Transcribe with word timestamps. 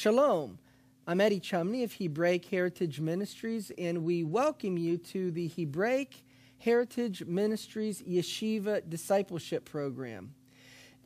Shalom. 0.00 0.60
I'm 1.08 1.20
Eddie 1.20 1.40
Chumney 1.40 1.82
of 1.82 1.94
Hebraic 1.94 2.44
Heritage 2.44 3.00
Ministries, 3.00 3.72
and 3.76 4.04
we 4.04 4.22
welcome 4.22 4.78
you 4.78 4.96
to 4.96 5.32
the 5.32 5.48
Hebraic 5.48 6.22
Heritage 6.58 7.24
Ministries 7.24 8.00
Yeshiva 8.02 8.88
Discipleship 8.88 9.64
Program. 9.64 10.34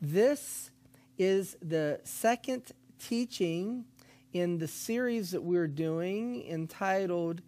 This 0.03 0.71
is 1.17 1.57
the 1.63 2.01
second 2.05 2.73
teaching 2.99 3.87
in 4.35 4.59
the 4.59 4.69
series 4.69 5.31
that 5.31 5.43
we're 5.43 5.69
doing 5.69 6.47
entitled 6.47 7.41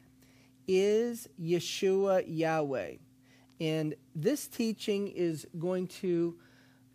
Is 0.67 1.29
Yeshua 1.39 2.25
Yahweh? 2.27 2.93
And 3.61 3.95
this 4.15 4.49
teaching 4.49 5.09
is 5.09 5.47
going 5.59 5.89
to 5.89 6.39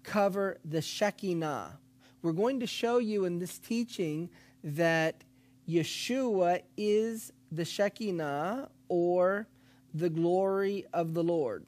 cover 0.01 0.57
the 0.65 0.81
Shekinah. 0.81 1.77
We're 2.21 2.33
going 2.33 2.59
to 2.59 2.67
show 2.67 2.97
you 2.97 3.25
in 3.25 3.39
this 3.39 3.57
teaching 3.59 4.29
that 4.63 5.23
Yeshua 5.67 6.61
is 6.75 7.31
the 7.51 7.63
Shekinah 7.63 8.69
or 8.89 9.47
the 9.93 10.09
glory 10.09 10.85
of 10.91 11.13
the 11.13 11.23
Lord. 11.23 11.65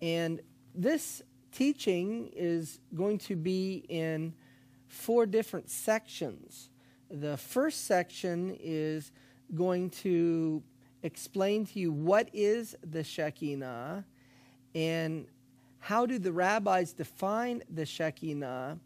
And 0.00 0.40
this 0.74 1.22
teaching 1.52 2.30
is 2.34 2.80
going 2.94 3.18
to 3.18 3.36
be 3.36 3.84
in 3.88 4.32
four 4.88 5.26
different 5.26 5.68
sections. 5.68 6.70
The 7.10 7.36
first 7.36 7.84
section 7.84 8.56
is 8.58 9.12
going 9.54 9.90
to 9.90 10.62
explain 11.02 11.66
to 11.66 11.78
you 11.78 11.92
what 11.92 12.30
is 12.32 12.74
the 12.82 13.04
Shekinah 13.04 14.04
and 14.74 15.26
how 15.78 16.06
do 16.06 16.18
the 16.18 16.32
rabbis 16.32 16.92
define 16.92 17.62
the 17.72 17.86
Shekinah 17.86 18.78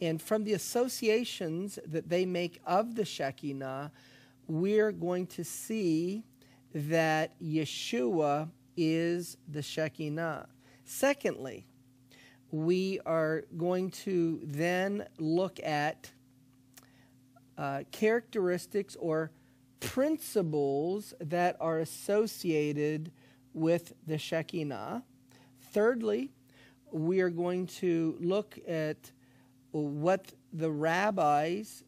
and 0.00 0.20
from 0.20 0.44
the 0.44 0.52
associations 0.52 1.78
that 1.86 2.08
they 2.08 2.26
make 2.26 2.60
of 2.66 2.94
the 2.94 3.04
Shekinah, 3.04 3.92
we're 4.46 4.92
going 4.92 5.26
to 5.28 5.44
see 5.44 6.24
that 6.74 7.40
Yeshua 7.40 8.50
is 8.76 9.38
the 9.48 9.62
Shekinah. 9.62 10.48
Secondly, 10.84 11.66
we 12.50 13.00
are 13.06 13.44
going 13.56 13.90
to 13.90 14.40
then 14.44 15.06
look 15.18 15.58
at 15.62 16.10
uh, 17.58 17.82
characteristics 17.90 18.96
or 18.96 19.30
principles 19.80 21.14
that 21.20 21.56
are 21.60 21.78
associated 21.78 23.10
with 23.54 23.94
the 24.06 24.18
Shekinah. 24.18 25.02
Thirdly, 25.72 26.30
we 26.92 27.20
are 27.20 27.30
going 27.30 27.66
to 27.66 28.16
look 28.20 28.58
at 28.68 29.12
what 29.84 30.32
the 30.52 30.70
rabbis 30.70 31.84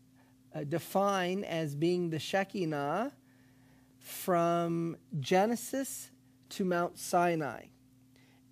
uh, 0.54 0.64
define 0.64 1.44
as 1.44 1.74
being 1.74 2.10
the 2.10 2.18
Shekinah 2.18 3.12
from 3.98 4.96
Genesis 5.20 6.10
to 6.50 6.64
Mount 6.64 6.98
Sinai. 6.98 7.64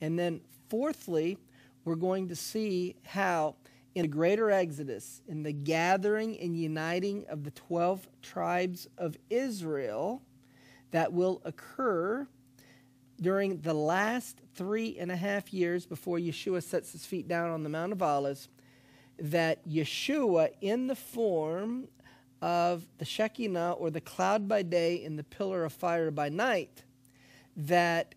And 0.01 0.19
then, 0.19 0.41
fourthly, 0.69 1.39
we're 1.85 1.97
going 1.97 2.29
to 2.29 2.37
see 2.37 2.97
how 3.05 3.57
in 3.95 4.03
the 4.03 4.09
greater 4.09 4.51
Exodus, 4.51 5.23
in 5.27 5.43
the 5.43 5.53
gathering 5.53 6.39
and 6.39 6.55
uniting 6.55 7.25
of 7.29 7.45
the 7.45 7.51
12 7.53 8.07
tribes 8.21 8.89
of 8.99 9.17
Israel, 9.31 10.21
that 10.91 11.13
will 11.13 11.41
occur 11.45 12.29
during 13.21 13.61
the 13.61 13.73
last 13.73 14.43
three 14.55 14.99
and 14.99 15.11
a 15.11 15.17
half 15.17 15.53
years 15.53 15.87
before 15.87 16.19
Yeshua 16.19 16.63
sets 16.63 16.93
his 16.93 17.07
feet 17.07 17.27
down 17.27 17.51
on 17.51 17.63
the 17.63 17.71
Mount 17.71 17.93
of 17.93 18.03
Olives 18.03 18.49
that 19.19 19.67
Yeshua, 19.69 20.51
in 20.61 20.87
the 20.87 20.97
form 20.97 21.89
of 22.43 22.87
the 22.99 23.05
Shekinah 23.05 23.73
or 23.73 23.91
the 23.91 24.01
cloud 24.01 24.47
by 24.47 24.63
day 24.63 25.05
and 25.05 25.19
the 25.19 25.25
pillar 25.25 25.65
of 25.65 25.73
fire 25.73 26.11
by 26.11 26.29
night, 26.29 26.85
that 27.57 28.15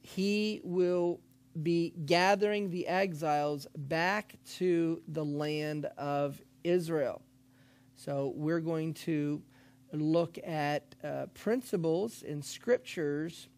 he 0.00 0.60
will 0.64 1.20
be 1.62 1.92
gathering 2.06 2.70
the 2.70 2.86
exiles 2.86 3.66
back 3.76 4.36
to 4.56 5.02
the 5.08 5.24
land 5.24 5.86
of 5.98 6.40
Israel. 6.64 7.20
So 7.96 8.32
we're 8.36 8.60
going 8.60 8.94
to 8.94 9.42
look 9.92 10.38
at 10.46 10.94
uh, 11.02 11.26
principles 11.34 12.22
in 12.22 12.42
scriptures 12.42 13.48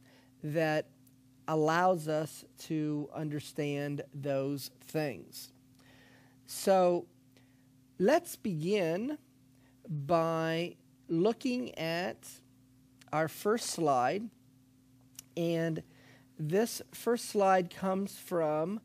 that 0.43 0.89
allows 1.47 2.09
us 2.09 2.45
to 2.59 3.09
understand 3.15 4.03
those 4.15 4.71
things. 4.81 5.53
So 6.53 7.07
let's 8.01 8.35
begin 8.35 9.19
by 9.89 10.75
looking 11.07 11.73
at 11.79 12.29
our 13.13 13.29
first 13.29 13.67
slide. 13.67 14.29
And 15.37 15.85
this 16.37 16.83
first 16.91 17.29
slide 17.29 17.73
comes 17.73 18.19
from 18.19 18.81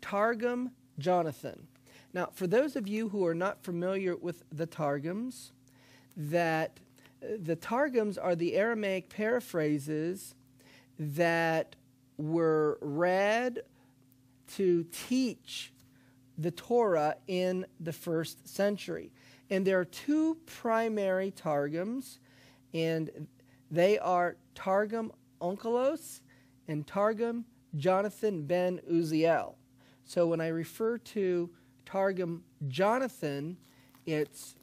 Targum 0.00 0.70
Jonathan. 0.98 1.66
Now, 2.14 2.30
for 2.32 2.46
those 2.46 2.74
of 2.74 2.88
you 2.88 3.10
who 3.10 3.26
are 3.26 3.34
not 3.34 3.62
familiar 3.62 4.16
with 4.16 4.42
the 4.50 4.66
Targums, 4.66 5.52
that 6.16 6.80
uh, 7.22 7.36
the 7.38 7.54
Targums 7.54 8.16
are 8.16 8.34
the 8.34 8.56
Aramaic 8.56 9.10
paraphrases 9.10 10.34
that 10.98 11.76
were 12.16 12.78
read 12.80 13.60
to 14.54 14.84
teach 14.84 15.70
the 16.40 16.50
Torah 16.50 17.16
in 17.26 17.66
the 17.78 17.92
first 17.92 18.48
century. 18.48 19.12
And 19.50 19.66
there 19.66 19.78
are 19.78 19.84
two 19.84 20.38
primary 20.46 21.30
Targums, 21.30 22.18
and 22.72 23.28
they 23.70 23.98
are 23.98 24.36
Targum 24.54 25.12
Onkelos 25.40 26.20
and 26.66 26.86
Targum 26.86 27.44
Jonathan 27.76 28.46
ben 28.46 28.80
Uziel. 28.90 29.54
So 30.04 30.26
when 30.26 30.40
I 30.40 30.48
refer 30.48 30.98
to 30.98 31.50
Targum 31.84 32.44
Jonathan, 32.68 33.56
it's 34.06 34.56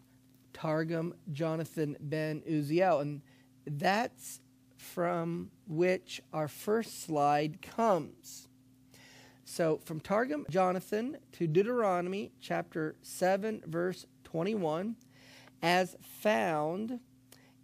Targum 0.53 1.13
Jonathan 1.31 1.95
ben 1.99 2.41
Uziel. 2.49 3.01
And 3.01 3.21
that's 3.65 4.41
from 4.77 5.51
which 5.67 6.21
our 6.33 6.47
first 6.47 7.03
slide 7.03 7.61
comes. 7.61 8.46
So 9.49 9.79
from 9.85 10.01
Targum 10.01 10.45
Jonathan 10.49 11.19
to 11.31 11.47
Deuteronomy 11.47 12.33
chapter 12.41 12.97
7, 13.01 13.61
verse 13.65 14.05
21, 14.25 14.97
as 15.61 15.95
found 16.01 16.99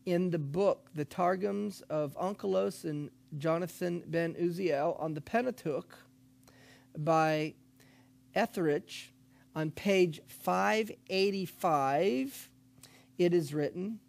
in 0.05 0.29
the 0.29 0.39
book, 0.39 0.89
the 0.95 1.03
Targums 1.03 1.81
of 1.89 2.15
Onkelos 2.15 2.85
and 2.85 3.09
Jonathan 3.37 4.01
ben 4.07 4.33
Uziel 4.35 4.97
on 4.97 5.13
the 5.13 5.19
Pentateuch 5.19 5.93
by 6.97 7.55
Etheridge 8.33 9.11
on 9.53 9.69
page 9.69 10.21
585, 10.29 12.49
it 13.17 13.33
is 13.33 13.53
written, 13.53 13.99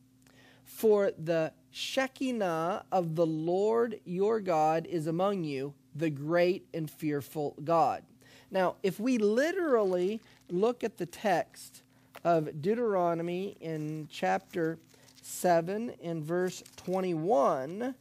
For 0.64 1.10
the 1.18 1.52
Shekinah 1.72 2.84
of 2.92 3.16
the 3.16 3.26
Lord 3.26 3.98
your 4.04 4.38
God 4.38 4.86
is 4.86 5.08
among 5.08 5.42
you 5.42 5.74
the 5.94 6.10
great 6.10 6.66
and 6.74 6.90
fearful 6.90 7.56
God. 7.64 8.02
Now, 8.50 8.76
if 8.82 9.00
we 9.00 9.18
literally 9.18 10.20
look 10.50 10.84
at 10.84 10.98
the 10.98 11.06
text 11.06 11.82
of 12.24 12.62
Deuteronomy 12.62 13.56
in 13.60 14.08
chapter 14.10 14.78
7 15.22 15.90
in 16.00 16.22
verse 16.22 16.62
21, 16.76 17.94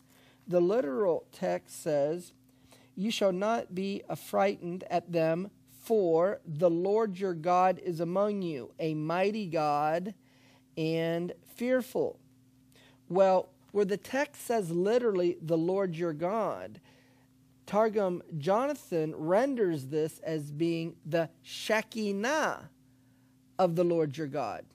the 0.47 0.59
literal 0.59 1.25
text 1.31 1.81
says, 1.81 2.33
You 2.95 3.11
shall 3.11 3.31
not 3.31 3.73
be 3.73 4.03
affrighted 4.09 4.83
at 4.89 5.11
them, 5.11 5.49
for 5.81 6.39
the 6.45 6.69
Lord 6.69 7.17
your 7.17 7.33
God 7.33 7.79
is 7.83 7.99
among 7.99 8.41
you, 8.41 8.71
a 8.79 8.93
mighty 8.93 9.47
God 9.47 10.13
and 10.77 11.33
fearful. 11.55 12.19
Well, 13.09 13.49
where 13.71 13.85
the 13.85 13.97
text 13.97 14.45
says 14.45 14.71
literally, 14.71 15.37
the 15.41 15.57
Lord 15.57 15.95
your 15.95 16.13
God, 16.13 16.79
Targum 17.65 18.21
Jonathan 18.37 19.15
renders 19.15 19.87
this 19.87 20.19
as 20.19 20.51
being 20.51 20.95
the 21.05 21.29
Shekinah 21.41 22.69
of 23.57 23.75
the 23.75 23.83
Lord 23.83 24.17
your 24.17 24.27
God. 24.27 24.65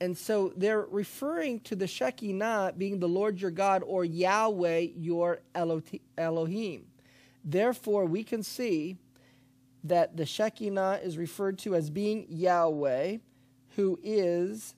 And 0.00 0.16
so 0.16 0.52
they're 0.56 0.86
referring 0.90 1.60
to 1.60 1.76
the 1.76 1.86
Shekinah 1.86 2.74
being 2.76 3.00
the 3.00 3.08
Lord 3.08 3.40
your 3.40 3.50
God 3.50 3.82
or 3.84 4.04
Yahweh 4.04 4.88
your 4.96 5.40
Elohim. 5.54 6.86
Therefore, 7.44 8.04
we 8.04 8.22
can 8.22 8.42
see 8.42 8.96
that 9.84 10.16
the 10.16 10.26
Shekinah 10.26 11.00
is 11.02 11.16
referred 11.16 11.58
to 11.60 11.74
as 11.74 11.90
being 11.90 12.26
Yahweh, 12.28 13.18
who 13.76 13.98
is 14.02 14.74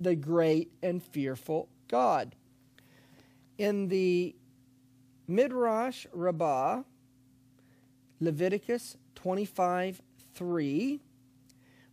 the 0.00 0.16
great 0.16 0.72
and 0.82 1.02
fearful 1.02 1.68
God. 1.88 2.34
In 3.58 3.88
the 3.88 4.34
Midrash 5.30 6.06
Rabbah, 6.12 6.82
Leviticus 8.18 8.96
25 9.14 10.02
3, 10.34 11.00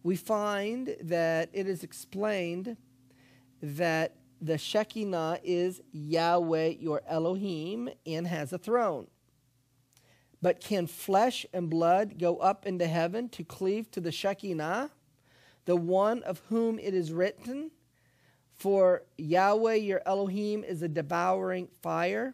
we 0.02 0.16
find 0.16 0.96
that 1.04 1.50
it 1.54 1.68
is 1.68 1.84
explained 1.84 2.78
that 3.62 4.16
the 4.42 4.58
Shekinah 4.58 5.40
is 5.44 5.82
Yahweh 5.92 6.78
your 6.80 7.04
Elohim 7.06 7.90
and 8.08 8.26
has 8.26 8.54
a 8.54 8.58
throne. 8.58 9.06
But 10.42 10.60
can 10.60 10.88
flesh 10.88 11.46
and 11.54 11.70
blood 11.70 12.18
go 12.18 12.38
up 12.38 12.66
into 12.66 12.88
heaven 12.88 13.30
to 13.30 13.44
cleave 13.44 13.92
to 13.92 14.02
the 14.02 14.12
Shekinah, 14.12 14.90
the 15.66 15.76
one 15.76 16.24
of 16.24 16.42
whom 16.50 16.80
it 16.80 16.96
is 16.96 17.12
written, 17.14 17.70
For 18.56 19.04
Yahweh 19.20 19.76
your 19.76 20.02
Elohim 20.08 20.64
is 20.64 20.82
a 20.82 20.88
devouring 20.88 21.68
fire? 21.84 22.34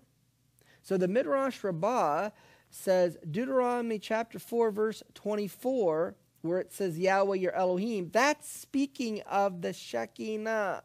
So 0.83 0.97
the 0.97 1.07
Midrash 1.07 1.63
Rabbah 1.63 2.29
says, 2.69 3.17
Deuteronomy 3.29 3.99
chapter 3.99 4.37
4, 4.37 4.71
verse 4.71 5.01
24, 5.13 6.15
where 6.41 6.59
it 6.59 6.73
says 6.73 6.99
Yahweh 6.99 7.37
your 7.37 7.53
Elohim, 7.53 8.09
that's 8.11 8.49
speaking 8.49 9.21
of 9.21 9.61
the 9.61 9.71
Shekinah 9.71 10.83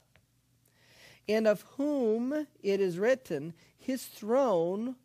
and 1.29 1.47
of 1.47 1.63
whom 1.77 2.47
it 2.63 2.81
is 2.81 2.99
written, 2.99 3.53
His 3.77 4.05
throne 4.07 4.97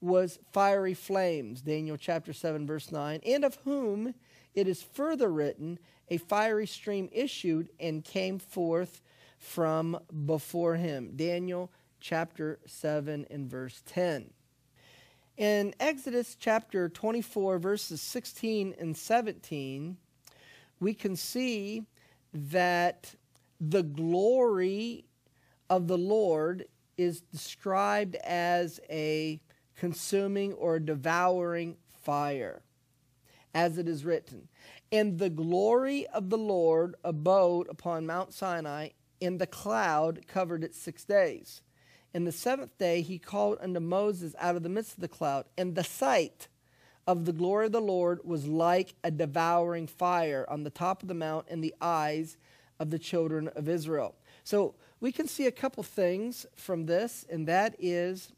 was 0.00 0.38
fiery 0.52 0.94
flames, 0.94 1.62
Daniel 1.62 1.96
chapter 1.96 2.32
7, 2.32 2.66
verse 2.66 2.92
9, 2.92 3.20
and 3.26 3.44
of 3.44 3.56
whom 3.64 4.14
it 4.54 4.68
is 4.68 4.82
further 4.82 5.32
written, 5.32 5.78
A 6.08 6.18
fiery 6.18 6.66
stream 6.66 7.08
issued 7.10 7.70
and 7.80 8.04
came 8.04 8.38
forth 8.38 9.00
from 9.38 9.98
before 10.26 10.76
him, 10.76 11.12
Daniel 11.16 11.72
chapter 12.00 12.58
7 12.66 13.26
and 13.30 13.50
verse 13.50 13.82
10. 13.86 14.30
In 15.38 15.74
Exodus 15.80 16.36
chapter 16.38 16.90
24, 16.90 17.58
verses 17.58 18.02
16 18.02 18.74
and 18.78 18.94
17, 18.94 19.96
we 20.78 20.92
can 20.92 21.16
see 21.16 21.86
that 22.34 23.14
the 23.58 23.82
glory 23.82 25.06
of 25.70 25.88
the 25.88 25.96
Lord 25.96 26.66
is 26.98 27.22
described 27.22 28.16
as 28.16 28.78
a 28.90 29.40
consuming 29.74 30.52
or 30.52 30.78
devouring 30.78 31.76
fire, 32.02 32.62
as 33.54 33.78
it 33.78 33.88
is 33.88 34.04
written. 34.04 34.48
And 34.90 35.18
the 35.18 35.30
glory 35.30 36.06
of 36.08 36.28
the 36.28 36.38
Lord 36.38 36.94
abode 37.02 37.68
upon 37.70 38.04
Mount 38.04 38.34
Sinai, 38.34 38.90
and 39.22 39.38
the 39.38 39.46
cloud 39.46 40.26
covered 40.28 40.62
it 40.62 40.74
six 40.74 41.04
days. 41.06 41.62
In 42.14 42.24
the 42.24 42.32
seventh 42.32 42.76
day 42.78 43.00
he 43.00 43.18
called 43.18 43.58
unto 43.60 43.80
Moses 43.80 44.34
out 44.38 44.56
of 44.56 44.62
the 44.62 44.68
midst 44.68 44.94
of 44.94 45.00
the 45.00 45.08
cloud, 45.08 45.46
and 45.56 45.74
the 45.74 45.84
sight 45.84 46.48
of 47.06 47.24
the 47.24 47.32
glory 47.32 47.66
of 47.66 47.72
the 47.72 47.80
Lord 47.80 48.20
was 48.24 48.46
like 48.46 48.94
a 49.02 49.10
devouring 49.10 49.86
fire 49.86 50.46
on 50.48 50.62
the 50.62 50.70
top 50.70 51.02
of 51.02 51.08
the 51.08 51.14
mount 51.14 51.48
in 51.48 51.60
the 51.60 51.74
eyes 51.80 52.36
of 52.78 52.90
the 52.90 52.98
children 52.98 53.48
of 53.48 53.68
Israel. 53.68 54.14
So 54.44 54.74
we 55.00 55.10
can 55.10 55.26
see 55.26 55.46
a 55.46 55.52
couple 55.52 55.82
things 55.82 56.46
from 56.54 56.86
this, 56.86 57.24
and 57.28 57.48
that 57.48 57.74
is 57.78 58.32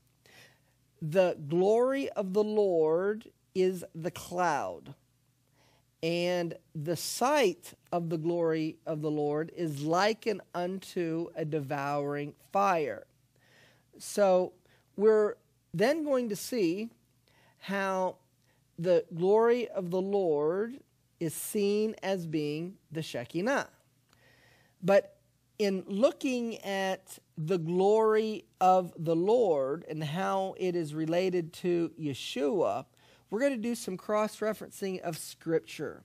the 1.02 1.36
glory 1.48 2.08
of 2.10 2.32
the 2.32 2.44
Lord 2.44 3.28
is 3.54 3.84
the 3.94 4.10
cloud. 4.10 4.94
And 6.02 6.54
the 6.74 6.96
sight 6.96 7.74
of 7.90 8.10
the 8.10 8.18
glory 8.18 8.76
of 8.86 9.00
the 9.00 9.10
Lord 9.10 9.50
is 9.56 9.82
likened 9.82 10.42
unto 10.54 11.28
a 11.34 11.44
devouring 11.44 12.34
fire. 12.52 13.06
So 13.98 14.52
we're 14.96 15.34
then 15.72 16.04
going 16.04 16.28
to 16.28 16.36
see 16.36 16.90
how 17.58 18.16
the 18.78 19.04
glory 19.14 19.68
of 19.68 19.90
the 19.90 20.00
Lord 20.00 20.80
is 21.20 21.34
seen 21.34 21.94
as 22.02 22.26
being 22.26 22.74
the 22.90 23.02
Shekinah. 23.02 23.68
But 24.82 25.16
in 25.58 25.84
looking 25.86 26.58
at 26.58 27.18
the 27.38 27.58
glory 27.58 28.44
of 28.60 28.92
the 28.98 29.16
Lord 29.16 29.84
and 29.88 30.02
how 30.02 30.54
it 30.58 30.74
is 30.76 30.94
related 30.94 31.52
to 31.54 31.92
Yeshua, 31.98 32.84
we're 33.30 33.40
going 33.40 33.52
to 33.52 33.56
do 33.56 33.74
some 33.74 33.96
cross 33.96 34.40
referencing 34.40 35.00
of 35.00 35.16
Scripture. 35.16 36.02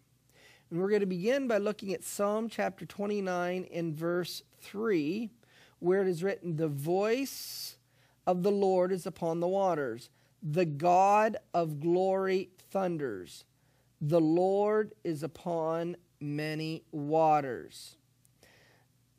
And 0.70 0.80
we're 0.80 0.90
going 0.90 1.02
to 1.02 1.08
begin 1.08 1.48
by 1.48 1.58
looking 1.58 1.94
at 1.94 2.04
Psalm 2.04 2.48
chapter 2.48 2.86
29 2.86 3.64
in 3.64 3.96
verse 3.96 4.44
3, 4.62 5.30
where 5.80 6.02
it 6.02 6.08
is 6.08 6.24
written, 6.24 6.56
The 6.56 6.68
voice 6.68 7.76
of 8.30 8.44
the 8.44 8.52
Lord 8.52 8.92
is 8.92 9.08
upon 9.08 9.40
the 9.40 9.48
waters, 9.48 10.12
the 10.44 10.64
God 10.64 11.38
of 11.52 11.80
glory 11.80 12.50
thunders, 12.70 13.44
the 14.00 14.22
Lord 14.22 14.94
is 15.04 15.24
upon 15.24 15.98
many 16.20 16.84
waters. 16.92 17.96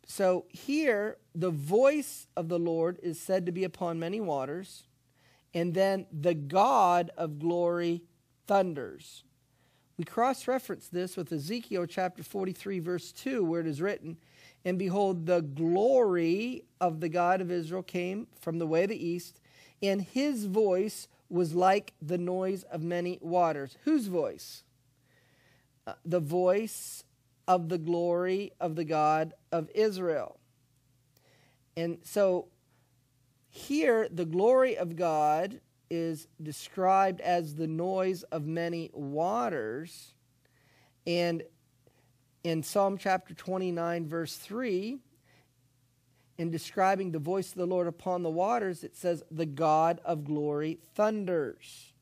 So 0.06 0.44
here, 0.50 1.16
the 1.34 1.50
voice 1.50 2.28
of 2.36 2.48
the 2.48 2.60
Lord 2.60 3.00
is 3.02 3.20
said 3.20 3.46
to 3.46 3.52
be 3.52 3.64
upon 3.64 3.98
many 3.98 4.20
waters, 4.20 4.84
and 5.52 5.74
then 5.74 6.06
the 6.12 6.34
God 6.34 7.10
of 7.16 7.40
glory 7.40 8.04
thunders. 8.46 9.24
We 9.98 10.04
cross 10.04 10.46
reference 10.46 10.86
this 10.86 11.16
with 11.16 11.32
Ezekiel 11.32 11.86
chapter 11.86 12.22
43, 12.22 12.78
verse 12.78 13.10
2, 13.10 13.42
where 13.44 13.60
it 13.60 13.66
is 13.66 13.82
written, 13.82 14.18
And 14.64 14.78
behold, 14.78 15.26
the 15.26 15.40
glory 15.40 16.64
of 16.80 17.00
the 17.00 17.08
God 17.08 17.40
of 17.40 17.50
Israel 17.50 17.82
came 17.82 18.26
from 18.40 18.58
the 18.58 18.66
way 18.66 18.84
of 18.84 18.90
the 18.90 19.06
east, 19.06 19.40
and 19.82 20.02
his 20.02 20.44
voice 20.44 21.08
was 21.28 21.54
like 21.54 21.94
the 22.02 22.18
noise 22.18 22.64
of 22.64 22.82
many 22.82 23.18
waters. 23.22 23.78
Whose 23.84 24.08
voice? 24.08 24.64
Uh, 25.86 25.94
the 26.04 26.20
voice 26.20 27.04
of 27.48 27.68
the 27.68 27.78
glory 27.78 28.52
of 28.60 28.76
the 28.76 28.84
God 28.84 29.32
of 29.50 29.70
Israel. 29.74 30.38
And 31.76 31.98
so 32.02 32.48
here, 33.48 34.08
the 34.10 34.24
glory 34.24 34.76
of 34.76 34.96
God 34.96 35.60
is 35.90 36.28
described 36.40 37.20
as 37.20 37.54
the 37.54 37.66
noise 37.66 38.22
of 38.24 38.46
many 38.46 38.90
waters. 38.92 40.14
And 41.06 41.42
in 42.42 42.62
Psalm 42.62 42.96
chapter 42.98 43.34
29, 43.34 44.08
verse 44.08 44.36
3, 44.36 44.98
in 46.38 46.50
describing 46.50 47.12
the 47.12 47.18
voice 47.18 47.50
of 47.50 47.58
the 47.58 47.66
Lord 47.66 47.86
upon 47.86 48.22
the 48.22 48.30
waters, 48.30 48.82
it 48.82 48.96
says, 48.96 49.22
The 49.30 49.46
God 49.46 50.00
of 50.04 50.24
glory 50.24 50.78
thunders. 50.94 51.92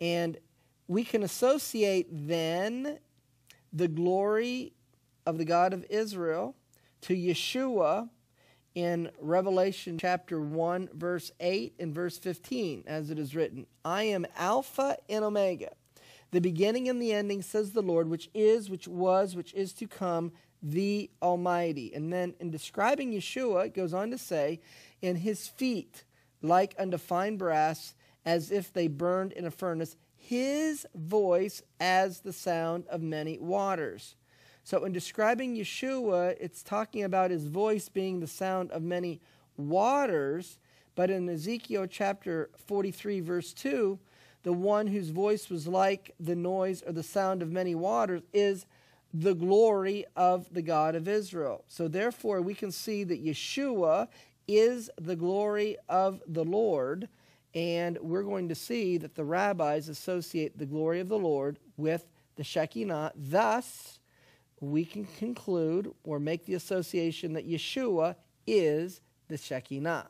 And 0.00 0.38
we 0.88 1.04
can 1.04 1.22
associate 1.22 2.08
then 2.10 2.98
the 3.72 3.88
glory 3.88 4.72
of 5.24 5.38
the 5.38 5.44
God 5.44 5.72
of 5.72 5.84
Israel 5.90 6.56
to 7.02 7.14
Yeshua 7.14 8.08
in 8.74 9.10
Revelation 9.20 9.98
chapter 9.98 10.40
1, 10.40 10.90
verse 10.94 11.30
8 11.40 11.74
and 11.78 11.94
verse 11.94 12.18
15, 12.18 12.84
as 12.86 13.10
it 13.10 13.18
is 13.18 13.34
written 13.34 13.66
I 13.84 14.04
am 14.04 14.26
Alpha 14.36 14.96
and 15.08 15.24
Omega, 15.24 15.72
the 16.30 16.40
beginning 16.40 16.88
and 16.88 17.00
the 17.00 17.12
ending, 17.12 17.42
says 17.42 17.72
the 17.72 17.82
Lord, 17.82 18.08
which 18.08 18.28
is, 18.34 18.68
which 18.68 18.86
was, 18.86 19.34
which 19.34 19.54
is 19.54 19.72
to 19.74 19.86
come, 19.86 20.32
the 20.62 21.10
Almighty. 21.22 21.92
And 21.94 22.12
then 22.12 22.34
in 22.40 22.50
describing 22.50 23.12
Yeshua, 23.12 23.66
it 23.66 23.74
goes 23.74 23.94
on 23.94 24.10
to 24.10 24.18
say, 24.18 24.60
In 25.00 25.16
his 25.16 25.48
feet, 25.48 26.04
like 26.42 26.74
unto 26.78 26.98
fine 26.98 27.36
brass, 27.36 27.94
as 28.24 28.50
if 28.50 28.72
they 28.72 28.88
burned 28.88 29.32
in 29.32 29.46
a 29.46 29.50
furnace, 29.50 29.96
his 30.14 30.86
voice 30.94 31.62
as 31.80 32.20
the 32.20 32.32
sound 32.32 32.86
of 32.88 33.00
many 33.00 33.38
waters. 33.38 34.16
So, 34.64 34.84
in 34.84 34.92
describing 34.92 35.56
Yeshua, 35.56 36.36
it's 36.38 36.62
talking 36.62 37.04
about 37.04 37.30
his 37.30 37.46
voice 37.46 37.88
being 37.88 38.20
the 38.20 38.26
sound 38.26 38.70
of 38.70 38.82
many 38.82 39.20
waters. 39.56 40.58
But 40.94 41.10
in 41.10 41.28
Ezekiel 41.28 41.86
chapter 41.86 42.50
43, 42.66 43.20
verse 43.20 43.54
2, 43.54 43.98
the 44.42 44.52
one 44.52 44.86
whose 44.86 45.10
voice 45.10 45.50
was 45.50 45.66
like 45.66 46.14
the 46.20 46.36
noise 46.36 46.82
or 46.86 46.92
the 46.92 47.02
sound 47.02 47.42
of 47.42 47.50
many 47.50 47.74
waters 47.74 48.22
is 48.32 48.66
the 49.12 49.34
glory 49.34 50.04
of 50.16 50.52
the 50.52 50.62
God 50.62 50.94
of 50.94 51.08
Israel. 51.08 51.64
So, 51.66 51.88
therefore, 51.88 52.40
we 52.42 52.54
can 52.54 52.70
see 52.70 53.04
that 53.04 53.24
Yeshua 53.24 54.08
is 54.46 54.90
the 55.00 55.16
glory 55.16 55.76
of 55.88 56.22
the 56.26 56.44
Lord. 56.44 57.08
And 57.54 57.98
we're 58.00 58.22
going 58.22 58.48
to 58.50 58.54
see 58.54 58.98
that 58.98 59.14
the 59.14 59.24
rabbis 59.24 59.88
associate 59.88 60.58
the 60.58 60.66
glory 60.66 61.00
of 61.00 61.08
the 61.08 61.18
Lord 61.18 61.58
with 61.76 62.06
the 62.36 62.44
Shekinah. 62.44 63.12
Thus, 63.16 63.98
we 64.60 64.84
can 64.84 65.06
conclude 65.18 65.92
or 66.04 66.20
make 66.20 66.44
the 66.44 66.54
association 66.54 67.32
that 67.34 67.48
Yeshua 67.48 68.16
is 68.46 69.00
the 69.28 69.38
Shekinah. 69.38 70.08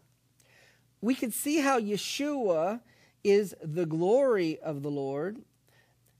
We 1.01 1.15
can 1.15 1.31
see 1.31 1.59
how 1.59 1.81
Yeshua 1.81 2.81
is 3.25 3.55
the 3.63 3.87
glory 3.87 4.59
of 4.61 4.83
the 4.83 4.91
Lord 4.91 5.39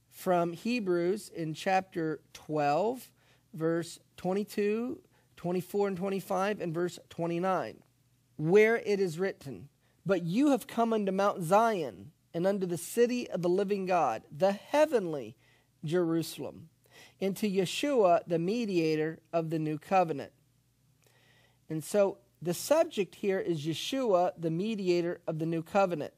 from 0.09 0.53
Hebrews 0.53 1.29
in 1.29 1.53
chapter 1.53 2.19
12, 2.33 3.11
verse 3.53 3.99
22, 4.17 4.99
24, 5.37 5.87
and 5.87 5.97
25, 5.97 6.61
and 6.61 6.73
verse 6.73 6.99
29, 7.09 7.81
where 8.37 8.77
it 8.77 8.99
is 8.99 9.17
written, 9.17 9.69
but 10.05 10.23
you 10.23 10.49
have 10.51 10.67
come 10.67 10.91
unto 10.91 11.11
Mount 11.11 11.43
Zion 11.43 12.11
and 12.33 12.45
unto 12.45 12.65
the 12.65 12.77
city 12.77 13.29
of 13.29 13.41
the 13.41 13.49
living 13.49 13.85
God, 13.85 14.23
the 14.35 14.51
heavenly 14.51 15.35
Jerusalem, 15.83 16.69
and 17.21 17.35
to 17.37 17.49
Yeshua, 17.49 18.21
the 18.27 18.39
mediator 18.39 19.19
of 19.31 19.49
the 19.49 19.59
new 19.59 19.77
covenant. 19.77 20.31
And 21.69 21.83
so 21.83 22.17
the 22.41 22.53
subject 22.53 23.15
here 23.15 23.39
is 23.39 23.65
Yeshua, 23.65 24.33
the 24.37 24.51
mediator 24.51 25.21
of 25.27 25.39
the 25.39 25.45
new 25.45 25.61
covenant. 25.61 26.13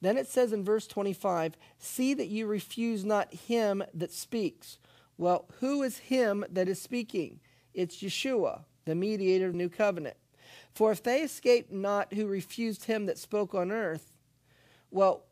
Then 0.00 0.18
it 0.18 0.28
says 0.28 0.52
in 0.52 0.64
verse 0.64 0.86
25, 0.86 1.56
See 1.78 2.14
that 2.14 2.28
you 2.28 2.46
refuse 2.46 3.04
not 3.04 3.32
him 3.32 3.82
that 3.94 4.12
speaks. 4.12 4.78
Well, 5.18 5.46
who 5.60 5.82
is 5.82 5.98
him 5.98 6.44
that 6.50 6.68
is 6.68 6.80
speaking? 6.80 7.40
It's 7.72 7.96
Yeshua, 7.96 8.64
the 8.84 8.94
mediator 8.94 9.46
of 9.46 9.52
the 9.52 9.58
new 9.58 9.68
covenant. 9.68 10.16
For 10.72 10.92
if 10.92 11.02
they 11.02 11.22
escaped 11.22 11.72
not 11.72 12.12
who 12.12 12.26
refused 12.26 12.84
him 12.84 13.06
that 13.06 13.18
spoke 13.18 13.54
on 13.54 13.72
earth, 13.72 14.12
well, 14.90 15.24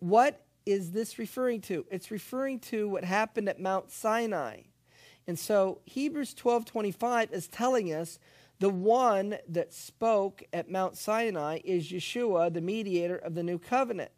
what 0.00 0.44
is 0.66 0.90
this 0.90 1.18
referring 1.18 1.60
to? 1.62 1.86
It's 1.90 2.10
referring 2.10 2.60
to 2.60 2.88
what 2.88 3.04
happened 3.04 3.48
at 3.48 3.60
Mount 3.60 3.90
Sinai. 3.90 4.62
And 5.26 5.38
so 5.38 5.80
Hebrews 5.84 6.34
12:25 6.34 7.32
is 7.32 7.48
telling 7.48 7.92
us 7.92 8.18
the 8.60 8.70
one 8.70 9.36
that 9.48 9.72
spoke 9.72 10.42
at 10.52 10.70
Mount 10.70 10.96
Sinai 10.96 11.60
is 11.64 11.90
Yeshua, 11.90 12.52
the 12.52 12.60
mediator 12.60 13.16
of 13.16 13.34
the 13.34 13.42
new 13.42 13.58
covenant. 13.58 14.10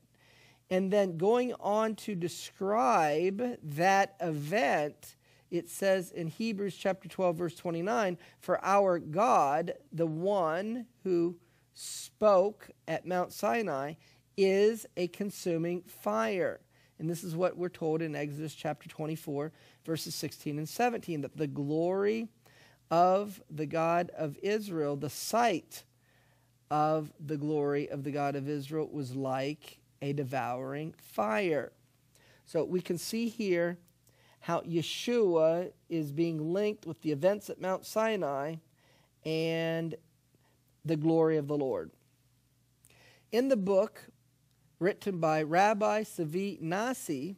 And 0.70 0.90
then 0.90 1.18
going 1.18 1.52
on 1.60 1.96
to 1.96 2.14
describe 2.14 3.58
that 3.62 4.14
event, 4.20 5.16
it 5.50 5.68
says 5.68 6.10
in 6.12 6.28
Hebrews 6.28 6.76
chapter 6.76 7.08
12, 7.08 7.36
verse 7.36 7.56
29 7.56 8.16
For 8.38 8.64
our 8.64 8.98
God, 8.98 9.74
the 9.92 10.06
one 10.06 10.86
who 11.02 11.36
spoke 11.74 12.70
at 12.86 13.06
Mount 13.06 13.32
Sinai, 13.32 13.94
is 14.36 14.86
a 14.96 15.08
consuming 15.08 15.82
fire. 15.82 16.60
And 16.98 17.10
this 17.10 17.24
is 17.24 17.34
what 17.34 17.56
we're 17.56 17.68
told 17.68 18.00
in 18.00 18.14
Exodus 18.14 18.54
chapter 18.54 18.88
24, 18.88 19.52
verses 19.84 20.14
16 20.14 20.58
and 20.58 20.68
17 20.68 21.22
that 21.22 21.36
the 21.36 21.46
glory 21.46 22.28
of 22.90 23.42
the 23.50 23.66
God 23.66 24.10
of 24.16 24.36
Israel, 24.42 24.96
the 24.96 25.10
sight 25.10 25.84
of 26.70 27.12
the 27.18 27.36
glory 27.36 27.88
of 27.88 28.04
the 28.04 28.10
God 28.10 28.36
of 28.36 28.48
Israel 28.48 28.88
was 28.90 29.14
like 29.14 29.78
a 30.02 30.12
devouring 30.12 30.94
fire. 30.96 31.72
So 32.46 32.64
we 32.64 32.80
can 32.80 32.98
see 32.98 33.28
here 33.28 33.78
how 34.40 34.60
Yeshua 34.62 35.72
is 35.88 36.12
being 36.12 36.52
linked 36.52 36.86
with 36.86 37.00
the 37.02 37.12
events 37.12 37.50
at 37.50 37.60
Mount 37.60 37.84
Sinai 37.84 38.56
and 39.24 39.94
the 40.84 40.96
glory 40.96 41.36
of 41.36 41.46
the 41.46 41.56
Lord. 41.56 41.90
In 43.30 43.48
the 43.48 43.56
book 43.56 44.08
written 44.78 45.18
by 45.18 45.42
Rabbi 45.42 46.04
Zevi 46.04 46.58
Nasi 46.60 47.36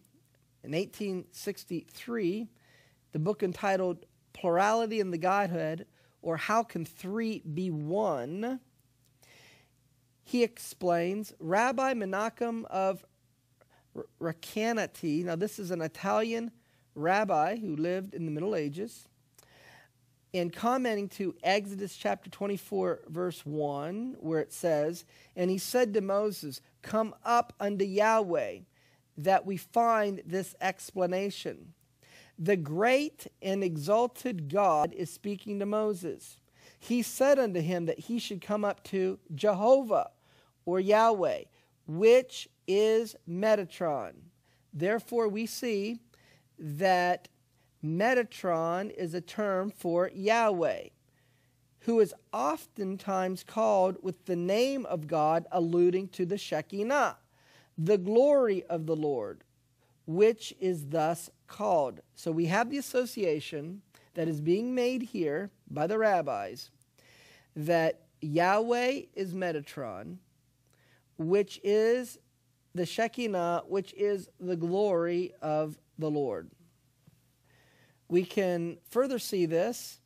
in 0.63 0.71
1863, 0.73 2.49
the 3.11 3.19
book 3.19 3.43
entitled 3.43 4.07
Plurality 4.33 5.01
in 5.01 5.11
the 5.11 5.19
Godhead, 5.19 5.87
or 6.21 6.37
How 6.37 6.63
Can 6.63 6.85
Three 6.85 7.41
Be 7.41 7.71
One? 7.71 8.61
He 10.25 10.43
explains 10.43 11.35
Rabbi 11.39 11.95
Menachem 11.95 12.65
of 12.67 13.05
Recanati. 14.21 15.25
Now, 15.25 15.37
this 15.37 15.59
is 15.59 15.71
an 15.71 15.83
Italian 15.83 16.53
rabbi 16.95 17.57
who 17.57 17.77
lived 17.77 18.15
in 18.15 18.25
the 18.25 18.31
Middle 18.31 18.55
Ages. 18.55 19.09
In 20.33 20.49
commenting 20.49 21.09
to 21.11 21.35
Exodus 21.43 21.95
chapter 21.95 22.31
24, 22.31 23.01
verse 23.09 23.45
1, 23.45 24.17
where 24.21 24.41
it 24.41 24.53
says, 24.53 25.05
And 25.37 25.51
he 25.51 25.59
said 25.59 25.93
to 25.93 26.01
Moses, 26.01 26.63
Come 26.81 27.15
up 27.23 27.53
unto 27.61 27.85
Yahweh, 27.85 28.61
that 29.19 29.45
we 29.45 29.59
find 29.59 30.23
this 30.25 30.55
explanation. 30.61 31.75
The 32.43 32.57
great 32.57 33.29
and 33.41 33.63
exalted 33.63 34.53
God 34.53 34.93
is 34.95 35.13
speaking 35.13 35.61
to 35.61 35.67
Moses. 35.67 36.41
He 36.77 37.01
said 37.01 37.39
unto 37.39 37.61
him 37.61 37.87
that 37.87 38.01
he 38.01 38.19
should 38.19 38.41
come 38.41 38.65
up 38.65 38.83
to 38.87 39.21
Jehovah 39.33 40.11
or 40.65 40.81
Yahweh, 40.81 41.43
which 41.87 42.49
is 42.67 43.15
Metatron. 43.31 44.15
Therefore, 44.75 45.29
we 45.29 45.47
see 45.47 46.01
that 46.59 47.29
Metatron 47.81 48.91
is 48.91 49.15
a 49.15 49.21
term 49.21 49.71
for 49.71 50.11
Yahweh, 50.13 50.89
who 51.83 52.01
is 52.01 52.13
oftentimes 52.33 53.45
called 53.45 53.99
with 54.03 54.27
the 54.27 54.35
name 54.35 54.85
of 54.87 55.07
God, 55.07 55.47
alluding 55.53 56.09
to 56.09 56.27
the 56.27 56.39
Shekinah, 56.39 57.19
the 57.79 57.99
glory 57.99 58.65
of 58.65 58.87
the 58.87 58.97
Lord, 58.97 59.45
which 60.07 60.55
is 60.61 60.89
thus 60.89 61.31
called. 61.47 62.01
So 62.15 62.33
we 62.33 62.47
have 62.47 62.71
the 62.71 62.79
association 62.79 63.83
that 64.15 64.29
is 64.29 64.41
being 64.41 64.75
made 64.75 65.03
here 65.03 65.51
by 65.71 65.87
the 65.87 65.99
rabbis 65.99 66.71
that 67.57 68.03
Yahweh 68.21 69.03
is 69.15 69.35
Metatron, 69.35 70.17
which 71.19 71.61
is 71.63 72.19
the 72.75 72.87
Shekinah, 72.87 73.65
which 73.67 73.93
is 73.95 74.29
the 74.41 74.57
glory 74.57 75.33
of 75.43 75.79
the 75.99 76.11
Lord. 76.11 76.51
We 78.09 78.25
can 78.25 78.79
further 78.89 79.19
see 79.19 79.47
this 79.47 80.01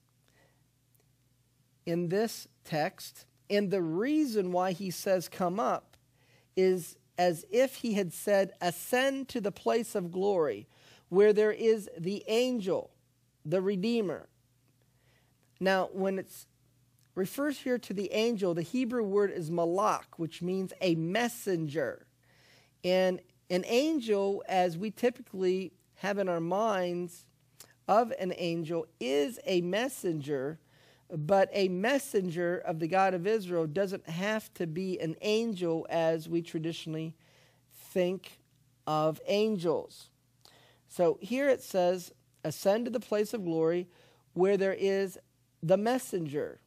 in 1.85 2.09
this 2.09 2.49
text, 2.65 3.27
and 3.49 3.71
the 3.71 3.83
reason 3.83 4.53
why 4.53 4.73
he 4.73 4.91
says 4.91 5.29
come 5.29 5.61
up 5.61 5.97
is 6.57 6.97
as 7.19 7.45
if 7.51 7.77
he 7.77 7.95
had 7.95 8.13
said, 8.13 8.53
Ascend 8.61 9.29
to 9.29 9.41
the 9.41 9.53
place 9.53 9.95
of 9.95 10.13
glory, 10.13 10.67
where 11.09 11.33
there 11.33 11.53
is 11.53 11.89
the 11.99 12.25
angel, 12.29 12.91
the 13.45 13.63
Redeemer. 13.63 14.29
Now, 15.61 15.89
when 15.93 16.19
it 16.19 16.31
refers 17.15 17.61
here 17.61 17.79
to 17.79 17.95
the 17.95 18.13
angel, 18.13 18.55
the 18.55 18.63
Hebrew 18.63 19.03
word 19.03 19.31
is 19.31 19.51
malak, 19.51 20.19
which 20.19 20.43
means 20.43 20.73
a 20.81 20.95
messenger. 20.95 22.07
And 22.85 23.21
an 23.49 23.65
angel, 23.67 24.43
as 24.49 24.77
we 24.77 24.91
typically 24.91 25.73
have 25.97 26.19
in 26.19 26.29
our 26.29 26.41
minds 26.41 27.25
of 27.89 28.13
an 28.19 28.35
angel, 28.37 28.87
is 29.01 29.39
a 29.47 29.61
messenger, 29.63 30.59
but 31.15 31.49
a 31.53 31.69
messenger 31.69 32.59
of 32.59 32.79
the 32.79 32.89
God 32.89 33.15
of 33.15 33.27
Israel 33.27 33.67
doesn't 33.67 34.09
have 34.09 34.53
to 34.55 34.67
be 34.67 34.99
an 35.01 35.17
angel 35.21 35.87
as 35.89 36.29
we 36.29 36.43
traditionally 36.43 37.15
think 37.73 38.41
of 38.87 39.21
angels. 39.27 40.11
So 40.89 41.19
here 41.21 41.49
it 41.49 41.63
says, 41.63 42.13
Ascend 42.45 42.85
to 42.85 42.91
the 42.91 43.01
place 43.01 43.35
of 43.35 43.45
glory 43.45 43.89
where 44.35 44.57
there 44.57 44.77
is 44.79 45.19
the 45.63 45.77
messenger, 45.77 46.61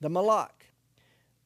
the 0.00 0.08
malach, 0.08 0.72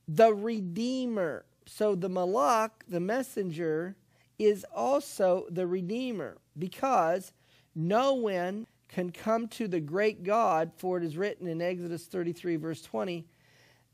the 0.07 0.33
redeemer. 0.33 1.45
So 1.67 1.95
the 1.95 2.09
malach, 2.09 2.71
the 2.89 3.01
messenger, 3.01 3.95
is 4.39 4.65
also 4.75 5.47
the 5.51 5.67
redeemer 5.67 6.39
because 6.59 7.33
no 7.75 8.15
one 8.15 8.67
can 8.89 9.11
come 9.11 9.49
to 9.49 9.69
the 9.69 9.81
great 9.81 10.23
God, 10.23 10.73
for 10.77 10.99
it 10.99 11.05
is 11.05 11.17
written 11.17 11.47
in 11.47 11.61
Exodus 11.61 12.07
33, 12.07 12.57
verse 12.57 12.83
20, 12.83 13.27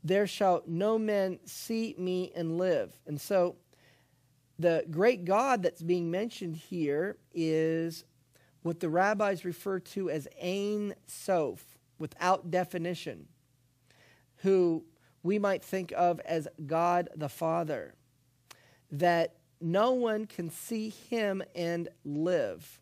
There 0.03 0.27
shall 0.27 0.63
no 0.65 0.97
man 0.97 1.39
see 1.45 1.95
me 1.97 2.31
and 2.35 2.57
live. 2.57 2.97
And 3.05 3.19
so 3.19 3.57
the 4.57 4.85
great 4.89 5.25
God 5.25 5.63
that's 5.63 5.81
being 5.81 6.09
mentioned 6.09 6.55
here 6.55 7.17
is 7.33 8.05
what 8.61 8.79
the 8.79 8.89
rabbis 8.89 9.45
refer 9.45 9.79
to 9.79 10.09
as 10.09 10.27
Ein 10.41 10.95
Sof, 11.07 11.63
without 11.99 12.49
definition, 12.49 13.27
who 14.37 14.85
we 15.23 15.39
might 15.39 15.63
think 15.63 15.93
of 15.95 16.19
as 16.21 16.47
God 16.65 17.09
the 17.15 17.29
Father, 17.29 17.95
that 18.91 19.35
no 19.59 19.91
one 19.91 20.25
can 20.25 20.49
see 20.49 20.89
him 20.89 21.43
and 21.53 21.89
live 22.03 22.79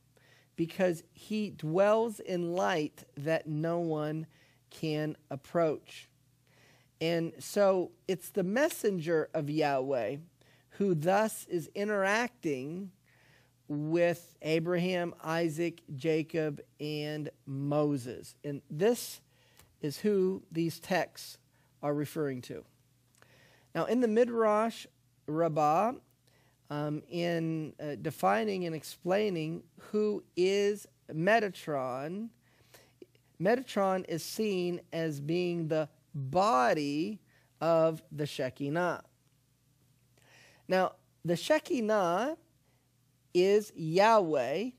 because 0.56 1.04
he 1.12 1.50
dwells 1.50 2.20
in 2.20 2.54
light 2.54 3.04
that 3.18 3.48
no 3.48 3.80
one 3.80 4.28
can 4.70 5.16
approach. 5.30 6.10
And 7.02 7.34
so 7.40 7.92
it's 8.08 8.30
the 8.30 8.44
messenger 8.44 9.30
of 9.34 9.50
Yahweh 9.50 10.18
who 10.78 10.96
thus 10.96 11.46
is 11.48 11.70
interacting 11.76 12.92
with 13.68 14.36
Abraham, 14.42 15.14
Isaac, 15.24 15.82
Jacob, 15.96 16.62
and 16.80 17.30
Moses. 17.46 18.36
And 18.44 18.62
this 18.70 19.22
is 19.82 20.00
who 20.00 20.44
these 20.52 20.80
texts 20.80 21.38
are 21.82 21.94
referring 21.94 22.42
to. 22.44 22.64
Now, 23.76 23.86
in 23.86 24.02
the 24.02 24.08
Midrash 24.08 24.86
Rabbah, 25.28 25.94
um, 26.74 27.04
in 27.08 27.72
uh, 27.80 27.96
defining 28.02 28.66
and 28.66 28.76
explaining 28.76 29.62
who 29.92 30.24
is 30.36 30.88
Metatron, 31.14 32.30
Metatron 33.40 34.06
is 34.10 34.24
seen 34.24 34.82
as 34.92 35.22
being 35.22 35.68
the 35.68 35.88
body 36.16 37.20
of 37.62 38.02
the 38.12 38.26
Shekinah. 38.26 39.04
Now, 40.68 40.94
the 41.24 41.36
Shekinah 41.36 42.38
is 43.36 43.72
Yahweh, 43.76 44.70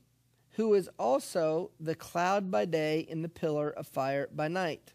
who 0.51 0.73
is 0.73 0.89
also 0.99 1.71
the 1.79 1.95
cloud 1.95 2.51
by 2.51 2.65
day 2.65 3.07
and 3.09 3.23
the 3.23 3.29
pillar 3.29 3.69
of 3.69 3.87
fire 3.87 4.27
by 4.35 4.49
night. 4.49 4.91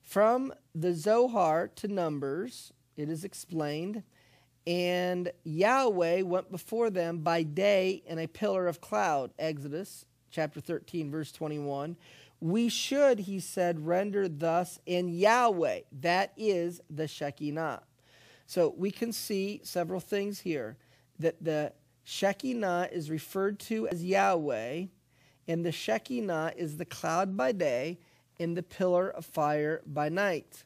From 0.00 0.54
the 0.74 0.94
Zohar 0.94 1.68
to 1.68 1.88
Numbers, 1.88 2.72
it 2.96 3.10
is 3.10 3.24
explained, 3.24 4.04
and 4.66 5.30
Yahweh 5.44 6.22
went 6.22 6.50
before 6.50 6.90
them 6.90 7.18
by 7.18 7.42
day 7.42 8.02
in 8.06 8.18
a 8.18 8.26
pillar 8.26 8.66
of 8.66 8.80
cloud. 8.80 9.32
Exodus 9.38 10.06
chapter 10.30 10.60
13, 10.60 11.10
verse 11.10 11.32
21. 11.32 11.96
We 12.40 12.68
should, 12.68 13.20
he 13.20 13.40
said, 13.40 13.86
render 13.86 14.28
thus 14.28 14.78
in 14.86 15.08
Yahweh. 15.08 15.80
That 16.00 16.32
is 16.36 16.80
the 16.90 17.06
Shekinah. 17.06 17.82
So 18.46 18.74
we 18.76 18.90
can 18.90 19.12
see 19.12 19.60
several 19.64 20.00
things 20.00 20.40
here 20.40 20.76
that 21.18 21.42
the 21.42 21.72
Shekinah 22.04 22.90
is 22.92 23.10
referred 23.10 23.58
to 23.60 23.88
as 23.88 24.04
Yahweh, 24.04 24.86
and 25.48 25.64
the 25.64 25.72
Shekinah 25.72 26.52
is 26.56 26.76
the 26.76 26.84
cloud 26.84 27.36
by 27.36 27.52
day 27.52 27.98
and 28.38 28.56
the 28.56 28.62
pillar 28.62 29.08
of 29.08 29.24
fire 29.24 29.80
by 29.86 30.08
night. 30.08 30.64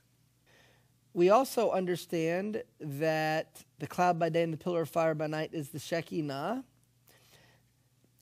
We 1.14 1.30
also 1.30 1.70
understand 1.70 2.62
that 2.80 3.64
the 3.78 3.86
cloud 3.86 4.18
by 4.18 4.28
day 4.28 4.42
and 4.42 4.52
the 4.52 4.58
pillar 4.58 4.82
of 4.82 4.90
fire 4.90 5.14
by 5.14 5.26
night 5.26 5.50
is 5.52 5.70
the 5.70 5.78
Shekinah. 5.78 6.64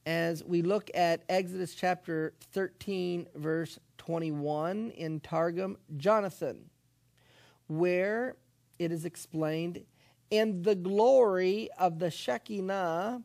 As 0.07 0.45
we 0.45 0.62
look 0.62 0.90
at 0.95 1.25
Exodus 1.28 1.75
chapter 1.75 2.33
13, 2.52 3.26
verse 3.35 3.81
21 3.99 4.90
in 4.93 5.19
Targum, 5.19 5.76
Jonathan, 5.97 6.71
where 7.66 8.37
it 8.78 8.93
is 8.93 9.05
explained, 9.05 9.85
and 10.31 10.62
the 10.62 10.76
glory 10.76 11.69
of 11.78 11.99
the 11.99 12.11
Shekinah 12.11 13.23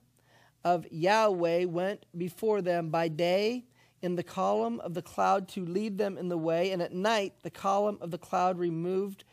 of 0.63 0.87
Yahweh 0.91 1.65
went 1.65 2.07
before 2.17 2.63
them 2.63 2.89
by 2.89 3.07
day 3.09 3.65
in 4.01 4.15
the 4.15 4.23
column 4.23 4.79
of 4.79 4.95
the 4.95 5.01
cloud 5.03 5.47
to 5.49 5.63
lead 5.63 5.99
them 5.99 6.17
in 6.17 6.29
the 6.29 6.37
way, 6.37 6.71
and 6.71 6.81
at 6.81 6.93
night 6.93 7.35
the 7.43 7.51
column 7.51 7.99
of 8.01 8.09
the 8.09 8.17
cloud 8.17 8.57
removed 8.57 9.23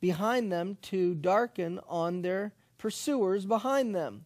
behind 0.00 0.52
them 0.52 0.76
to 0.82 1.14
darken 1.14 1.80
on 1.88 2.22
their 2.22 2.52
pursuers 2.78 3.44
behind 3.44 3.94
them, 3.94 4.24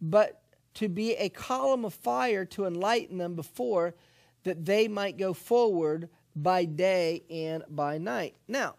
but 0.00 0.42
to 0.74 0.88
be 0.88 1.14
a 1.14 1.28
column 1.28 1.84
of 1.84 1.94
fire 1.94 2.44
to 2.44 2.66
enlighten 2.66 3.18
them 3.18 3.34
before 3.34 3.94
that 4.42 4.64
they 4.64 4.88
might 4.88 5.16
go 5.16 5.32
forward 5.32 6.08
by 6.34 6.64
day 6.64 7.22
and 7.30 7.62
by 7.68 7.98
night. 7.98 8.34
Now, 8.48 8.74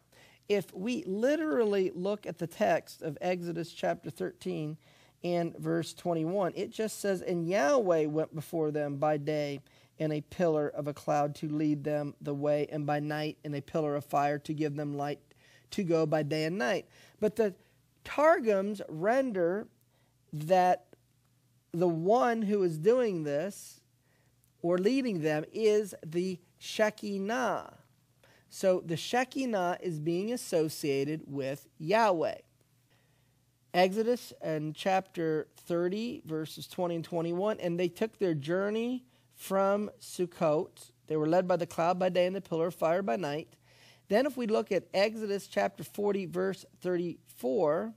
if 0.47 0.73
we 0.73 1.03
literally 1.05 1.91
look 1.95 2.25
at 2.25 2.37
the 2.37 2.47
text 2.47 3.01
of 3.01 3.17
Exodus 3.21 3.71
chapter 3.71 4.09
13 4.09 4.77
and 5.23 5.57
verse 5.57 5.93
21, 5.93 6.53
it 6.55 6.71
just 6.71 6.99
says, 6.99 7.21
And 7.21 7.47
Yahweh 7.47 8.05
went 8.05 8.35
before 8.35 8.71
them 8.71 8.97
by 8.97 9.17
day 9.17 9.61
in 9.97 10.11
a 10.11 10.21
pillar 10.21 10.67
of 10.67 10.87
a 10.87 10.93
cloud 10.93 11.33
to 11.35 11.47
lead 11.47 11.83
them 11.83 12.13
the 12.21 12.33
way, 12.33 12.67
and 12.69 12.85
by 12.85 12.99
night 12.99 13.37
in 13.43 13.55
a 13.55 13.61
pillar 13.61 13.95
of 13.95 14.03
fire 14.05 14.37
to 14.39 14.53
give 14.53 14.75
them 14.75 14.97
light 14.97 15.19
to 15.71 15.83
go 15.83 16.05
by 16.05 16.23
day 16.23 16.45
and 16.45 16.57
night. 16.57 16.87
But 17.19 17.35
the 17.35 17.55
Targums 18.03 18.81
render 18.87 19.67
that 20.31 20.85
the 21.73 21.87
one 21.87 22.43
who 22.43 22.63
is 22.63 22.77
doing 22.77 23.23
this 23.23 23.81
or 24.61 24.77
leading 24.77 25.21
them 25.21 25.43
is 25.53 25.93
the 26.05 26.39
Shekinah. 26.57 27.73
So 28.49 28.81
the 28.85 28.97
Shekinah 28.97 29.79
is 29.81 29.99
being 29.99 30.31
associated 30.31 31.23
with 31.27 31.67
Yahweh. 31.77 32.37
Exodus 33.73 34.31
and 34.41 34.73
chapter 34.73 35.47
30, 35.57 36.21
verses 36.25 36.65
20 36.67 36.95
and 36.95 37.03
21. 37.03 37.59
And 37.59 37.77
they 37.77 37.89
took 37.89 38.17
their 38.17 38.33
journey 38.33 39.03
from 39.35 39.91
Sukkot. 39.99 40.91
They 41.07 41.17
were 41.17 41.27
led 41.27 41.47
by 41.47 41.57
the 41.57 41.67
cloud 41.67 41.99
by 41.99 42.09
day 42.09 42.25
and 42.25 42.35
the 42.35 42.41
pillar 42.41 42.67
of 42.67 42.75
fire 42.75 43.01
by 43.01 43.17
night. 43.17 43.49
Then, 44.07 44.25
if 44.25 44.37
we 44.37 44.47
look 44.47 44.71
at 44.71 44.87
Exodus 44.93 45.47
chapter 45.47 45.83
40, 45.83 46.27
verse 46.27 46.65
34, 46.81 47.93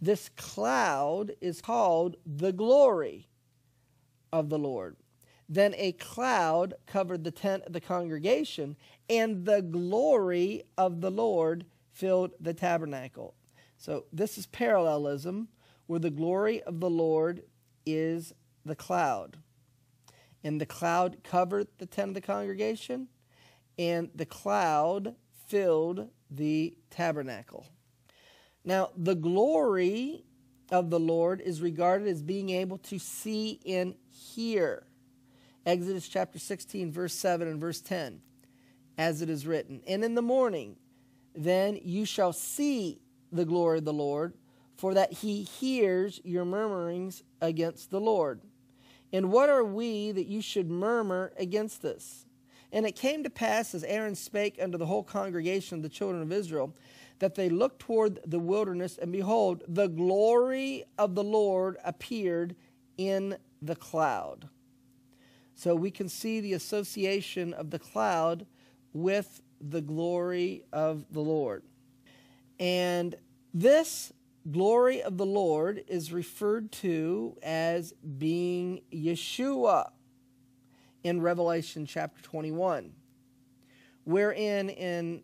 this 0.00 0.30
cloud 0.30 1.32
is 1.40 1.60
called 1.60 2.16
the 2.26 2.52
glory 2.52 3.28
of 4.32 4.48
the 4.48 4.58
Lord. 4.58 4.96
Then 5.48 5.74
a 5.76 5.92
cloud 5.92 6.74
covered 6.86 7.24
the 7.24 7.30
tent 7.30 7.64
of 7.66 7.72
the 7.72 7.80
congregation, 7.80 8.76
and 9.10 9.44
the 9.44 9.60
glory 9.60 10.62
of 10.78 11.02
the 11.02 11.10
Lord 11.10 11.66
filled 11.92 12.32
the 12.40 12.54
tabernacle. 12.54 13.34
So 13.76 14.06
this 14.12 14.38
is 14.38 14.46
parallelism 14.46 15.48
where 15.86 16.00
the 16.00 16.10
glory 16.10 16.62
of 16.62 16.80
the 16.80 16.88
Lord 16.88 17.42
is 17.84 18.32
the 18.64 18.76
cloud. 18.76 19.36
And 20.42 20.60
the 20.60 20.66
cloud 20.66 21.18
covered 21.22 21.68
the 21.78 21.86
tent 21.86 22.08
of 22.08 22.14
the 22.14 22.20
congregation, 22.20 23.08
and 23.78 24.10
the 24.14 24.26
cloud 24.26 25.14
filled 25.46 26.08
the 26.30 26.76
tabernacle. 26.90 27.66
Now, 28.64 28.90
the 28.96 29.14
glory 29.14 30.24
of 30.70 30.90
the 30.90 31.00
Lord 31.00 31.40
is 31.40 31.60
regarded 31.60 32.08
as 32.08 32.22
being 32.22 32.50
able 32.50 32.78
to 32.78 32.98
see 32.98 33.60
and 33.66 33.94
hear. 34.10 34.86
Exodus 35.66 36.08
chapter 36.08 36.38
16, 36.38 36.90
verse 36.90 37.14
7 37.14 37.46
and 37.46 37.60
verse 37.60 37.80
10, 37.80 38.20
as 38.98 39.22
it 39.22 39.28
is 39.28 39.46
written. 39.46 39.82
And 39.86 40.04
in 40.04 40.14
the 40.14 40.22
morning, 40.22 40.76
then 41.34 41.78
you 41.82 42.04
shall 42.04 42.32
see 42.32 43.00
the 43.30 43.44
glory 43.44 43.78
of 43.78 43.84
the 43.84 43.92
Lord, 43.92 44.34
for 44.76 44.94
that 44.94 45.12
he 45.12 45.42
hears 45.42 46.20
your 46.24 46.44
murmurings 46.44 47.22
against 47.40 47.90
the 47.90 48.00
Lord. 48.00 48.40
And 49.12 49.30
what 49.30 49.50
are 49.50 49.64
we 49.64 50.12
that 50.12 50.26
you 50.26 50.40
should 50.40 50.70
murmur 50.70 51.32
against 51.36 51.84
us? 51.84 52.26
And 52.72 52.86
it 52.86 52.96
came 52.96 53.22
to 53.22 53.30
pass, 53.30 53.74
as 53.74 53.84
Aaron 53.84 54.14
spake 54.14 54.58
unto 54.60 54.78
the 54.78 54.86
whole 54.86 55.04
congregation 55.04 55.76
of 55.76 55.82
the 55.82 55.88
children 55.88 56.22
of 56.22 56.32
Israel, 56.32 56.74
that 57.18 57.34
they 57.34 57.48
looked 57.48 57.80
toward 57.80 58.18
the 58.26 58.38
wilderness, 58.38 58.98
and 58.98 59.12
behold, 59.12 59.62
the 59.68 59.88
glory 59.88 60.84
of 60.98 61.14
the 61.14 61.22
Lord 61.22 61.76
appeared 61.84 62.56
in 62.96 63.36
the 63.60 63.76
cloud. 63.76 64.48
So 65.54 65.76
we 65.76 65.90
can 65.90 66.08
see 66.08 66.40
the 66.40 66.54
association 66.54 67.52
of 67.52 67.70
the 67.70 67.78
cloud 67.78 68.46
with 68.92 69.42
the 69.60 69.80
glory 69.80 70.64
of 70.72 71.04
the 71.12 71.20
Lord. 71.20 71.62
And 72.58 73.14
this 73.54 74.12
glory 74.50 75.02
of 75.02 75.18
the 75.18 75.26
Lord 75.26 75.84
is 75.86 76.12
referred 76.12 76.72
to 76.72 77.36
as 77.42 77.92
being 77.92 78.80
Yeshua 78.92 79.90
in 81.04 81.20
Revelation 81.20 81.86
chapter 81.86 82.22
21, 82.22 82.92
wherein 84.04 84.68
in 84.70 85.22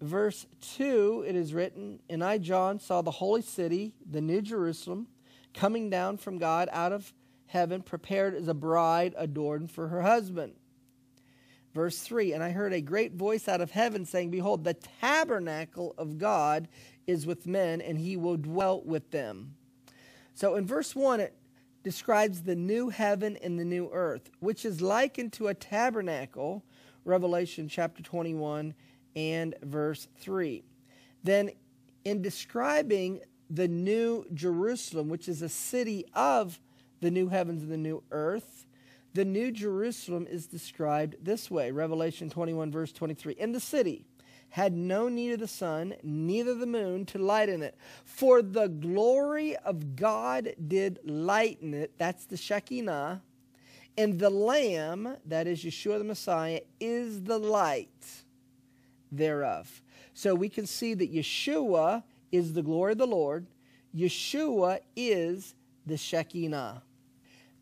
verse 0.00 0.46
2 0.76 1.24
it 1.26 1.36
is 1.36 1.54
written, 1.54 2.00
And 2.10 2.22
I, 2.22 2.38
John, 2.38 2.78
saw 2.78 3.02
the 3.02 3.10
holy 3.10 3.42
city, 3.42 3.94
the 4.08 4.20
new 4.20 4.42
Jerusalem, 4.42 5.08
coming 5.54 5.90
down 5.90 6.16
from 6.16 6.38
God 6.38 6.68
out 6.72 6.92
of 6.92 7.12
heaven, 7.46 7.82
prepared 7.82 8.34
as 8.34 8.48
a 8.48 8.54
bride 8.54 9.14
adorned 9.16 9.70
for 9.70 9.88
her 9.88 10.02
husband. 10.02 10.54
Verse 11.74 11.98
3 11.98 12.32
And 12.32 12.42
I 12.42 12.50
heard 12.50 12.72
a 12.72 12.80
great 12.80 13.14
voice 13.14 13.48
out 13.48 13.60
of 13.60 13.70
heaven 13.70 14.04
saying, 14.04 14.30
Behold, 14.30 14.64
the 14.64 14.74
tabernacle 14.74 15.94
of 15.96 16.18
God 16.18 16.68
is 17.06 17.26
with 17.26 17.46
men, 17.46 17.80
and 17.80 17.98
he 17.98 18.16
will 18.16 18.36
dwell 18.36 18.82
with 18.84 19.10
them. 19.10 19.54
So 20.34 20.54
in 20.54 20.66
verse 20.66 20.94
1, 20.96 21.20
it 21.20 21.34
describes 21.82 22.42
the 22.42 22.54
new 22.54 22.88
heaven 22.88 23.36
and 23.42 23.58
the 23.58 23.64
new 23.64 23.90
earth, 23.92 24.30
which 24.40 24.64
is 24.64 24.80
likened 24.80 25.32
to 25.34 25.48
a 25.48 25.54
tabernacle, 25.54 26.64
Revelation 27.04 27.68
chapter 27.68 28.02
21 28.02 28.74
and 29.16 29.54
verse 29.62 30.08
3. 30.20 30.62
Then, 31.24 31.50
in 32.04 32.22
describing 32.22 33.20
the 33.50 33.68
new 33.68 34.24
Jerusalem, 34.32 35.08
which 35.08 35.28
is 35.28 35.42
a 35.42 35.48
city 35.48 36.04
of 36.14 36.60
the 37.00 37.10
new 37.10 37.28
heavens 37.28 37.62
and 37.62 37.72
the 37.72 37.76
new 37.76 38.02
earth, 38.10 38.66
the 39.14 39.24
new 39.24 39.50
Jerusalem 39.50 40.26
is 40.30 40.46
described 40.46 41.16
this 41.20 41.50
way 41.50 41.70
Revelation 41.70 42.30
21, 42.30 42.70
verse 42.70 42.92
23. 42.92 43.34
In 43.34 43.52
the 43.52 43.60
city 43.60 44.06
had 44.52 44.74
no 44.74 45.08
need 45.08 45.32
of 45.32 45.40
the 45.40 45.48
sun, 45.48 45.94
neither 46.02 46.54
the 46.54 46.66
moon 46.66 47.06
to 47.06 47.18
lighten 47.18 47.62
it, 47.62 47.74
for 48.04 48.42
the 48.42 48.68
glory 48.68 49.56
of 49.56 49.96
God 49.96 50.52
did 50.68 50.98
lighten 51.04 51.72
it. 51.72 51.92
That's 51.96 52.26
the 52.26 52.36
Shekinah. 52.36 53.22
And 53.96 54.18
the 54.18 54.28
Lamb, 54.28 55.16
that 55.24 55.46
is 55.46 55.64
Yeshua 55.64 55.96
the 55.96 56.04
Messiah, 56.04 56.60
is 56.78 57.22
the 57.22 57.38
light 57.38 58.24
thereof. 59.10 59.80
So 60.12 60.34
we 60.34 60.50
can 60.50 60.66
see 60.66 60.92
that 60.92 61.12
Yeshua 61.12 62.02
is 62.30 62.52
the 62.52 62.62
glory 62.62 62.92
of 62.92 62.98
the 62.98 63.06
Lord. 63.06 63.46
Yeshua 63.96 64.80
is 64.94 65.54
the 65.86 65.96
Shekinah. 65.96 66.82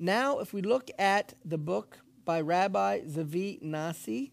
Now, 0.01 0.41
if 0.41 0.53
we 0.53 0.61
look 0.61 0.91
at 0.99 1.35
the 1.45 1.59
book 1.59 1.99
by 2.25 2.41
Rabbi 2.41 3.03
Zevi 3.07 3.61
Nasi, 3.63 4.33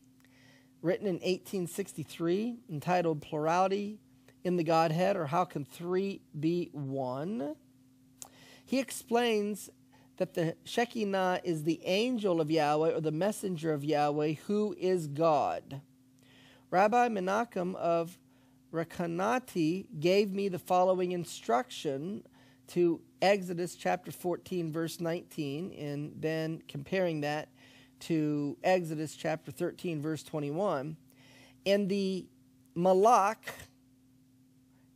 written 0.81 1.07
in 1.07 1.15
1863, 1.15 2.57
entitled 2.69 3.21
Plurality 3.21 3.99
in 4.43 4.57
the 4.57 4.63
Godhead, 4.63 5.15
or 5.15 5.25
How 5.25 5.43
Can 5.43 5.65
Three 5.65 6.21
Be 6.39 6.69
One? 6.71 7.55
He 8.65 8.79
explains 8.79 9.69
that 10.17 10.33
the 10.33 10.55
Shekinah 10.63 11.41
is 11.43 11.63
the 11.63 11.79
angel 11.83 12.41
of 12.41 12.51
Yahweh 12.51 12.91
or 12.95 13.01
the 13.01 13.11
messenger 13.11 13.71
of 13.73 13.83
Yahweh 13.83 14.33
who 14.47 14.75
is 14.77 15.07
God. 15.07 15.81
Rabbi 16.69 17.07
Menachem 17.07 17.75
of 17.75 18.17
Recanati 18.73 19.85
gave 19.99 20.33
me 20.33 20.49
the 20.49 20.59
following 20.59 21.13
instruction 21.13 22.23
to 22.67 22.99
Exodus 23.21 23.75
chapter 23.75 24.11
14, 24.11 24.71
verse 24.71 24.99
19, 24.99 25.71
and 25.73 26.11
then 26.19 26.61
comparing 26.67 27.21
that 27.21 27.47
to 28.01 28.57
Exodus 28.63 29.15
chapter 29.15 29.51
13, 29.51 30.01
verse 30.01 30.23
21. 30.23 30.97
And 31.65 31.89
the 31.89 32.25
Malach, 32.75 33.37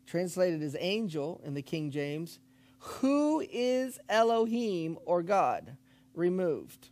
translated 0.06 0.62
as 0.62 0.76
angel 0.80 1.42
in 1.44 1.54
the 1.54 1.62
King 1.62 1.92
James, 1.92 2.40
who 2.80 3.42
is 3.52 4.00
Elohim 4.10 4.98
or 5.06 5.24
God, 5.24 5.78
removed. 6.14 6.90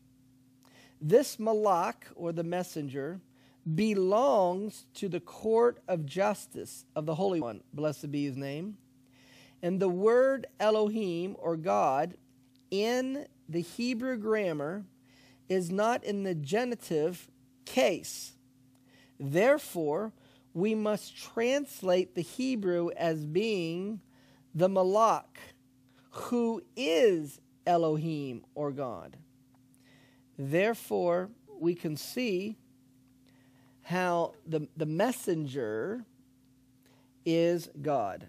This 1.02 1.38
Malach 1.38 2.04
or 2.16 2.32
the 2.32 2.44
messenger 2.44 3.22
belongs 3.76 4.86
to 4.96 5.10
the 5.10 5.20
court 5.20 5.80
of 5.88 6.06
justice 6.06 6.86
of 6.96 7.06
the 7.06 7.16
Holy 7.16 7.40
One, 7.40 7.62
blessed 7.74 8.12
be 8.12 8.26
his 8.26 8.38
name. 8.38 8.78
And 9.62 9.80
the 9.80 9.90
word 9.90 10.48
Elohim 10.60 11.36
or 11.40 11.58
God 11.58 12.16
in 12.72 13.26
the 13.48 13.62
Hebrew 13.62 14.18
grammar 14.18 14.86
is 15.50 15.72
not 15.72 16.04
in 16.04 16.24
the 16.24 16.36
genitive 16.36 17.30
case. 17.66 18.34
Therefore, 19.20 20.14
we 20.54 20.76
must 20.76 21.18
translate 21.18 22.16
the 22.16 22.22
Hebrew 22.22 22.90
as 22.96 23.26
being 23.26 24.02
the 24.54 24.70
Malach, 24.70 25.38
who 26.12 26.62
is 26.76 27.42
Elohim 27.66 28.46
or 28.56 28.72
God. 28.72 29.18
Therefore, 30.38 31.30
we 31.60 31.76
can 31.76 31.98
see 31.98 32.58
how 33.84 34.34
the, 34.46 34.68
the 34.78 34.86
messenger 34.86 36.06
is 37.26 37.70
God. 37.82 38.28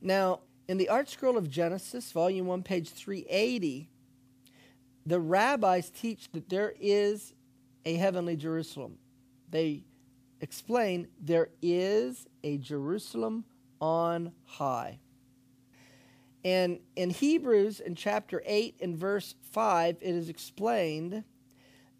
Now, 0.00 0.40
in 0.68 0.78
the 0.78 0.88
Art 0.88 1.08
Scroll 1.08 1.36
of 1.36 1.48
Genesis, 1.48 2.12
volume 2.12 2.46
1, 2.46 2.62
page 2.62 2.90
380, 2.90 3.88
the 5.06 5.20
rabbis 5.20 5.88
teach 5.90 6.28
that 6.32 6.48
there 6.48 6.74
is 6.80 7.32
a 7.84 7.94
heavenly 7.94 8.36
Jerusalem. 8.36 8.98
They 9.50 9.84
explain 10.40 11.06
there 11.20 11.48
is 11.62 12.26
a 12.42 12.58
Jerusalem 12.58 13.44
on 13.80 14.32
high. 14.44 14.98
And 16.44 16.80
in 16.96 17.10
Hebrews, 17.10 17.80
in 17.80 17.94
chapter 17.94 18.42
8 18.44 18.76
and 18.80 18.96
verse 18.96 19.34
5, 19.52 19.98
it 20.00 20.14
is 20.14 20.28
explained 20.28 21.24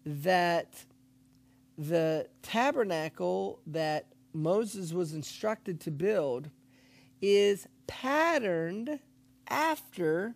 that 0.05 0.85
the 1.77 2.27
tabernacle 2.41 3.59
that 3.67 4.07
Moses 4.33 4.93
was 4.93 5.13
instructed 5.13 5.79
to 5.81 5.91
build 5.91 6.49
is 7.21 7.67
patterned 7.87 8.99
after 9.49 10.35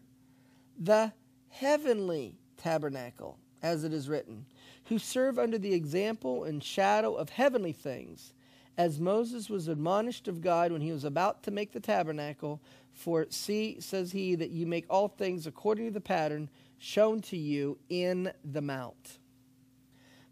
the 0.77 1.13
heavenly 1.49 2.40
tabernacle, 2.61 3.37
as 3.61 3.83
it 3.83 3.91
is 3.91 4.07
written, 4.07 4.45
who 4.85 4.99
serve 4.99 5.39
under 5.39 5.57
the 5.57 5.73
example 5.73 6.43
and 6.43 6.63
shadow 6.63 7.15
of 7.15 7.29
heavenly 7.29 7.73
things, 7.73 8.33
as 8.77 8.99
Moses 8.99 9.49
was 9.49 9.67
admonished 9.67 10.27
of 10.27 10.41
God 10.41 10.71
when 10.71 10.81
he 10.81 10.91
was 10.91 11.03
about 11.03 11.43
to 11.43 11.51
make 11.51 11.71
the 11.73 11.79
tabernacle. 11.79 12.61
For 12.93 13.25
see, 13.29 13.79
says 13.79 14.11
he, 14.11 14.35
that 14.35 14.51
you 14.51 14.65
make 14.65 14.85
all 14.89 15.07
things 15.07 15.47
according 15.47 15.85
to 15.85 15.91
the 15.91 16.01
pattern 16.01 16.49
shown 16.77 17.21
to 17.21 17.37
you 17.37 17.77
in 17.89 18.31
the 18.43 18.61
mount. 18.61 19.19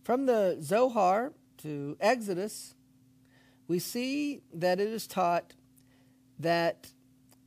From 0.03 0.25
the 0.25 0.57
Zohar 0.61 1.33
to 1.59 1.97
Exodus, 1.99 2.75
we 3.67 3.79
see 3.79 4.41
that 4.53 4.79
it 4.79 4.87
is 4.87 5.05
taught 5.05 5.53
that 6.39 6.87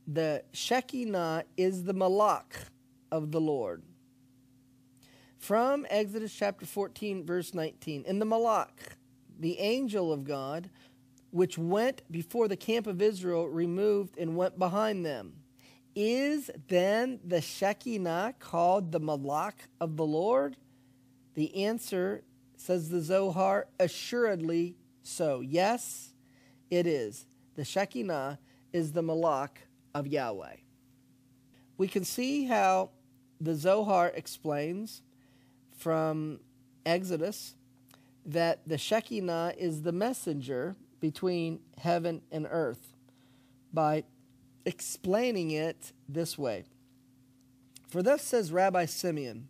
the 0.07 0.43
Shekinah 0.51 1.45
is 1.57 1.83
the 1.83 1.93
Malach 1.93 2.69
of 3.11 3.31
the 3.31 3.41
Lord. 3.41 3.83
From 5.43 5.85
Exodus 5.89 6.33
chapter 6.33 6.65
14, 6.65 7.25
verse 7.25 7.53
19, 7.53 8.05
in 8.07 8.19
the 8.19 8.25
Malach, 8.25 8.69
the 9.37 9.59
angel 9.59 10.13
of 10.13 10.23
God, 10.23 10.69
which 11.31 11.57
went 11.57 12.01
before 12.09 12.47
the 12.47 12.55
camp 12.55 12.87
of 12.87 13.01
Israel, 13.01 13.49
removed 13.49 14.17
and 14.17 14.37
went 14.37 14.57
behind 14.57 15.05
them. 15.05 15.33
Is 15.97 16.49
then 16.69 17.19
the 17.25 17.41
Shekinah 17.41 18.35
called 18.39 18.93
the 18.93 19.01
Malach 19.01 19.67
of 19.81 19.97
the 19.97 20.05
Lord? 20.05 20.55
The 21.33 21.65
answer 21.65 22.23
Says 22.55 22.87
the 22.87 23.01
Zohar, 23.01 23.67
assuredly 23.81 24.77
so. 25.01 25.41
Yes, 25.41 26.13
it 26.71 26.87
is. 26.87 27.25
The 27.55 27.65
Shekinah 27.65 28.39
is 28.71 28.93
the 28.93 29.03
Malach 29.03 29.57
of 29.93 30.07
Yahweh. 30.07 30.55
We 31.77 31.89
can 31.89 32.05
see 32.05 32.45
how 32.45 32.91
the 33.41 33.55
Zohar 33.55 34.07
explains 34.15 35.01
from 35.83 36.39
Exodus 36.85 37.55
that 38.25 38.65
the 38.65 38.77
Shekinah 38.77 39.55
is 39.57 39.81
the 39.81 39.91
messenger 39.91 40.77
between 41.01 41.59
heaven 41.77 42.21
and 42.31 42.47
earth 42.49 42.95
by 43.73 44.05
explaining 44.65 45.51
it 45.51 45.91
this 46.07 46.37
way. 46.37 46.63
For 47.89 48.01
thus 48.01 48.21
says 48.21 48.53
Rabbi 48.53 48.85
Simeon 48.85 49.49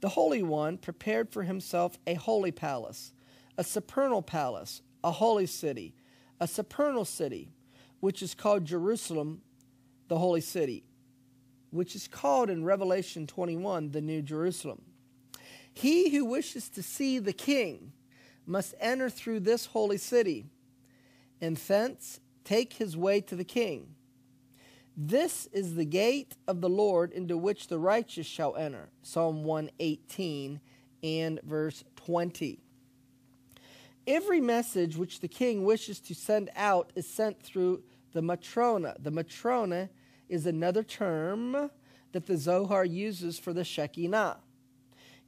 the 0.00 0.10
Holy 0.10 0.42
One 0.42 0.76
prepared 0.76 1.30
for 1.30 1.44
himself 1.44 1.98
a 2.06 2.14
holy 2.14 2.52
palace, 2.52 3.14
a 3.56 3.64
supernal 3.64 4.20
palace, 4.20 4.82
a 5.02 5.12
holy 5.12 5.46
city, 5.46 5.94
a 6.38 6.46
supernal 6.46 7.06
city, 7.06 7.48
which 8.00 8.20
is 8.20 8.34
called 8.34 8.66
Jerusalem, 8.66 9.40
the 10.08 10.18
holy 10.18 10.42
city, 10.42 10.84
which 11.70 11.94
is 11.94 12.08
called 12.08 12.50
in 12.50 12.62
Revelation 12.62 13.26
21 13.26 13.92
the 13.92 14.02
New 14.02 14.20
Jerusalem. 14.20 14.82
He 15.74 16.10
who 16.10 16.24
wishes 16.24 16.68
to 16.70 16.82
see 16.82 17.18
the 17.18 17.32
King 17.32 17.92
must 18.46 18.74
enter 18.80 19.08
through 19.08 19.40
this 19.40 19.66
holy 19.66 19.98
city, 19.98 20.46
and 21.40 21.56
thence 21.56 22.20
take 22.44 22.74
his 22.74 22.96
way 22.96 23.20
to 23.22 23.36
the 23.36 23.44
King. 23.44 23.94
This 24.96 25.46
is 25.52 25.74
the 25.74 25.86
gate 25.86 26.36
of 26.46 26.60
the 26.60 26.68
Lord 26.68 27.12
into 27.12 27.38
which 27.38 27.68
the 27.68 27.78
righteous 27.78 28.26
shall 28.26 28.54
enter. 28.56 28.90
Psalm 29.02 29.42
118 29.42 30.60
and 31.02 31.40
verse 31.42 31.82
20. 31.96 32.58
Every 34.06 34.40
message 34.40 34.96
which 34.96 35.20
the 35.20 35.28
king 35.28 35.64
wishes 35.64 36.00
to 36.00 36.14
send 36.14 36.50
out 36.56 36.92
is 36.94 37.08
sent 37.08 37.42
through 37.42 37.82
the 38.12 38.20
matrona. 38.20 38.96
The 38.98 39.10
matrona 39.10 39.88
is 40.28 40.44
another 40.44 40.82
term 40.82 41.70
that 42.12 42.26
the 42.26 42.36
Zohar 42.36 42.84
uses 42.84 43.38
for 43.38 43.52
the 43.54 43.64
Shekinah. 43.64 44.38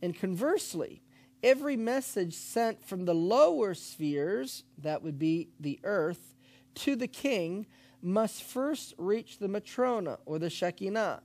And 0.02 0.18
conversely, 0.18 1.02
every 1.42 1.76
message 1.76 2.34
sent 2.34 2.84
from 2.84 3.04
the 3.04 3.14
lower 3.14 3.74
spheres, 3.74 4.64
that 4.78 5.02
would 5.02 5.18
be 5.18 5.48
the 5.58 5.80
earth, 5.84 6.34
to 6.74 6.96
the 6.96 7.08
king 7.08 7.66
must 8.02 8.42
first 8.42 8.94
reach 8.98 9.38
the 9.38 9.48
Matrona 9.48 10.18
or 10.26 10.38
the 10.38 10.50
Shekinah, 10.50 11.22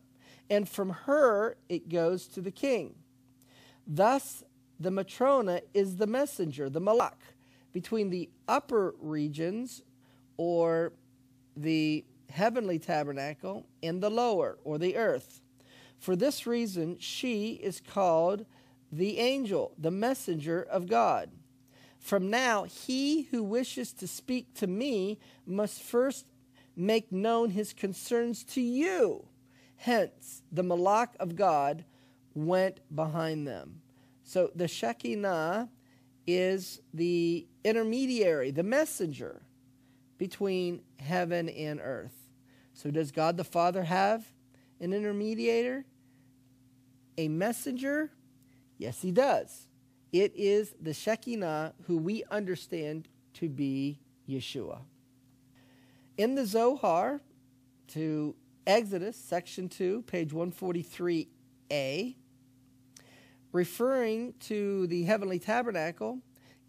and 0.50 0.68
from 0.68 0.90
her 0.92 1.58
it 1.68 1.90
goes 1.90 2.28
to 2.28 2.42
the 2.42 2.52
king. 2.52 2.96
Thus, 3.86 4.44
the 4.80 4.92
Matrona 4.92 5.62
is 5.74 5.98
the 5.98 6.08
messenger, 6.08 6.70
the 6.70 6.80
Malach, 6.80 7.36
between 7.74 8.10
the 8.10 8.30
upper 8.48 8.96
regions 9.00 9.82
or 10.38 10.94
the 11.58 12.06
heavenly 12.30 12.80
tabernacle 12.80 13.66
and 13.84 14.02
the 14.02 14.10
lower 14.10 14.58
or 14.64 14.78
the 14.78 14.96
earth. 14.96 15.42
For 15.98 16.16
this 16.16 16.48
reason, 16.48 16.98
she 17.00 17.54
is 17.62 17.82
called 17.82 18.46
the 18.92 19.20
angel, 19.20 19.74
the 19.78 19.92
messenger 19.92 20.62
of 20.62 20.88
God. 20.88 21.30
From 22.00 22.30
now, 22.30 22.64
he 22.64 23.24
who 23.24 23.44
wishes 23.44 23.92
to 23.94 24.08
speak 24.08 24.54
to 24.56 24.68
me 24.68 25.20
must 25.46 25.82
first 25.82 26.26
make 26.76 27.12
known 27.12 27.50
his 27.50 27.74
concerns 27.74 28.44
to 28.46 28.62
you. 28.62 29.26
Hence, 29.76 30.42
the 30.52 30.64
Malach 30.64 31.10
of 31.20 31.36
God 31.36 31.84
went 32.34 32.80
behind 32.94 33.48
them. 33.48 33.82
So 34.24 34.52
the 34.56 34.68
Shekinah 34.68 35.70
is 36.26 36.82
the 36.94 37.48
intermediary, 37.64 38.52
the 38.52 38.64
messenger 38.64 39.42
between 40.18 40.82
heaven 41.00 41.50
and 41.50 41.80
earth. 41.82 42.30
So, 42.74 42.92
does 42.92 43.12
God 43.12 43.36
the 43.36 43.44
Father 43.44 43.84
have 43.84 44.26
an 44.80 44.92
intermediator? 44.92 45.84
A 47.18 47.28
messenger? 47.28 48.12
Yes, 48.80 49.02
he 49.02 49.12
does. 49.12 49.68
It 50.12 50.34
is 50.36 50.74
the 50.82 50.94
Shekinah 50.94 51.76
who 51.86 51.98
we 51.98 52.24
understand 52.32 53.08
to 53.36 53.48
be 53.48 54.00
Yeshua. 54.28 54.80
In 56.18 56.34
the 56.34 56.46
Zohar 56.46 57.22
to 57.90 58.36
Exodus, 58.66 59.18
section 59.18 59.70
2, 59.70 60.04
page 60.04 60.32
143a, 60.32 62.16
referring 63.52 64.34
to 64.40 64.88
the 64.88 65.04
heavenly 65.04 65.40
tabernacle, 65.40 66.20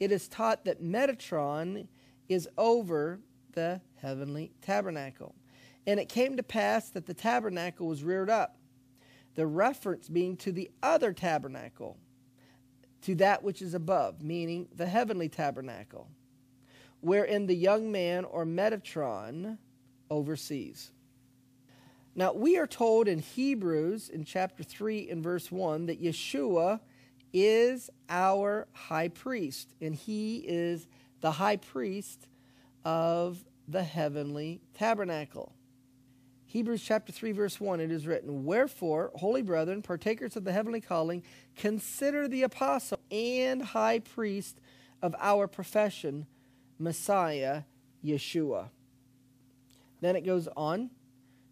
it 0.00 0.10
is 0.10 0.28
taught 0.28 0.64
that 0.64 0.82
Metatron 0.82 1.86
is 2.28 2.48
over 2.58 3.20
the 3.52 3.80
heavenly 3.96 4.52
tabernacle. 4.62 5.34
And 5.86 6.00
it 6.00 6.08
came 6.08 6.36
to 6.36 6.42
pass 6.42 6.90
that 6.90 7.06
the 7.06 7.14
tabernacle 7.14 7.86
was 7.86 8.02
reared 8.02 8.30
up, 8.30 8.56
the 9.34 9.46
reference 9.46 10.08
being 10.08 10.36
to 10.38 10.52
the 10.52 10.70
other 10.82 11.12
tabernacle, 11.12 11.96
to 13.02 13.14
that 13.16 13.42
which 13.42 13.62
is 13.62 13.74
above, 13.74 14.22
meaning 14.22 14.68
the 14.74 14.86
heavenly 14.86 15.28
tabernacle, 15.28 16.08
wherein 17.00 17.46
the 17.46 17.54
young 17.54 17.90
man 17.90 18.24
or 18.24 18.44
Metatron 18.44 19.58
oversees. 20.10 20.90
Now, 22.14 22.32
we 22.32 22.58
are 22.58 22.66
told 22.66 23.08
in 23.08 23.20
Hebrews 23.20 24.08
in 24.08 24.24
chapter 24.24 24.62
3 24.62 25.08
and 25.10 25.22
verse 25.22 25.50
1 25.50 25.86
that 25.86 26.02
Yeshua 26.02 26.80
is 27.32 27.88
our 28.08 28.66
high 28.72 29.08
priest, 29.08 29.74
and 29.80 29.94
he 29.94 30.38
is 30.38 30.88
the 31.20 31.30
high 31.30 31.56
priest 31.56 32.26
of 32.84 33.44
the 33.68 33.84
heavenly 33.84 34.60
tabernacle. 34.74 35.54
Hebrews 36.50 36.82
chapter 36.82 37.12
3, 37.12 37.30
verse 37.30 37.60
1, 37.60 37.78
it 37.78 37.92
is 37.92 38.08
written, 38.08 38.44
Wherefore, 38.44 39.12
holy 39.14 39.40
brethren, 39.40 39.82
partakers 39.82 40.34
of 40.34 40.42
the 40.42 40.50
heavenly 40.50 40.80
calling, 40.80 41.22
consider 41.54 42.26
the 42.26 42.42
apostle 42.42 42.98
and 43.08 43.62
high 43.62 44.00
priest 44.00 44.60
of 45.00 45.14
our 45.20 45.46
profession, 45.46 46.26
Messiah, 46.76 47.62
Yeshua. 48.04 48.70
Then 50.00 50.16
it 50.16 50.22
goes 50.22 50.48
on 50.56 50.90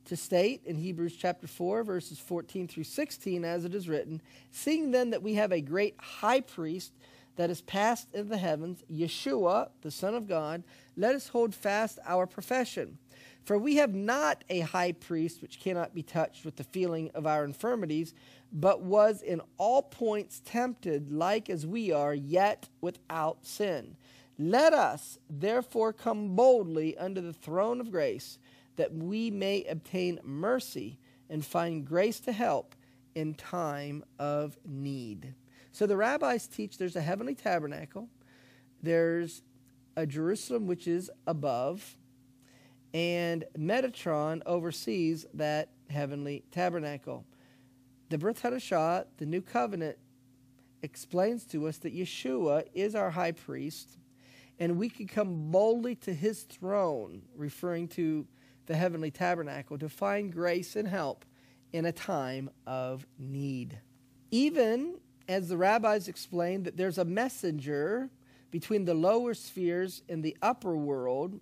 to 0.06 0.16
state 0.16 0.62
in 0.64 0.74
Hebrews 0.78 1.14
chapter 1.14 1.46
4, 1.46 1.84
verses 1.84 2.18
14 2.18 2.66
through 2.66 2.82
16, 2.82 3.44
as 3.44 3.64
it 3.64 3.76
is 3.76 3.88
written, 3.88 4.20
Seeing 4.50 4.90
then 4.90 5.10
that 5.10 5.22
we 5.22 5.34
have 5.34 5.52
a 5.52 5.60
great 5.60 5.94
high 6.00 6.40
priest 6.40 6.92
that 7.36 7.50
is 7.50 7.60
passed 7.60 8.08
into 8.12 8.30
the 8.30 8.36
heavens, 8.36 8.82
Yeshua, 8.92 9.68
the 9.82 9.92
Son 9.92 10.16
of 10.16 10.26
God, 10.26 10.64
let 10.96 11.14
us 11.14 11.28
hold 11.28 11.54
fast 11.54 12.00
our 12.04 12.26
profession. 12.26 12.98
For 13.48 13.56
we 13.56 13.76
have 13.76 13.94
not 13.94 14.44
a 14.50 14.60
high 14.60 14.92
priest 14.92 15.40
which 15.40 15.58
cannot 15.58 15.94
be 15.94 16.02
touched 16.02 16.44
with 16.44 16.56
the 16.56 16.64
feeling 16.64 17.10
of 17.14 17.26
our 17.26 17.46
infirmities, 17.46 18.12
but 18.52 18.82
was 18.82 19.22
in 19.22 19.40
all 19.56 19.80
points 19.80 20.42
tempted 20.44 21.10
like 21.10 21.48
as 21.48 21.66
we 21.66 21.90
are, 21.90 22.12
yet 22.12 22.68
without 22.82 23.46
sin. 23.46 23.96
Let 24.38 24.74
us 24.74 25.18
therefore 25.30 25.94
come 25.94 26.36
boldly 26.36 26.94
under 26.98 27.22
the 27.22 27.32
throne 27.32 27.80
of 27.80 27.90
grace 27.90 28.38
that 28.76 28.92
we 28.92 29.30
may 29.30 29.64
obtain 29.64 30.20
mercy 30.22 30.98
and 31.30 31.42
find 31.42 31.86
grace 31.86 32.20
to 32.20 32.32
help 32.32 32.74
in 33.14 33.32
time 33.32 34.04
of 34.18 34.58
need. 34.66 35.32
So 35.72 35.86
the 35.86 35.96
rabbis 35.96 36.48
teach 36.48 36.76
there's 36.76 36.96
a 36.96 37.00
heavenly 37.00 37.34
tabernacle, 37.34 38.10
there's 38.82 39.40
a 39.96 40.04
Jerusalem 40.04 40.66
which 40.66 40.86
is 40.86 41.10
above, 41.26 41.96
and 42.94 43.44
Metatron 43.56 44.42
oversees 44.46 45.26
that 45.34 45.70
heavenly 45.90 46.44
tabernacle. 46.50 47.24
The 48.08 48.18
Brit 48.18 48.36
Hadashah, 48.36 49.06
the 49.18 49.26
New 49.26 49.42
Covenant, 49.42 49.98
explains 50.82 51.44
to 51.46 51.66
us 51.66 51.78
that 51.78 51.94
Yeshua 51.94 52.64
is 52.72 52.94
our 52.94 53.10
high 53.10 53.32
priest, 53.32 53.98
and 54.58 54.78
we 54.78 54.88
can 54.88 55.06
come 55.06 55.50
boldly 55.50 55.94
to 55.96 56.14
his 56.14 56.42
throne, 56.42 57.22
referring 57.34 57.88
to 57.88 58.26
the 58.66 58.76
heavenly 58.76 59.10
tabernacle 59.10 59.78
to 59.78 59.88
find 59.88 60.32
grace 60.32 60.76
and 60.76 60.88
help 60.88 61.24
in 61.72 61.84
a 61.84 61.92
time 61.92 62.50
of 62.66 63.06
need. 63.18 63.78
Even 64.30 64.98
as 65.28 65.48
the 65.48 65.56
rabbis 65.56 66.08
explained 66.08 66.64
that 66.64 66.76
there's 66.76 66.98
a 66.98 67.04
messenger 67.04 68.10
between 68.50 68.84
the 68.84 68.94
lower 68.94 69.34
spheres 69.34 70.02
and 70.08 70.22
the 70.22 70.36
upper 70.40 70.74
world, 70.76 71.40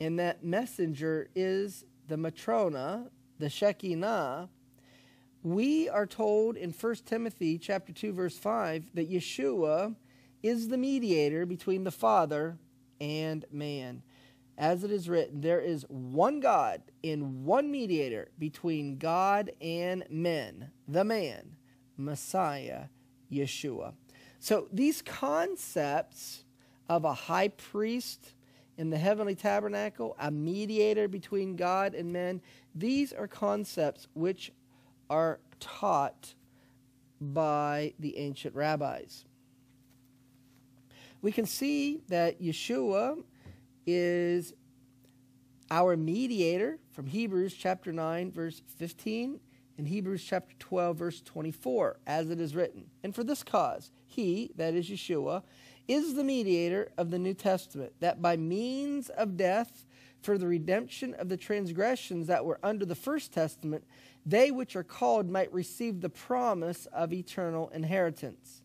and 0.00 0.18
that 0.18 0.44
messenger 0.44 1.28
is 1.34 1.84
the 2.06 2.16
Matrona, 2.16 3.10
the 3.38 3.50
Shekinah, 3.50 4.48
we 5.42 5.88
are 5.88 6.06
told 6.06 6.56
in 6.56 6.72
1 6.72 6.94
Timothy 7.06 7.58
chapter 7.58 7.92
2 7.92 8.12
verse 8.12 8.36
5 8.36 8.90
that 8.94 9.10
Yeshua 9.10 9.94
is 10.42 10.68
the 10.68 10.76
mediator 10.76 11.46
between 11.46 11.84
the 11.84 11.90
Father 11.90 12.58
and 13.00 13.44
man 13.52 14.02
as 14.58 14.82
it 14.82 14.90
is 14.90 15.08
written, 15.08 15.40
there 15.40 15.60
is 15.60 15.84
one 15.88 16.40
God 16.40 16.82
and 17.04 17.44
one 17.44 17.70
mediator 17.70 18.28
between 18.40 18.98
God 18.98 19.52
and 19.60 20.04
men, 20.10 20.72
the 20.88 21.04
man, 21.04 21.56
Messiah, 21.96 22.86
Yeshua. 23.32 23.94
So 24.40 24.66
these 24.72 25.00
concepts 25.00 26.44
of 26.88 27.04
a 27.04 27.14
high 27.14 27.48
priest 27.48 28.34
in 28.78 28.90
the 28.90 28.96
heavenly 28.96 29.34
tabernacle, 29.34 30.16
a 30.20 30.30
mediator 30.30 31.08
between 31.08 31.56
God 31.56 31.94
and 31.94 32.12
men, 32.12 32.40
these 32.74 33.12
are 33.12 33.26
concepts 33.26 34.06
which 34.14 34.52
are 35.10 35.40
taught 35.58 36.34
by 37.20 37.92
the 37.98 38.16
ancient 38.16 38.54
rabbis. 38.54 39.24
We 41.20 41.32
can 41.32 41.44
see 41.44 42.00
that 42.08 42.40
Yeshua 42.40 43.20
is 43.84 44.54
our 45.70 45.96
mediator 45.96 46.78
from 46.92 47.08
Hebrews 47.08 47.54
chapter 47.54 47.92
9, 47.92 48.30
verse 48.30 48.62
15, 48.76 49.40
and 49.76 49.88
Hebrews 49.88 50.24
chapter 50.24 50.54
12, 50.60 50.96
verse 50.96 51.20
24, 51.22 51.98
as 52.06 52.30
it 52.30 52.40
is 52.40 52.54
written. 52.54 52.86
And 53.02 53.12
for 53.12 53.24
this 53.24 53.42
cause, 53.42 53.90
he, 54.06 54.52
that 54.56 54.74
is 54.74 54.88
Yeshua, 54.88 55.42
is 55.88 56.14
the 56.14 56.24
mediator 56.24 56.92
of 56.96 57.10
the 57.10 57.18
New 57.18 57.34
Testament, 57.34 57.94
that 58.00 58.22
by 58.22 58.36
means 58.36 59.08
of 59.08 59.36
death, 59.36 59.84
for 60.20 60.36
the 60.36 60.46
redemption 60.46 61.14
of 61.14 61.28
the 61.28 61.36
transgressions 61.36 62.26
that 62.26 62.44
were 62.44 62.58
under 62.62 62.84
the 62.84 62.94
first 62.94 63.32
testament, 63.32 63.84
they 64.26 64.50
which 64.50 64.76
are 64.76 64.82
called 64.82 65.30
might 65.30 65.52
receive 65.52 66.00
the 66.00 66.10
promise 66.10 66.86
of 66.86 67.12
eternal 67.12 67.68
inheritance. 67.70 68.62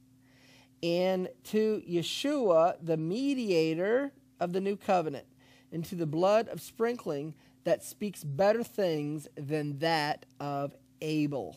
And 0.82 1.30
to 1.46 1.82
Yeshua, 1.88 2.76
the 2.82 2.98
mediator 2.98 4.12
of 4.40 4.52
the 4.52 4.62
new 4.62 4.76
covenant 4.76 5.28
and 5.72 5.86
to 5.86 5.96
the 5.96 6.06
blood 6.06 6.50
of 6.50 6.60
sprinkling 6.60 7.36
that 7.64 7.84
speaks 7.84 8.24
better 8.24 8.64
things 8.64 9.28
than 9.36 9.78
that 9.80 10.26
of 10.40 10.76
Abel. 11.02 11.56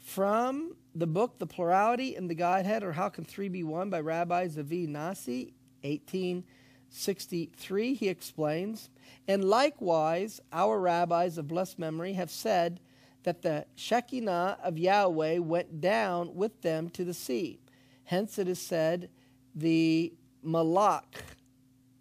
From 0.00 0.76
the 0.94 1.06
book 1.06 1.38
The 1.38 1.46
Plurality 1.46 2.16
in 2.16 2.28
the 2.28 2.34
Godhead, 2.34 2.82
or 2.82 2.92
How 2.92 3.08
Can 3.08 3.24
Three 3.24 3.48
Be 3.48 3.62
One 3.62 3.90
by 3.90 4.00
Rabbi 4.00 4.48
Zevi 4.48 4.86
Nasi, 4.86 5.54
1863, 5.82 7.94
he 7.94 8.08
explains, 8.08 8.90
And 9.26 9.44
likewise, 9.44 10.40
our 10.52 10.80
rabbis 10.80 11.38
of 11.38 11.48
blessed 11.48 11.78
memory 11.78 12.12
have 12.14 12.30
said 12.30 12.80
that 13.22 13.42
the 13.42 13.66
Shekinah 13.74 14.58
of 14.62 14.78
Yahweh 14.78 15.38
went 15.38 15.80
down 15.80 16.34
with 16.34 16.60
them 16.62 16.88
to 16.90 17.04
the 17.04 17.14
sea. 17.14 17.60
Hence 18.04 18.38
it 18.38 18.48
is 18.48 18.60
said, 18.60 19.08
the 19.54 20.12
Malach, 20.44 21.14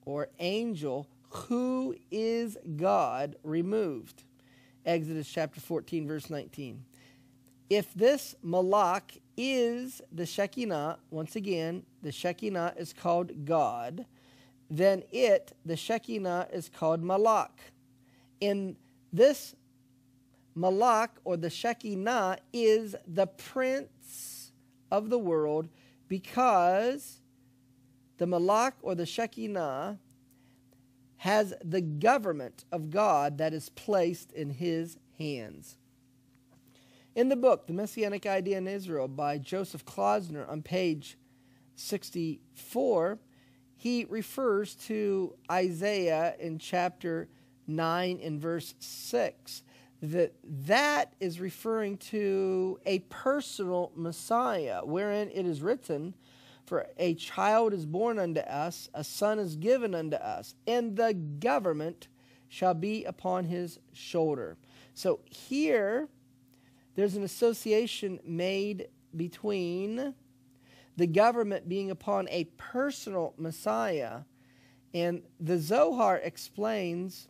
or 0.05 0.29
angel, 0.39 1.07
who 1.29 1.95
is 2.09 2.57
God, 2.75 3.35
removed. 3.43 4.23
Exodus 4.85 5.29
chapter 5.29 5.61
14, 5.61 6.07
verse 6.07 6.29
19. 6.29 6.83
If 7.71 7.93
this 7.93 8.35
Malach 8.45 9.17
is 9.37 10.01
the 10.11 10.25
Shekinah, 10.25 10.99
once 11.09 11.37
again, 11.37 11.83
the 12.01 12.11
Shekinah 12.11 12.73
is 12.75 12.91
called 12.91 13.45
God, 13.45 14.05
then 14.69 15.03
it, 15.09 15.55
the 15.65 15.77
Shekinah, 15.77 16.49
is 16.51 16.67
called 16.67 17.01
Malach. 17.01 17.51
In 18.41 18.75
this 19.13 19.55
Malach, 20.53 21.11
or 21.23 21.37
the 21.37 21.49
Shekinah, 21.49 22.39
is 22.51 22.93
the 23.07 23.27
prince 23.27 24.51
of 24.91 25.09
the 25.09 25.17
world 25.17 25.69
because 26.09 27.21
the 28.17 28.25
Malach 28.25 28.73
or 28.81 28.95
the 28.95 29.05
Shekinah 29.05 29.97
has 31.15 31.53
the 31.63 31.79
government 31.79 32.65
of 32.69 32.89
God 32.89 33.37
that 33.37 33.53
is 33.53 33.69
placed 33.69 34.33
in 34.33 34.49
his 34.49 34.97
hands. 35.17 35.77
In 37.13 37.27
the 37.27 37.35
book, 37.35 37.67
The 37.67 37.73
Messianic 37.73 38.25
Idea 38.25 38.57
in 38.57 38.67
Israel 38.67 39.09
by 39.09 39.37
Joseph 39.37 39.83
Klausner 39.83 40.47
on 40.47 40.61
page 40.61 41.17
64, 41.75 43.19
he 43.75 44.05
refers 44.05 44.75
to 44.75 45.35
Isaiah 45.51 46.35
in 46.39 46.57
chapter 46.57 47.27
9 47.67 48.19
and 48.23 48.39
verse 48.39 48.75
6 48.79 49.63
that 50.01 50.33
that 50.43 51.13
is 51.19 51.41
referring 51.41 51.97
to 51.97 52.79
a 52.85 52.99
personal 52.99 53.91
Messiah 53.93 54.79
wherein 54.85 55.29
it 55.31 55.45
is 55.45 55.61
written 55.61 56.15
for 56.65 56.87
a 56.97 57.13
child 57.15 57.73
is 57.73 57.85
born 57.85 58.19
unto 58.19 58.39
us, 58.39 58.89
a 58.93 59.03
son 59.03 59.37
is 59.37 59.57
given 59.57 59.93
unto 59.93 60.15
us, 60.15 60.55
and 60.65 60.95
the 60.95 61.13
government 61.13 62.07
shall 62.47 62.73
be 62.73 63.03
upon 63.03 63.43
his 63.45 63.79
shoulder. 63.91 64.55
So 64.93 65.19
here, 65.25 66.07
there's 67.01 67.15
an 67.15 67.23
association 67.23 68.19
made 68.23 68.87
between 69.15 70.13
the 70.97 71.07
government 71.07 71.67
being 71.67 71.89
upon 71.89 72.27
a 72.29 72.43
personal 72.57 73.33
Messiah 73.37 74.21
And 74.93 75.21
the 75.39 75.57
Zohar 75.57 76.17
explains 76.17 77.27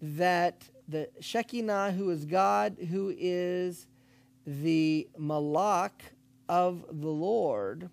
that 0.00 0.68
the 0.88 1.08
Shekinah, 1.20 1.92
who 1.92 2.10
is 2.10 2.24
God, 2.24 2.76
who 2.90 3.14
is 3.16 3.86
the 4.46 5.08
Malach 5.18 5.92
of 6.48 6.84
the 6.90 7.08
Lord, 7.08 7.90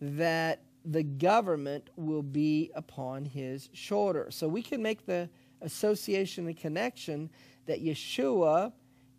that 0.00 0.62
the 0.84 1.02
government 1.02 1.90
will 1.96 2.22
be 2.22 2.70
upon 2.74 3.24
his 3.24 3.68
shoulder. 3.72 4.28
So 4.30 4.48
we 4.48 4.62
can 4.62 4.82
make 4.82 5.06
the 5.06 5.28
association 5.60 6.46
and 6.48 6.56
connection 6.56 7.30
that 7.66 7.84
Yeshua 7.84 8.72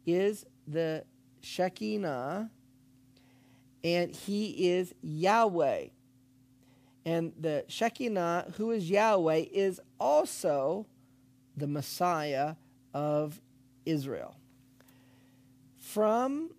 is 0.06 0.46
the 0.68 1.06
Shekinah 1.44 2.50
and 3.84 4.16
he 4.16 4.72
is 4.72 4.94
Yahweh. 5.02 5.88
And 7.06 7.34
the 7.40 7.66
Shekinah, 7.68 8.54
who 8.56 8.72
is 8.72 8.90
Yahweh, 8.90 9.46
is 9.52 9.82
also 10.00 10.88
the 11.58 11.68
Messiah 11.68 12.56
of 12.94 13.42
Israel. 13.86 14.38
From 15.80 16.52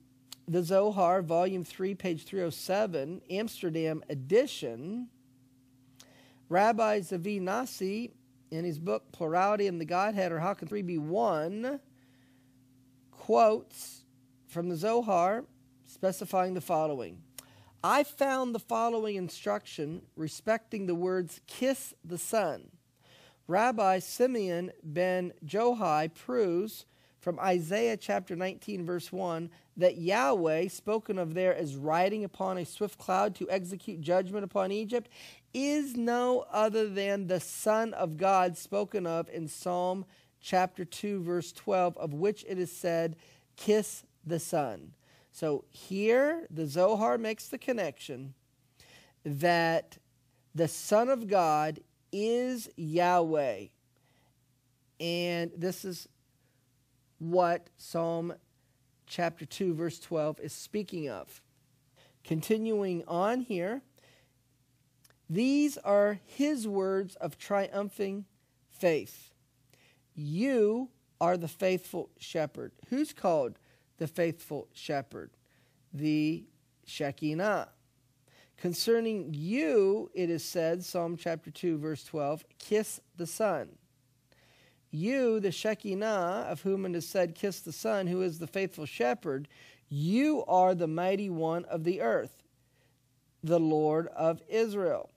the 0.47 0.63
Zohar, 0.63 1.23
volume 1.23 1.65
3, 1.65 1.95
page 1.95 2.25
307, 2.25 3.23
Amsterdam 3.31 4.05
edition, 4.11 5.09
Rabbi 6.51 7.01
Zevi 7.01 7.41
Nasi, 7.41 8.13
in 8.51 8.65
his 8.65 8.79
book 8.79 9.11
Plurality 9.13 9.67
in 9.67 9.79
the 9.79 9.87
Godhead, 9.87 10.31
or 10.31 10.39
How 10.39 10.53
Can 10.53 10.69
Three 10.69 10.83
Be 10.83 10.99
One, 10.99 11.81
quotes 13.11 14.04
from 14.55 14.69
the 14.69 14.77
Zohar 14.77 15.45
specifying 15.85 16.55
the 16.55 16.61
following 16.61 17.19
I 17.83 18.05
found 18.05 18.55
the 18.55 18.61
following 18.61 19.17
instruction 19.17 20.03
respecting 20.15 20.87
the 20.87 20.95
words 20.95 21.41
kiss 21.49 21.93
the 22.05 22.17
Son. 22.17 22.71
Rabbi 23.49 23.99
Simeon 23.99 24.71
ben 24.85 25.33
Johai 25.45 26.15
proves 26.15 26.87
from 27.19 27.41
Isaiah 27.41 27.97
chapter 27.97 28.37
19, 28.37 28.87
verse 28.87 29.11
1, 29.13 29.51
that 29.77 29.99
Yahweh, 29.99 30.69
spoken 30.69 31.19
of 31.19 31.35
there 31.35 31.55
as 31.55 31.75
riding 31.75 32.23
upon 32.23 32.57
a 32.57 32.65
swift 32.65 32.97
cloud 32.97 33.35
to 33.35 33.51
execute 33.51 34.01
judgment 34.01 34.45
upon 34.45 34.71
Egypt, 34.71 35.11
is 35.53 35.97
no 35.97 36.47
other 36.53 36.89
than 36.89 37.27
the 37.27 37.41
Son 37.41 37.93
of 37.93 38.17
God, 38.17 38.57
spoken 38.57 39.05
of 39.05 39.29
in 39.31 39.49
Psalm 39.49 40.05
chapter 40.41 40.85
2, 40.85 41.23
verse 41.25 41.53
12, 41.53 41.99
of 41.99 42.15
which 42.15 42.45
it 42.49 42.59
is 42.59 42.71
said, 42.71 43.17
Kiss 43.57 44.05
the 44.27 44.39
Son. 44.39 44.93
So 45.33 45.65
here, 45.69 46.47
the 46.51 46.67
Zohar 46.67 47.19
makes 47.19 47.49
the 47.49 47.59
connection 47.59 48.35
that 49.25 49.99
the 50.55 50.69
Son 50.69 51.09
of 51.09 51.27
God 51.27 51.81
is 52.13 52.69
Yahweh. 52.77 53.67
And 55.01 55.51
this 55.57 55.85
is 55.85 56.09
what 57.19 57.69
Psalm 57.77 58.35
chapter 59.07 59.45
2, 59.45 59.75
verse 59.75 59.99
12 59.99 60.41
is 60.41 60.53
speaking 60.53 61.09
of. 61.09 61.43
Continuing 62.23 63.03
on 63.07 63.41
here, 63.41 63.83
these 65.29 65.77
are 65.79 66.21
his 66.25 66.69
words 66.69 67.17
of 67.17 67.39
triumphing 67.39 68.25
faith. 68.71 69.33
You 70.15 70.91
are 71.21 71.37
the 71.37 71.49
faithful 71.49 72.11
shepherd. 72.19 72.73
Who's 72.89 73.13
called 73.13 73.59
the 73.99 74.07
faithful 74.07 74.69
shepherd? 74.73 75.31
The 75.93 76.45
Shekinah. 76.87 77.69
Concerning 78.57 79.35
you, 79.35 80.11
it 80.15 80.31
is 80.31 80.45
said, 80.45 80.85
Psalm 80.85 81.17
chapter 81.17 81.51
2, 81.51 81.79
verse 81.79 82.05
12, 82.05 82.45
kiss 82.59 83.01
the 83.17 83.27
Son. 83.27 83.71
You, 84.91 85.41
the 85.41 85.51
Shekinah, 85.51 86.47
of 86.49 86.63
whom 86.63 86.87
it 86.87 86.95
is 86.95 87.09
said, 87.09 87.35
Kiss 87.35 87.61
the 87.61 87.73
Son, 87.73 88.07
who 88.07 88.23
is 88.23 88.39
the 88.39 88.47
faithful 88.47 88.87
shepherd, 88.87 89.49
you 89.89 90.45
are 90.47 90.75
the 90.75 90.87
mighty 90.87 91.29
one 91.29 91.65
of 91.65 91.83
the 91.83 92.01
earth, 92.01 92.43
the 93.43 93.59
Lord 93.59 94.07
of 94.09 94.41
Israel, 94.49 95.11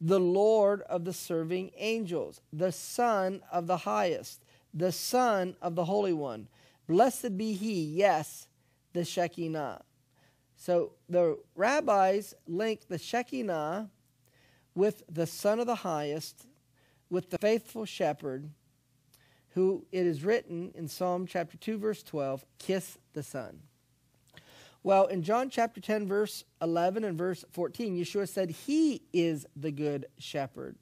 the 0.00 0.20
Lord 0.20 0.82
of 0.82 1.04
the 1.04 1.14
serving 1.14 1.70
angels, 1.76 2.42
the 2.52 2.70
Son 2.70 3.42
of 3.50 3.66
the 3.66 3.78
highest, 3.78 4.44
the 4.74 4.92
Son 4.92 5.56
of 5.62 5.74
the 5.74 5.86
Holy 5.86 6.12
One. 6.12 6.46
Blessed 6.88 7.36
be 7.36 7.52
he, 7.52 7.84
yes, 7.84 8.48
the 8.94 9.04
Shekinah. 9.04 9.82
So 10.56 10.92
the 11.08 11.38
rabbis 11.54 12.34
link 12.46 12.88
the 12.88 12.98
Shekinah 12.98 13.90
with 14.74 15.02
the 15.08 15.26
Son 15.26 15.60
of 15.60 15.66
the 15.66 15.76
highest, 15.76 16.46
with 17.10 17.30
the 17.30 17.38
faithful 17.38 17.84
shepherd 17.84 18.50
who 19.50 19.84
it 19.92 20.06
is 20.06 20.24
written 20.24 20.72
in 20.74 20.88
Psalm 20.88 21.26
chapter 21.26 21.56
2, 21.56 21.78
verse 21.78 22.02
12, 22.02 22.44
kiss 22.58 22.98
the 23.12 23.22
Son. 23.22 23.60
Well, 24.82 25.06
in 25.06 25.22
John 25.22 25.50
chapter 25.50 25.80
10, 25.80 26.06
verse 26.06 26.44
11 26.62 27.04
and 27.04 27.18
verse 27.18 27.44
14, 27.50 27.96
Yeshua 27.96 28.28
said, 28.28 28.50
He 28.50 29.02
is 29.12 29.46
the 29.56 29.72
good 29.72 30.06
shepherd, 30.18 30.76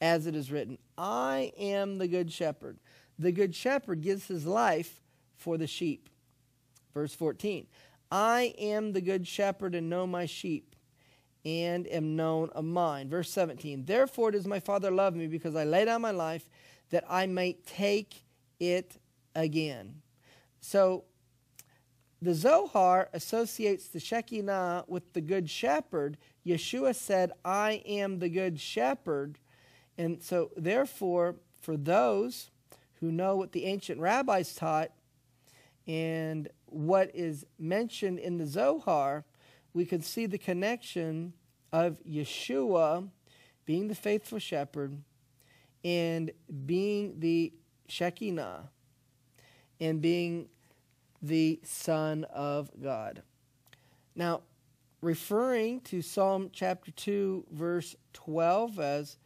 as 0.00 0.26
it 0.26 0.34
is 0.36 0.50
written, 0.50 0.78
I 0.96 1.52
am 1.58 1.98
the 1.98 2.08
good 2.08 2.32
shepherd. 2.32 2.78
The 3.18 3.32
good 3.32 3.54
shepherd 3.54 4.00
gives 4.00 4.28
his 4.28 4.46
life 4.46 5.01
for 5.42 5.58
the 5.58 5.66
sheep. 5.66 6.08
Verse 6.94 7.14
14, 7.14 7.66
I 8.10 8.54
am 8.58 8.92
the 8.92 9.00
good 9.00 9.26
shepherd 9.26 9.74
and 9.74 9.90
know 9.90 10.06
my 10.06 10.26
sheep 10.26 10.76
and 11.44 11.86
am 11.88 12.14
known 12.14 12.50
of 12.50 12.64
mine. 12.64 13.08
Verse 13.08 13.30
17, 13.30 13.84
Therefore 13.84 14.30
does 14.30 14.46
my 14.46 14.60
Father 14.60 14.90
love 14.90 15.14
me 15.14 15.26
because 15.26 15.56
I 15.56 15.64
lay 15.64 15.84
down 15.84 16.02
my 16.02 16.10
life 16.10 16.48
that 16.90 17.04
I 17.08 17.26
may 17.26 17.54
take 17.66 18.22
it 18.60 19.00
again. 19.34 20.02
So 20.60 21.04
the 22.20 22.34
Zohar 22.34 23.08
associates 23.12 23.88
the 23.88 23.98
Shekinah 23.98 24.84
with 24.86 25.12
the 25.12 25.20
Good 25.20 25.50
Shepherd. 25.50 26.18
Yeshua 26.46 26.94
said, 26.94 27.32
I 27.44 27.82
am 27.84 28.20
the 28.20 28.28
Good 28.28 28.60
Shepherd. 28.60 29.38
And 29.98 30.22
so, 30.22 30.50
therefore, 30.56 31.36
for 31.60 31.76
those 31.76 32.50
who 33.00 33.10
know 33.10 33.36
what 33.36 33.50
the 33.50 33.64
ancient 33.64 34.00
rabbis 34.00 34.54
taught 34.54 34.92
and 35.86 36.48
what 36.66 37.10
is 37.14 37.44
mentioned 37.58 38.18
in 38.18 38.38
the 38.38 38.46
Zohar, 38.46 39.24
we 39.74 39.84
can 39.84 40.02
see 40.02 40.26
the 40.26 40.38
connection 40.38 41.32
of 41.72 41.98
Yeshua 42.08 43.08
being 43.64 43.88
the 43.88 43.94
faithful 43.94 44.38
shepherd 44.38 44.98
and 45.84 46.30
being 46.66 47.18
the 47.18 47.52
Shekinah 47.88 48.70
and 49.80 50.00
being 50.00 50.48
the 51.20 51.60
Son 51.64 52.24
of 52.24 52.70
God. 52.80 53.22
Now, 54.14 54.42
referring 55.00 55.80
to 55.82 56.02
Psalm 56.02 56.50
chapter 56.52 56.90
2, 56.90 57.46
verse 57.52 57.96
12, 58.12 58.78
as 58.78 59.16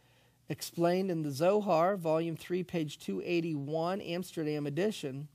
explained 0.49 1.11
in 1.11 1.23
the 1.23 1.31
Zohar, 1.31 1.97
volume 1.97 2.35
3, 2.35 2.63
page 2.63 2.99
281, 2.99 4.01
Amsterdam 4.01 4.65
edition, 4.65 5.27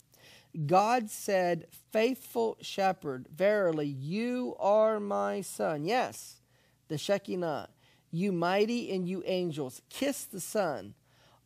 God 0.66 1.10
said, 1.10 1.66
Faithful 1.92 2.56
shepherd, 2.60 3.26
verily, 3.34 3.86
you 3.86 4.56
are 4.58 5.00
my 5.00 5.40
son. 5.40 5.84
Yes, 5.84 6.40
the 6.88 6.98
Shekinah. 6.98 7.68
You 8.10 8.30
mighty 8.32 8.90
and 8.92 9.08
you 9.08 9.22
angels, 9.24 9.80
kiss 9.88 10.24
the 10.24 10.40
Son 10.40 10.94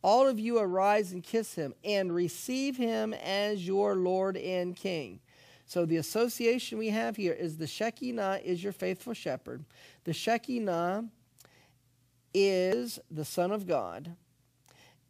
all 0.03 0.27
of 0.27 0.39
you 0.39 0.59
arise 0.59 1.11
and 1.11 1.23
kiss 1.23 1.55
him 1.55 1.73
and 1.83 2.13
receive 2.13 2.77
him 2.77 3.13
as 3.13 3.65
your 3.65 3.95
Lord 3.95 4.37
and 4.37 4.75
King. 4.75 5.19
So 5.65 5.85
the 5.85 5.97
association 5.97 6.77
we 6.77 6.89
have 6.89 7.17
here 7.17 7.33
is 7.33 7.57
the 7.57 7.67
Shekinah 7.67 8.39
is 8.43 8.63
your 8.63 8.71
faithful 8.71 9.13
shepherd. 9.13 9.65
The 10.05 10.13
Shekinah 10.13 11.09
is 12.33 12.99
the 13.11 13.25
Son 13.25 13.51
of 13.51 13.67
God. 13.67 14.15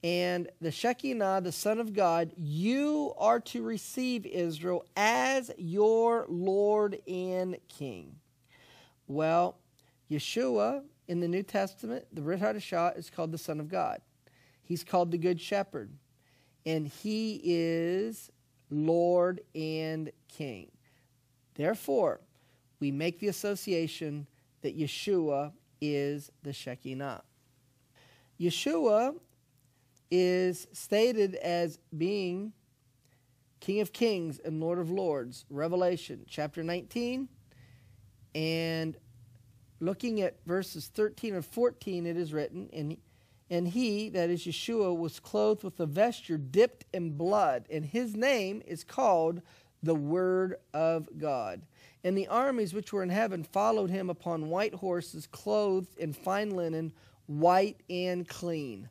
And 0.04 0.50
the 0.62 0.72
Shekinah, 0.72 1.42
the 1.42 1.52
Son 1.52 1.80
of 1.80 1.94
God, 1.94 2.32
you 2.38 3.14
are 3.18 3.40
to 3.42 3.64
receive 3.64 4.26
Israel 4.26 4.86
as 4.96 5.52
your 5.58 6.26
Lord 6.30 7.00
and 7.08 7.58
King. 7.68 8.16
Well, 9.08 9.58
Yeshua 10.12 10.84
in 11.08 11.20
the 11.20 11.28
New 11.28 11.44
Testament, 11.44 12.06
the 12.14 12.22
Brit 12.22 12.42
Hadashah, 12.42 12.98
is 12.98 13.10
called 13.10 13.32
the 13.32 13.38
Son 13.38 13.60
of 13.60 13.70
God. 13.70 14.02
He's 14.62 14.84
called 14.84 15.12
the 15.12 15.18
Good 15.18 15.40
Shepherd, 15.40 15.92
and 16.66 16.88
he 16.88 17.40
is 17.44 18.30
Lord 18.70 19.42
and 19.56 20.12
King. 20.28 20.70
Therefore, 21.56 22.20
we 22.80 22.92
make 22.92 23.20
the 23.20 23.30
association 23.30 24.28
that 24.62 24.78
Yeshua 24.78 25.54
is 25.82 26.32
the 26.44 26.54
Shekinah. 26.54 27.24
Yeshua 28.40 29.16
is 30.12 30.68
stated 30.74 31.36
as 31.36 31.80
being 31.96 32.54
King 33.60 33.82
of 33.82 33.92
Kings 33.92 34.40
and 34.40 34.62
Lord 34.62 34.80
of 34.80 34.90
Lords, 34.90 35.46
Revelation 35.50 36.26
chapter 36.28 36.64
19. 36.64 37.28
And 38.36 38.98
looking 39.80 40.22
at 40.22 40.38
verses 40.46 40.88
13 40.94 41.36
and 41.36 41.46
14, 41.46 42.06
it 42.06 42.18
is 42.18 42.34
written, 42.34 42.70
and 42.72 42.98
And 43.50 43.68
he, 43.68 44.10
that 44.10 44.30
is 44.30 44.46
Yeshua, 44.46 44.96
was 44.96 45.20
clothed 45.20 45.64
with 45.64 45.80
a 45.80 45.86
vesture 45.86 46.38
dipped 46.38 46.86
in 46.94 47.18
blood, 47.18 47.66
and 47.70 47.86
his 47.86 48.16
name 48.16 48.62
is 48.66 48.84
called 48.84 49.42
the 49.82 49.96
Word 49.96 50.56
of 50.74 51.08
God. 51.18 51.62
And 52.04 52.18
the 52.18 52.28
armies 52.28 52.74
which 52.74 52.94
were 52.94 53.04
in 53.04 53.10
heaven 53.10 53.44
followed 53.44 53.90
him 53.90 54.10
upon 54.10 54.50
white 54.50 54.76
horses, 54.76 55.28
clothed 55.28 55.98
in 55.98 56.14
fine 56.14 56.52
linen, 56.52 56.94
white 57.26 57.82
and 57.90 58.28
clean. 58.28 58.90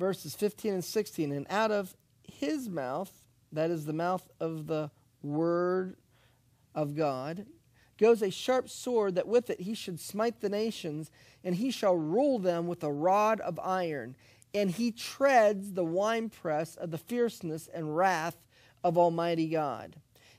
Verses 0.00 0.34
15 0.34 0.72
and 0.72 0.84
16. 0.84 1.30
And 1.30 1.46
out 1.50 1.70
of 1.70 1.94
his 2.24 2.70
mouth, 2.70 3.12
that 3.52 3.70
is 3.70 3.84
the 3.84 3.92
mouth 3.92 4.26
of 4.40 4.66
the 4.66 4.90
Word 5.22 5.96
of 6.74 6.96
God, 6.96 7.44
goes 7.98 8.22
a 8.22 8.30
sharp 8.30 8.70
sword, 8.70 9.16
that 9.16 9.28
with 9.28 9.50
it 9.50 9.60
he 9.60 9.74
should 9.74 10.00
smite 10.00 10.40
the 10.40 10.48
nations, 10.48 11.10
and 11.44 11.54
he 11.54 11.70
shall 11.70 11.94
rule 11.94 12.38
them 12.38 12.66
with 12.66 12.82
a 12.82 12.90
rod 12.90 13.40
of 13.40 13.58
iron. 13.58 14.16
And 14.54 14.70
he 14.70 14.90
treads 14.90 15.74
the 15.74 15.84
winepress 15.84 16.76
of 16.76 16.90
the 16.90 16.98
fierceness 16.98 17.68
and 17.72 17.94
wrath 17.94 18.38
of 18.82 18.96
Almighty 18.96 19.48
God. 19.48 19.96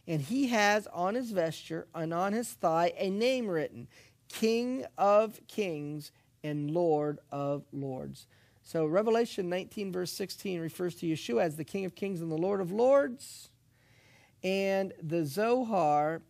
And 0.07 0.22
he 0.22 0.47
has 0.47 0.88
on 0.88 1.14
his 1.14 1.30
vesture 1.30 1.86
and 1.93 2.16
on 2.16 2.34
his 2.34 2.49
thigh 2.49 2.93
a 2.97 3.12
name 3.12 3.47
written 3.47 3.88
King 4.28 4.86
of 4.97 5.39
Kings 5.47 6.12
and 6.43 6.72
Lord 6.72 7.20
of 7.32 7.66
Lords. 7.72 8.26
So, 8.72 8.86
Revelation 8.86 9.50
19, 9.50 9.92
verse 9.92 10.14
16 10.14 10.62
refers 10.62 10.96
to 10.96 11.06
Yeshua 11.06 11.42
as 11.42 11.58
the 11.58 11.66
King 11.66 11.84
of 11.84 11.94
Kings 11.94 12.22
and 12.22 12.32
the 12.32 12.38
Lord 12.38 12.62
of 12.62 12.72
Lords. 12.72 13.50
And 14.46 14.94
the 15.04 15.26
Zohar, 15.26 16.22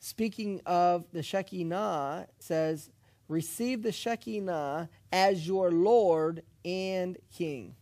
speaking 0.00 0.60
of 0.66 1.04
the 1.12 1.22
Shekinah, 1.22 2.26
says, 2.40 2.90
Receive 3.28 3.84
the 3.84 3.92
Shekinah 3.92 4.90
as 5.12 5.46
your 5.46 5.70
Lord 5.70 6.42
and 6.64 7.16
King. 7.32 7.76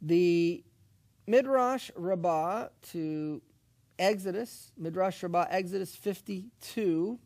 The 0.00 0.62
Midrash 1.26 1.90
Rabbah 1.96 2.68
to 2.92 3.42
Exodus, 3.98 4.70
Midrash 4.78 5.20
Rabbah, 5.24 5.46
Exodus 5.50 5.96
52, 5.96 7.18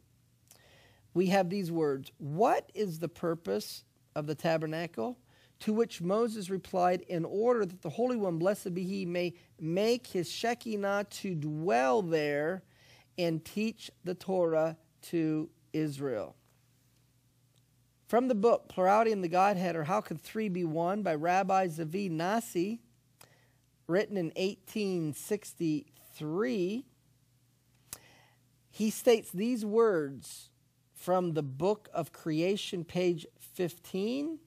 we 1.13 1.27
have 1.27 1.51
these 1.51 1.71
words 1.71 2.13
What 2.17 2.71
is 2.73 2.99
the 2.99 3.11
purpose 3.11 3.85
of 4.17 4.27
the 4.27 4.35
tabernacle? 4.35 5.19
To 5.61 5.73
which 5.73 6.03
Moses 6.03 6.51
replied, 6.51 7.03
In 7.09 7.25
order 7.25 7.65
that 7.65 7.83
the 7.83 7.91
Holy 7.91 8.17
One, 8.17 8.39
blessed 8.39 8.75
be 8.75 8.85
he, 8.85 9.07
may 9.07 9.35
make 9.61 10.07
his 10.07 10.31
Shekinah 10.31 11.07
to 11.11 11.35
dwell 11.35 12.03
there 12.03 12.63
and 13.17 13.45
teach 13.45 13.91
the 14.05 14.15
Torah 14.15 14.77
to 15.03 15.49
Israel. 15.73 16.35
From 18.07 18.29
the 18.29 18.35
book 18.35 18.69
Plurality 18.69 19.13
in 19.13 19.23
the 19.23 19.29
Godhead, 19.29 19.77
or 19.77 19.85
How 19.85 20.01
Can 20.01 20.19
Three 20.19 20.49
Be 20.49 20.65
One 20.65 21.03
by 21.03 21.15
Rabbi 21.15 21.69
Zevi 21.69 22.09
Nasi, 22.09 22.81
written 23.87 24.17
in 24.17 24.33
1863, 24.37 26.85
he 28.71 28.91
states 28.91 29.31
these 29.31 29.65
words 29.65 30.51
from 30.95 31.35
the 31.35 31.43
book 31.43 31.89
of 31.95 32.13
creation, 32.13 32.85
page 32.85 33.27
15 33.39 34.41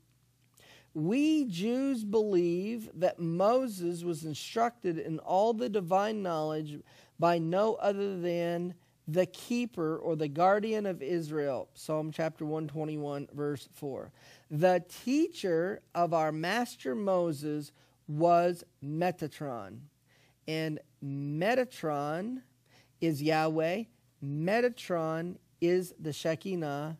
we 0.97 1.45
Jews 1.45 2.03
believe 2.03 2.89
that 2.95 3.19
Moses 3.19 4.03
was 4.03 4.23
instructed 4.23 4.97
in 4.97 5.19
all 5.19 5.53
the 5.53 5.69
divine 5.69 6.23
knowledge 6.23 6.79
by 7.19 7.37
no 7.37 7.75
other 7.75 8.19
than 8.19 8.73
the 9.07 9.27
keeper 9.27 9.97
or 9.97 10.15
the 10.15 10.27
guardian 10.27 10.87
of 10.87 11.03
Israel. 11.03 11.69
Psalm 11.75 12.11
chapter 12.11 12.45
121, 12.45 13.27
verse 13.31 13.69
4. 13.73 14.11
The 14.49 14.83
teacher 15.05 15.83
of 15.93 16.15
our 16.15 16.31
master 16.31 16.95
Moses 16.95 17.71
was 18.07 18.63
Metatron. 18.83 19.81
And 20.47 20.79
Metatron 21.05 22.41
is 23.01 23.21
Yahweh, 23.21 23.83
Metatron 24.25 25.35
is 25.61 25.93
the 25.99 26.11
Shekinah. 26.11 26.97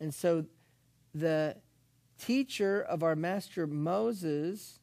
And 0.00 0.12
so 0.12 0.44
the 1.14 1.54
teacher 2.18 2.82
of 2.82 3.02
our 3.02 3.16
master 3.16 3.66
Moses 3.66 4.80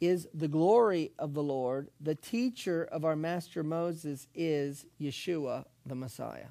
is 0.00 0.28
the 0.34 0.48
glory 0.48 1.12
of 1.18 1.34
the 1.34 1.42
Lord. 1.42 1.90
The 2.00 2.14
teacher 2.14 2.84
of 2.84 3.04
our 3.04 3.16
master 3.16 3.62
Moses 3.62 4.26
is 4.34 4.86
Yeshua, 5.00 5.64
the 5.84 5.94
Messiah. 5.94 6.48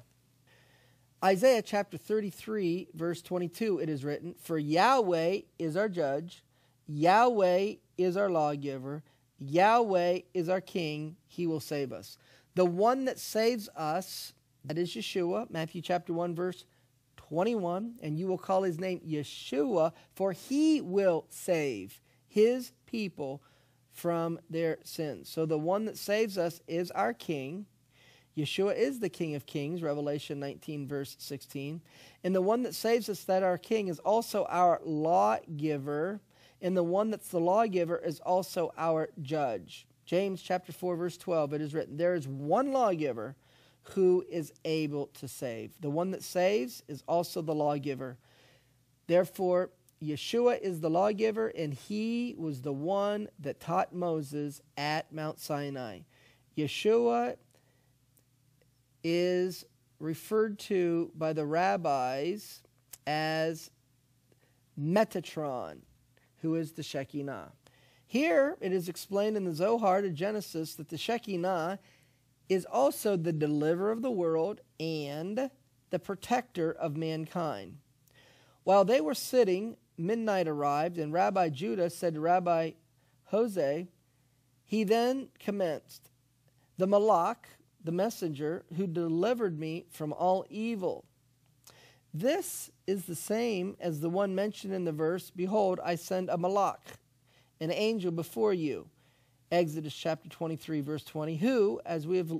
Isaiah 1.24 1.62
chapter 1.62 1.96
33, 1.96 2.88
verse 2.94 3.22
22, 3.22 3.78
it 3.78 3.88
is 3.88 4.04
written, 4.04 4.34
For 4.40 4.58
Yahweh 4.58 5.40
is 5.58 5.76
our 5.76 5.88
judge, 5.88 6.44
Yahweh 6.86 7.74
is 7.96 8.16
our 8.16 8.28
lawgiver, 8.28 9.02
Yahweh 9.38 10.20
is 10.34 10.48
our 10.48 10.60
king, 10.60 11.16
he 11.26 11.46
will 11.46 11.60
save 11.60 11.92
us. 11.92 12.18
The 12.54 12.64
one 12.64 13.06
that 13.06 13.18
saves 13.18 13.68
us, 13.76 14.34
that 14.64 14.78
is 14.78 14.90
Yeshua, 14.90 15.50
Matthew 15.50 15.82
chapter 15.82 16.12
1, 16.12 16.34
verse 16.34 16.64
21, 17.28 17.94
and 18.02 18.18
you 18.18 18.26
will 18.26 18.38
call 18.38 18.62
his 18.62 18.78
name 18.78 19.00
Yeshua, 19.00 19.92
for 20.14 20.32
he 20.32 20.80
will 20.80 21.26
save 21.28 22.00
his 22.26 22.72
people 22.86 23.42
from 23.92 24.38
their 24.50 24.78
sins. 24.84 25.28
So 25.28 25.46
the 25.46 25.58
one 25.58 25.86
that 25.86 25.96
saves 25.96 26.36
us 26.36 26.60
is 26.66 26.90
our 26.90 27.12
king. 27.14 27.66
Yeshua 28.36 28.76
is 28.76 29.00
the 29.00 29.08
King 29.08 29.34
of 29.34 29.46
Kings, 29.46 29.82
Revelation 29.82 30.38
19, 30.38 30.86
verse 30.86 31.16
16. 31.18 31.80
And 32.22 32.34
the 32.34 32.42
one 32.42 32.62
that 32.64 32.74
saves 32.74 33.08
us, 33.08 33.24
that 33.24 33.42
our 33.42 33.56
King, 33.56 33.88
is 33.88 33.98
also 34.00 34.44
our 34.50 34.80
lawgiver. 34.84 36.20
And 36.60 36.76
the 36.76 36.82
one 36.82 37.10
that's 37.10 37.28
the 37.28 37.40
lawgiver 37.40 37.96
is 37.96 38.20
also 38.20 38.72
our 38.76 39.08
judge. 39.22 39.86
James 40.04 40.42
chapter 40.42 40.70
4, 40.70 40.96
verse 40.96 41.16
12, 41.16 41.54
it 41.54 41.60
is 41.62 41.72
written, 41.72 41.96
There 41.96 42.14
is 42.14 42.28
one 42.28 42.72
lawgiver 42.72 43.36
who 43.94 44.24
is 44.28 44.52
able 44.64 45.06
to 45.08 45.28
save. 45.28 45.80
The 45.80 45.90
one 45.90 46.10
that 46.10 46.22
saves 46.22 46.82
is 46.88 47.02
also 47.06 47.42
the 47.42 47.54
lawgiver. 47.54 48.18
Therefore, 49.06 49.70
Yeshua 50.02 50.60
is 50.60 50.80
the 50.80 50.90
lawgiver, 50.90 51.48
and 51.48 51.72
he 51.72 52.34
was 52.36 52.62
the 52.62 52.72
one 52.72 53.28
that 53.38 53.60
taught 53.60 53.94
Moses 53.94 54.60
at 54.76 55.12
Mount 55.12 55.40
Sinai. 55.40 56.00
Yeshua 56.56 57.36
is 59.02 59.64
referred 59.98 60.58
to 60.58 61.10
by 61.14 61.32
the 61.32 61.46
rabbis 61.46 62.62
as 63.06 63.70
Metatron, 64.78 65.78
who 66.42 66.54
is 66.56 66.72
the 66.72 66.82
Shekinah. 66.82 67.52
Here 68.06 68.56
it 68.60 68.72
is 68.72 68.88
explained 68.88 69.36
in 69.36 69.44
the 69.44 69.54
Zohar 69.54 70.02
to 70.02 70.10
Genesis 70.10 70.74
that 70.74 70.88
the 70.88 70.98
Shekinah 70.98 71.78
is 72.48 72.64
also 72.64 73.16
the 73.16 73.32
deliverer 73.32 73.90
of 73.90 74.02
the 74.02 74.10
world 74.10 74.60
and 74.78 75.50
the 75.90 75.98
protector 75.98 76.72
of 76.72 76.96
mankind. 76.96 77.78
While 78.64 78.84
they 78.84 79.00
were 79.00 79.14
sitting, 79.14 79.76
midnight 79.96 80.48
arrived, 80.48 80.98
and 80.98 81.12
Rabbi 81.12 81.48
Judah 81.50 81.90
said 81.90 82.14
to 82.14 82.20
Rabbi 82.20 82.72
Jose, 83.26 83.88
He 84.64 84.84
then 84.84 85.28
commenced, 85.38 86.10
The 86.78 86.86
Malach, 86.86 87.46
the 87.82 87.92
messenger, 87.92 88.64
who 88.76 88.86
delivered 88.86 89.58
me 89.58 89.86
from 89.90 90.12
all 90.12 90.44
evil. 90.50 91.04
This 92.12 92.70
is 92.86 93.04
the 93.04 93.14
same 93.14 93.76
as 93.78 94.00
the 94.00 94.10
one 94.10 94.34
mentioned 94.34 94.72
in 94.72 94.84
the 94.84 94.92
verse 94.92 95.30
Behold, 95.30 95.80
I 95.84 95.94
send 95.94 96.28
a 96.28 96.36
Malach, 96.36 96.96
an 97.60 97.70
angel 97.70 98.10
before 98.10 98.52
you 98.52 98.88
Exodus 99.50 99.94
chapter 99.94 100.28
23, 100.28 100.80
verse 100.80 101.04
20, 101.04 101.36
who, 101.36 101.80
as 101.86 102.06
we 102.06 102.16
have 102.16 102.32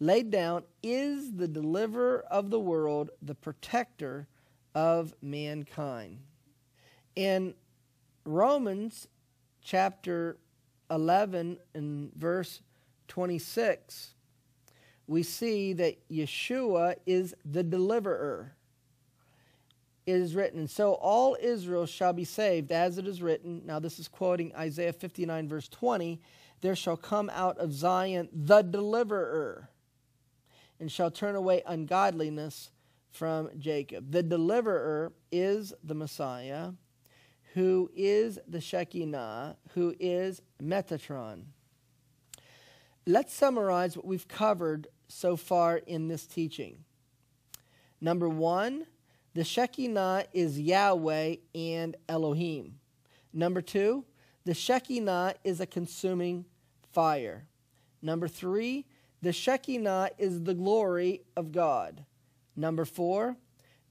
laid 0.00 0.30
down, 0.30 0.64
is 0.82 1.32
the 1.32 1.46
deliverer 1.46 2.24
of 2.30 2.50
the 2.50 2.58
world, 2.58 3.10
the 3.22 3.34
protector 3.34 4.26
of 4.74 5.14
mankind. 5.22 6.18
In 7.14 7.54
Romans 8.24 9.08
chapter 9.62 10.36
11 10.90 11.58
and 11.74 12.12
verse 12.14 12.60
26, 13.08 14.14
we 15.06 15.22
see 15.22 15.72
that 15.74 16.08
Yeshua 16.08 16.96
is 17.06 17.34
the 17.44 17.62
deliverer 17.62 18.54
it 20.04 20.16
is 20.16 20.34
written, 20.34 20.66
So 20.66 20.94
all 20.94 21.36
Israel 21.40 21.86
shall 21.86 22.12
be 22.12 22.24
saved, 22.24 22.72
as 22.72 22.98
it 22.98 23.06
is 23.06 23.22
written. 23.22 23.62
Now, 23.64 23.78
this 23.78 23.98
is 23.98 24.08
quoting 24.08 24.54
Isaiah 24.54 24.92
59, 24.92 25.48
verse 25.48 25.68
20. 25.68 26.20
There 26.60 26.76
shall 26.76 26.96
come 26.96 27.30
out 27.30 27.58
of 27.58 27.72
Zion 27.72 28.28
the 28.32 28.62
deliverer, 28.62 29.68
and 30.80 30.90
shall 30.90 31.10
turn 31.10 31.34
away 31.34 31.62
ungodliness 31.66 32.70
from 33.10 33.50
Jacob. 33.58 34.10
The 34.10 34.22
deliverer 34.22 35.12
is 35.30 35.72
the 35.84 35.94
Messiah, 35.94 36.72
who 37.54 37.90
is 37.94 38.38
the 38.48 38.60
Shekinah, 38.60 39.56
who 39.74 39.94
is 40.00 40.40
Metatron. 40.60 41.44
Let's 43.06 43.34
summarize 43.34 43.96
what 43.96 44.06
we've 44.06 44.28
covered 44.28 44.88
so 45.08 45.36
far 45.36 45.76
in 45.76 46.08
this 46.08 46.26
teaching. 46.26 46.84
Number 48.00 48.28
one, 48.28 48.86
the 49.34 49.44
Shekinah 49.44 50.26
is 50.32 50.60
Yahweh 50.60 51.36
and 51.54 51.96
Elohim. 52.08 52.74
Number 53.32 53.62
two, 53.62 54.04
the 54.44 54.54
Shekinah 54.54 55.34
is 55.44 55.60
a 55.60 55.66
consuming 55.66 56.44
fire. 56.92 57.46
Number 58.02 58.28
three, 58.28 58.86
the 59.22 59.32
Shekinah 59.32 60.10
is 60.18 60.42
the 60.42 60.54
glory 60.54 61.22
of 61.36 61.52
God. 61.52 62.04
Number 62.56 62.84
four, 62.84 63.36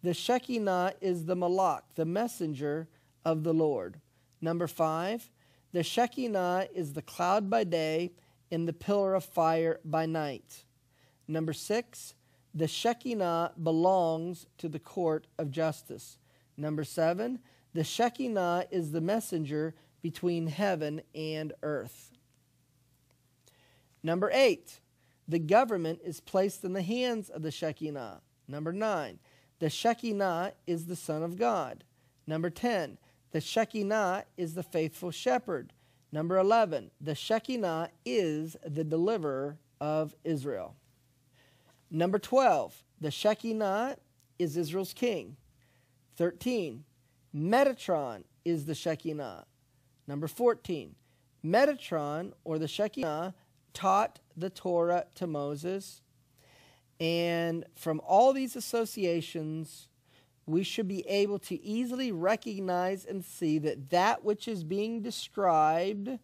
the 0.04 0.14
Shekinah 0.14 0.94
is 1.02 1.26
the 1.26 1.36
Malach, 1.36 1.82
the 1.96 2.06
messenger 2.06 2.88
of 3.24 3.44
the 3.44 3.54
Lord. 3.54 4.00
Number 4.42 4.68
five, 4.68 5.30
the 5.72 5.84
Shekinah 5.84 6.68
is 6.74 6.94
the 6.94 7.02
cloud 7.02 7.50
by 7.50 7.64
day 7.64 8.12
and 8.52 8.68
the 8.68 8.74
pillar 8.74 9.16
of 9.16 9.24
fire 9.24 9.80
by 9.86 10.06
night. 10.06 10.66
Number 11.28 11.54
six, 11.54 12.14
the 12.54 12.68
Shekinah 12.68 13.54
belongs 13.62 14.48
to 14.58 14.68
the 14.68 14.80
court 14.80 15.28
of 15.38 15.52
justice. 15.52 16.18
Number 16.58 16.84
seven, 16.84 17.40
the 17.74 17.84
Shekinah 17.84 18.66
is 18.72 18.92
the 18.92 19.02
messenger 19.02 19.74
between 20.02 20.48
heaven 20.48 21.02
and 21.16 21.54
earth. 21.64 22.12
Number 24.04 24.30
eight, 24.34 24.80
the 25.28 25.40
government 25.40 26.00
is 26.04 26.20
placed 26.20 26.64
in 26.64 26.74
the 26.74 26.82
hands 26.82 27.30
of 27.30 27.42
the 27.42 27.52
Shekinah. 27.52 28.22
Number 28.48 28.74
nine, 28.74 29.20
the 29.60 29.70
Shekinah 29.70 30.54
is 30.68 30.88
the 30.88 30.96
Son 30.96 31.24
of 31.24 31.38
God. 31.38 31.84
Number 32.28 32.50
10, 32.50 32.98
the 33.32 33.42
Shekinah 33.42 34.26
is 34.36 34.56
the 34.56 34.64
faithful 34.64 35.12
shepherd. 35.12 35.74
Number 36.12 36.38
11, 36.38 36.92
the 37.00 37.16
Shekinah 37.16 37.90
is 38.06 38.58
the 38.66 38.84
deliverer 38.84 39.58
of 39.80 40.16
Israel. 40.24 40.76
Number 41.94 42.20
12, 42.20 42.86
the 43.02 43.12
Shekinah 43.12 43.98
is 44.40 44.56
Israel's 44.56 44.94
king. 44.94 45.36
13, 46.16 46.86
Metatron 47.36 48.24
is 48.46 48.66
the 48.66 48.74
Shekinah. 48.74 49.46
Number 50.08 50.28
14, 50.28 50.96
Metatron 51.44 52.32
or 52.46 52.58
the 52.58 52.68
Shekinah 52.68 53.36
taught 53.74 54.20
the 54.38 54.50
Torah 54.50 55.06
to 55.16 55.28
Moses. 55.28 56.02
And 57.02 57.66
from 57.76 58.00
all 58.06 58.32
these 58.32 58.56
associations, 58.56 59.90
we 60.46 60.64
should 60.64 60.88
be 60.88 61.08
able 61.08 61.40
to 61.40 61.62
easily 61.62 62.12
recognize 62.12 63.06
and 63.06 63.24
see 63.24 63.58
that 63.60 63.90
that 63.90 64.24
which 64.24 64.48
is 64.48 64.64
being 64.64 65.02
described 65.02 66.20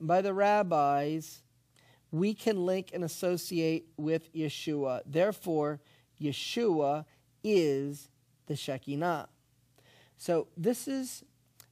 by 0.00 0.20
the 0.20 0.34
rabbis, 0.34 1.42
we 2.12 2.34
can 2.34 2.66
link 2.66 2.90
and 2.92 3.02
associate 3.02 3.88
with 3.96 4.32
Yeshua. 4.34 5.00
Therefore, 5.06 5.80
Yeshua 6.20 7.06
is 7.42 8.10
the 8.46 8.54
Shekinah. 8.54 9.28
So, 10.18 10.46
this 10.56 10.86
is 10.86 11.24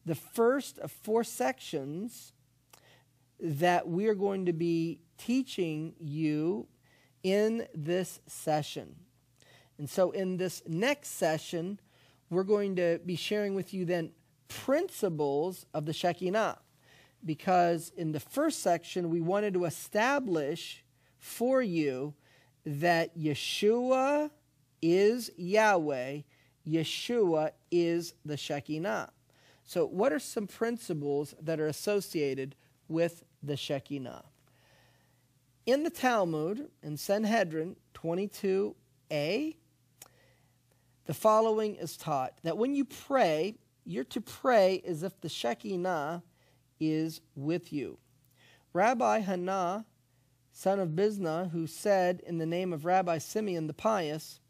the 0.04 0.14
first 0.14 0.78
of 0.78 0.90
four 0.90 1.22
sections 1.22 2.32
that 3.38 3.86
we 3.86 4.06
are 4.06 4.14
going 4.14 4.46
to 4.46 4.52
be 4.52 5.00
teaching 5.18 5.94
you 6.00 6.66
in 7.22 7.66
this 7.74 8.20
session. 8.26 8.96
And 9.78 9.88
so, 9.88 10.10
in 10.10 10.38
this 10.38 10.62
next 10.66 11.10
session, 11.10 11.78
we're 12.30 12.44
going 12.44 12.76
to 12.76 12.98
be 13.04 13.14
sharing 13.14 13.54
with 13.54 13.74
you 13.74 13.84
then 13.84 14.12
principles 14.48 15.66
of 15.74 15.84
the 15.84 15.92
Shekinah. 15.92 16.58
Because 17.24 17.92
in 17.96 18.12
the 18.12 18.20
first 18.20 18.62
section, 18.62 19.10
we 19.10 19.20
wanted 19.20 19.54
to 19.54 19.64
establish 19.64 20.84
for 21.18 21.60
you 21.60 22.14
that 22.64 23.16
Yeshua 23.18 24.30
is 24.82 25.30
Yahweh, 25.36 26.20
Yeshua 26.66 27.50
is 27.70 28.14
the 28.24 28.36
Shekinah. 28.36 29.10
So, 29.64 29.86
what 29.86 30.12
are 30.12 30.18
some 30.18 30.46
principles 30.46 31.34
that 31.40 31.60
are 31.60 31.66
associated 31.66 32.56
with 32.88 33.24
the 33.42 33.56
Shekinah? 33.56 34.24
In 35.66 35.84
the 35.84 35.90
Talmud, 35.90 36.68
in 36.82 36.96
Sanhedrin 36.96 37.76
22a, 37.94 39.56
the 41.06 41.14
following 41.14 41.76
is 41.76 41.96
taught 41.96 42.34
that 42.42 42.56
when 42.56 42.74
you 42.74 42.84
pray, 42.84 43.56
you're 43.84 44.04
to 44.04 44.20
pray 44.20 44.82
as 44.86 45.02
if 45.02 45.20
the 45.20 45.28
Shekinah 45.28 46.22
is 46.80 47.20
with 47.36 47.72
you. 47.72 47.98
Rabbi 48.72 49.20
Hana, 49.20 49.84
son 50.52 50.80
of 50.80 50.90
Bizna, 50.90 51.50
who 51.50 51.66
said 51.66 52.22
in 52.26 52.38
the 52.38 52.46
name 52.46 52.72
of 52.72 52.84
Rabbi 52.84 53.18
Simeon 53.18 53.66
the 53.66 53.74
Pious, 53.74 54.40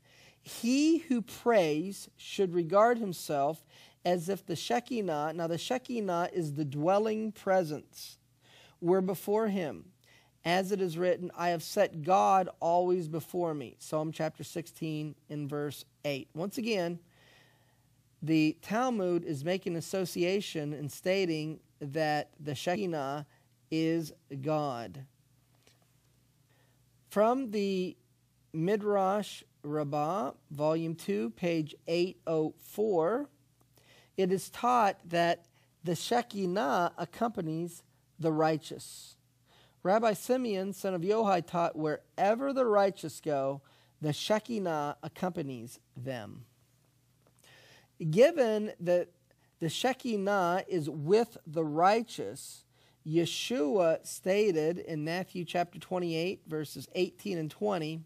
He 0.40 0.98
who 0.98 1.20
prays 1.20 2.08
should 2.16 2.54
regard 2.54 2.98
himself 2.98 3.64
as 4.04 4.28
if 4.28 4.46
the 4.46 4.56
Shekinah, 4.56 5.34
now 5.34 5.46
the 5.46 5.58
Shekinah 5.58 6.30
is 6.32 6.54
the 6.54 6.64
dwelling 6.64 7.32
presence, 7.32 8.18
were 8.80 9.02
before 9.02 9.48
him 9.48 9.90
as 10.44 10.72
it 10.72 10.80
is 10.80 10.96
written, 10.96 11.30
I 11.36 11.50
have 11.50 11.62
set 11.62 12.02
God 12.02 12.48
always 12.60 13.08
before 13.08 13.52
me. 13.52 13.76
Psalm 13.78 14.10
chapter 14.10 14.42
16 14.42 15.14
in 15.28 15.48
verse 15.48 15.84
8. 16.04 16.28
Once 16.34 16.56
again, 16.56 16.98
the 18.22 18.56
Talmud 18.62 19.24
is 19.24 19.44
making 19.44 19.76
association 19.76 20.72
and 20.72 20.90
stating 20.90 21.60
that 21.80 22.30
the 22.38 22.54
Shekinah 22.54 23.26
is 23.70 24.12
God. 24.42 25.04
From 27.08 27.50
the 27.50 27.96
Midrash 28.52 29.42
Rabbah, 29.62 30.32
volume 30.50 30.94
2, 30.94 31.30
page 31.30 31.74
804, 31.86 33.28
it 34.16 34.32
is 34.32 34.50
taught 34.50 34.98
that 35.08 35.46
the 35.82 35.94
Shekinah 35.96 36.92
accompanies 36.98 37.82
the 38.18 38.32
righteous. 38.32 39.16
Rabbi 39.82 40.12
Simeon, 40.12 40.72
son 40.72 40.94
of 40.94 41.00
Yohai, 41.00 41.46
taught 41.46 41.76
wherever 41.76 42.52
the 42.52 42.66
righteous 42.66 43.20
go, 43.20 43.62
the 44.00 44.12
Shekinah 44.12 44.96
accompanies 45.02 45.78
them. 45.96 46.44
Given 48.10 48.72
that 48.80 49.08
the 49.60 49.68
Shekinah 49.68 50.64
is 50.68 50.88
with 50.88 51.36
the 51.46 51.64
righteous, 51.64 52.64
Yeshua 53.06 54.04
stated 54.06 54.78
in 54.78 55.04
Matthew 55.04 55.44
chapter 55.44 55.78
28, 55.78 56.42
verses 56.46 56.88
18 56.94 57.38
and 57.38 57.50
20, 57.50 58.00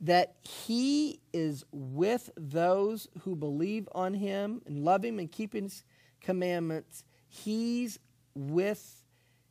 that 0.00 0.36
he 0.42 1.20
is 1.32 1.64
with 1.72 2.30
those 2.36 3.08
who 3.22 3.34
believe 3.34 3.88
on 3.92 4.14
him 4.14 4.62
and 4.66 4.84
love 4.84 5.04
him 5.04 5.18
and 5.18 5.30
keep 5.30 5.52
his 5.52 5.84
commandments. 6.20 7.04
He's 7.28 7.98
with 8.34 9.02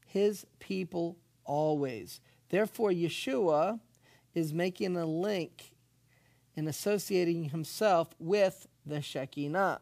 his 0.05 0.45
people 0.59 1.17
always. 1.43 2.21
Therefore, 2.49 2.91
Yeshua 2.91 3.79
is 4.33 4.53
making 4.53 4.95
a 4.95 5.05
link 5.05 5.73
and 6.55 6.69
associating 6.69 7.49
himself 7.49 8.15
with 8.19 8.67
the 8.85 9.01
Shekinah. 9.01 9.81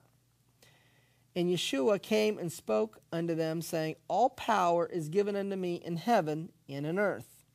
And 1.36 1.50
Yeshua 1.50 2.02
came 2.02 2.38
and 2.38 2.52
spoke 2.52 3.00
unto 3.12 3.36
them, 3.36 3.62
saying, 3.62 3.96
All 4.08 4.30
power 4.30 4.86
is 4.86 5.10
given 5.10 5.36
unto 5.36 5.56
me 5.56 5.76
in 5.76 5.98
heaven 5.98 6.52
and 6.68 6.86
in 6.86 7.00
earth. 7.00 7.46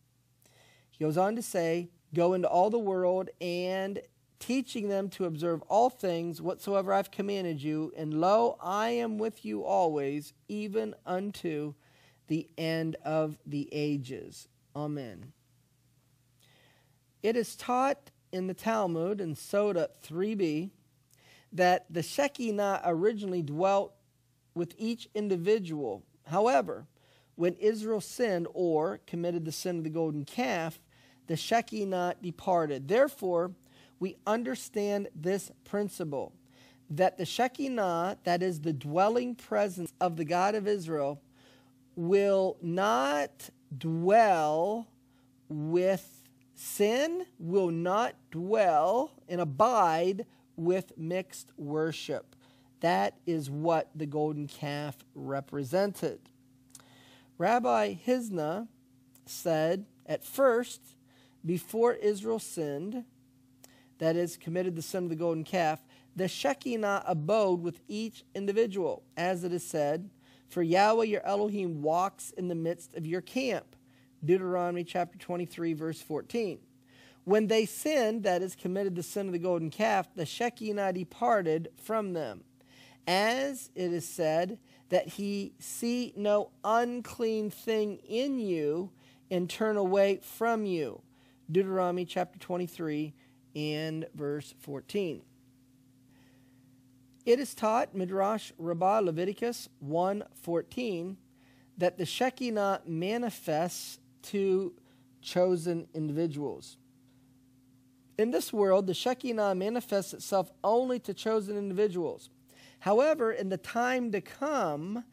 He 0.91 1.05
goes 1.05 1.19
on 1.19 1.37
to 1.37 1.43
say, 1.43 1.91
Go 2.15 2.33
into 2.33 2.49
all 2.49 2.71
the 2.71 2.79
world 2.79 3.29
and 3.41 4.01
teaching 4.39 4.89
them 4.89 5.09
to 5.11 5.25
observe 5.25 5.63
all 5.63 5.91
things 5.91 6.41
whatsoever 6.41 6.93
I've 6.93 7.11
commanded 7.11 7.63
you, 7.63 7.93
and 7.97 8.21
lo, 8.21 8.57
I 8.61 8.91
am 8.91 9.19
with 9.19 9.45
you 9.45 9.65
always, 9.65 10.33
even 10.49 10.95
unto 11.05 11.75
the 12.29 12.49
end 12.57 12.97
of 13.05 13.39
the 13.47 13.69
ages. 13.73 14.49
Amen. 14.75 15.33
It 17.23 17.37
is 17.37 17.57
taught 17.57 18.11
in 18.33 18.47
the 18.47 18.55
Talmud 18.55 19.21
in 19.21 19.35
Sota 19.35 19.89
3b 20.05 20.71
that 21.57 21.87
the 21.91 22.03
Shekinah 22.03 22.83
originally 22.85 23.43
dwelt 23.43 23.95
with 24.55 24.75
each 24.79 25.09
individual. 25.15 26.03
However, 26.27 26.87
when 27.35 27.55
Israel 27.55 28.01
sinned 28.01 28.47
or 28.55 29.01
committed 29.07 29.45
the 29.45 29.53
sin 29.53 29.79
of 29.79 29.85
the 29.85 29.91
golden 29.91 30.25
calf, 30.25 30.81
the 31.27 31.37
Shekinah 31.37 32.17
departed. 32.23 32.89
Therefore, 32.89 33.53
we 33.99 34.17
understand 34.27 35.09
this 35.15 35.51
principle 35.65 36.33
that 36.89 37.19
the 37.19 37.27
Shekinah, 37.27 38.19
that 38.25 38.43
is 38.43 38.61
the 38.61 38.73
dwelling 38.73 39.35
presence 39.35 39.93
of 40.01 40.17
the 40.17 40.25
God 40.25 40.55
of 40.55 40.69
Israel, 40.69 41.21
will 41.97 42.57
not 42.63 43.51
dwell 43.77 44.87
with 45.49 46.23
sin, 46.55 47.27
will 47.39 47.71
not 47.71 48.15
dwell 48.31 49.11
and 49.29 49.41
abide 49.41 50.27
with 50.57 50.97
mixed 50.97 51.53
worship. 51.57 52.35
That 52.81 53.17
is 53.27 53.51
what 53.51 53.91
the 53.95 54.07
golden 54.07 54.47
calf 54.47 54.97
represented. 55.15 56.21
Rabbi 57.39 57.95
Hisda 57.95 58.69
said 59.27 59.87
at 60.07 60.25
first, 60.25 60.81
before 61.45 61.95
Israel 61.95 62.39
sinned, 62.39 63.05
that 63.99 64.17
is, 64.17 64.37
committed 64.37 64.77
the 64.77 64.83
sin 64.83 65.05
of 65.05 65.11
the 65.11 65.17
golden 65.17 65.45
calf, 65.45 65.81
the 66.15 66.29
Shekinah 66.29 67.05
abode 67.07 67.63
with 67.63 67.81
each 67.89 68.25
individual, 68.35 69.03
as 69.17 69.45
it 69.45 69.53
is 69.53 69.65
said, 69.65 70.11
For 70.49 70.63
Yahweh 70.63 71.05
your 71.05 71.25
Elohim 71.25 71.83
walks 71.83 72.31
in 72.31 72.49
the 72.49 72.55
midst 72.55 72.95
of 72.95 73.07
your 73.07 73.21
camp. 73.21 73.77
Deuteronomy 74.25 74.85
chapter 74.85 75.19
23, 75.19 75.73
verse 75.75 76.01
14. 76.01 76.59
When 77.27 77.49
they 77.49 77.67
sinned, 77.67 78.23
that 78.23 78.41
is, 78.41 78.55
committed 78.55 78.95
the 78.95 79.03
sin 79.03 79.27
of 79.27 79.33
the 79.33 79.41
golden 79.41 79.69
calf, 79.69 80.07
the 80.15 80.25
Shekinah 80.25 80.93
departed 80.93 81.71
from 81.77 82.13
them. 82.13 82.45
As 83.05 83.69
it 83.75 83.93
is 83.93 84.09
said, 84.09 84.61
that 84.91 85.09
he 85.09 85.53
see 85.59 86.13
no 86.15 86.51
unclean 86.63 87.51
thing 87.51 87.97
in 88.09 88.39
you 88.39 88.93
and 89.29 89.51
turn 89.51 89.77
away 89.77 90.21
from 90.23 90.65
you. 90.67 91.03
Deuteronomy 91.51 92.05
chapter 92.05 92.39
23 92.39 93.13
and 93.57 94.07
verse 94.15 94.55
14. 94.61 95.21
It 97.25 97.41
is 97.41 97.57
taught, 97.57 97.93
Midrash 97.93 98.53
Rabbah 98.57 99.01
Leviticus 99.01 99.69
1.14, 99.85 101.17
that 101.77 101.99
the 101.99 102.07
Shekinah 102.07 102.83
manifests 102.87 103.99
to 104.23 104.75
chosen 105.21 105.89
individuals. 105.93 106.77
In 108.19 108.31
this 108.31 108.53
world, 108.53 108.87
the 108.87 108.95
Shekinah 108.95 109.55
manifests 109.55 110.15
itself 110.15 110.51
only 110.65 110.99
to 111.01 111.13
chosen 111.13 111.57
individuals. 111.57 112.31
However, 112.81 113.33
in 113.33 113.49
the 113.49 113.59
time 113.59 114.11
to 114.13 114.21
come, 114.21 115.05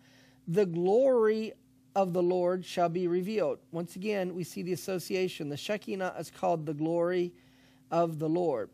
the 0.47 0.65
glory 0.65 1.53
of 1.95 2.13
the 2.13 2.23
Lord 2.23 2.65
shall 2.65 2.89
be 2.89 3.07
revealed. 3.07 3.59
Once 3.71 3.95
again, 3.95 4.33
we 4.33 4.43
see 4.43 4.61
the 4.61 4.73
association. 4.73 5.49
The 5.49 5.57
Shekinah 5.57 6.15
is 6.17 6.31
called 6.31 6.65
the 6.65 6.73
glory 6.73 7.33
of 7.91 8.19
the 8.19 8.29
Lord. 8.29 8.69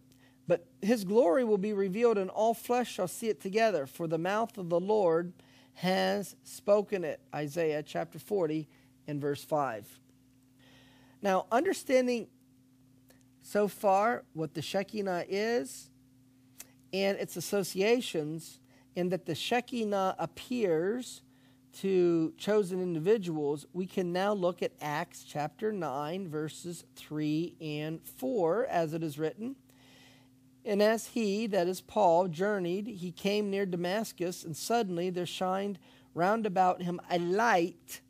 But 0.47 0.65
his 0.82 1.03
glory 1.03 1.43
will 1.43 1.57
be 1.57 1.73
revealed, 1.73 2.17
and 2.17 2.30
all 2.30 2.53
flesh 2.53 2.91
shall 2.91 3.07
see 3.07 3.30
it 3.30 3.41
together, 3.41 3.86
for 3.86 4.07
the 4.07 4.17
mouth 4.17 4.57
of 4.57 4.69
the 4.69 4.80
Lord 4.80 5.34
has 5.75 6.36
spoken 6.43 7.03
it. 7.03 7.19
Isaiah 7.34 7.84
chapter 7.84 8.19
40 8.19 8.67
and 9.07 9.21
verse 9.21 9.43
5. 9.43 9.99
Now, 11.21 11.45
understanding 11.51 12.27
so 13.41 13.67
far 13.67 14.23
what 14.33 14.53
the 14.53 14.61
Shekinah 14.61 15.25
is 15.29 15.89
and 16.93 17.17
its 17.17 17.37
associations, 17.37 18.59
and 18.95 19.11
that 19.11 19.25
the 19.25 19.35
Shekinah 19.35 20.15
appears 20.17 21.21
to 21.71 22.33
chosen 22.37 22.81
individuals, 22.81 23.65
we 23.73 23.85
can 23.85 24.11
now 24.11 24.33
look 24.33 24.63
at 24.63 24.71
Acts 24.81 25.23
chapter 25.23 25.71
9, 25.71 26.27
verses 26.27 26.83
3 26.95 27.55
and 27.61 28.01
4, 28.03 28.65
as 28.65 28.93
it 28.93 29.03
is 29.03 29.19
written. 29.19 29.55
And 30.65 30.81
as 30.81 31.07
he, 31.07 31.47
that 31.47 31.67
is 31.67 31.81
Paul, 31.81 32.27
journeyed, 32.27 32.87
he 32.87 33.11
came 33.11 33.49
near 33.49 33.65
Damascus, 33.65 34.43
and 34.43 34.57
suddenly 34.57 35.09
there 35.09 35.25
shined 35.25 35.79
round 36.13 36.45
about 36.45 36.81
him 36.81 36.99
a 37.09 37.19
light 37.19 38.01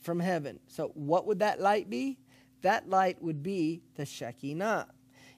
from 0.00 0.20
heaven. 0.20 0.58
So, 0.66 0.90
what 0.94 1.26
would 1.26 1.38
that 1.38 1.60
light 1.60 1.88
be? 1.88 2.18
That 2.62 2.88
light 2.88 3.22
would 3.22 3.42
be 3.42 3.82
the 3.96 4.06
Shekinah. 4.06 4.88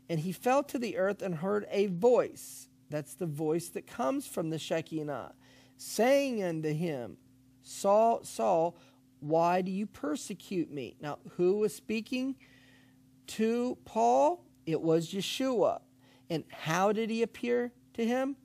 And 0.09 0.21
he 0.21 0.33
fell 0.33 0.63
to 0.65 0.79
the 0.79 0.97
earth 0.97 1.23
and 1.23 1.37
heard 1.37 1.67
a 1.71 1.87
voice. 1.87 2.69
That's 2.91 3.15
the 3.15 3.27
voice 3.27 3.69
that 3.71 3.87
comes 3.87 4.27
from 4.27 4.51
the 4.51 4.59
Shekinah, 4.59 5.35
saying 5.77 6.43
unto 6.43 6.73
him, 6.73 7.17
Saul, 7.63 8.23
Saul, 8.23 8.77
why 9.21 9.63
do 9.63 9.71
you 9.71 9.87
persecute 9.87 10.71
me? 10.71 10.97
Now, 11.01 11.19
who 11.37 11.57
was 11.57 11.75
speaking 11.75 12.37
to 13.29 13.79
Paul? 13.87 14.45
It 14.67 14.83
was 14.83 15.13
Yeshua. 15.13 15.81
And 16.29 16.45
how 16.51 16.93
did 16.93 17.09
he 17.09 17.23
appear 17.23 17.73
to 17.95 18.05
him? 18.05 18.37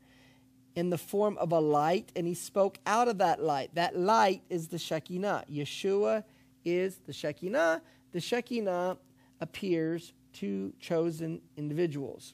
In 0.75 0.89
the 0.89 0.97
form 0.97 1.37
of 1.37 1.51
a 1.51 1.59
light, 1.59 2.13
and 2.15 2.25
he 2.25 2.33
spoke 2.33 2.79
out 2.85 3.09
of 3.09 3.17
that 3.17 3.43
light. 3.43 3.75
That 3.75 3.97
light 3.97 4.43
is 4.49 4.69
the 4.69 4.77
Shekinah. 4.77 5.45
Yeshua 5.51 6.23
is 6.63 6.99
the 7.05 7.11
Shekinah. 7.11 7.81
The 8.11 8.19
Shekinah 8.19 8.97
appears 9.39 10.13
to 10.33 10.73
chosen 10.79 11.41
individuals. 11.57 12.33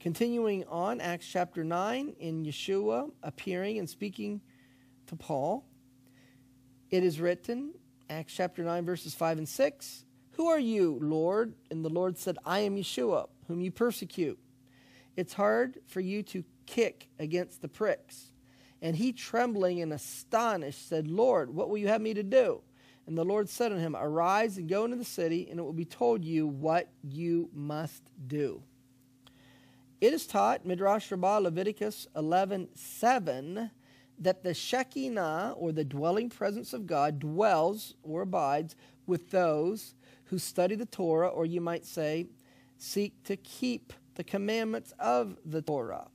Continuing 0.00 0.64
on, 0.64 1.00
Acts 1.00 1.26
chapter 1.26 1.62
9, 1.62 2.14
in 2.18 2.44
Yeshua 2.44 3.10
appearing 3.22 3.78
and 3.78 3.88
speaking 3.88 4.40
to 5.06 5.16
Paul, 5.16 5.64
it 6.90 7.04
is 7.04 7.20
written, 7.20 7.72
Acts 8.08 8.34
chapter 8.34 8.62
9, 8.64 8.84
verses 8.84 9.14
5 9.14 9.38
and 9.38 9.48
6, 9.48 10.04
Who 10.32 10.46
are 10.48 10.58
you, 10.58 10.98
Lord? 11.00 11.54
And 11.70 11.84
the 11.84 11.90
Lord 11.90 12.18
said, 12.18 12.38
I 12.44 12.60
am 12.60 12.76
Yeshua, 12.76 13.28
whom 13.46 13.60
you 13.60 13.70
persecute. 13.70 14.38
It's 15.16 15.34
hard 15.34 15.78
for 15.86 16.00
you 16.00 16.22
to 16.24 16.44
kick 16.66 17.08
against 17.18 17.62
the 17.62 17.68
pricks. 17.68 18.32
And 18.82 18.96
he, 18.96 19.12
trembling 19.12 19.82
and 19.82 19.92
astonished, 19.92 20.88
said, 20.88 21.06
Lord, 21.06 21.54
what 21.54 21.68
will 21.68 21.78
you 21.78 21.88
have 21.88 22.00
me 22.00 22.14
to 22.14 22.22
do? 22.22 22.62
And 23.10 23.18
the 23.18 23.24
Lord 23.24 23.48
said 23.48 23.72
unto 23.72 23.82
him, 23.82 23.96
Arise 23.98 24.56
and 24.56 24.68
go 24.68 24.84
into 24.84 24.96
the 24.96 25.04
city, 25.04 25.48
and 25.50 25.58
it 25.58 25.64
will 25.64 25.72
be 25.72 25.84
told 25.84 26.24
you 26.24 26.46
what 26.46 26.86
you 27.02 27.50
must 27.52 28.04
do. 28.28 28.62
It 30.00 30.12
is 30.12 30.28
taught, 30.28 30.64
Midrash 30.64 31.10
Rabbah 31.10 31.40
Leviticus 31.40 32.06
11 32.14 32.68
7, 32.72 33.72
that 34.20 34.44
the 34.44 34.54
Shekinah, 34.54 35.54
or 35.56 35.72
the 35.72 35.84
dwelling 35.84 36.30
presence 36.30 36.72
of 36.72 36.86
God, 36.86 37.18
dwells 37.18 37.94
or 38.04 38.22
abides 38.22 38.76
with 39.08 39.32
those 39.32 39.96
who 40.26 40.38
study 40.38 40.76
the 40.76 40.86
Torah, 40.86 41.26
or 41.26 41.44
you 41.44 41.60
might 41.60 41.84
say, 41.84 42.26
seek 42.78 43.20
to 43.24 43.34
keep 43.34 43.92
the 44.14 44.22
commandments 44.22 44.94
of 45.00 45.36
the 45.44 45.62
Torah. 45.62 46.06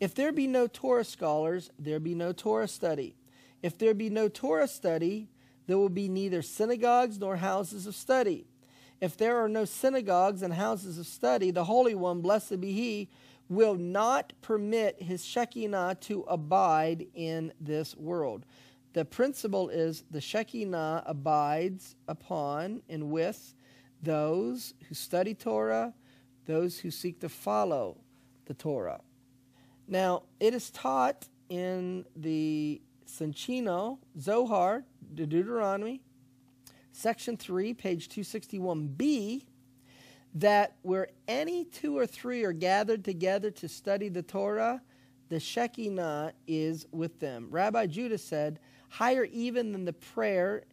If 0.00 0.14
there 0.14 0.32
be 0.32 0.46
no 0.46 0.66
Torah 0.66 1.04
scholars, 1.04 1.70
there 1.78 2.00
be 2.00 2.14
no 2.14 2.32
Torah 2.32 2.68
study. 2.68 3.16
If 3.62 3.76
there 3.76 3.92
be 3.92 4.08
no 4.08 4.30
Torah 4.30 4.66
study, 4.66 5.28
there 5.70 5.78
will 5.78 5.88
be 5.88 6.08
neither 6.08 6.42
synagogues 6.42 7.18
nor 7.18 7.36
houses 7.36 7.86
of 7.86 7.94
study. 7.94 8.46
If 9.00 9.16
there 9.16 9.38
are 9.38 9.48
no 9.48 9.64
synagogues 9.64 10.42
and 10.42 10.52
houses 10.52 10.98
of 10.98 11.06
study, 11.06 11.50
the 11.50 11.64
Holy 11.64 11.94
One, 11.94 12.20
blessed 12.20 12.60
be 12.60 12.72
He, 12.72 13.08
will 13.48 13.76
not 13.76 14.32
permit 14.42 15.00
His 15.00 15.24
Shekinah 15.24 15.98
to 16.02 16.22
abide 16.22 17.06
in 17.14 17.52
this 17.60 17.96
world. 17.96 18.46
The 18.92 19.04
principle 19.04 19.68
is 19.68 20.04
the 20.10 20.20
Shekinah 20.20 21.04
abides 21.06 21.94
upon 22.08 22.82
and 22.88 23.10
with 23.10 23.54
those 24.02 24.74
who 24.88 24.94
study 24.94 25.34
Torah, 25.34 25.94
those 26.46 26.80
who 26.80 26.90
seek 26.90 27.20
to 27.20 27.28
follow 27.28 27.98
the 28.46 28.54
Torah. 28.54 29.02
Now, 29.86 30.24
it 30.40 30.52
is 30.52 30.70
taught 30.70 31.28
in 31.48 32.06
the 32.16 32.80
Soncino, 33.06 33.98
Zohar, 34.18 34.84
the 35.14 35.26
Deuteronomy, 35.26 36.02
section 36.92 37.36
3, 37.36 37.74
page 37.74 38.08
261b, 38.08 39.44
that 40.34 40.76
where 40.82 41.08
any 41.26 41.64
two 41.64 41.98
or 41.98 42.06
three 42.06 42.44
are 42.44 42.52
gathered 42.52 43.04
together 43.04 43.50
to 43.50 43.68
study 43.68 44.08
the 44.08 44.22
Torah, 44.22 44.80
the 45.28 45.40
Shekinah 45.40 46.32
is 46.46 46.86
with 46.92 47.18
them. 47.20 47.48
Rabbi 47.50 47.86
Judah 47.86 48.18
said, 48.18 48.60
higher 48.88 49.24
even 49.24 49.72
than 49.72 49.84
the 49.84 49.92
prayer 49.92 50.64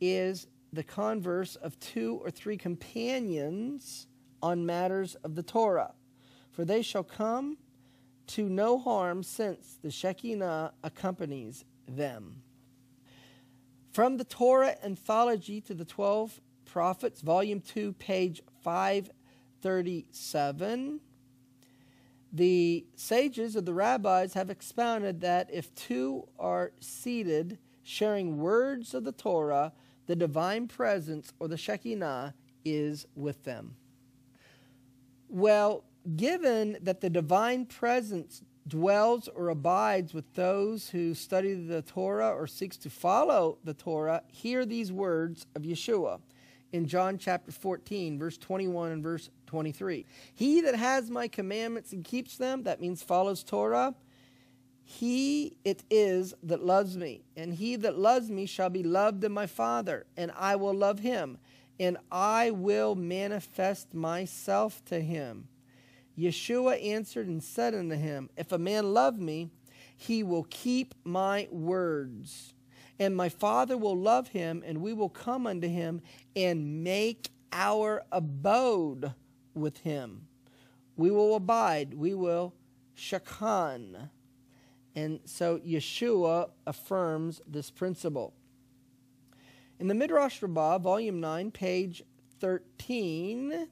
is 0.00 0.46
the 0.72 0.82
converse 0.82 1.56
of 1.56 1.78
two 1.80 2.20
or 2.22 2.30
three 2.30 2.56
companions 2.56 4.06
on 4.42 4.64
matters 4.66 5.16
of 5.16 5.34
the 5.34 5.42
Torah. 5.42 5.94
For 6.50 6.64
they 6.64 6.82
shall 6.82 7.04
come 7.04 7.56
to 8.28 8.48
no 8.48 8.78
harm 8.78 9.22
since 9.22 9.78
the 9.82 9.90
Shekinah 9.90 10.72
accompanies 10.84 11.64
them. 11.88 12.42
From 13.92 14.18
the 14.18 14.24
Torah 14.24 14.76
Anthology 14.84 15.60
to 15.62 15.74
the 15.74 15.84
Twelve 15.84 16.40
Prophets, 16.64 17.22
Volume 17.22 17.60
2, 17.60 17.94
page 17.94 18.40
537, 18.62 21.00
the 22.32 22.86
sages 22.94 23.56
of 23.56 23.64
the 23.64 23.74
rabbis 23.74 24.34
have 24.34 24.48
expounded 24.48 25.20
that 25.22 25.50
if 25.52 25.74
two 25.74 26.28
are 26.38 26.70
seated 26.78 27.58
sharing 27.82 28.38
words 28.38 28.94
of 28.94 29.02
the 29.02 29.10
Torah, 29.10 29.72
the 30.06 30.14
divine 30.14 30.68
presence 30.68 31.32
or 31.40 31.48
the 31.48 31.56
Shekinah 31.56 32.36
is 32.64 33.08
with 33.16 33.42
them. 33.42 33.74
Well, 35.28 35.82
given 36.14 36.78
that 36.82 37.00
the 37.00 37.10
divine 37.10 37.66
presence 37.66 38.44
dwells 38.66 39.28
or 39.28 39.48
abides 39.48 40.14
with 40.14 40.34
those 40.34 40.90
who 40.90 41.14
study 41.14 41.54
the 41.54 41.82
Torah 41.82 42.30
or 42.30 42.46
seeks 42.46 42.76
to 42.78 42.90
follow 42.90 43.58
the 43.64 43.74
Torah, 43.74 44.22
hear 44.28 44.64
these 44.64 44.92
words 44.92 45.46
of 45.54 45.62
Yeshua 45.62 46.20
in 46.72 46.86
John 46.86 47.18
chapter 47.18 47.50
14, 47.52 48.18
verse 48.18 48.38
21 48.38 48.92
and 48.92 49.02
verse 49.02 49.30
23. 49.46 50.06
He 50.34 50.60
that 50.60 50.76
has 50.76 51.10
my 51.10 51.28
commandments 51.28 51.92
and 51.92 52.04
keeps 52.04 52.36
them, 52.36 52.62
that 52.64 52.80
means 52.80 53.02
follows 53.02 53.42
Torah, 53.42 53.94
he 54.84 55.56
it 55.64 55.84
is 55.88 56.34
that 56.42 56.64
loves 56.64 56.96
me. 56.96 57.22
And 57.36 57.54
he 57.54 57.76
that 57.76 57.98
loves 57.98 58.30
me 58.30 58.46
shall 58.46 58.70
be 58.70 58.82
loved 58.82 59.22
of 59.24 59.32
my 59.32 59.46
Father, 59.46 60.06
and 60.16 60.32
I 60.36 60.56
will 60.56 60.74
love 60.74 61.00
him, 61.00 61.38
and 61.78 61.96
I 62.10 62.50
will 62.50 62.94
manifest 62.94 63.94
myself 63.94 64.84
to 64.86 65.00
him. 65.00 65.48
Yeshua 66.20 66.84
answered 66.84 67.28
and 67.28 67.42
said 67.42 67.74
unto 67.74 67.96
him, 67.96 68.28
If 68.36 68.52
a 68.52 68.58
man 68.58 68.92
love 68.92 69.18
me, 69.18 69.50
he 69.96 70.22
will 70.22 70.46
keep 70.50 70.94
my 71.04 71.48
words. 71.50 72.54
And 72.98 73.16
my 73.16 73.30
Father 73.30 73.78
will 73.78 73.96
love 73.96 74.28
him, 74.28 74.62
and 74.66 74.82
we 74.82 74.92
will 74.92 75.08
come 75.08 75.46
unto 75.46 75.68
him 75.68 76.02
and 76.36 76.84
make 76.84 77.30
our 77.52 78.02
abode 78.12 79.14
with 79.54 79.78
him. 79.78 80.26
We 80.96 81.10
will 81.10 81.34
abide. 81.34 81.94
We 81.94 82.14
will 82.14 82.54
shakan. 82.96 84.10
And 84.94 85.20
so 85.24 85.58
Yeshua 85.58 86.50
affirms 86.66 87.40
this 87.46 87.70
principle. 87.70 88.34
In 89.78 89.88
the 89.88 89.94
Midrash 89.94 90.42
Rabbah, 90.42 90.78
volume 90.78 91.20
9, 91.20 91.50
page 91.52 92.02
13, 92.40 93.68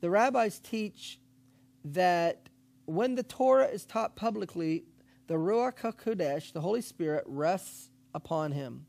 the 0.00 0.10
rabbis 0.10 0.60
teach 0.60 1.18
that 1.84 2.48
when 2.84 3.14
the 3.14 3.22
Torah 3.22 3.66
is 3.66 3.84
taught 3.84 4.16
publicly, 4.16 4.84
the 5.26 5.34
Ruach 5.34 5.78
HaKodesh, 5.78 6.52
the 6.52 6.60
Holy 6.60 6.82
Spirit, 6.82 7.24
rests 7.26 7.90
upon 8.14 8.52
him. 8.52 8.86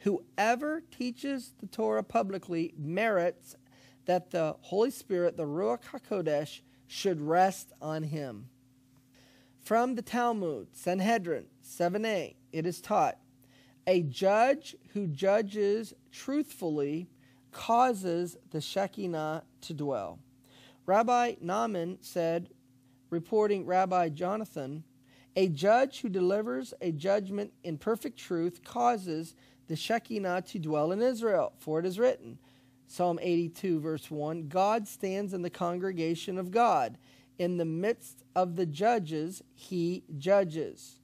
Whoever 0.00 0.82
teaches 0.96 1.52
the 1.58 1.66
Torah 1.66 2.02
publicly 2.02 2.74
merits 2.76 3.56
that 4.06 4.30
the 4.30 4.56
Holy 4.60 4.90
Spirit, 4.90 5.36
the 5.36 5.46
Ruach 5.46 5.82
HaKodesh, 5.84 6.60
should 6.86 7.20
rest 7.20 7.72
on 7.80 8.04
him. 8.04 8.48
From 9.62 9.94
the 9.94 10.02
Talmud, 10.02 10.68
Sanhedrin 10.72 11.46
7a, 11.64 12.34
it 12.52 12.66
is 12.66 12.80
taught 12.80 13.18
a 13.86 14.02
judge 14.02 14.76
who 14.92 15.06
judges 15.06 15.94
truthfully 16.12 17.08
causes 17.52 18.36
the 18.50 18.60
Shekinah 18.60 19.44
to 19.62 19.74
dwell. 19.74 20.18
Rabbi 20.86 21.36
Naaman 21.40 21.98
said, 22.00 22.50
reporting 23.10 23.66
Rabbi 23.66 24.08
Jonathan, 24.08 24.84
a 25.36 25.48
judge 25.48 26.00
who 26.00 26.08
delivers 26.08 26.74
a 26.80 26.92
judgment 26.92 27.52
in 27.62 27.78
perfect 27.78 28.18
truth 28.18 28.64
causes 28.64 29.34
the 29.68 29.76
Shekinah 29.76 30.42
to 30.42 30.58
dwell 30.58 30.90
in 30.92 31.00
Israel, 31.00 31.52
for 31.58 31.78
it 31.78 31.86
is 31.86 31.98
written, 31.98 32.38
Psalm 32.86 33.20
82, 33.22 33.78
verse 33.80 34.10
1 34.10 34.48
God 34.48 34.88
stands 34.88 35.32
in 35.32 35.42
the 35.42 35.50
congregation 35.50 36.38
of 36.38 36.50
God. 36.50 36.98
In 37.38 37.56
the 37.56 37.64
midst 37.64 38.24
of 38.34 38.56
the 38.56 38.66
judges, 38.66 39.42
he 39.54 40.02
judges. 40.18 40.98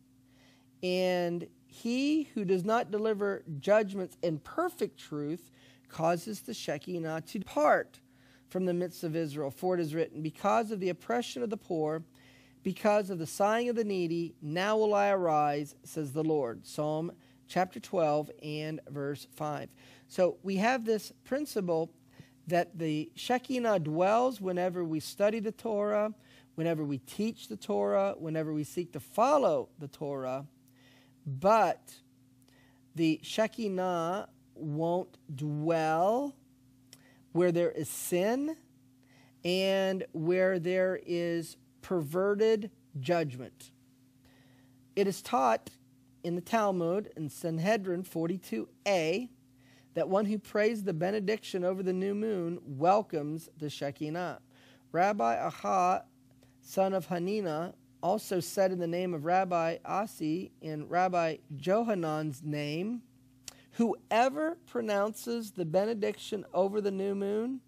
And 0.83 1.47
he 1.67 2.25
who 2.35 2.45
does 2.45 2.65
not 2.65 2.91
deliver 2.91 3.45
judgments 3.61 4.17
in 4.23 4.41
perfect 4.41 4.99
truth 4.99 5.51
causes 5.89 6.41
the 6.41 6.53
Shekinah 6.55 7.23
to 7.29 7.39
depart 7.39 8.01
from 8.49 8.65
the 8.65 8.75
midst 8.75 9.05
of 9.05 9.17
Israel. 9.17 9.51
For 9.51 9.75
it 9.75 9.81
is 9.81 9.95
written, 9.95 10.23
Because 10.23 10.71
of 10.71 10.81
the 10.81 10.91
oppression 10.91 11.43
of 11.43 11.51
the 11.51 11.57
poor, 11.57 12.03
because 12.63 13.11
of 13.11 13.19
the 13.19 13.27
sighing 13.27 13.69
of 13.69 13.77
the 13.77 13.85
needy, 13.85 14.35
now 14.43 14.77
will 14.77 14.95
I 14.95 15.11
arise, 15.11 15.75
says 15.85 16.13
the 16.13 16.25
Lord. 16.25 16.67
Psalm 16.67 17.13
chapter 17.49 17.79
12 17.81 18.31
and 18.43 18.81
verse 18.89 19.27
5. 19.37 19.69
So 20.09 20.37
we 20.43 20.57
have 20.57 20.85
this 20.85 21.13
principle 21.25 21.91
that 22.47 22.79
the 22.79 23.11
Shekinah 23.15 23.81
dwells 23.81 24.41
whenever 24.41 24.85
we 24.85 25.01
study 25.01 25.41
the 25.41 25.53
Torah, 25.53 26.13
whenever 26.55 26.85
we 26.85 26.99
teach 26.99 27.49
the 27.49 27.57
Torah, 27.57 28.15
whenever 28.19 28.53
we 28.53 28.65
seek 28.65 28.93
to 28.93 29.01
follow 29.01 29.69
the 29.79 29.89
Torah, 29.89 30.47
but 31.27 31.95
the 32.95 33.21
Shekinah 33.23 34.29
won't 34.55 35.19
dwell 35.35 36.35
where 37.37 37.53
there 37.53 37.71
is 37.71 37.89
sin 37.89 38.57
and 39.45 40.05
where 40.13 40.59
there 40.59 40.99
is 41.07 41.59
perverted 41.83 42.71
judgment. 42.99 43.71
It 44.97 45.07
is 45.07 45.21
taught 45.21 45.69
in 46.25 46.35
the 46.35 46.41
Talmud 46.41 47.11
in 47.15 47.29
Sanhedrin 47.29 48.05
42a 48.05 49.29
that 49.93 50.09
one 50.09 50.25
who 50.25 50.39
prays 50.39 50.83
the 50.83 50.95
benediction 50.95 51.63
over 51.63 51.83
the 51.83 51.93
new 51.93 52.15
moon 52.15 52.59
welcomes 52.65 53.51
the 53.59 53.69
Shekinah. 53.69 54.41
Rabbi 54.93 55.39
Aha, 55.39 56.03
son 56.63 56.95
of 56.95 57.09
Hanina, 57.09 57.75
also 58.03 58.41
said 58.41 58.73
in 58.73 58.79
the 58.79 58.87
name 58.87 59.13
of 59.13 59.27
Rabbi 59.27 59.77
Asi 59.85 60.53
in 60.63 60.89
Rabbi 60.89 61.37
Johanan's 61.55 62.43
name, 62.43 63.03
Whoever 63.77 64.57
pronounces 64.67 65.51
the 65.51 65.67
benediction 65.67 66.47
over 66.55 66.81
the 66.81 66.91
new 66.91 67.15
moon 67.15 67.61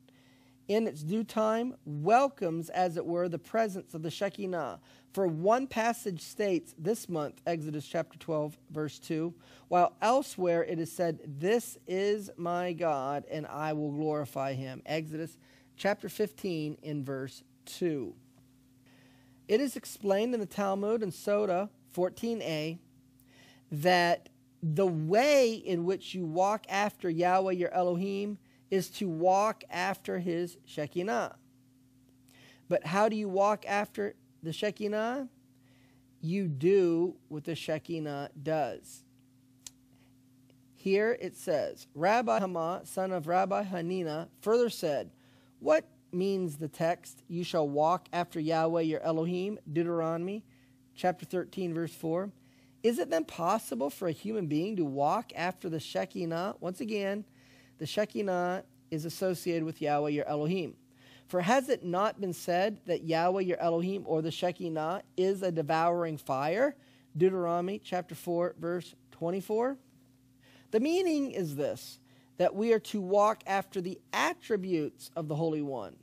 in 0.66 0.86
its 0.86 1.02
due 1.02 1.22
time 1.22 1.74
welcomes, 1.84 2.70
as 2.70 2.96
it 2.96 3.04
were, 3.04 3.28
the 3.28 3.38
presence 3.38 3.92
of 3.92 4.02
the 4.02 4.10
Shekinah. 4.10 4.80
For 5.12 5.26
one 5.26 5.66
passage 5.66 6.22
states 6.22 6.74
this 6.78 7.10
month, 7.10 7.42
Exodus 7.46 7.86
chapter 7.86 8.18
12, 8.18 8.56
verse 8.70 8.98
2, 8.98 9.34
while 9.68 9.96
elsewhere 10.00 10.64
it 10.64 10.78
is 10.78 10.90
said, 10.90 11.20
This 11.26 11.76
is 11.86 12.30
my 12.38 12.72
God, 12.72 13.24
and 13.30 13.46
I 13.46 13.74
will 13.74 13.92
glorify 13.92 14.54
him. 14.54 14.80
Exodus 14.86 15.36
chapter 15.76 16.08
15, 16.08 16.78
in 16.82 17.04
verse 17.04 17.42
2. 17.66 18.14
It 19.46 19.60
is 19.60 19.76
explained 19.76 20.32
in 20.32 20.40
the 20.40 20.46
Talmud 20.46 21.02
and 21.02 21.12
Sota 21.12 21.68
14a 21.94 22.78
that 23.70 24.30
the 24.62 24.86
way 24.86 25.52
in 25.54 25.84
which 25.84 26.14
you 26.14 26.24
walk 26.24 26.66
after 26.68 27.08
Yahweh 27.08 27.52
your 27.52 27.72
Elohim 27.72 28.38
is 28.70 28.90
to 28.90 29.08
walk 29.08 29.64
after 29.70 30.18
his 30.18 30.56
Shekinah. 30.64 31.36
But 32.68 32.86
how 32.86 33.08
do 33.08 33.16
you 33.16 33.28
walk 33.28 33.64
after 33.66 34.14
the 34.42 34.52
Shekinah? 34.52 35.28
You 36.20 36.48
do 36.48 37.14
what 37.28 37.44
the 37.44 37.54
Shekinah 37.54 38.30
does. 38.42 39.04
Here 40.74 41.16
it 41.20 41.36
says, 41.36 41.86
Rabbi 41.94 42.38
Hama, 42.38 42.82
son 42.84 43.12
of 43.12 43.26
Rabbi 43.26 43.64
Hanina, 43.64 44.28
further 44.40 44.70
said, 44.70 45.10
What 45.60 45.88
means 46.12 46.56
the 46.56 46.68
text, 46.68 47.22
You 47.28 47.44
shall 47.44 47.68
walk 47.68 48.08
after 48.12 48.40
Yahweh 48.40 48.82
your 48.82 49.00
Elohim? 49.00 49.58
Deuteronomy 49.70 50.44
chapter 50.94 51.24
13, 51.24 51.72
verse 51.72 51.92
4. 51.92 52.30
Is 52.82 52.98
it 52.98 53.10
then 53.10 53.24
possible 53.24 53.90
for 53.90 54.08
a 54.08 54.12
human 54.12 54.46
being 54.46 54.76
to 54.76 54.84
walk 54.84 55.32
after 55.34 55.68
the 55.68 55.80
Shekinah? 55.80 56.56
Once 56.60 56.80
again, 56.80 57.24
the 57.78 57.86
Shekinah 57.86 58.64
is 58.90 59.04
associated 59.04 59.64
with 59.64 59.82
Yahweh 59.82 60.10
your 60.10 60.28
Elohim. 60.28 60.74
For 61.26 61.40
has 61.42 61.68
it 61.68 61.84
not 61.84 62.20
been 62.20 62.32
said 62.32 62.80
that 62.86 63.04
Yahweh 63.04 63.42
your 63.42 63.58
Elohim 63.58 64.04
or 64.06 64.22
the 64.22 64.30
Shekinah 64.30 65.02
is 65.16 65.42
a 65.42 65.52
devouring 65.52 66.16
fire? 66.16 66.74
Deuteronomy 67.16 67.80
chapter 67.82 68.14
4, 68.14 68.54
verse 68.58 68.94
24. 69.10 69.76
The 70.70 70.80
meaning 70.80 71.32
is 71.32 71.56
this 71.56 72.00
that 72.38 72.54
we 72.54 72.72
are 72.72 72.78
to 72.78 73.00
walk 73.00 73.42
after 73.48 73.80
the 73.80 73.98
attributes 74.12 75.10
of 75.16 75.26
the 75.26 75.34
Holy 75.34 75.60
One. 75.60 75.96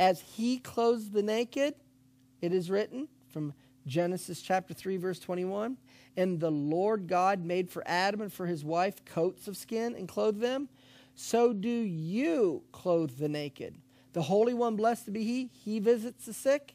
As 0.00 0.20
he 0.20 0.58
clothes 0.58 1.10
the 1.10 1.22
naked, 1.22 1.74
it 2.40 2.52
is 2.52 2.70
written 2.70 3.08
from 3.28 3.52
Genesis 3.86 4.42
chapter 4.42 4.74
3, 4.74 4.96
verse 4.96 5.18
21. 5.18 5.76
And 6.16 6.40
the 6.40 6.50
Lord 6.50 7.06
God 7.06 7.44
made 7.44 7.70
for 7.70 7.82
Adam 7.86 8.20
and 8.20 8.32
for 8.32 8.46
his 8.46 8.64
wife 8.64 9.04
coats 9.04 9.48
of 9.48 9.56
skin 9.56 9.94
and 9.94 10.08
clothed 10.08 10.40
them. 10.40 10.68
So 11.14 11.52
do 11.52 11.68
you 11.68 12.62
clothe 12.72 13.18
the 13.18 13.28
naked. 13.28 13.76
The 14.12 14.22
Holy 14.22 14.54
One, 14.54 14.76
blessed 14.76 15.12
be 15.12 15.24
He, 15.24 15.50
He 15.52 15.80
visits 15.80 16.26
the 16.26 16.32
sick. 16.32 16.74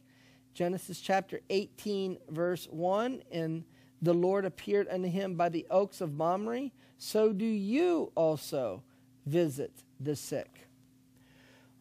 Genesis 0.53 0.99
chapter 0.99 1.39
18, 1.49 2.17
verse 2.29 2.67
1. 2.69 3.23
And 3.31 3.63
the 4.01 4.13
Lord 4.13 4.45
appeared 4.45 4.87
unto 4.89 5.09
him 5.09 5.35
by 5.35 5.49
the 5.49 5.65
oaks 5.69 6.01
of 6.01 6.13
Mamre. 6.13 6.71
So 6.97 7.31
do 7.31 7.45
you 7.45 8.11
also 8.15 8.83
visit 9.25 9.83
the 9.99 10.15
sick. 10.15 10.67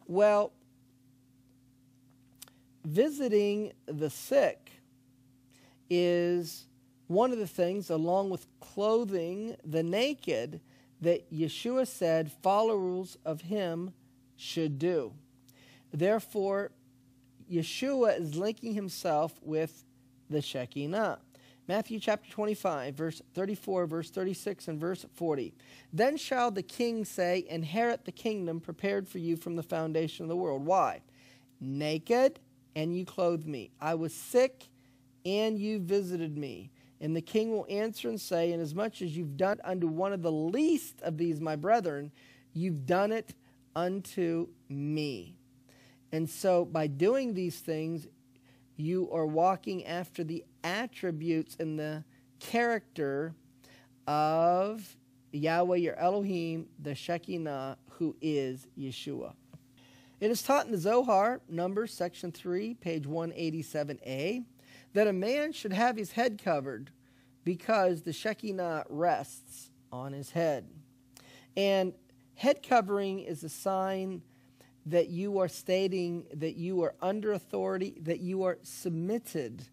Well, 0.05 0.51
visiting 2.85 3.73
the 3.85 4.09
sick 4.09 4.68
is 5.89 6.65
one 7.07 7.31
of 7.31 7.39
the 7.39 7.47
things, 7.47 7.89
along 7.89 8.29
with 8.29 8.45
clothing 8.59 9.55
the 9.63 9.83
naked, 9.83 10.61
that 11.01 11.31
Yeshua 11.33 11.87
said 11.87 12.31
followers 12.31 13.17
of 13.25 13.41
him 13.41 13.93
should 14.35 14.77
do. 14.77 15.13
Therefore, 15.91 16.71
Yeshua 17.51 18.19
is 18.19 18.35
linking 18.35 18.73
himself 18.73 19.33
with 19.41 19.83
the 20.29 20.41
Shekinah. 20.41 21.19
Matthew 21.67 21.99
chapter 21.99 22.29
25, 22.31 22.95
verse 22.95 23.21
34, 23.35 23.85
verse 23.85 24.09
36, 24.09 24.67
and 24.67 24.79
verse 24.79 25.05
40. 25.13 25.53
Then 25.93 26.17
shall 26.17 26.49
the 26.49 26.63
king 26.63 27.05
say, 27.05 27.45
Inherit 27.47 28.05
the 28.05 28.11
kingdom 28.11 28.59
prepared 28.59 29.07
for 29.07 29.19
you 29.19 29.37
from 29.37 29.55
the 29.55 29.63
foundation 29.63 30.23
of 30.23 30.29
the 30.29 30.35
world. 30.35 30.65
Why? 30.65 31.01
Naked, 31.61 32.39
and 32.75 32.97
you 32.97 33.05
clothed 33.05 33.47
me. 33.47 33.69
I 33.79 33.93
was 33.95 34.13
sick, 34.13 34.67
and 35.29 35.59
you 35.59 35.79
visited 35.79 36.37
me. 36.37 36.71
And 36.99 37.15
the 37.15 37.21
king 37.21 37.51
will 37.51 37.67
answer 37.69 38.09
and 38.09 38.19
say, 38.19 38.51
Inasmuch 38.51 39.01
as 39.01 39.15
you've 39.15 39.37
done 39.37 39.59
unto 39.63 39.87
one 39.87 40.11
of 40.11 40.21
the 40.21 40.31
least 40.31 41.01
of 41.01 41.17
these 41.17 41.39
my 41.39 41.55
brethren, 41.55 42.11
you've 42.53 42.85
done 42.85 43.11
it 43.11 43.35
unto 43.75 44.47
me. 44.67 45.37
And 46.11 46.29
so 46.29 46.65
by 46.65 46.87
doing 46.87 47.33
these 47.33 47.59
things, 47.59 48.07
you 48.75 49.09
are 49.11 49.25
walking 49.25 49.85
after 49.85 50.23
the 50.23 50.43
attributes 50.63 51.55
and 51.59 51.77
the 51.77 52.03
character 52.39 53.35
of 54.07 54.97
Yahweh 55.31 55.77
your 55.77 55.95
Elohim, 55.95 56.67
the 56.81 56.95
Shekinah, 56.95 57.77
who 57.91 58.15
is 58.19 58.67
Yeshua. 58.77 59.33
It 60.19 60.31
is 60.31 60.41
taught 60.41 60.65
in 60.65 60.71
the 60.71 60.77
Zohar, 60.77 61.39
Numbers, 61.47 61.93
section 61.93 62.31
3, 62.31 62.73
page 62.73 63.03
187a, 63.03 64.43
that 64.93 65.07
a 65.07 65.13
man 65.13 65.51
should 65.51 65.73
have 65.73 65.97
his 65.97 66.13
head 66.13 66.41
covered 66.43 66.91
because 67.43 68.01
the 68.01 68.13
Shekinah 68.13 68.85
rests 68.89 69.69
on 69.91 70.13
his 70.13 70.31
head. 70.31 70.67
And 71.55 71.93
head 72.35 72.61
covering 72.61 73.19
is 73.19 73.43
a 73.43 73.49
sign 73.49 74.21
that 74.85 75.09
you 75.09 75.39
are 75.39 75.47
stating 75.47 76.25
that 76.33 76.55
you 76.55 76.81
are 76.83 76.95
under 77.01 77.33
authority, 77.33 77.95
that 78.01 78.19
you 78.19 78.43
are 78.43 78.57
submitted 78.63 79.63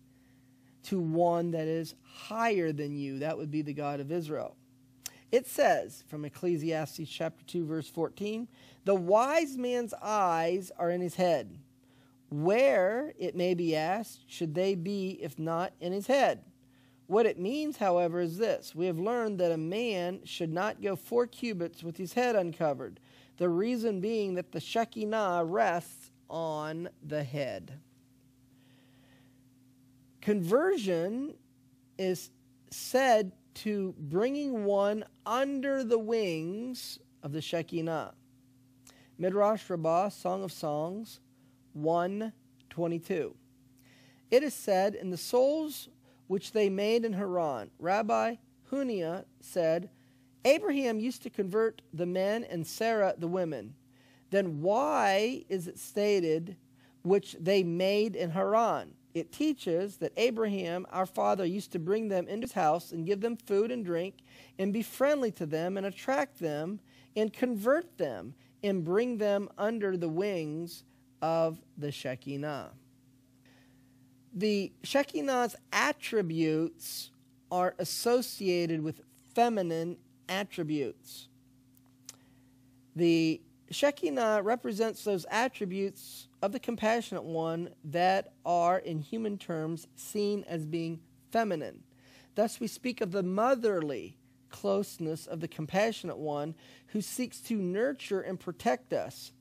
to 0.84 1.00
one 1.00 1.52
that 1.52 1.66
is 1.66 1.94
higher 2.02 2.72
than 2.72 2.96
you. 2.96 3.20
That 3.20 3.38
would 3.38 3.50
be 3.50 3.62
the 3.62 3.72
God 3.72 4.00
of 4.00 4.12
Israel. 4.12 4.56
It 5.32 5.46
says 5.46 6.04
from 6.06 6.24
Ecclesiastes 6.24 7.08
chapter 7.08 7.44
2 7.44 7.66
verse 7.66 7.88
14, 7.88 8.48
"The 8.84 8.94
wise 8.94 9.56
man's 9.56 9.94
eyes 9.94 10.70
are 10.78 10.90
in 10.90 11.00
his 11.00 11.16
head. 11.16 11.58
Where, 12.28 13.14
it 13.18 13.36
may 13.36 13.54
be 13.54 13.76
asked, 13.76 14.24
should 14.26 14.54
they 14.54 14.74
be 14.74 15.18
if 15.22 15.38
not 15.38 15.72
in 15.80 15.92
his 15.92 16.06
head?" 16.06 16.44
What 17.06 17.26
it 17.26 17.38
means, 17.38 17.76
however, 17.76 18.20
is 18.20 18.36
this. 18.36 18.74
We 18.74 18.86
have 18.86 18.98
learned 18.98 19.38
that 19.38 19.52
a 19.52 19.56
man 19.56 20.22
should 20.24 20.52
not 20.52 20.82
go 20.82 20.96
4 20.96 21.28
cubits 21.28 21.84
with 21.84 21.96
his 21.96 22.14
head 22.14 22.34
uncovered. 22.34 22.98
The 23.36 23.48
reason 23.48 24.00
being 24.00 24.34
that 24.34 24.50
the 24.50 24.58
Shekinah 24.58 25.44
rests 25.44 26.10
on 26.28 26.88
the 27.02 27.22
head. 27.22 27.78
Conversion 30.20 31.34
is 31.96 32.30
said 32.70 33.30
to 33.54 33.94
bringing 33.98 34.64
one 34.64 35.04
under 35.24 35.84
the 35.84 36.00
wings 36.00 36.98
of 37.22 37.30
the 37.32 37.40
Shekinah. 37.40 38.14
Midrash 39.16 39.70
Rabbah, 39.70 40.08
Song 40.08 40.42
of 40.42 40.50
Songs, 40.50 41.20
122. 41.76 43.34
It 44.30 44.42
is 44.42 44.54
said, 44.54 44.94
In 44.94 45.10
the 45.10 45.16
souls 45.16 45.88
which 46.26 46.52
they 46.52 46.68
made 46.68 47.04
in 47.04 47.12
Haran, 47.12 47.70
Rabbi 47.78 48.36
Hunia 48.70 49.24
said, 49.40 49.90
Abraham 50.44 50.98
used 50.98 51.22
to 51.22 51.30
convert 51.30 51.82
the 51.92 52.06
men 52.06 52.44
and 52.44 52.66
Sarah 52.66 53.14
the 53.16 53.28
women. 53.28 53.74
Then 54.30 54.60
why 54.60 55.44
is 55.48 55.68
it 55.68 55.78
stated 55.78 56.56
which 57.02 57.36
they 57.40 57.62
made 57.62 58.16
in 58.16 58.30
Haran? 58.30 58.94
it 59.16 59.32
teaches 59.32 59.96
that 59.96 60.12
Abraham, 60.18 60.86
our 60.90 61.06
father, 61.06 61.46
used 61.46 61.72
to 61.72 61.78
bring 61.78 62.08
them 62.08 62.28
into 62.28 62.44
his 62.44 62.52
house 62.52 62.92
and 62.92 63.06
give 63.06 63.22
them 63.22 63.34
food 63.34 63.70
and 63.70 63.82
drink 63.82 64.16
and 64.58 64.74
be 64.74 64.82
friendly 64.82 65.32
to 65.32 65.46
them 65.46 65.78
and 65.78 65.86
attract 65.86 66.38
them 66.38 66.80
and 67.16 67.32
convert 67.32 67.96
them 67.96 68.34
and 68.62 68.84
bring 68.84 69.16
them 69.16 69.48
under 69.56 69.96
the 69.96 70.08
wings 70.08 70.84
of 71.22 71.58
the 71.76 71.92
Shekinah. 71.92 72.70
The 74.34 74.72
Shekinah's 74.82 75.56
attributes 75.72 77.10
are 77.50 77.74
associated 77.78 78.82
with 78.82 79.00
feminine 79.34 79.96
attributes. 80.28 81.28
The 82.94 83.40
Shekinah 83.70 84.42
represents 84.42 85.04
those 85.04 85.26
attributes 85.30 86.28
of 86.42 86.52
the 86.52 86.60
compassionate 86.60 87.24
one 87.24 87.70
that 87.84 88.32
are, 88.44 88.78
in 88.78 89.00
human 89.00 89.38
terms, 89.38 89.86
seen 89.96 90.44
as 90.48 90.66
being 90.66 91.00
feminine. 91.30 91.82
Thus, 92.34 92.60
we 92.60 92.66
speak 92.66 93.00
of 93.00 93.12
the 93.12 93.22
motherly 93.22 94.18
closeness 94.50 95.26
of 95.26 95.40
the 95.40 95.48
compassionate 95.48 96.18
one 96.18 96.54
who 96.88 97.00
seeks 97.00 97.40
to 97.40 97.56
nurture 97.56 98.20
and 98.20 98.38
protect 98.38 98.92
us. 98.92 99.32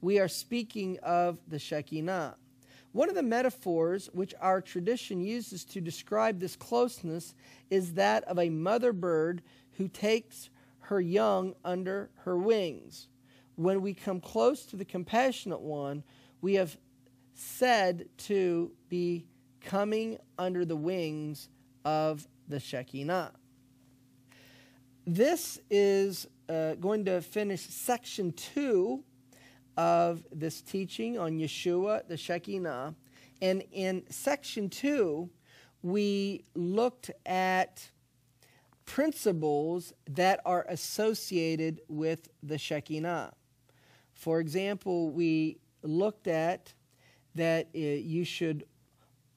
We 0.00 0.18
are 0.18 0.28
speaking 0.28 0.98
of 1.02 1.38
the 1.46 1.58
Shekinah. 1.58 2.36
One 2.92 3.08
of 3.08 3.14
the 3.14 3.22
metaphors 3.22 4.08
which 4.12 4.34
our 4.40 4.60
tradition 4.60 5.20
uses 5.20 5.64
to 5.66 5.80
describe 5.80 6.40
this 6.40 6.56
closeness 6.56 7.34
is 7.70 7.94
that 7.94 8.24
of 8.24 8.38
a 8.38 8.50
mother 8.50 8.92
bird 8.92 9.42
who 9.72 9.88
takes 9.88 10.50
her 10.80 11.00
young 11.00 11.54
under 11.64 12.10
her 12.24 12.36
wings. 12.36 13.08
When 13.56 13.82
we 13.82 13.94
come 13.94 14.20
close 14.20 14.64
to 14.66 14.76
the 14.76 14.84
compassionate 14.84 15.60
one, 15.60 16.02
we 16.40 16.54
have 16.54 16.76
said 17.34 18.08
to 18.16 18.72
be 18.88 19.26
coming 19.60 20.18
under 20.38 20.64
the 20.64 20.76
wings 20.76 21.48
of 21.84 22.26
the 22.48 22.58
Shekinah. 22.58 23.32
This 25.06 25.60
is 25.70 26.26
uh, 26.48 26.74
going 26.74 27.04
to 27.04 27.20
finish 27.20 27.60
section 27.60 28.32
two 28.32 29.04
of 29.80 30.22
this 30.30 30.60
teaching 30.60 31.18
on 31.18 31.38
Yeshua, 31.38 32.06
the 32.06 32.18
Shekinah. 32.18 32.94
And 33.40 33.64
in 33.72 34.02
section 34.10 34.68
two, 34.68 35.30
we 35.82 36.44
looked 36.54 37.10
at 37.24 37.90
principles 38.84 39.94
that 40.06 40.42
are 40.44 40.66
associated 40.68 41.80
with 41.88 42.28
the 42.42 42.58
Shekinah. 42.58 43.32
For 44.12 44.38
example, 44.38 45.08
we 45.08 45.56
looked 45.82 46.26
at 46.26 46.74
that 47.34 47.68
uh, 47.74 47.78
you 47.78 48.24
should 48.24 48.66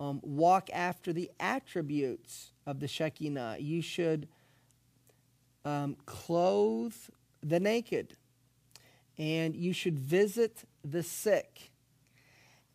um, 0.02 0.20
walk 0.24 0.70
after 0.74 1.14
the 1.14 1.32
attributes 1.40 2.52
of 2.66 2.82
the 2.82 2.88
Shekinah. 2.90 3.58
You 3.60 3.82
should 3.82 4.28
um, 5.64 5.96
clothe 6.06 6.96
the 7.42 7.62
naked, 7.62 8.18
and 9.18 9.56
you 9.56 9.74
should 9.74 10.00
visit 10.00 10.64
the 10.84 11.04
sick. 11.04 11.72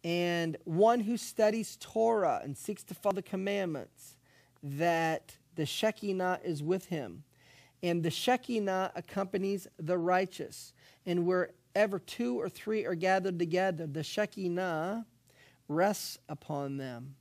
And 0.05 0.57
one 0.64 1.01
who 1.01 1.16
studies 1.16 1.76
Torah 1.80 2.41
and 2.43 2.57
seeks 2.57 2.84
to 2.84 2.95
follow 2.95 3.16
the 3.16 3.22
commandments, 3.22 4.16
that 4.62 5.36
the 5.57 5.66
Shekinah 5.66 6.41
is 6.45 6.62
with 6.62 6.86
him. 6.86 7.24
And 7.82 8.03
the 8.03 8.11
Shekinah 8.11 8.93
accompanies 8.95 9.66
the 9.78 9.99
righteous. 9.99 10.72
And 11.07 11.26
wherever 11.26 11.99
two 11.99 12.41
or 12.41 12.49
three 12.49 12.84
are 12.84 12.95
gathered 12.95 13.39
together, 13.39 13.86
the 13.86 14.03
Shekinah 14.03 15.07
rests 15.68 16.18
upon 16.28 16.76
them. 16.76 17.14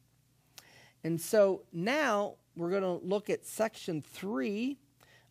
And 1.03 1.19
so 1.19 1.63
now 1.71 2.35
we're 2.55 2.71
going 2.71 2.81
to 2.81 3.05
look 3.05 3.29
at 3.29 3.45
section 3.45 4.01
three 4.01 4.77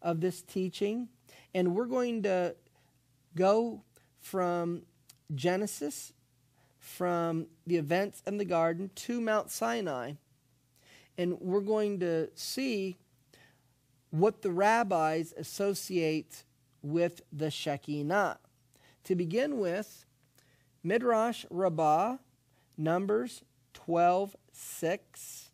of 0.01 0.21
this 0.21 0.43
teaching, 0.43 1.09
and 1.55 1.75
we're 1.75 1.87
going 1.87 2.23
to 2.23 2.55
go 3.37 3.83
from 4.19 4.83
Genesis, 5.35 6.13
from 6.81 7.47
the 7.67 7.77
events 7.77 8.23
in 8.27 8.39
the 8.39 8.45
garden 8.45 8.91
to 8.95 9.21
Mount 9.21 9.51
Sinai, 9.51 10.15
and 11.17 11.41
we're 11.41 11.61
going 11.61 12.01
to 12.01 12.29
see 12.35 12.97
what 14.11 14.43
the 14.43 14.51
rabbis 14.51 15.33
associate 15.37 16.45
with 16.83 17.23
the 17.33 17.51
Shekinah. 17.51 18.39
To 19.05 19.15
begin 19.15 19.59
with, 19.59 20.05
Midrash 20.83 21.45
Rabbah, 21.51 22.17
Numbers 22.77 23.43
12 23.75 24.37
6. 24.53 25.51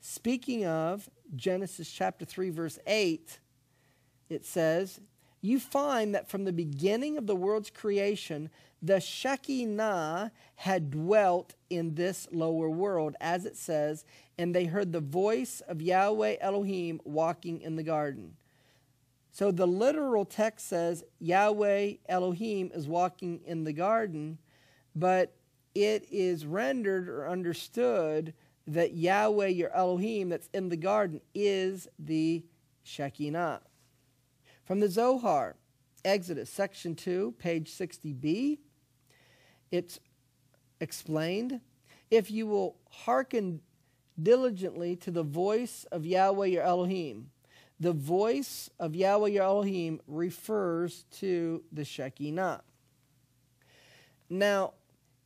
Speaking 0.00 0.66
of 0.66 1.08
Genesis 1.34 1.90
chapter 1.90 2.24
3, 2.24 2.50
verse 2.50 2.78
8, 2.86 3.38
it 4.28 4.44
says, 4.44 5.00
You 5.44 5.60
find 5.60 6.14
that 6.14 6.30
from 6.30 6.44
the 6.44 6.54
beginning 6.54 7.18
of 7.18 7.26
the 7.26 7.36
world's 7.36 7.68
creation, 7.68 8.48
the 8.80 8.98
Shekinah 8.98 10.32
had 10.54 10.90
dwelt 10.90 11.52
in 11.68 11.96
this 11.96 12.26
lower 12.32 12.70
world, 12.70 13.14
as 13.20 13.44
it 13.44 13.54
says, 13.54 14.06
and 14.38 14.54
they 14.54 14.64
heard 14.64 14.90
the 14.90 15.00
voice 15.00 15.60
of 15.68 15.82
Yahweh 15.82 16.36
Elohim 16.40 16.98
walking 17.04 17.60
in 17.60 17.76
the 17.76 17.82
garden. 17.82 18.36
So 19.32 19.50
the 19.50 19.66
literal 19.66 20.24
text 20.24 20.66
says 20.66 21.04
Yahweh 21.20 21.96
Elohim 22.08 22.70
is 22.72 22.88
walking 22.88 23.42
in 23.44 23.64
the 23.64 23.74
garden, 23.74 24.38
but 24.96 25.34
it 25.74 26.06
is 26.10 26.46
rendered 26.46 27.06
or 27.06 27.28
understood 27.28 28.32
that 28.66 28.94
Yahweh, 28.94 29.48
your 29.48 29.74
Elohim, 29.74 30.30
that's 30.30 30.48
in 30.54 30.70
the 30.70 30.78
garden, 30.78 31.20
is 31.34 31.86
the 31.98 32.42
Shekinah. 32.82 33.60
From 34.64 34.80
the 34.80 34.88
Zohar, 34.88 35.56
Exodus, 36.04 36.48
section 36.48 36.94
2, 36.94 37.34
page 37.38 37.70
60b, 37.70 38.58
it's 39.70 40.00
explained 40.80 41.60
if 42.10 42.30
you 42.30 42.46
will 42.46 42.76
hearken 42.90 43.60
diligently 44.20 44.96
to 44.96 45.10
the 45.10 45.22
voice 45.22 45.84
of 45.92 46.06
Yahweh, 46.06 46.46
your 46.46 46.62
Elohim, 46.62 47.30
the 47.78 47.92
voice 47.92 48.70
of 48.78 48.94
Yahweh 48.94 49.28
your 49.28 49.44
Elohim 49.44 50.00
refers 50.06 51.04
to 51.10 51.62
the 51.70 51.84
Shekinah. 51.84 52.62
Now, 54.30 54.74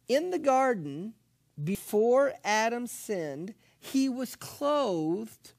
In 0.09 0.31
the 0.31 0.39
garden, 0.39 1.15
before 1.63 2.33
Adam 2.43 2.87
sinned, 2.87 3.55
he 3.79 4.09
was 4.09 4.35
clothed 4.35 5.53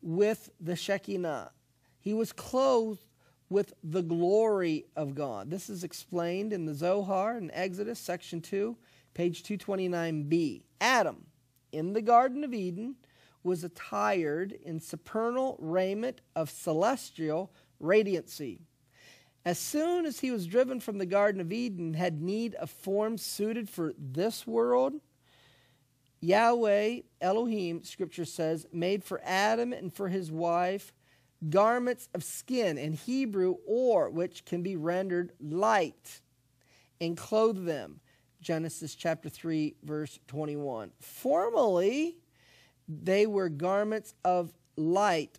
with 0.00 0.50
the 0.58 0.74
Shekinah. 0.74 1.52
He 2.00 2.14
was 2.14 2.32
clothed 2.32 3.04
with 3.52 3.74
the 3.84 4.02
glory 4.02 4.86
of 4.96 5.14
God. 5.14 5.50
This 5.50 5.68
is 5.68 5.84
explained 5.84 6.52
in 6.52 6.64
the 6.64 6.74
Zohar 6.74 7.36
in 7.36 7.50
Exodus, 7.52 7.98
section 7.98 8.40
2, 8.40 8.76
page 9.14 9.42
229b. 9.42 10.62
Adam, 10.80 11.26
in 11.70 11.92
the 11.92 12.02
Garden 12.02 12.44
of 12.44 12.54
Eden, 12.54 12.96
was 13.44 13.62
attired 13.62 14.52
in 14.64 14.80
supernal 14.80 15.56
raiment 15.60 16.22
of 16.34 16.48
celestial 16.48 17.52
radiancy. 17.80 18.60
As 19.44 19.58
soon 19.58 20.06
as 20.06 20.20
he 20.20 20.30
was 20.30 20.46
driven 20.46 20.80
from 20.80 20.98
the 20.98 21.06
Garden 21.06 21.40
of 21.40 21.52
Eden, 21.52 21.94
had 21.94 22.22
need 22.22 22.54
of 22.54 22.70
form 22.70 23.18
suited 23.18 23.68
for 23.68 23.92
this 23.98 24.46
world, 24.46 24.94
Yahweh 26.20 27.00
Elohim, 27.20 27.82
scripture 27.82 28.24
says, 28.24 28.66
made 28.72 29.02
for 29.02 29.20
Adam 29.24 29.72
and 29.72 29.92
for 29.92 30.08
his 30.08 30.30
wife 30.30 30.92
garments 31.48 32.08
of 32.14 32.22
skin 32.22 32.78
in 32.78 32.92
Hebrew, 32.92 33.56
or 33.66 34.10
which 34.10 34.44
can 34.44 34.62
be 34.62 34.76
rendered 34.76 35.32
light, 35.40 36.20
and 37.00 37.16
clothed 37.16 37.66
them. 37.66 38.00
Genesis 38.40 38.94
chapter 38.94 39.28
3, 39.28 39.76
verse 39.82 40.18
21. 40.26 40.90
Formerly, 41.00 42.16
they 42.88 43.26
were 43.26 43.48
garments 43.48 44.14
of 44.24 44.52
light, 44.76 45.38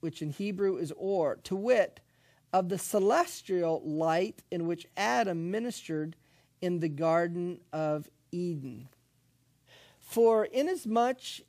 which 0.00 0.22
in 0.22 0.30
Hebrew 0.30 0.76
is 0.76 0.92
or, 0.96 1.36
to 1.44 1.54
wit, 1.54 2.00
of 2.52 2.68
the 2.68 2.78
celestial 2.78 3.80
light 3.84 4.42
in 4.50 4.66
which 4.66 4.86
Adam 4.96 5.50
ministered 5.50 6.16
in 6.60 6.80
the 6.80 6.88
Garden 6.88 7.60
of 7.72 8.08
Eden. 8.32 8.88
For 9.98 10.44
inasmuch 10.44 11.42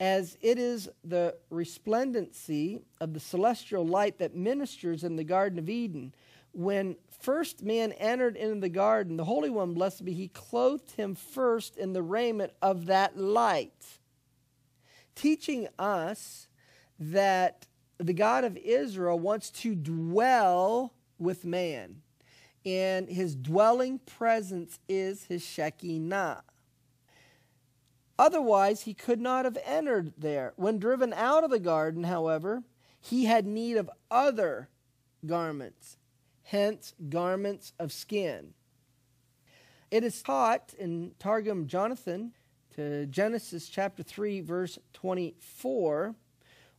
as 0.00 0.36
it 0.40 0.58
is 0.58 0.88
the 1.04 1.36
resplendency 1.50 2.80
of 3.00 3.14
the 3.14 3.20
celestial 3.20 3.86
light 3.86 4.18
that 4.18 4.34
ministers 4.34 5.04
in 5.04 5.16
the 5.16 5.24
Garden 5.24 5.58
of 5.58 5.68
Eden, 5.68 6.14
when 6.52 6.96
first 7.20 7.62
man 7.62 7.92
entered 7.92 8.36
into 8.36 8.60
the 8.60 8.68
garden, 8.68 9.16
the 9.16 9.24
Holy 9.24 9.50
One, 9.50 9.74
blessed 9.74 10.04
be 10.04 10.12
He, 10.12 10.28
clothed 10.28 10.92
him 10.92 11.14
first 11.14 11.76
in 11.76 11.92
the 11.92 12.02
raiment 12.02 12.52
of 12.62 12.86
that 12.86 13.16
light, 13.16 13.98
teaching 15.14 15.68
us 15.78 16.48
that 16.98 17.66
the 17.98 18.12
God 18.12 18.44
of 18.44 18.56
Israel 18.56 19.18
wants 19.18 19.50
to 19.50 19.74
dwell 19.74 20.92
with 21.18 21.44
man, 21.44 22.02
and 22.66 23.08
his 23.08 23.34
dwelling 23.34 23.98
presence 24.00 24.78
is 24.88 25.24
his 25.24 25.44
Shekinah. 25.44 26.42
Otherwise, 28.18 28.82
he 28.82 28.94
could 28.94 29.20
not 29.20 29.44
have 29.44 29.58
entered 29.64 30.12
there. 30.16 30.52
When 30.56 30.78
driven 30.78 31.12
out 31.12 31.44
of 31.44 31.50
the 31.50 31.58
garden, 31.58 32.04
however, 32.04 32.62
he 33.00 33.24
had 33.24 33.46
need 33.46 33.76
of 33.76 33.90
other 34.10 34.68
garments, 35.26 35.96
hence, 36.44 36.94
garments 37.08 37.72
of 37.78 37.92
skin. 37.92 38.54
It 39.90 40.04
is 40.04 40.22
taught 40.22 40.74
in 40.78 41.12
Targum 41.18 41.66
Jonathan 41.66 42.32
to 42.76 43.06
Genesis 43.06 43.68
chapter 43.68 44.02
3, 44.02 44.40
verse 44.40 44.78
24, 44.92 46.14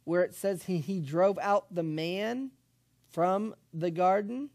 where 0.04 0.24
it 0.24 0.34
says 0.34 0.64
he, 0.64 0.80
he 0.80 1.00
drove 1.00 1.38
out 1.40 1.74
the 1.74 1.84
man 1.84 2.52
from 3.12 3.56
the 3.74 3.92
garden, 3.92 4.50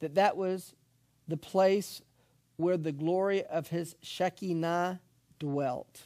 that 0.00 0.14
that 0.14 0.36
was 0.36 0.74
the 1.28 1.36
place 1.36 2.02
where 2.56 2.76
the 2.76 2.92
glory 2.92 3.44
of 3.44 3.68
his 3.68 3.96
Shekinah 4.02 5.00
dwelt. 5.38 6.02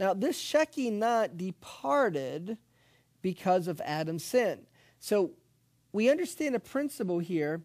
Now, 0.00 0.14
this 0.14 0.38
Shekinah 0.38 1.28
departed 1.36 2.56
because 3.20 3.68
of 3.68 3.82
Adam's 3.84 4.24
sin. 4.24 4.60
So 4.98 5.32
we 5.92 6.08
understand 6.08 6.56
a 6.56 6.60
principle 6.60 7.18
here 7.18 7.60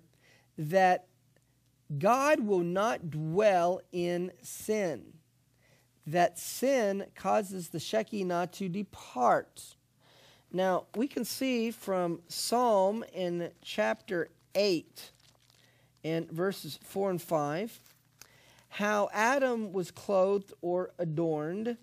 that 0.58 1.08
God 1.98 2.42
will 2.42 2.60
not 2.60 3.10
dwell 3.10 3.80
in 3.94 4.34
sin, 4.42 5.14
that 6.06 6.38
sin 6.38 7.06
causes 7.16 7.70
the 7.70 7.80
Shekinah 7.80 8.50
to 8.52 8.68
depart. 8.68 9.78
Now, 10.52 10.88
we 10.94 11.08
can 11.08 11.24
see 11.24 11.72
from 11.72 12.20
Psalm 12.28 13.06
in 13.14 13.50
chapter 13.62 14.28
8 14.56 15.12
and 16.04 16.30
verses 16.30 16.80
4 16.84 17.12
and 17.12 17.22
5 17.22 17.80
how 18.68 19.08
Adam 19.14 19.72
was 19.72 19.90
clothed 19.90 20.52
or 20.62 20.92
adorned 21.00 21.78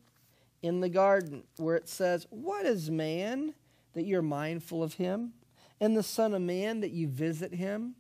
in 0.63 0.81
the 0.81 0.89
garden, 0.89 1.45
where 1.57 1.77
it 1.77 1.89
says, 1.89 2.27
What 2.31 2.65
is 2.65 2.91
man 2.91 3.55
that 3.95 4.05
you're 4.05 4.23
mindful 4.23 4.83
of 4.83 4.95
him, 4.95 5.33
and 5.81 5.97
the 5.97 6.03
Son 6.03 6.33
of 6.33 6.43
Man 6.43 6.81
that 6.81 6.93
you 6.93 7.09
visit 7.09 7.55
him? 7.55 7.97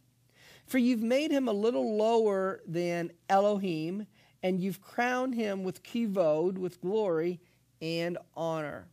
For 0.66 0.78
you've 0.78 1.02
made 1.02 1.30
him 1.30 1.48
a 1.48 1.52
little 1.52 1.96
lower 1.96 2.60
than 2.66 3.10
Elohim, 3.28 4.06
and 4.42 4.60
you've 4.60 4.80
crowned 4.80 5.34
him 5.34 5.64
with 5.64 5.82
kivod, 5.82 6.56
with 6.56 6.80
glory 6.80 7.40
and 7.80 8.16
honor. 8.36 8.86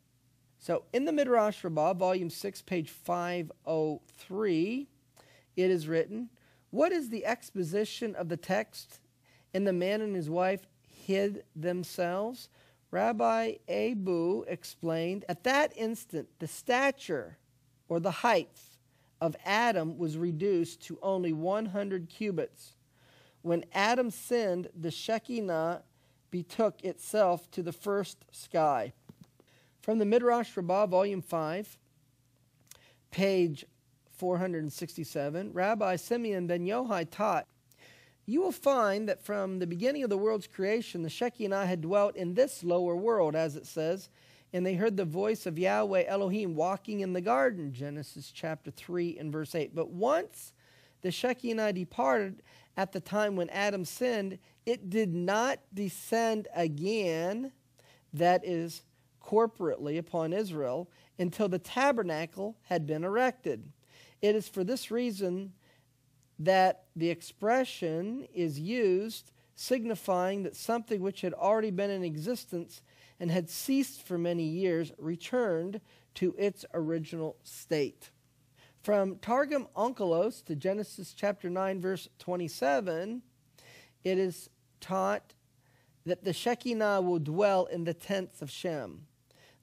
So 0.58 0.84
in 0.92 1.06
the 1.06 1.14
Midrash 1.14 1.64
Rabbah, 1.64 1.94
volume 1.94 2.30
6, 2.30 2.62
page 2.64 2.90
503, 2.90 4.88
it 5.56 5.72
is 5.72 5.88
written, 5.88 6.30
What 6.72 6.92
is 6.92 7.10
the 7.10 7.26
exposition 7.26 8.14
of 8.16 8.28
the 8.28 8.38
text? 8.38 9.00
And 9.54 9.66
the 9.66 9.74
man 9.74 10.02
and 10.02 10.16
his 10.16 10.30
wife 10.30 10.68
hid 10.82 11.44
themselves. 11.56 12.50
Rabbi 12.92 13.56
Abu 13.68 14.44
explained 14.48 15.26
at 15.30 15.44
that 15.44 15.74
instant 15.76 16.28
the 16.40 16.48
stature 16.48 17.38
or 17.88 18.00
the 18.00 18.12
height 18.12 18.60
of 19.22 19.36
Adam 19.46 19.98
was 19.98 20.18
reduced 20.18 20.82
to 20.82 20.98
only 21.02 21.34
100 21.34 22.10
cubits. 22.10 22.76
When 23.42 23.66
Adam 23.74 24.10
sinned, 24.10 24.70
the 24.76 24.92
Shekinah 24.92 25.84
betook 26.32 26.84
itself 26.84 27.50
to 27.52 27.64
the 27.64 27.72
first 27.72 28.26
sky. 28.32 28.94
From 29.82 29.98
the 29.98 30.06
Midrash 30.06 30.56
Rabbah, 30.56 30.88
Volume 30.88 31.22
5, 31.22 31.78
page 33.12 33.66
467, 34.12 35.54
Rabbi 35.54 35.96
Simeon 35.96 36.48
ben 36.48 36.66
Yohai 36.66 37.10
taught 37.10 37.48
you 38.30 38.42
will 38.42 38.52
find 38.52 39.10
that 39.10 39.26
from 39.26 39.60
the 39.60 39.68
beginning 39.68 40.04
of 40.04 40.10
the 40.10 40.18
world's 40.18 40.48
creation, 40.48 41.02
the 41.02 41.10
Shekinah 41.10 41.66
had 41.66 41.82
dwelt 41.82 42.16
in 42.16 42.36
this 42.36 42.64
lower 42.64 42.96
world, 42.96 43.36
as 43.36 43.56
it 43.56 43.66
says, 43.66 44.10
and 44.54 44.66
they 44.66 44.76
heard 44.76 44.98
the 44.98 45.06
voice 45.06 45.46
of 45.46 45.58
Yahweh 45.58 46.06
Elohim 46.08 46.56
walking 46.56 47.00
in 47.00 47.14
the 47.14 47.22
garden, 47.22 47.74
Genesis 47.74 48.32
chapter 48.32 48.72
3 48.72 49.18
and 49.18 49.32
verse 49.32 49.56
8. 49.56 49.74
But 49.74 49.90
once 49.90 50.54
the 51.02 51.12
Shekinah 51.12 51.74
departed 51.74 52.44
at 52.78 52.92
the 52.92 53.00
time 53.00 53.36
when 53.36 53.50
Adam 53.50 53.84
sinned, 53.84 54.38
it 54.66 54.90
did 54.90 55.14
not 55.14 55.60
descend 55.74 56.48
again, 56.56 57.52
that 58.14 58.46
is, 58.46 58.84
corporately 59.24 59.98
upon 59.98 60.34
Israel, 60.34 60.90
until 61.18 61.50
the 61.50 61.60
tabernacle 61.60 62.58
had 62.64 62.86
been 62.86 63.04
erected. 63.04 63.72
It 64.22 64.36
is 64.36 64.48
for 64.48 64.64
this 64.64 64.92
reason 64.92 65.54
that 66.40 66.86
the 66.96 67.10
expression 67.10 68.28
is 68.34 68.60
used 68.60 69.32
signifying 69.56 70.44
that 70.44 70.56
something 70.56 71.02
which 71.02 71.20
had 71.20 71.34
already 71.34 71.70
been 71.70 71.90
in 71.90 72.02
existence 72.02 72.82
and 73.20 73.30
had 73.30 73.50
ceased 73.50 74.08
for 74.08 74.18
many 74.18 74.44
years 74.44 74.94
returned 74.98 75.82
to 76.16 76.34
its 76.38 76.66
original 76.74 77.36
state. 77.44 78.10
From 78.82 79.18
Targum 79.18 79.68
Onkelos 79.76 80.44
to 80.46 80.56
Genesis 80.56 81.14
chapter 81.14 81.50
9, 81.50 81.82
verse 81.82 82.08
27, 82.20 83.22
it 84.06 84.18
is 84.18 84.50
taught 84.80 85.34
that 86.06 86.24
the 86.24 86.32
Shekinah 86.32 87.02
will 87.02 87.20
dwell 87.20 87.66
in 87.66 87.84
the 87.84 87.94
tents 87.94 88.42
of 88.42 88.50
Shem. 88.50 89.08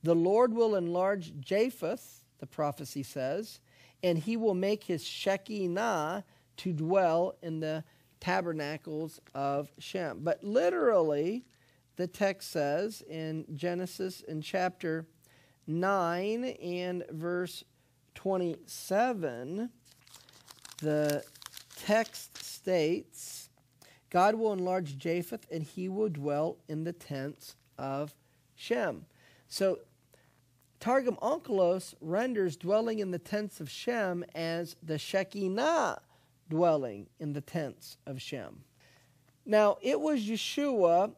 The 0.02 0.14
Lord 0.14 0.52
will 0.52 0.76
enlarge 0.76 1.32
Japheth, 1.40 2.24
the 2.38 2.46
prophecy 2.46 3.02
says, 3.02 3.60
and 4.02 4.18
he 4.18 4.36
will 4.36 4.54
make 4.54 4.84
his 4.84 5.02
Shekinah 5.02 6.24
to 6.58 6.72
dwell 6.72 7.36
in 7.42 7.60
the 7.60 7.84
tabernacles 8.20 9.20
of 9.34 9.70
Shem. 9.78 10.20
But 10.22 10.42
literally, 10.42 11.44
the 11.96 12.06
text 12.06 12.50
says 12.50 13.02
in 13.08 13.44
Genesis 13.54 14.20
in 14.22 14.40
chapter 14.40 15.06
9 15.66 16.44
and 16.44 17.04
verse 17.10 17.64
27, 18.14 19.70
the 20.78 21.24
text 21.76 22.42
states, 22.44 23.50
God 24.10 24.34
will 24.34 24.52
enlarge 24.52 24.96
Japheth 24.96 25.46
and 25.50 25.62
he 25.62 25.88
will 25.88 26.08
dwell 26.08 26.58
in 26.68 26.84
the 26.84 26.92
tents 26.92 27.56
of 27.78 28.14
Shem. 28.54 29.06
So 29.48 29.80
Targum 30.80 31.16
Onkelos 31.16 31.94
renders 32.00 32.56
dwelling 32.56 32.98
in 32.98 33.10
the 33.10 33.18
tents 33.18 33.60
of 33.60 33.70
Shem 33.70 34.24
as 34.34 34.76
the 34.82 34.98
Shekinah 34.98 36.00
dwelling 36.48 37.08
in 37.18 37.32
the 37.32 37.40
tents 37.40 37.96
of 38.06 38.20
Shem. 38.20 38.62
Now, 39.44 39.78
it 39.80 40.00
was 40.00 40.20
Yeshua 40.20 41.12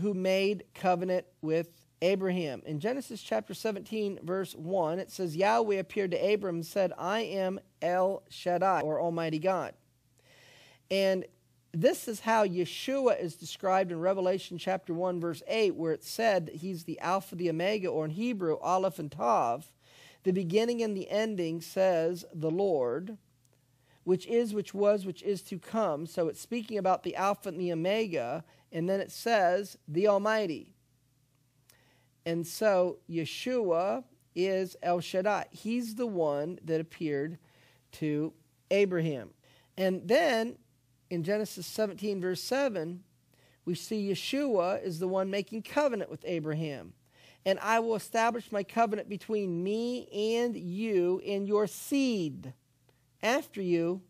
who 0.00 0.14
made 0.14 0.64
covenant 0.74 1.26
with 1.42 1.68
Abraham. 2.00 2.62
In 2.66 2.80
Genesis 2.80 3.22
chapter 3.22 3.54
17, 3.54 4.20
verse 4.22 4.54
1, 4.54 4.98
it 4.98 5.10
says, 5.10 5.36
Yahweh 5.36 5.76
appeared 5.76 6.10
to 6.12 6.32
Abram 6.32 6.56
and 6.56 6.66
said, 6.66 6.92
I 6.98 7.20
am 7.20 7.60
El 7.80 8.22
Shaddai, 8.28 8.80
or 8.80 9.00
Almighty 9.00 9.38
God. 9.38 9.74
And 10.90 11.24
this 11.72 12.06
is 12.08 12.20
how 12.20 12.46
Yeshua 12.46 13.20
is 13.20 13.34
described 13.34 13.92
in 13.92 14.00
Revelation 14.00 14.58
chapter 14.58 14.92
1, 14.92 15.20
verse 15.20 15.42
8, 15.46 15.74
where 15.74 15.92
it 15.92 16.04
said 16.04 16.46
that 16.46 16.56
he's 16.56 16.84
the 16.84 16.98
Alpha, 17.00 17.34
the 17.34 17.48
Omega, 17.48 17.88
or 17.88 18.04
in 18.04 18.10
Hebrew, 18.10 18.58
Aleph 18.60 18.98
and 18.98 19.10
Tav. 19.10 19.70
The 20.24 20.32
beginning 20.32 20.82
and 20.82 20.96
the 20.96 21.08
ending 21.08 21.60
says 21.60 22.24
the 22.32 22.50
Lord, 22.50 23.16
which 24.04 24.26
is, 24.26 24.54
which 24.54 24.74
was, 24.74 25.06
which 25.06 25.22
is 25.22 25.42
to 25.42 25.58
come. 25.58 26.06
So 26.06 26.28
it's 26.28 26.40
speaking 26.40 26.78
about 26.78 27.02
the 27.02 27.16
Alpha 27.16 27.48
and 27.48 27.60
the 27.60 27.72
Omega, 27.72 28.44
and 28.72 28.88
then 28.88 29.00
it 29.00 29.12
says 29.12 29.76
the 29.86 30.08
Almighty. 30.08 30.74
And 32.24 32.46
so 32.46 32.98
Yeshua 33.08 34.04
is 34.34 34.76
El 34.82 35.00
Shaddai. 35.00 35.46
He's 35.50 35.94
the 35.94 36.06
one 36.06 36.58
that 36.64 36.80
appeared 36.80 37.38
to 37.92 38.32
Abraham. 38.70 39.30
And 39.76 40.06
then 40.06 40.56
in 41.10 41.22
Genesis 41.22 41.66
17, 41.66 42.20
verse 42.20 42.42
7, 42.42 43.02
we 43.64 43.74
see 43.74 44.10
Yeshua 44.10 44.82
is 44.82 44.98
the 44.98 45.08
one 45.08 45.30
making 45.30 45.62
covenant 45.62 46.10
with 46.10 46.24
Abraham. 46.26 46.94
And 47.44 47.58
I 47.60 47.80
will 47.80 47.96
establish 47.96 48.52
my 48.52 48.62
covenant 48.62 49.08
between 49.08 49.62
me 49.62 50.08
and 50.36 50.56
you 50.56 51.20
and 51.26 51.46
your 51.46 51.66
seed 51.66 52.54
after 53.22 53.60
you 53.62 54.02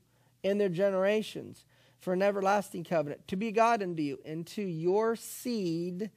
in 0.43 0.59
their 0.59 0.69
generations 0.69 1.65
for 1.99 2.13
an 2.13 2.23
everlasting 2.23 2.85
covenant, 2.85 3.27
to 3.29 3.37
be 3.37 3.53
God 3.53 3.83
unto 3.83 4.03
you, 4.03 4.19
and 4.25 4.47
to 4.49 4.63
your 4.63 5.15
seed 5.15 6.11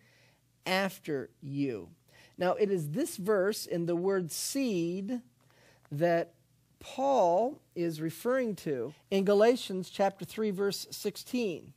after 0.65 1.29
you. 1.41 1.89
Now, 2.37 2.53
it 2.53 2.71
is 2.71 2.89
this 2.89 3.17
verse 3.17 3.65
in 3.65 3.85
the 3.85 3.95
word 3.95 4.31
seed 4.31 5.21
that 5.91 6.33
Paul 6.79 7.61
is 7.75 8.01
referring 8.01 8.55
to 8.57 8.93
in 9.09 9.25
Galatians 9.25 9.89
chapter 9.89 10.25
3 10.25 10.51
verse 10.51 10.87
16 10.91 11.73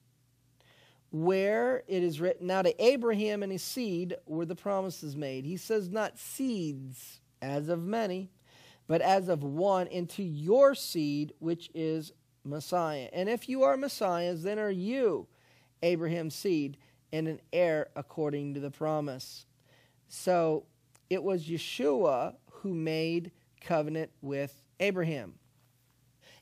where 1.11 1.83
it 1.89 2.03
is 2.03 2.21
written 2.21 2.47
now 2.47 2.63
to 2.63 2.85
Abraham 2.85 3.43
and 3.43 3.51
his 3.51 3.63
seed 3.63 4.15
were 4.27 4.45
the 4.45 4.55
promises 4.55 5.17
made. 5.17 5.45
He 5.45 5.57
says 5.57 5.89
not 5.89 6.19
seeds 6.19 7.21
as 7.41 7.69
of 7.69 7.83
many 7.83 8.31
but 8.89 9.01
as 9.01 9.29
of 9.29 9.45
one 9.45 9.87
into 9.87 10.25
your 10.25 10.75
seed 10.75 11.33
which 11.39 11.71
is 11.75 12.13
Messiah. 12.45 13.09
And 13.13 13.29
if 13.29 13.49
you 13.49 13.63
are 13.63 13.77
Messiahs 13.77 14.43
then 14.43 14.59
are 14.59 14.71
you 14.71 15.29
Abraham's 15.83 16.35
seed 16.35 16.77
and 17.13 17.29
an 17.29 17.41
heir 17.53 17.89
according 17.95 18.55
to 18.55 18.61
the 18.61 18.71
promise. 18.71 19.47
So 20.09 20.65
it 21.09 21.23
was 21.23 21.45
Yeshua 21.45 22.35
who 22.51 22.75
made 22.75 23.31
covenant 23.61 24.11
with 24.21 24.63
Abraham. 24.81 25.35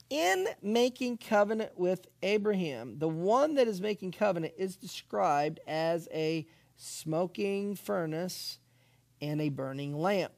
In 0.08 0.46
making 0.62 1.18
covenant 1.18 1.72
with 1.76 2.06
Abraham, 2.22 2.98
the 2.98 3.08
one 3.08 3.54
that 3.54 3.66
is 3.66 3.80
making 3.80 4.12
covenant 4.12 4.54
is 4.56 4.76
described 4.76 5.58
as 5.66 6.08
a 6.12 6.46
smoking 6.76 7.74
furnace 7.74 8.58
and 9.20 9.40
a 9.40 9.48
burning 9.48 9.96
lamp. 9.98 10.32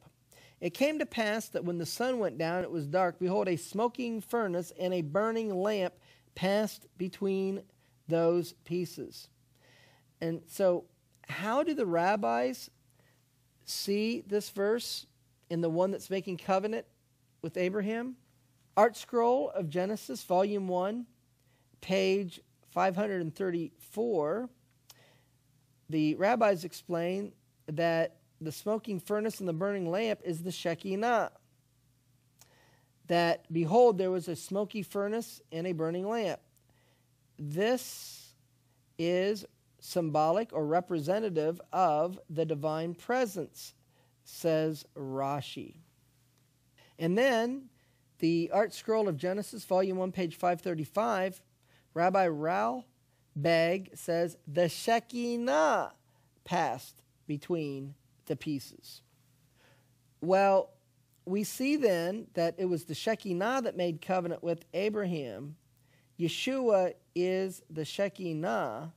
It 0.61 0.75
came 0.75 0.99
to 0.99 1.07
pass 1.07 1.49
that 1.51 1.65
when 1.65 1.79
the 1.79 1.87
sun 1.87 2.19
went 2.19 2.37
down, 2.37 2.65
it 2.65 2.71
was 2.71 2.87
dark. 2.87 3.19
Behold, 3.19 3.49
a 3.49 3.57
smoking 3.57 4.21
furnace 4.21 4.73
and 4.79 4.93
a 4.93 5.03
burning 5.03 5.55
lamp 5.55 5.95
passed 6.35 6.87
between 6.97 7.63
those 8.09 8.55
pieces. 8.65 9.29
And 10.21 10.43
so, 10.47 10.85
how 11.29 11.63
do 11.63 11.75
the 11.75 11.87
rabbis 11.87 12.71
see 13.65 14.23
this 14.27 14.51
verse 14.51 15.07
in 15.51 15.61
the 15.61 15.71
one 15.71 15.91
that's 15.91 16.11
making 16.11 16.39
covenant 16.39 16.87
with 17.43 17.57
Abraham? 17.57 18.17
Art 18.77 18.97
Scroll 18.97 19.51
of 19.51 19.69
Genesis, 19.69 20.25
Volume 20.25 20.69
1, 20.69 21.07
page 21.81 22.41
534. 22.71 24.49
The 25.91 26.15
rabbis 26.17 26.65
explain 26.65 27.33
that 27.67 28.18
the 28.41 28.53
smoking 28.53 29.01
furnace 29.01 29.41
and 29.41 29.49
the 29.49 29.53
burning 29.53 29.91
lamp 29.91 30.21
is 30.25 30.43
the 30.43 30.53
Shekinah. 30.53 31.33
That, 33.07 33.51
behold, 33.53 33.99
there 33.99 34.11
was 34.11 34.29
a 34.29 34.37
smoky 34.37 34.83
furnace 34.83 35.41
and 35.51 35.67
a 35.67 35.73
burning 35.73 36.09
lamp. 36.09 36.41
This 37.39 38.35
is 38.99 39.45
symbolic 39.81 40.53
or 40.53 40.67
representative 40.67 41.61
of 41.73 42.19
the 42.29 42.45
divine 42.45 42.95
presence, 42.95 43.75
says 44.25 44.85
Rashi. 44.97 45.77
And 46.99 47.17
then 47.17 47.71
the 48.19 48.51
art 48.53 48.75
scroll 48.75 49.09
of 49.09 49.17
Genesis, 49.17 49.65
Volume 49.65 49.99
1, 49.99 50.13
page 50.13 50.35
535, 50.35 51.41
Rabbi 51.95 52.29
Rao 52.29 52.85
Beg 53.37 53.91
says, 53.95 54.37
The 54.47 54.69
Shekinah 54.69 55.93
passed 56.45 57.03
between 57.27 57.95
the 58.29 58.37
pieces. 58.37 59.03
Well, 60.21 60.71
we 61.25 61.45
see 61.45 61.77
then 61.77 62.29
that 62.35 62.55
it 62.59 62.67
was 62.67 62.85
the 62.85 62.95
Shekinah 62.95 63.63
that 63.63 63.77
made 63.77 64.01
covenant 64.01 64.43
with 64.43 64.65
Abraham. 64.73 65.57
Yeshua 66.19 66.95
is 67.15 67.63
the 67.69 67.85
Shekinah 67.85 68.93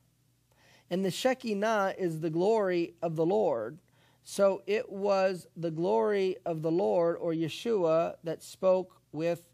and 0.92 1.02
the 1.02 1.10
Shekinah 1.10 1.94
is 1.96 2.20
the 2.20 2.28
glory 2.28 2.92
of 3.00 3.16
the 3.16 3.24
Lord. 3.24 3.78
So 4.24 4.62
it 4.66 4.92
was 4.92 5.46
the 5.56 5.70
glory 5.70 6.36
of 6.44 6.60
the 6.60 6.70
Lord, 6.70 7.16
or 7.18 7.32
Yeshua, 7.32 8.16
that 8.24 8.42
spoke 8.42 9.00
with 9.10 9.48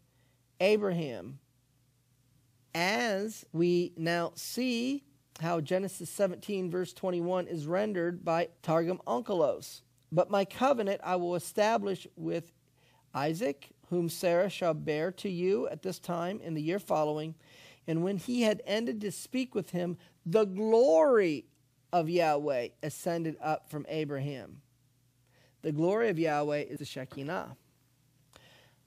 Abraham. 0.59 1.39
As 2.75 3.45
we 3.53 3.93
now 3.95 4.33
see 4.35 5.05
how 5.41 5.61
Genesis 5.61 6.09
17, 6.09 6.69
verse 6.69 6.93
21, 6.93 7.47
is 7.47 7.67
rendered 7.67 8.23
by 8.23 8.49
Targum 8.61 8.99
Onkelos. 9.07 9.81
But 10.11 10.29
my 10.29 10.45
covenant 10.45 11.01
I 11.03 11.15
will 11.15 11.35
establish 11.35 12.07
with 12.15 12.51
Isaac, 13.13 13.69
whom 13.89 14.09
Sarah 14.09 14.49
shall 14.49 14.73
bear 14.73 15.11
to 15.13 15.29
you 15.29 15.67
at 15.67 15.81
this 15.81 15.99
time 15.99 16.39
in 16.41 16.53
the 16.53 16.61
year 16.61 16.79
following. 16.79 17.35
And 17.87 18.03
when 18.03 18.17
he 18.17 18.43
had 18.43 18.61
ended 18.65 19.01
to 19.01 19.11
speak 19.11 19.55
with 19.55 19.71
him, 19.71 19.97
the 20.25 20.45
glory 20.45 21.45
of 21.91 22.09
Yahweh 22.09 22.69
ascended 22.83 23.35
up 23.41 23.69
from 23.69 23.85
Abraham. 23.89 24.61
The 25.61 25.71
glory 25.71 26.09
of 26.09 26.19
Yahweh 26.19 26.61
is 26.61 26.79
the 26.79 26.85
Shekinah. 26.85 27.55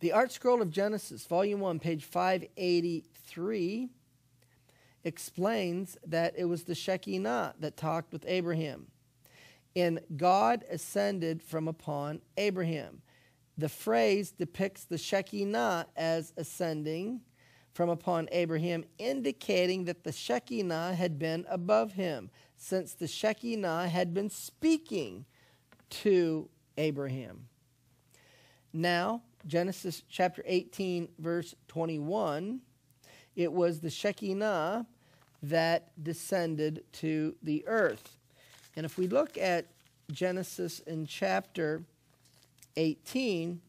The 0.00 0.10
ArtScroll 0.10 0.60
of 0.60 0.70
Genesis, 0.70 1.26
Volume 1.26 1.60
1, 1.60 1.78
page 1.78 2.04
583, 2.04 3.88
explains 5.04 5.96
that 6.06 6.34
it 6.36 6.44
was 6.44 6.64
the 6.64 6.74
Shekinah 6.74 7.54
that 7.58 7.76
talked 7.76 8.12
with 8.12 8.24
Abraham. 8.26 8.86
And 9.74 10.00
God 10.16 10.64
ascended 10.70 11.42
from 11.42 11.66
upon 11.66 12.20
Abraham. 12.36 13.02
The 13.56 13.68
phrase 13.68 14.30
depicts 14.30 14.84
the 14.84 14.98
Shekinah 14.98 15.86
as 15.96 16.32
ascending 16.36 17.20
from 17.72 17.88
upon 17.88 18.28
Abraham, 18.32 18.84
indicating 18.98 19.84
that 19.84 20.04
the 20.04 20.12
Shekinah 20.12 20.94
had 20.94 21.18
been 21.18 21.46
above 21.48 21.92
him, 21.92 22.30
since 22.56 22.92
the 22.92 23.08
Shekinah 23.08 23.88
had 23.88 24.12
been 24.12 24.28
speaking 24.28 25.24
to 25.88 26.48
Abraham. 26.76 27.48
Now, 28.72 29.22
Genesis 29.46 30.02
chapter 30.08 30.42
18, 30.46 31.08
verse 31.18 31.54
21, 31.68 32.60
it 33.36 33.52
was 33.52 33.80
the 33.80 33.90
Shekinah 33.90 34.86
that 35.42 35.90
descended 36.02 36.84
to 36.92 37.34
the 37.42 37.64
earth. 37.66 38.16
And 38.76 38.86
if 38.86 38.96
we 38.96 39.08
look 39.08 39.36
at 39.36 39.66
Genesis 40.10 40.80
in 40.80 41.06
chapter 41.06 41.82
18, 42.76 43.60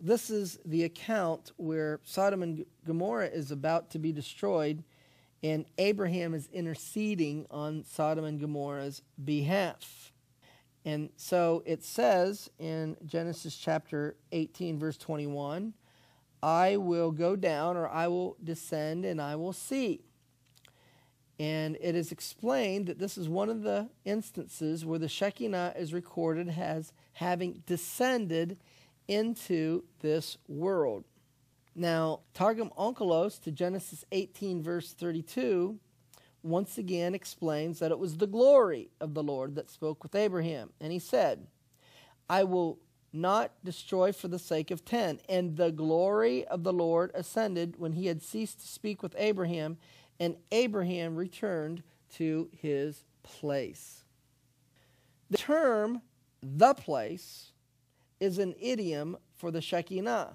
this 0.00 0.30
is 0.30 0.58
the 0.64 0.84
account 0.84 1.52
where 1.56 2.00
Sodom 2.04 2.42
and 2.42 2.64
Gomorrah 2.86 3.28
is 3.28 3.50
about 3.50 3.90
to 3.90 3.98
be 3.98 4.12
destroyed, 4.12 4.82
and 5.42 5.64
Abraham 5.78 6.34
is 6.34 6.48
interceding 6.52 7.46
on 7.50 7.84
Sodom 7.84 8.24
and 8.24 8.40
Gomorrah's 8.40 9.02
behalf. 9.24 10.12
And 10.84 11.10
so 11.16 11.62
it 11.64 11.82
says 11.82 12.50
in 12.58 12.96
Genesis 13.06 13.56
chapter 13.56 14.16
18, 14.32 14.78
verse 14.78 14.98
21, 14.98 15.72
I 16.42 16.76
will 16.76 17.10
go 17.10 17.36
down 17.36 17.76
or 17.78 17.88
I 17.88 18.08
will 18.08 18.36
descend 18.44 19.06
and 19.06 19.20
I 19.20 19.36
will 19.36 19.54
see. 19.54 20.02
And 21.40 21.76
it 21.80 21.94
is 21.96 22.12
explained 22.12 22.86
that 22.86 22.98
this 22.98 23.18
is 23.18 23.28
one 23.28 23.50
of 23.50 23.62
the 23.62 23.88
instances 24.04 24.84
where 24.84 24.98
the 24.98 25.08
Shekinah 25.08 25.74
is 25.76 25.92
recorded 25.92 26.54
as 26.56 26.92
having 27.14 27.62
descended 27.66 28.58
into 29.08 29.84
this 30.00 30.38
world. 30.46 31.04
Now, 31.74 32.20
Targum 32.34 32.70
Onkelos 32.78 33.40
to 33.42 33.50
Genesis 33.50 34.04
18, 34.12 34.62
verse 34.62 34.92
32, 34.92 35.78
once 36.44 36.78
again 36.78 37.14
explains 37.14 37.80
that 37.80 37.90
it 37.90 37.98
was 37.98 38.18
the 38.18 38.26
glory 38.28 38.90
of 39.00 39.14
the 39.14 39.22
Lord 39.22 39.56
that 39.56 39.70
spoke 39.70 40.02
with 40.04 40.14
Abraham. 40.14 40.70
And 40.80 40.92
he 40.92 41.00
said, 41.00 41.48
I 42.28 42.44
will 42.44 42.78
not 43.12 43.52
destroy 43.64 44.12
for 44.12 44.28
the 44.28 44.38
sake 44.38 44.70
of 44.70 44.84
ten. 44.84 45.20
And 45.28 45.56
the 45.56 45.70
glory 45.72 46.44
of 46.46 46.64
the 46.64 46.72
Lord 46.72 47.10
ascended 47.14 47.76
when 47.78 47.92
he 47.92 48.06
had 48.06 48.22
ceased 48.22 48.60
to 48.60 48.66
speak 48.66 49.02
with 49.02 49.14
Abraham, 49.18 49.78
and 50.20 50.36
Abraham 50.52 51.16
returned 51.16 51.82
to 52.14 52.48
his 52.52 53.04
place. 53.22 54.04
The 55.30 55.38
term 55.38 56.02
the 56.42 56.74
place 56.74 57.52
is 58.20 58.38
an 58.38 58.54
idiom 58.60 59.16
for 59.36 59.50
the 59.50 59.60
Shekinah. 59.62 60.34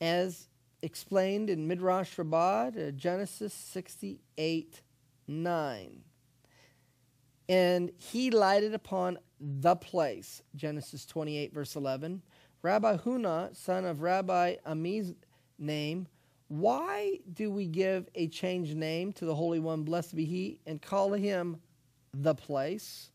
As 0.00 0.48
explained 0.82 1.50
in 1.50 1.66
Midrash 1.66 2.16
Rabbah, 2.18 2.70
uh, 2.78 2.90
Genesis 2.92 3.52
68 3.52 4.82
9. 5.28 6.04
And 7.48 7.92
he 7.98 8.30
lighted 8.30 8.74
upon 8.74 9.18
the 9.40 9.76
place, 9.76 10.42
Genesis 10.54 11.04
28, 11.06 11.52
verse 11.52 11.76
11. 11.76 12.22
Rabbi 12.62 12.96
Huna, 12.98 13.54
son 13.56 13.84
of 13.84 14.02
Rabbi 14.02 14.56
Ami's 14.64 15.14
name, 15.58 16.06
why 16.52 17.18
do 17.32 17.50
we 17.50 17.66
give 17.66 18.10
a 18.14 18.28
changed 18.28 18.76
name 18.76 19.10
to 19.14 19.24
the 19.24 19.34
Holy 19.34 19.58
One, 19.58 19.84
blessed 19.84 20.14
be 20.14 20.26
He, 20.26 20.60
and 20.66 20.82
call 20.82 21.14
him 21.14 21.56
the 22.12 22.34
place? 22.34 23.10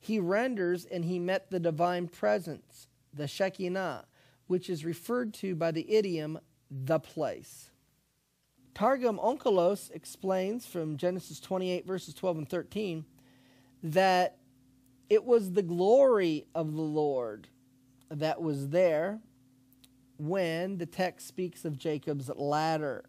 He 0.00 0.18
renders 0.18 0.86
and 0.86 1.04
he 1.04 1.18
met 1.18 1.50
the 1.50 1.60
divine 1.60 2.08
presence, 2.08 2.88
the 3.12 3.28
Shekinah, 3.28 4.06
which 4.46 4.70
is 4.70 4.82
referred 4.82 5.34
to 5.34 5.54
by 5.54 5.72
the 5.72 5.92
idiom 5.92 6.38
the 6.70 6.98
place. 6.98 7.68
Targum 8.74 9.18
Onkelos 9.18 9.90
explains 9.90 10.64
from 10.64 10.96
Genesis 10.96 11.38
28, 11.38 11.86
verses 11.86 12.14
12 12.14 12.38
and 12.38 12.48
13, 12.48 13.04
that 13.82 14.38
it 15.10 15.22
was 15.22 15.52
the 15.52 15.62
glory 15.62 16.46
of 16.54 16.72
the 16.72 16.80
Lord 16.80 17.48
that 18.08 18.40
was 18.40 18.70
there 18.70 19.20
when 20.22 20.78
the 20.78 20.86
text 20.86 21.26
speaks 21.26 21.64
of 21.64 21.76
Jacob's 21.76 22.30
ladder. 22.36 23.04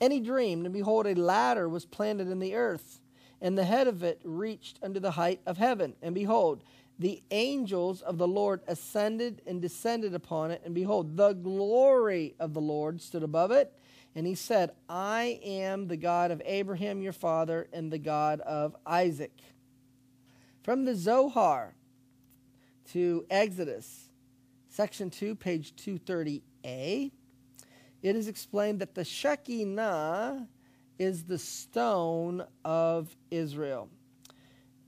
And 0.00 0.12
he 0.12 0.20
dreamed, 0.20 0.64
and 0.64 0.72
behold, 0.72 1.06
a 1.06 1.14
ladder 1.14 1.68
was 1.68 1.84
planted 1.84 2.28
in 2.28 2.38
the 2.38 2.54
earth, 2.54 3.00
and 3.42 3.58
the 3.58 3.64
head 3.64 3.86
of 3.86 4.02
it 4.02 4.20
reached 4.24 4.78
unto 4.82 5.00
the 5.00 5.12
height 5.12 5.40
of 5.44 5.58
heaven. 5.58 5.94
And 6.00 6.14
behold, 6.14 6.64
the 6.98 7.22
angels 7.30 8.00
of 8.00 8.16
the 8.16 8.26
Lord 8.26 8.62
ascended 8.66 9.42
and 9.46 9.60
descended 9.60 10.14
upon 10.14 10.50
it, 10.50 10.62
and 10.64 10.74
behold, 10.74 11.16
the 11.16 11.34
glory 11.34 12.34
of 12.40 12.54
the 12.54 12.60
Lord 12.60 13.02
stood 13.02 13.22
above 13.22 13.50
it. 13.50 13.72
And 14.14 14.26
he 14.26 14.34
said, 14.34 14.70
I 14.88 15.38
am 15.44 15.88
the 15.88 15.96
God 15.96 16.30
of 16.30 16.40
Abraham 16.44 17.02
your 17.02 17.12
father, 17.12 17.68
and 17.72 17.92
the 17.92 17.98
God 17.98 18.40
of 18.40 18.74
Isaac. 18.86 19.36
From 20.62 20.86
the 20.86 20.94
Zohar 20.94 21.74
to 22.92 23.26
Exodus, 23.30 24.07
section 24.78 25.10
2, 25.10 25.34
page 25.34 25.74
230a, 25.74 27.10
it 28.00 28.14
is 28.14 28.28
explained 28.28 28.78
that 28.78 28.94
the 28.94 29.04
Shekinah 29.04 30.46
is 31.00 31.24
the 31.24 31.36
stone 31.36 32.44
of 32.64 33.16
Israel. 33.28 33.88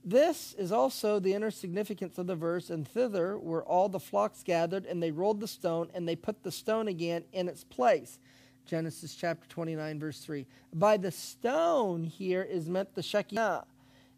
This 0.05 0.53
is 0.57 0.71
also 0.71 1.19
the 1.19 1.33
inner 1.33 1.51
significance 1.51 2.17
of 2.17 2.27
the 2.27 2.37
verse, 2.37 2.69
and 2.69 2.87
thither 2.87 3.37
were 3.37 3.65
all 3.65 3.89
the 3.89 3.99
flocks 3.99 4.43
gathered, 4.43 4.85
and 4.85 5.03
they 5.03 5.11
rolled 5.11 5.41
the 5.41 5.47
stone, 5.47 5.89
and 5.93 6.07
they 6.07 6.15
put 6.15 6.41
the 6.41 6.53
stone 6.53 6.87
again 6.87 7.25
in 7.33 7.49
its 7.49 7.65
place. 7.65 8.17
Genesis 8.65 9.13
chapter 9.13 9.45
29, 9.49 9.99
verse 9.99 10.19
3. 10.19 10.47
By 10.73 10.95
the 10.95 11.11
stone 11.11 12.05
here 12.05 12.43
is 12.43 12.69
meant 12.69 12.95
the 12.95 13.03
Shekinah. 13.03 13.65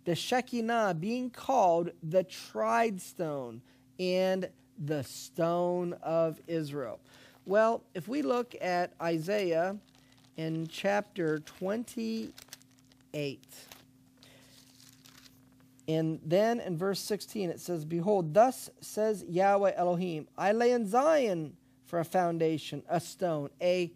The 0.05 0.13
Shekinah 0.13 0.97
being 0.99 1.31
called 1.31 1.89
the 2.03 2.23
tried 2.25 3.01
stone 3.01 3.63
and 3.99 4.49
the 4.77 5.03
stone 5.03 5.93
of 6.01 6.39
Israel. 6.47 6.99
Well, 7.45 7.83
if 7.93 8.07
we 8.07 8.21
look 8.21 8.55
at 8.61 8.93
Isaiah 9.01 9.77
in 10.37 10.67
chapter 10.67 11.39
28, 11.39 12.33
and 15.87 16.19
then 16.25 16.59
in 16.59 16.77
verse 16.77 16.99
16 16.99 17.49
it 17.49 17.59
says, 17.59 17.85
Behold, 17.85 18.33
thus 18.33 18.69
says 18.79 19.25
Yahweh 19.27 19.73
Elohim, 19.75 20.27
I 20.37 20.53
lay 20.53 20.71
in 20.71 20.87
Zion 20.87 21.55
for 21.85 21.99
a 21.99 22.05
foundation, 22.05 22.83
a 22.89 22.99
stone, 22.99 23.49
a 23.61 23.91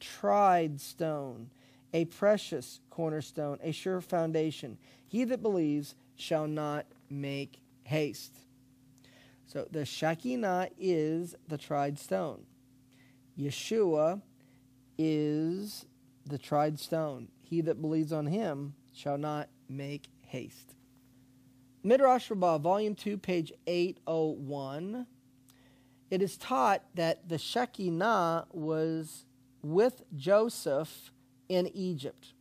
tried 0.00 0.80
stone, 0.80 1.50
a 1.92 2.06
precious 2.06 2.80
cornerstone, 2.90 3.58
a 3.62 3.72
sure 3.72 4.00
foundation. 4.00 4.78
He 5.06 5.24
that 5.24 5.42
believes 5.42 5.94
shall 6.16 6.46
not 6.46 6.86
make 7.10 7.60
haste. 7.84 8.45
So 9.46 9.66
the 9.70 9.84
Shekinah 9.84 10.70
is 10.78 11.34
the 11.46 11.56
tried 11.56 11.98
stone. 11.98 12.42
Yeshua 13.38 14.22
is 14.98 15.86
the 16.26 16.38
tried 16.38 16.80
stone. 16.80 17.28
He 17.42 17.60
that 17.62 17.80
believes 17.80 18.12
on 18.12 18.26
him 18.26 18.74
shall 18.92 19.18
not 19.18 19.48
make 19.68 20.08
haste. 20.20 20.74
Midrash 21.84 22.28
Rabbah, 22.30 22.58
Volume 22.58 22.96
2, 22.96 23.16
page 23.18 23.52
801. 23.68 25.06
It 26.10 26.22
is 26.22 26.36
taught 26.36 26.82
that 26.94 27.28
the 27.28 27.38
Shekinah 27.38 28.46
was 28.50 29.24
with 29.62 30.02
Joseph 30.16 31.12
in 31.48 31.68
Egypt. 31.68 32.32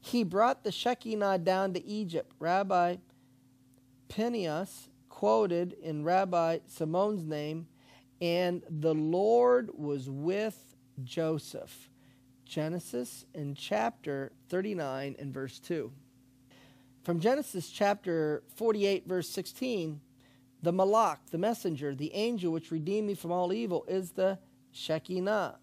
He 0.00 0.24
brought 0.24 0.64
the 0.64 0.72
Shekinah 0.72 1.38
down 1.38 1.74
to 1.74 1.84
Egypt. 1.84 2.32
Rabbi 2.40 2.96
Pinnias 4.08 4.88
quoted 5.16 5.74
in 5.82 6.04
Rabbi 6.04 6.58
Simon's 6.66 7.24
name, 7.24 7.66
and 8.20 8.62
the 8.68 8.94
Lord 8.94 9.70
was 9.72 10.10
with 10.10 10.76
Joseph. 11.04 11.88
Genesis 12.44 13.24
in 13.32 13.54
chapter 13.54 14.32
39 14.50 15.16
and 15.18 15.32
verse 15.32 15.58
2. 15.58 15.90
From 17.02 17.18
Genesis 17.18 17.70
chapter 17.70 18.42
48, 18.56 19.08
verse 19.08 19.30
16, 19.30 20.02
the 20.62 20.72
Malach, 20.72 21.16
the 21.30 21.38
messenger, 21.38 21.94
the 21.94 22.12
angel 22.12 22.52
which 22.52 22.70
redeemed 22.70 23.06
me 23.06 23.14
from 23.14 23.32
all 23.32 23.54
evil, 23.54 23.86
is 23.88 24.10
the 24.10 24.38
Shekinah. 24.70 25.56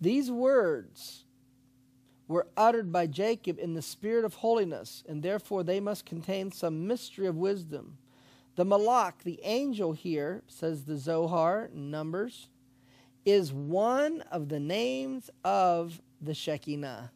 These 0.00 0.30
words 0.30 1.24
were 2.28 2.46
uttered 2.56 2.92
by 2.92 3.08
Jacob 3.08 3.58
in 3.58 3.74
the 3.74 3.82
spirit 3.82 4.24
of 4.24 4.34
holiness, 4.34 5.02
and 5.08 5.20
therefore 5.20 5.64
they 5.64 5.80
must 5.80 6.06
contain 6.06 6.52
some 6.52 6.86
mystery 6.86 7.26
of 7.26 7.34
wisdom. 7.34 7.98
The 8.56 8.64
Malach, 8.64 9.22
the 9.24 9.40
angel 9.42 9.92
here, 9.92 10.42
says 10.46 10.84
the 10.84 10.96
Zohar, 10.96 11.70
Numbers, 11.72 12.48
is 13.24 13.52
one 13.52 14.20
of 14.30 14.48
the 14.48 14.60
names 14.60 15.28
of 15.44 16.00
the 16.20 16.34
Shekinah. 16.34 17.10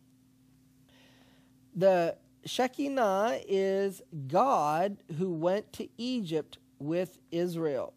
The 1.76 2.16
Shekinah 2.44 3.40
is 3.46 4.02
God 4.26 4.96
who 5.18 5.32
went 5.32 5.72
to 5.74 5.88
Egypt 5.96 6.58
with 6.80 7.18
Israel. 7.30 7.92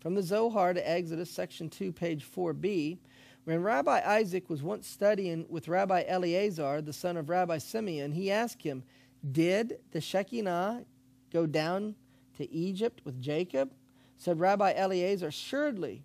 From 0.00 0.14
the 0.14 0.22
Zohar 0.22 0.74
to 0.74 0.88
Exodus, 0.88 1.30
section 1.30 1.68
2, 1.68 1.90
page 1.90 2.24
4b, 2.30 2.98
when 3.44 3.62
Rabbi 3.62 4.02
Isaac 4.04 4.48
was 4.48 4.62
once 4.62 4.86
studying 4.86 5.46
with 5.48 5.68
Rabbi 5.68 6.04
Eleazar, 6.06 6.80
the 6.80 6.92
son 6.92 7.16
of 7.16 7.28
Rabbi 7.28 7.58
Simeon, 7.58 8.12
he 8.12 8.30
asked 8.30 8.62
him, 8.62 8.84
Did 9.32 9.78
the 9.90 10.00
Shekinah 10.00 10.84
go 11.32 11.46
down 11.46 11.96
to 12.36 12.50
Egypt 12.52 13.00
with 13.04 13.20
Jacob? 13.20 13.72
Said 14.16 14.38
Rabbi 14.38 14.72
Eleazar, 14.74 15.28
Assuredly. 15.28 16.02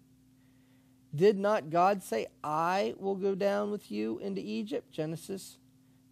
Did 1.14 1.40
not 1.40 1.70
God 1.70 2.04
say, 2.04 2.28
I 2.44 2.94
will 2.98 3.16
go 3.16 3.34
down 3.34 3.72
with 3.72 3.90
you 3.92 4.20
into 4.20 4.42
Egypt? 4.42 4.92
Genesis 4.92 5.58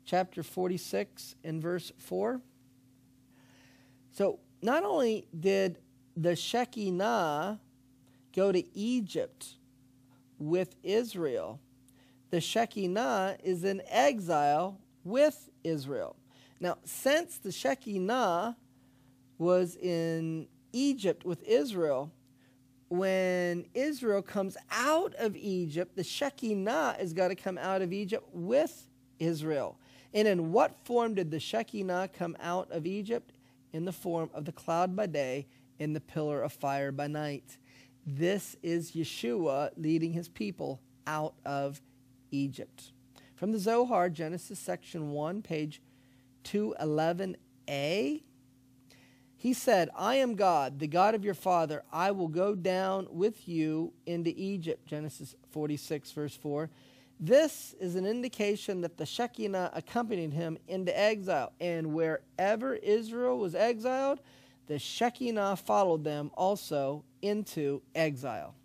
chapter 0.05 0.41
46 0.41 1.35
and 1.43 1.61
verse 1.61 1.91
4. 1.99 2.41
So, 4.11 4.39
not 4.61 4.83
only 4.83 5.27
did 5.37 5.77
the 6.15 6.35
Shekinah 6.35 7.59
go 8.35 8.51
to 8.51 8.75
Egypt 8.75 9.45
with 10.39 10.75
Israel, 10.81 11.59
the 12.31 12.41
Shekinah 12.41 13.37
is 13.43 13.63
in 13.63 13.81
exile 13.87 14.79
with 15.03 15.49
Israel. 15.63 16.15
Now, 16.59 16.77
since 16.83 17.37
the 17.37 17.51
Shekinah 17.51 18.57
was 19.37 19.75
in 19.75 20.47
Egypt 20.73 21.25
with 21.25 21.43
Israel, 21.43 22.11
when 22.89 23.65
Israel 23.73 24.21
comes 24.21 24.55
out 24.71 25.13
of 25.15 25.35
Egypt, 25.35 25.95
the 25.95 26.03
Shekinah 26.03 26.95
has 26.99 27.13
got 27.13 27.27
to 27.29 27.35
come 27.35 27.57
out 27.57 27.81
of 27.81 27.91
Egypt 27.91 28.25
with 28.33 28.87
Israel. 29.19 29.77
And 30.13 30.27
in 30.27 30.51
what 30.51 30.75
form 30.85 31.13
did 31.15 31.31
the 31.31 31.39
Shekinah 31.39 32.09
come 32.17 32.37
out 32.39 32.71
of 32.71 32.85
Egypt? 32.85 33.33
In 33.73 33.83
the 33.85 33.91
form 33.91 34.29
of 34.33 34.45
the 34.45 34.53
cloud 34.53 34.95
by 34.95 35.07
day 35.07 35.47
and 35.79 35.95
the 35.95 35.99
pillar 35.99 36.41
of 36.41 36.53
fire 36.53 36.91
by 36.91 37.07
night. 37.07 37.57
This 38.05 38.55
is 38.63 38.93
Yeshua 38.93 39.71
leading 39.75 40.13
his 40.13 40.29
people 40.29 40.79
out 41.05 41.35
of 41.45 41.81
Egypt. 42.31 42.93
From 43.35 43.51
the 43.51 43.59
Zohar, 43.59 44.09
Genesis 44.09 44.57
section 44.57 45.11
1, 45.11 45.41
page 45.41 45.81
2:11a. 46.45 48.23
He 49.39 49.53
said, 49.53 49.89
I 49.95 50.15
am 50.15 50.35
God, 50.35 50.79
the 50.79 50.87
God 50.87 51.13
of 51.13 51.23
your 51.23 51.35
father. 51.35 51.83
I 51.93 52.09
will 52.09 52.27
go 52.27 52.55
down 52.55 53.07
with 53.11 53.47
you 53.47 53.93
into 54.07 54.33
Egypt. 54.35 54.87
Genesis 54.87 55.35
46, 55.51 56.11
verse 56.11 56.35
4. 56.35 56.69
This 57.19 57.75
is 57.79 57.95
an 57.95 58.05
indication 58.05 58.81
that 58.81 58.97
the 58.97 59.05
Shekinah 59.05 59.71
accompanied 59.73 60.33
him 60.33 60.57
into 60.67 60.97
exile. 60.97 61.53
And 61.59 61.93
wherever 61.93 62.75
Israel 62.75 63.37
was 63.37 63.53
exiled, 63.53 64.21
the 64.65 64.79
Shekinah 64.79 65.57
followed 65.57 66.03
them 66.03 66.31
also 66.33 67.03
into 67.21 67.83
exile. 67.93 68.55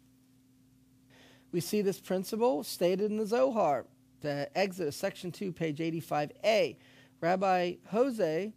We 1.52 1.60
see 1.60 1.82
this 1.82 2.00
principle 2.00 2.64
stated 2.64 3.10
in 3.10 3.18
the 3.18 3.26
Zohar, 3.26 3.84
the 4.22 4.48
Exodus, 4.54 4.96
section 4.96 5.30
2, 5.30 5.52
page 5.52 5.78
85a. 5.78 6.76
Rabbi 7.20 7.74
Jose 7.90 8.52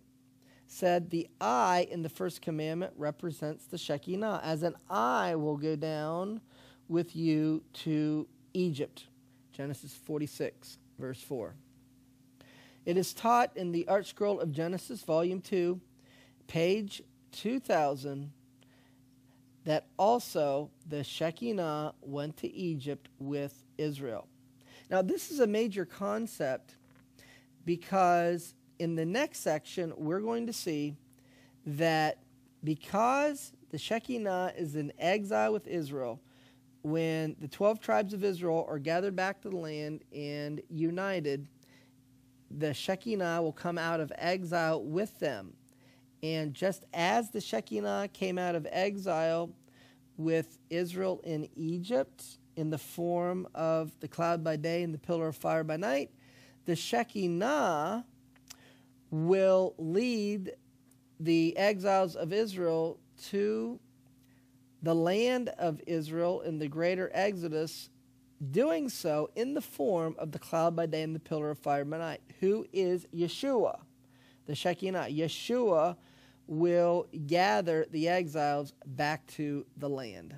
said 0.67 1.09
the 1.09 1.27
eye 1.39 1.87
in 1.89 2.01
the 2.01 2.09
first 2.09 2.41
commandment 2.41 2.93
represents 2.97 3.65
the 3.65 3.77
Shekinah, 3.77 4.41
as 4.43 4.63
an 4.63 4.75
eye 4.89 5.35
will 5.35 5.57
go 5.57 5.75
down 5.75 6.41
with 6.87 7.15
you 7.15 7.63
to 7.73 8.27
Egypt. 8.53 9.07
Genesis 9.51 9.93
46, 9.93 10.77
verse 10.99 11.21
4. 11.21 11.55
It 12.85 12.97
is 12.97 13.13
taught 13.13 13.55
in 13.55 13.71
the 13.71 13.87
Art 13.87 14.05
Scroll 14.05 14.39
of 14.39 14.51
Genesis, 14.51 15.01
volume 15.01 15.41
2, 15.41 15.79
page 16.47 17.01
2000, 17.31 18.31
that 19.63 19.87
also 19.97 20.69
the 20.87 21.03
Shekinah 21.03 21.95
went 22.01 22.37
to 22.37 22.53
Egypt 22.53 23.09
with 23.17 23.63
Israel. 23.77 24.27
Now, 24.89 25.01
this 25.01 25.31
is 25.31 25.39
a 25.39 25.47
major 25.47 25.85
concept 25.85 26.75
because 27.65 28.53
in 28.79 28.95
the 28.95 29.05
next 29.05 29.39
section, 29.39 29.93
we're 29.97 30.19
going 30.19 30.47
to 30.47 30.53
see 30.53 30.95
that 31.65 32.19
because 32.63 33.53
the 33.71 33.77
Shekinah 33.77 34.53
is 34.57 34.75
in 34.75 34.91
exile 34.99 35.53
with 35.53 35.67
Israel, 35.67 36.19
when 36.81 37.35
the 37.39 37.47
12 37.47 37.79
tribes 37.79 38.13
of 38.13 38.23
Israel 38.23 38.65
are 38.69 38.79
gathered 38.79 39.15
back 39.15 39.41
to 39.41 39.49
the 39.49 39.57
land 39.57 40.03
and 40.13 40.61
united, 40.69 41.47
the 42.51 42.73
Shekinah 42.73 43.41
will 43.41 43.51
come 43.51 43.77
out 43.77 43.99
of 43.99 44.11
exile 44.17 44.83
with 44.83 45.17
them. 45.19 45.53
And 46.21 46.53
just 46.53 46.85
as 46.93 47.31
the 47.31 47.41
Shekinah 47.41 48.09
came 48.13 48.37
out 48.37 48.55
of 48.55 48.67
exile 48.71 49.51
with 50.17 50.59
Israel 50.69 51.21
in 51.23 51.49
Egypt 51.55 52.23
in 52.55 52.69
the 52.69 52.77
form 52.77 53.47
of 53.53 53.91
the 53.99 54.07
cloud 54.07 54.43
by 54.43 54.55
day 54.55 54.83
and 54.83 54.93
the 54.93 54.99
pillar 54.99 55.27
of 55.27 55.35
fire 55.35 55.63
by 55.63 55.77
night, 55.77 56.11
the 56.65 56.75
Shekinah 56.75 58.05
will 59.11 59.73
lead 59.77 60.53
the 61.19 61.55
exiles 61.57 62.15
of 62.15 62.33
Israel 62.33 62.99
to 63.29 63.79
the 64.81 64.95
land 64.95 65.49
of 65.57 65.81
Israel 65.87 66.41
in 66.41 66.59
the 66.59 66.67
greater 66.67 67.09
Exodus, 67.13 67.89
doing 68.51 68.89
so 68.89 69.29
in 69.35 69.53
the 69.53 69.61
form 69.61 70.15
of 70.19 70.31
the 70.31 70.39
cloud 70.39 70.75
by 70.75 70.85
day 70.85 71.01
and 71.01 71.15
the 71.15 71.19
pillar 71.19 71.49
of 71.49 71.57
fire 71.57 71.85
by 71.85 71.97
night. 71.97 72.21
Who 72.39 72.65
is 72.73 73.07
Yeshua? 73.13 73.79
The 74.45 74.55
Shekinah. 74.55 75.07
Yeshua 75.09 75.95
will 76.47 77.07
gather 77.25 77.85
the 77.89 78.07
exiles 78.07 78.73
back 78.85 79.25
to 79.27 79.65
the 79.77 79.89
land. 79.89 80.35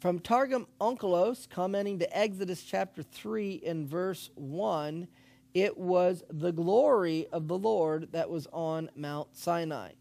From 0.00 0.18
Targum 0.18 0.66
Onkelos, 0.80 1.48
commenting 1.48 1.98
to 1.98 2.16
Exodus 2.16 2.62
chapter 2.62 3.02
3 3.02 3.52
in 3.52 3.86
verse 3.86 4.30
1, 4.34 5.06
it 5.54 5.76
was 5.76 6.22
the 6.30 6.52
glory 6.52 7.26
of 7.32 7.48
the 7.48 7.58
Lord 7.58 8.12
that 8.12 8.30
was 8.30 8.46
on 8.52 8.90
Mount 8.94 9.36
Sinai. 9.36 9.92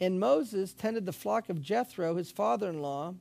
And 0.00 0.18
Moses 0.18 0.72
tended 0.72 1.06
the 1.06 1.12
flock 1.12 1.48
of 1.48 1.62
Jethro, 1.62 2.16
his 2.16 2.32
father 2.32 2.68
in 2.68 2.82
law, 2.82 3.14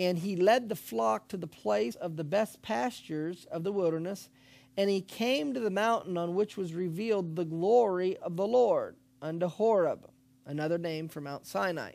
and 0.00 0.18
he 0.18 0.34
led 0.34 0.68
the 0.68 0.76
flock 0.76 1.28
to 1.28 1.36
the 1.36 1.46
place 1.46 1.94
of 1.94 2.16
the 2.16 2.24
best 2.24 2.60
pastures 2.62 3.46
of 3.50 3.62
the 3.62 3.70
wilderness. 3.70 4.28
And 4.76 4.90
he 4.90 5.00
came 5.00 5.54
to 5.54 5.60
the 5.60 5.70
mountain 5.70 6.18
on 6.18 6.34
which 6.34 6.56
was 6.56 6.74
revealed 6.74 7.36
the 7.36 7.44
glory 7.44 8.16
of 8.16 8.36
the 8.36 8.46
Lord 8.46 8.96
unto 9.22 9.46
Horeb, 9.46 10.08
another 10.44 10.78
name 10.78 11.08
for 11.08 11.20
Mount 11.20 11.46
Sinai. 11.46 11.92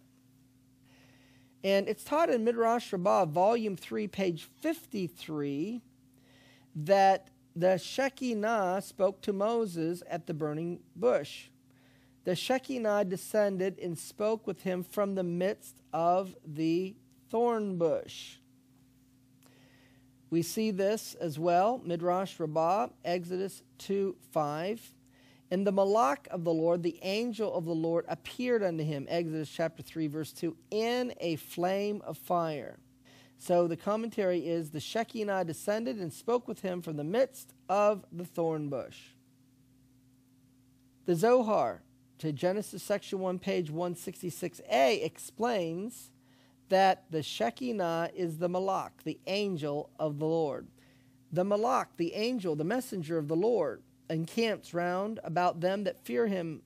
And 1.62 1.90
it's 1.90 2.06
taught 2.06 2.30
in 2.30 2.46
Midrash 2.46 2.94
Rabbah, 2.94 3.26
volume 3.26 3.76
3, 3.76 4.08
page 4.08 4.48
53, 4.62 5.82
that 6.76 7.30
the 7.56 7.78
Shekinah 7.78 8.82
spoke 8.82 9.22
to 9.22 9.34
Moses 9.34 10.04
at 10.10 10.28
the 10.28 10.34
burning 10.34 10.80
bush. 10.96 11.50
The 12.24 12.36
Shekinah 12.36 13.06
descended 13.06 13.80
and 13.80 13.98
spoke 13.98 14.46
with 14.46 14.64
him 14.64 14.84
from 14.84 15.16
the 15.16 15.24
midst 15.24 15.82
of 15.92 16.36
the 16.46 16.96
thorn 17.30 17.78
bush. 17.78 18.36
We 20.30 20.44
see 20.44 20.72
this 20.72 21.16
as 21.16 21.40
well, 21.40 21.82
Midrash 21.84 22.40
Rabbah, 22.40 22.90
Exodus 23.04 23.64
2 23.80 24.16
5. 24.32 24.94
And 25.52 25.66
the 25.66 25.74
Malach 25.74 26.28
of 26.28 26.44
the 26.44 26.54
Lord, 26.54 26.84
the 26.84 27.00
angel 27.02 27.52
of 27.52 27.66
the 27.66 27.74
Lord, 27.74 28.06
appeared 28.08 28.62
unto 28.62 28.84
him, 28.84 29.08
Exodus 29.10 29.50
chapter 29.50 29.82
3, 29.82 30.06
verse 30.06 30.32
2, 30.32 30.56
in 30.70 31.14
a 31.20 31.38
flame 31.38 32.04
of 32.06 32.20
fire. 32.20 32.78
So 33.42 33.68
the 33.68 33.78
commentary 33.78 34.46
is 34.46 34.70
the 34.70 34.82
Shekinah 34.82 35.46
descended 35.46 35.98
and 35.98 36.12
spoke 36.12 36.46
with 36.46 36.60
him 36.60 36.82
from 36.82 36.98
the 36.98 37.06
midst 37.06 37.54
of 37.70 38.06
the 38.12 38.26
thorn 38.26 38.68
bush. 38.68 38.98
The 41.06 41.16
Zohar 41.16 41.82
to 42.20 42.34
Genesis 42.34 42.84
section 42.84 43.20
1, 43.20 43.40
page 43.40 43.72
166a 43.72 45.04
explains 45.04 46.12
that 46.68 47.06
the 47.12 47.24
Shekinah 47.24 48.12
is 48.14 48.38
the 48.38 48.50
Malach, 48.50 48.92
the 49.06 49.20
angel 49.26 49.90
of 49.98 50.20
the 50.20 50.26
Lord. 50.26 50.68
The 51.32 51.46
Malach, 51.46 51.88
the 51.96 52.14
angel, 52.16 52.58
the 52.58 52.66
messenger 52.66 53.18
of 53.18 53.30
the 53.30 53.38
Lord, 53.38 53.82
encamps 54.10 54.74
round 54.74 55.22
about 55.24 55.62
them 55.62 55.86
that 55.86 56.04
fear 56.04 56.28
him, 56.28 56.62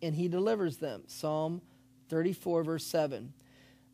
and 0.00 0.14
he 0.14 0.28
delivers 0.28 0.78
them. 0.78 1.02
Psalm 1.08 1.60
34, 2.08 2.62
verse 2.62 2.86
7 2.86 3.34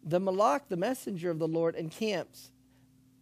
the 0.03 0.21
Malach, 0.21 0.63
the 0.69 0.77
messenger 0.77 1.31
of 1.31 1.39
the 1.39 1.49
Lord, 1.49 1.75
encamps. 1.75 2.51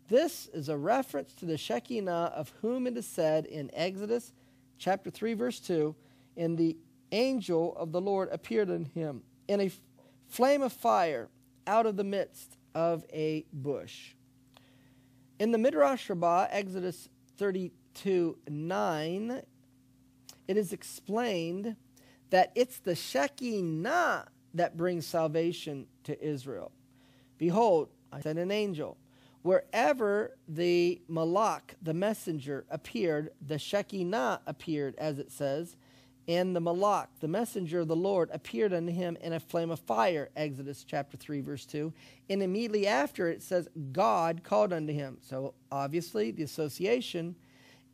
This 0.09 0.49
is 0.53 0.69
a 0.69 0.77
reference 0.77 1.35
to 1.35 1.47
the 1.47 1.57
Shekinah 1.57 2.33
of 2.35 2.53
whom 2.63 2.87
it 2.87 2.97
is 2.97 3.07
said 3.07 3.47
in 3.47 3.71
Exodus 3.73 4.33
chapter 4.79 5.11
3, 5.11 5.35
verse 5.35 5.61
2 5.61 5.95
And 6.37 6.59
the 6.59 6.77
angel 7.13 7.77
of 7.77 7.93
the 7.93 8.01
Lord 8.01 8.29
appeared 8.33 8.71
unto 8.71 8.91
him 8.93 9.23
in 9.47 9.61
a 9.61 9.71
flame 10.29 10.63
of 10.63 10.73
fire 10.73 11.29
out 11.67 11.87
of 11.87 11.97
the 11.97 12.05
midst 12.05 12.57
of 12.75 13.05
a 13.13 13.45
bush. 13.53 14.15
In 15.39 15.53
the 15.53 15.59
Midrash 15.59 16.09
Rabbah, 16.09 16.49
Exodus 16.51 17.09
32 17.39 18.39
9, 18.49 19.43
it 20.49 20.57
is 20.57 20.73
explained 20.73 21.77
that 22.31 22.53
it's 22.55 22.79
the 22.79 22.95
Shekinah 22.95 24.27
that 24.55 24.77
brings 24.77 25.07
salvation 25.07 25.87
to 26.05 26.23
Israel. 26.23 26.73
Behold, 27.39 27.89
I 28.13 28.21
sent 28.21 28.39
an 28.39 28.51
angel. 28.51 28.97
Wherever 29.43 30.37
the 30.49 31.01
Malach, 31.11 31.75
the 31.81 31.95
messenger, 31.95 32.67
appeared, 32.69 33.31
the 33.47 33.59
Shekinah 33.59 34.43
appeared, 34.47 34.95
as 34.97 35.19
it 35.19 35.33
says, 35.33 35.77
and 36.29 36.55
the 36.55 36.61
Malach, 36.61 37.09
the 37.21 37.29
messenger 37.29 37.81
of 37.81 37.89
the 37.89 37.97
Lord, 37.97 38.29
appeared 38.33 38.73
unto 38.73 38.93
him 38.93 39.17
in 39.21 39.33
a 39.33 39.41
flame 39.41 39.71
of 39.71 39.81
fire, 39.81 40.29
Exodus 40.37 40.85
chapter 40.85 41.17
3, 41.17 41.41
verse 41.41 41.65
2. 41.67 41.93
And 42.29 42.43
immediately 42.43 42.87
after 42.87 43.29
it 43.29 43.43
says, 43.43 43.69
God 43.93 44.43
called 44.45 44.73
unto 44.73 44.93
him. 44.93 45.19
So 45.23 45.55
obviously, 45.73 46.31
the 46.31 46.43
association 46.43 47.35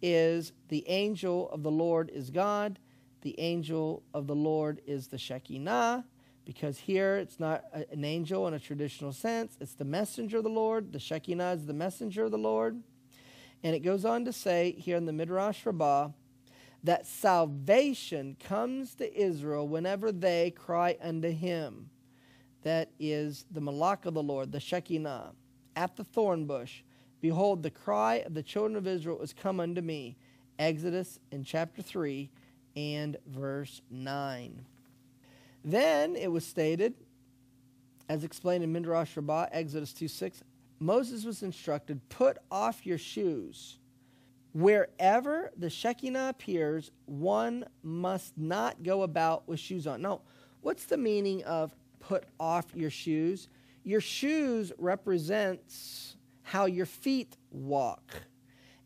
is 0.03 0.53
the 0.69 0.87
angel 0.89 1.49
of 1.51 1.63
the 1.63 1.71
Lord 1.71 2.11
is 2.11 2.31
God, 2.31 2.79
the 3.23 3.39
angel 3.41 4.03
of 4.13 4.27
the 4.27 4.35
Lord 4.35 4.83
is 4.87 5.07
the 5.07 5.19
Shekinah, 5.19 6.05
because 6.47 6.79
here 6.79 7.17
it's 7.17 7.39
not 7.39 7.65
a, 7.75 7.85
an 7.93 8.05
angel 8.05 8.49
in 8.49 8.55
a 8.55 8.59
traditional 8.59 9.13
sense, 9.13 9.59
it's 9.61 9.75
the 9.75 9.85
messenger 9.85 10.39
of 10.39 10.45
the 10.45 10.49
Lord. 10.49 10.93
The 10.93 11.01
Shekinah 11.01 11.53
is 11.53 11.67
the 11.67 11.75
messenger 11.75 12.25
of 12.25 12.31
the 12.31 12.39
Lord. 12.39 12.81
And 13.63 13.75
it 13.75 13.81
goes 13.81 14.05
on 14.05 14.25
to 14.25 14.33
say 14.33 14.73
here 14.79 14.97
in 14.97 15.05
the 15.05 15.13
Midrash 15.13 15.67
Rabbah 15.67 16.11
that 16.85 17.07
salvation 17.07 18.37
comes 18.39 18.95
to 18.95 19.21
Israel 19.21 19.67
whenever 19.67 20.13
they 20.13 20.53
cry 20.53 20.97
unto 21.03 21.31
him. 21.31 21.91
That 22.63 22.91
is 22.99 23.45
the 23.51 23.61
Malach 23.61 24.07
of 24.07 24.15
the 24.15 24.23
Lord, 24.23 24.53
the 24.53 24.61
Shekinah, 24.61 25.33
at 25.75 25.97
the 25.97 26.05
thorn 26.05 26.47
bush. 26.47 26.83
Behold, 27.21 27.63
the 27.63 27.71
cry 27.71 28.17
of 28.17 28.35
the 28.35 28.43
children 28.43 28.77
of 28.77 28.87
Israel 28.87 29.21
is 29.21 29.33
come 29.33 29.59
unto 29.59 29.81
me. 29.81 30.17
Exodus 30.59 31.19
in 31.33 31.43
chapter 31.43 31.83
3 31.83 32.31
and 32.77 33.17
verse 33.27 33.83
9. 33.91 34.65
Then 35.67 36.15
it 36.15 36.31
was 36.31 36.47
stated, 36.47 36.95
as 38.09 38.23
explained 38.23 38.63
in 38.63 38.73
Midrash 38.73 39.17
Rabbah, 39.17 39.49
Exodus 39.51 39.93
2 39.93 40.07
6, 40.07 40.45
Moses 40.79 41.25
was 41.25 41.43
instructed, 41.43 42.09
Put 42.09 42.39
off 42.53 42.87
your 42.87 42.99
shoes. 42.99 43.79
Wherever 44.53 45.51
the 45.57 45.69
Shekinah 45.69 46.29
appears, 46.29 46.93
one 47.05 47.67
must 47.83 48.39
not 48.39 48.85
go 48.85 49.03
about 49.03 49.49
with 49.49 49.59
shoes 49.59 49.89
on. 49.89 50.01
Now, 50.01 50.23
what's 50.61 50.87
the 50.87 50.97
meaning 50.97 51.43
of 51.45 51.75
put 51.99 52.25
off 52.39 52.67
your 52.73 52.89
shoes? 52.89 53.49
Your 53.83 54.01
shoes 54.01 54.73
represents 54.79 56.17
how 56.43 56.67
your 56.67 56.87
feet 56.87 57.37
walk. 57.51 58.23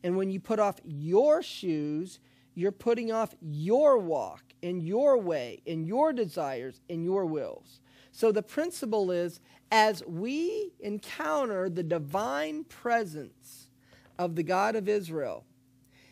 And 0.03 0.17
when 0.17 0.31
you 0.31 0.39
put 0.39 0.59
off 0.59 0.81
your 0.83 1.43
shoes, 1.43 2.19
you're 2.53 2.71
putting 2.71 3.11
off 3.11 3.35
your 3.41 3.97
walk 3.97 4.43
and 4.61 4.83
your 4.83 5.17
way 5.17 5.61
and 5.65 5.87
your 5.87 6.13
desires 6.13 6.81
and 6.89 7.03
your 7.03 7.25
wills. 7.25 7.79
So 8.11 8.31
the 8.31 8.43
principle 8.43 9.11
is 9.11 9.39
as 9.71 10.03
we 10.05 10.73
encounter 10.79 11.69
the 11.69 11.83
divine 11.83 12.65
presence 12.65 13.69
of 14.19 14.35
the 14.35 14.43
God 14.43 14.75
of 14.75 14.89
Israel, 14.89 15.45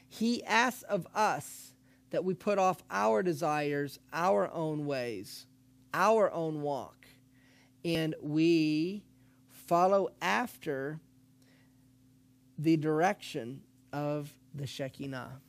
he 0.08 0.44
asks 0.46 0.84
of 0.84 1.06
us 1.14 1.74
that 2.10 2.24
we 2.24 2.34
put 2.34 2.58
off 2.58 2.82
our 2.90 3.22
desires, 3.22 4.00
our 4.14 4.52
own 4.52 4.86
ways, 4.86 5.46
our 5.94 6.32
own 6.32 6.62
walk, 6.62 7.06
and 7.84 8.16
we 8.22 9.04
follow 9.50 10.10
after 10.22 11.00
the 12.58 12.78
direction 12.78 13.62
of 13.94 14.34
the 14.56 14.66
Shekinah. 14.66 15.42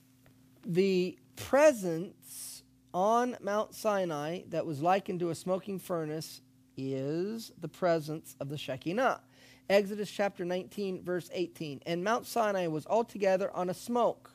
The 0.64 1.18
presence 1.36 2.62
on 2.92 3.36
Mount 3.40 3.74
Sinai 3.74 4.42
that 4.48 4.66
was 4.66 4.82
likened 4.82 5.20
to 5.20 5.30
a 5.30 5.34
smoking 5.34 5.78
furnace 5.78 6.42
is 6.76 7.50
the 7.60 7.68
presence 7.68 8.36
of 8.40 8.48
the 8.48 8.58
Shekinah. 8.58 9.22
Exodus 9.70 10.10
chapter 10.10 10.44
19, 10.44 11.02
verse 11.02 11.30
18. 11.32 11.80
And 11.86 12.04
Mount 12.04 12.26
Sinai 12.26 12.66
was 12.66 12.86
altogether 12.86 13.50
on 13.56 13.70
a 13.70 13.74
smoke 13.74 14.32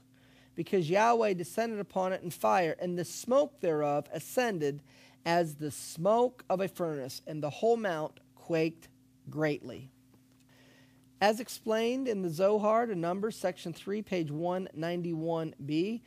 because 0.55 0.89
Yahweh 0.89 1.33
descended 1.33 1.79
upon 1.79 2.13
it 2.13 2.23
in 2.23 2.31
fire, 2.31 2.75
and 2.79 2.97
the 2.97 3.05
smoke 3.05 3.59
thereof 3.59 4.07
ascended 4.13 4.81
as 5.25 5.55
the 5.55 5.71
smoke 5.71 6.45
of 6.49 6.61
a 6.61 6.67
furnace, 6.67 7.21
and 7.27 7.43
the 7.43 7.49
whole 7.49 7.77
mount 7.77 8.19
quaked 8.35 8.87
greatly. 9.29 9.91
As 11.21 11.39
explained 11.39 12.07
in 12.07 12.21
the 12.21 12.29
Zohar 12.29 12.85
to 12.85 12.95
Numbers, 12.95 13.35
section 13.37 13.71
3, 13.71 14.01
page 14.01 14.29
191b, 14.29 16.01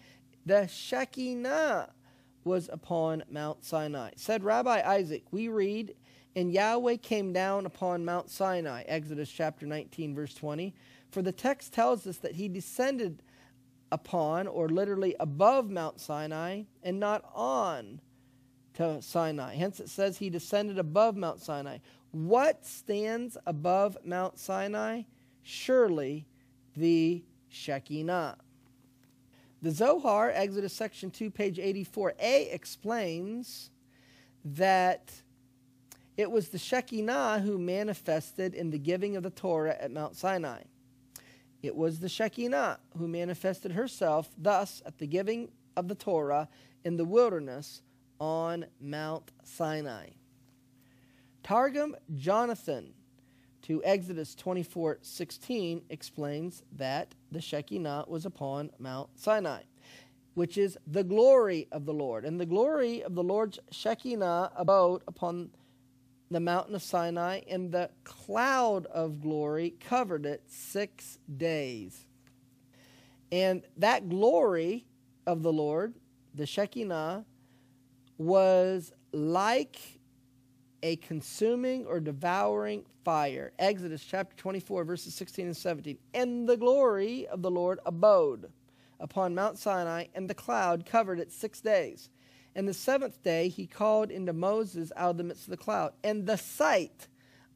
the 0.44 0.66
Shekinah 0.66 1.90
was 2.44 2.68
upon 2.72 3.24
Mount 3.30 3.64
Sinai. 3.64 4.10
Said 4.16 4.44
Rabbi 4.44 4.82
Isaac, 4.84 5.24
we 5.30 5.48
read, 5.48 5.94
And 6.36 6.52
Yahweh 6.52 6.96
came 6.96 7.32
down 7.32 7.66
upon 7.66 8.04
Mount 8.04 8.30
Sinai, 8.30 8.82
Exodus 8.86 9.30
chapter 9.30 9.66
19, 9.66 10.14
verse 10.14 10.34
20. 10.34 10.74
For 11.10 11.22
the 11.22 11.32
text 11.32 11.72
tells 11.72 12.06
us 12.06 12.18
that 12.18 12.34
he 12.34 12.48
descended 12.48 13.22
upon, 13.90 14.46
or 14.46 14.68
literally 14.68 15.16
above 15.18 15.70
Mount 15.70 16.00
Sinai, 16.00 16.64
and 16.82 17.00
not 17.00 17.24
on 17.34 18.00
to 18.74 19.02
Sinai. 19.02 19.54
Hence 19.56 19.80
it 19.80 19.88
says 19.88 20.18
he 20.18 20.30
descended 20.30 20.78
above 20.78 21.16
Mount 21.16 21.40
Sinai. 21.40 21.78
What 22.10 22.64
stands 22.64 23.36
above 23.46 23.98
Mount 24.04 24.38
Sinai? 24.38 25.02
Surely 25.42 26.26
the 26.76 27.22
Shekinah. 27.48 28.38
The 29.60 29.70
Zohar, 29.70 30.30
Exodus 30.30 30.72
section 30.72 31.10
2, 31.10 31.30
page 31.30 31.58
84a, 31.58 32.52
explains 32.52 33.70
that 34.44 35.12
it 36.16 36.30
was 36.30 36.48
the 36.48 36.58
Shekinah 36.58 37.40
who 37.40 37.58
manifested 37.58 38.54
in 38.54 38.70
the 38.70 38.78
giving 38.78 39.16
of 39.16 39.22
the 39.22 39.30
Torah 39.30 39.76
at 39.80 39.90
Mount 39.90 40.16
Sinai. 40.16 40.62
It 41.62 41.74
was 41.74 42.00
the 42.00 42.08
Shekinah 42.08 42.78
who 42.96 43.08
manifested 43.08 43.72
herself 43.72 44.30
thus 44.38 44.80
at 44.86 44.98
the 44.98 45.06
giving 45.06 45.50
of 45.76 45.88
the 45.88 45.94
Torah 45.94 46.48
in 46.84 46.96
the 46.96 47.04
wilderness 47.04 47.82
on 48.20 48.66
Mount 48.80 49.32
Sinai. 49.42 50.10
Targum 51.48 51.96
Jonathan 52.14 52.92
to 53.62 53.82
Exodus 53.82 54.34
24:16 54.34 55.82
explains 55.88 56.62
that 56.72 57.14
the 57.32 57.40
Shekinah 57.40 58.04
was 58.06 58.26
upon 58.26 58.70
Mount 58.78 59.18
Sinai, 59.18 59.62
which 60.34 60.58
is 60.58 60.76
the 60.86 61.02
glory 61.02 61.66
of 61.72 61.86
the 61.86 61.94
Lord. 61.94 62.26
And 62.26 62.38
the 62.38 62.44
glory 62.44 63.02
of 63.02 63.14
the 63.14 63.22
Lord's 63.22 63.58
Shekinah 63.70 64.52
abode 64.56 65.02
upon 65.08 65.52
the 66.30 66.38
mountain 66.38 66.74
of 66.74 66.82
Sinai, 66.82 67.40
and 67.48 67.72
the 67.72 67.92
cloud 68.04 68.84
of 68.84 69.22
glory 69.22 69.70
covered 69.80 70.26
it 70.26 70.42
six 70.48 71.18
days. 71.34 72.04
And 73.32 73.62
that 73.78 74.10
glory 74.10 74.84
of 75.26 75.42
the 75.42 75.52
Lord, 75.54 75.94
the 76.34 76.44
Shekinah, 76.44 77.24
was 78.18 78.92
like 79.12 79.97
a 80.82 80.96
consuming 80.96 81.86
or 81.86 82.00
devouring 82.00 82.84
fire. 83.04 83.52
Exodus 83.58 84.04
chapter 84.04 84.36
24, 84.36 84.84
verses 84.84 85.14
16 85.14 85.46
and 85.46 85.56
17. 85.56 85.98
And 86.14 86.48
the 86.48 86.56
glory 86.56 87.26
of 87.26 87.42
the 87.42 87.50
Lord 87.50 87.80
abode 87.86 88.50
upon 89.00 89.34
Mount 89.34 89.58
Sinai, 89.58 90.06
and 90.14 90.28
the 90.28 90.34
cloud 90.34 90.84
covered 90.84 91.20
it 91.20 91.32
six 91.32 91.60
days. 91.60 92.10
And 92.54 92.66
the 92.66 92.74
seventh 92.74 93.22
day 93.22 93.48
he 93.48 93.66
called 93.66 94.10
into 94.10 94.32
Moses 94.32 94.90
out 94.96 95.10
of 95.10 95.16
the 95.18 95.24
midst 95.24 95.44
of 95.44 95.50
the 95.50 95.56
cloud. 95.56 95.92
And 96.02 96.26
the 96.26 96.36
sight 96.36 97.06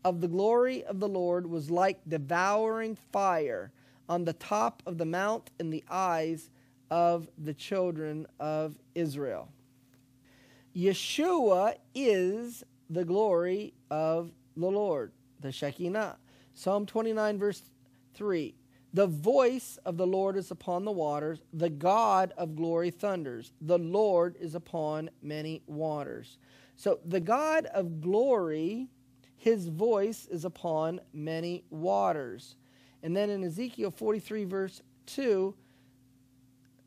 of 0.05 0.21
the 0.21 0.29
glory 0.29 0.85
of 0.85 1.01
the 1.01 1.09
Lord 1.09 1.47
was 1.47 1.71
like 1.71 2.01
devouring 2.09 2.97
fire 3.13 3.73
on 4.09 4.25
the 4.25 4.33
top 4.33 4.83
of 4.87 4.99
the 4.99 5.05
mount 5.05 5.51
in 5.59 5.71
the 5.71 5.85
eyes 5.89 6.51
of 6.91 7.29
the 7.39 7.55
children 7.55 8.27
of 8.39 8.79
Israel. 8.95 9.49
Yeshua 10.77 11.75
is 11.95 12.65
the 12.93 13.05
glory 13.05 13.75
of 13.91 14.31
the 14.57 14.67
Lord, 14.67 15.13
the 15.41 15.51
Shekinah. 15.53 16.19
Psalm 16.55 16.87
29, 16.87 17.39
verse 17.39 17.63
3 18.15 18.55
the 18.95 19.07
voice 19.07 19.79
of 19.87 19.97
the 19.97 20.07
Lord 20.07 20.37
is 20.37 20.51
upon 20.51 20.85
the 20.85 20.93
waters. 20.93 21.41
The 21.53 21.71
God 21.71 22.33
of 22.37 22.55
glory 22.55 22.91
thunders. 22.91 23.53
The 23.61 23.79
Lord 23.79 24.37
is 24.39 24.55
upon 24.55 25.09
many 25.23 25.63
waters. 25.67 26.37
So 26.77 27.01
the 27.05 27.21
God 27.21 27.67
of 27.67 28.03
glory, 28.03 28.89
his 29.37 29.69
voice 29.69 30.27
is 30.31 30.45
upon 30.45 31.01
many 31.15 31.65
waters. 31.71 32.57
And 33.03 33.17
then 33.17 33.31
in 33.31 33.43
Ezekiel 33.45 33.91
43, 33.91 34.45
verse 34.45 34.83
2, 35.07 35.55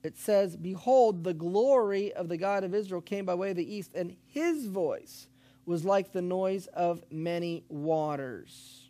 it 0.04 0.16
says, 0.16 0.56
Behold, 0.56 1.24
the 1.24 1.34
glory 1.34 2.14
of 2.14 2.30
the 2.30 2.38
God 2.38 2.64
of 2.64 2.76
Israel 2.76 3.02
came 3.02 3.26
by 3.26 3.34
way 3.34 3.50
of 3.50 3.58
the 3.58 3.76
east, 3.76 3.92
and 3.96 4.16
his 4.28 4.68
voice 4.68 5.28
was 5.66 5.86
like 5.86 6.12
the 6.12 6.22
noise 6.22 6.68
of 6.68 7.04
many 7.12 7.64
waters. 7.70 8.90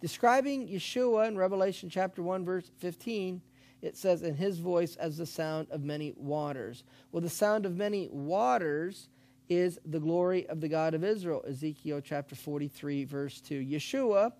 Describing 0.00 0.68
Yeshua 0.68 1.28
in 1.28 1.36
Revelation 1.36 1.88
chapter 1.88 2.22
1, 2.22 2.44
verse 2.44 2.70
15, 2.78 3.40
it 3.82 3.96
says, 3.96 4.22
In 4.22 4.34
his 4.34 4.58
voice 4.58 4.96
as 4.96 5.16
the 5.16 5.26
sound 5.26 5.68
of 5.70 5.82
many 5.82 6.12
waters. 6.16 6.84
Well, 7.10 7.20
the 7.20 7.28
sound 7.28 7.66
of 7.66 7.76
many 7.76 8.08
waters 8.10 9.08
is 9.48 9.78
the 9.84 10.00
glory 10.00 10.46
of 10.48 10.60
the 10.60 10.68
God 10.68 10.94
of 10.94 11.04
Israel. 11.04 11.44
Ezekiel 11.46 12.00
chapter 12.00 12.34
43, 12.34 13.04
verse 13.04 13.40
2. 13.40 13.60
Yeshua 13.64 14.32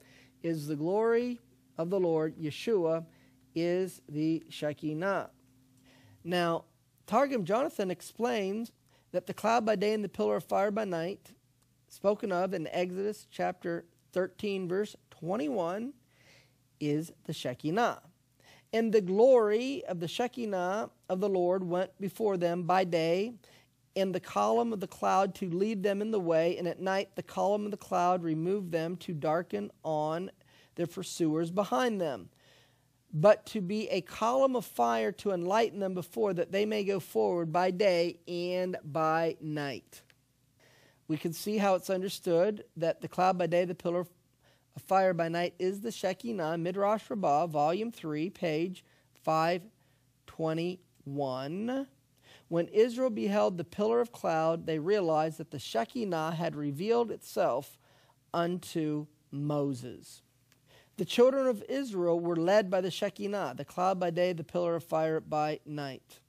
is 0.43 0.67
the 0.67 0.77
glory 0.77 1.41
of 1.79 1.91
the 1.91 2.01
Lord. 2.01 2.37
Yeshua 2.37 3.05
is 3.55 4.01
the 4.09 4.43
Shekinah. 4.49 5.31
Now, 6.25 6.65
Targum 7.07 7.45
Jonathan 7.45 7.91
explains 7.91 8.73
that 9.13 9.27
the 9.27 9.35
cloud 9.35 9.65
by 9.65 9.77
day 9.77 9.93
and 9.93 10.03
the 10.03 10.09
pillar 10.09 10.37
of 10.37 10.45
fire 10.45 10.71
by 10.71 10.85
night, 10.85 11.33
spoken 11.89 12.33
of 12.33 12.55
in 12.55 12.67
Exodus 12.69 13.27
chapter 13.31 13.85
13, 14.13 14.69
verse 14.69 14.97
21 15.11 15.93
is 16.81 17.13
the 17.25 17.33
Shekinah. 17.33 18.01
And 18.73 18.93
the 18.93 19.03
glory 19.03 19.85
of 19.87 20.01
the 20.01 20.09
Shekinah 20.09 20.91
of 21.09 21.21
the 21.21 21.29
Lord 21.29 21.63
went 21.63 21.91
before 22.01 22.39
them 22.39 22.63
by 22.63 22.85
day, 22.85 23.35
and 23.95 24.15
the 24.15 24.21
column 24.21 24.73
of 24.73 24.81
the 24.81 24.87
cloud 24.87 25.35
to 25.37 25.51
lead 25.51 25.83
them 25.83 26.01
in 26.01 26.11
the 26.11 26.21
way, 26.21 26.57
and 26.57 26.67
at 26.67 26.81
night 26.81 27.15
the 27.15 27.23
column 27.23 27.67
of 27.67 27.71
the 27.71 27.77
cloud 27.77 28.23
removed 28.23 28.73
them 28.73 28.97
to 28.97 29.13
darken 29.13 29.71
on 29.85 30.31
their 30.77 30.87
pursuers 30.87 31.51
behind 31.51 32.01
them. 32.01 32.31
But 33.13 33.45
to 33.47 33.61
be 33.61 33.89
a 33.89 34.01
column 34.01 34.55
of 34.57 34.65
fire 34.65 35.13
to 35.13 35.33
enlighten 35.33 35.81
them 35.81 35.93
before 35.93 36.33
that 36.35 36.51
they 36.51 36.65
may 36.65 36.83
go 36.83 36.99
forward 36.99 37.53
by 37.53 37.71
day 37.71 38.21
and 38.27 38.79
by 38.85 39.37
night. 39.41 40.01
We 41.09 41.19
can 41.19 41.35
see 41.35 41.59
how 41.59 41.75
it's 41.75 41.91
understood 41.91 42.65
that 42.77 43.03
the 43.03 43.09
cloud 43.09 43.37
by 43.37 43.49
day, 43.49 43.67
the 43.67 43.75
pillar 43.75 44.01
of 44.01 44.09
fire 44.79 45.13
by 45.13 45.29
night 45.29 45.55
is 45.59 45.81
the 45.81 45.93
Shekinah, 45.93 46.57
Midrash 46.57 47.11
Rabbah, 47.11 47.49
volume 47.49 47.93
3, 47.93 48.31
page 48.31 48.83
521. 49.23 51.87
When 52.49 52.69
Israel 52.69 53.11
beheld 53.11 53.59
the 53.59 53.65
pillar 53.65 54.01
of 54.01 54.13
cloud, 54.13 54.65
they 54.67 54.79
realized 54.79 55.37
that 55.39 55.51
the 55.51 55.59
Shekinah 55.59 56.31
had 56.33 56.57
revealed 56.57 57.11
itself 57.11 57.79
unto 58.33 59.07
Moses. 59.31 60.22
The 61.03 61.07
children 61.07 61.49
of 61.49 61.65
Israel 61.69 62.21
were 62.21 62.37
led 62.37 62.71
by 62.71 62.81
the 62.81 62.89
Shekinah, 62.89 63.55
the 63.57 63.65
cloud 63.65 63.99
by 63.99 64.11
day, 64.11 64.33
the 64.33 64.45
pillar 64.45 64.77
of 64.77 64.85
fire 64.85 65.19
by 65.19 65.59
night. 65.67 66.21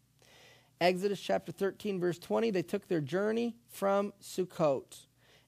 Exodus 0.81 1.19
chapter 1.19 1.51
13, 1.51 1.99
verse 1.99 2.17
20, 2.17 2.49
they 2.49 2.63
took 2.63 2.87
their 2.87 2.99
journey 2.99 3.55
from 3.69 4.13
Sukkot. 4.19 5.05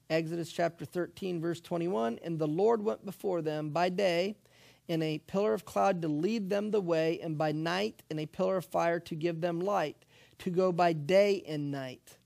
Exodus 0.08 0.52
chapter 0.52 0.84
13, 0.84 1.40
verse 1.40 1.60
21, 1.60 2.20
and 2.22 2.38
the 2.38 2.46
Lord 2.46 2.84
went 2.84 3.04
before 3.04 3.42
them 3.42 3.70
by 3.70 3.88
day 3.88 4.36
in 4.86 5.02
a 5.02 5.18
pillar 5.18 5.54
of 5.54 5.64
cloud 5.64 6.02
to 6.02 6.06
lead 6.06 6.48
them 6.48 6.70
the 6.70 6.80
way, 6.80 7.18
and 7.20 7.36
by 7.36 7.50
night 7.50 8.04
in 8.08 8.20
a 8.20 8.26
pillar 8.26 8.58
of 8.58 8.64
fire 8.64 9.00
to 9.00 9.16
give 9.16 9.40
them 9.40 9.58
light, 9.58 10.04
to 10.38 10.50
go 10.50 10.70
by 10.70 10.92
day 10.92 11.42
and 11.48 11.72
night. 11.72 12.16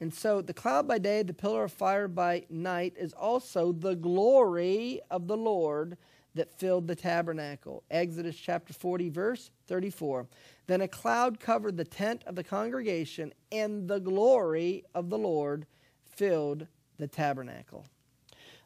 And 0.00 0.14
so 0.14 0.40
the 0.40 0.54
cloud 0.54 0.86
by 0.86 0.98
day, 0.98 1.24
the 1.24 1.34
pillar 1.34 1.64
of 1.64 1.72
fire 1.72 2.06
by 2.06 2.44
night, 2.48 2.94
is 2.96 3.12
also 3.12 3.72
the 3.72 3.96
glory 3.96 5.00
of 5.10 5.26
the 5.26 5.36
Lord 5.36 5.98
that 6.34 6.58
filled 6.58 6.86
the 6.86 6.94
tabernacle. 6.94 7.82
Exodus 7.90 8.36
chapter 8.36 8.72
40, 8.72 9.08
verse 9.08 9.50
34. 9.66 10.26
Then 10.66 10.80
a 10.80 10.88
cloud 10.88 11.40
covered 11.40 11.76
the 11.76 11.84
tent 11.84 12.22
of 12.26 12.34
the 12.34 12.44
congregation, 12.44 13.32
and 13.50 13.88
the 13.88 14.00
glory 14.00 14.84
of 14.94 15.10
the 15.10 15.18
Lord 15.18 15.66
filled 16.04 16.66
the 16.98 17.08
tabernacle. 17.08 17.86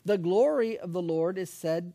The 0.04 0.18
glory 0.18 0.78
of 0.78 0.92
the 0.92 1.02
Lord 1.02 1.38
is 1.38 1.52
said 1.52 1.92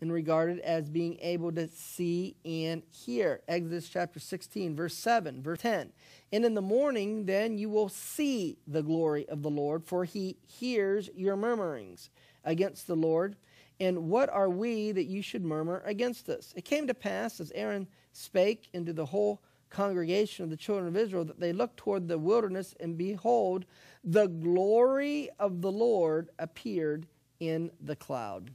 and 0.00 0.12
regarded 0.12 0.60
as 0.60 0.88
being 0.88 1.18
able 1.20 1.50
to 1.52 1.68
see 1.68 2.36
and 2.44 2.82
hear. 2.90 3.40
Exodus 3.48 3.88
chapter 3.88 4.20
16, 4.20 4.76
verse 4.76 4.94
7, 4.94 5.42
verse 5.42 5.60
10. 5.60 5.92
And 6.32 6.44
in 6.44 6.54
the 6.54 6.62
morning, 6.62 7.26
then 7.26 7.58
you 7.58 7.68
will 7.68 7.88
see 7.88 8.58
the 8.66 8.82
glory 8.82 9.28
of 9.28 9.42
the 9.42 9.50
Lord, 9.50 9.84
for 9.84 10.04
he 10.04 10.36
hears 10.46 11.10
your 11.16 11.36
murmurings 11.36 12.10
against 12.44 12.86
the 12.86 12.94
Lord 12.94 13.36
and 13.80 14.08
what 14.08 14.28
are 14.30 14.50
we 14.50 14.92
that 14.92 15.04
you 15.04 15.22
should 15.22 15.44
murmur 15.44 15.82
against 15.84 16.28
us? 16.28 16.52
It 16.56 16.64
came 16.64 16.86
to 16.86 16.94
pass, 16.94 17.40
as 17.40 17.52
Aaron 17.54 17.86
spake 18.12 18.68
into 18.72 18.92
the 18.92 19.06
whole 19.06 19.40
congregation 19.70 20.44
of 20.44 20.50
the 20.50 20.56
children 20.56 20.88
of 20.88 20.96
Israel, 20.96 21.24
that 21.26 21.38
they 21.38 21.52
looked 21.52 21.76
toward 21.76 22.08
the 22.08 22.18
wilderness, 22.18 22.74
and 22.80 22.96
behold, 22.96 23.66
the 24.02 24.26
glory 24.26 25.28
of 25.38 25.60
the 25.60 25.70
Lord 25.70 26.30
appeared 26.38 27.06
in 27.38 27.70
the 27.80 27.96
cloud. 27.96 28.50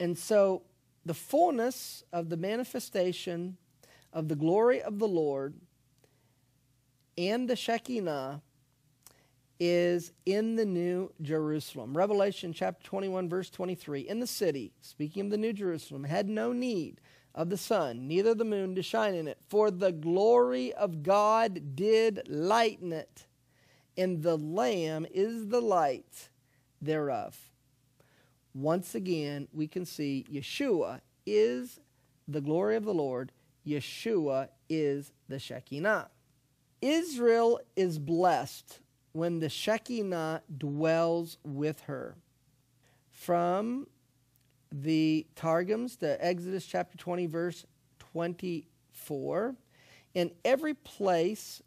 And 0.00 0.16
so 0.18 0.62
the 1.04 1.14
fullness 1.14 2.02
of 2.12 2.28
the 2.28 2.36
manifestation 2.36 3.56
of 4.12 4.28
the 4.28 4.36
glory 4.36 4.82
of 4.82 4.98
the 4.98 5.08
Lord 5.08 5.54
and 7.16 7.48
the 7.48 7.56
Shekinah 7.56 8.42
is 9.58 10.12
in 10.24 10.56
the 10.56 10.64
New 10.64 11.12
Jerusalem. 11.22 11.96
Revelation 11.96 12.52
chapter 12.52 12.84
21, 12.86 13.28
verse 13.28 13.50
23. 13.50 14.00
In 14.00 14.20
the 14.20 14.26
city, 14.26 14.72
speaking 14.80 15.26
of 15.26 15.30
the 15.30 15.38
New 15.38 15.52
Jerusalem, 15.52 16.04
had 16.04 16.28
no 16.28 16.52
need 16.52 17.00
of 17.34 17.50
the 17.50 17.56
sun, 17.56 18.08
neither 18.08 18.34
the 18.34 18.44
moon 18.44 18.74
to 18.74 18.82
shine 18.82 19.14
in 19.14 19.28
it, 19.28 19.38
for 19.48 19.70
the 19.70 19.92
glory 19.92 20.72
of 20.72 21.02
God 21.02 21.76
did 21.76 22.22
lighten 22.28 22.92
it, 22.92 23.26
and 23.96 24.22
the 24.22 24.36
Lamb 24.36 25.06
is 25.12 25.48
the 25.48 25.60
light 25.60 26.30
thereof. 26.80 27.38
Once 28.54 28.94
again, 28.94 29.48
we 29.52 29.66
can 29.66 29.84
see 29.84 30.24
Yeshua 30.32 31.00
is 31.26 31.80
the 32.26 32.40
glory 32.40 32.76
of 32.76 32.84
the 32.84 32.94
Lord, 32.94 33.32
Yeshua 33.66 34.48
is 34.68 35.12
the 35.28 35.38
Shekinah. 35.38 36.08
Israel 36.80 37.60
is 37.74 37.98
blessed 37.98 38.80
when 39.16 39.38
the 39.40 39.48
Shekinah 39.48 40.42
dwells 40.58 41.38
with 41.42 41.80
her. 41.82 42.16
From 43.12 43.86
the 44.70 45.26
Targums, 45.34 45.96
the 45.96 46.22
Exodus 46.22 46.66
chapter 46.66 46.98
20, 46.98 47.24
verse 47.24 47.64
24. 48.12 49.54
In 50.14 50.30
every 50.44 50.74
place 50.74 51.62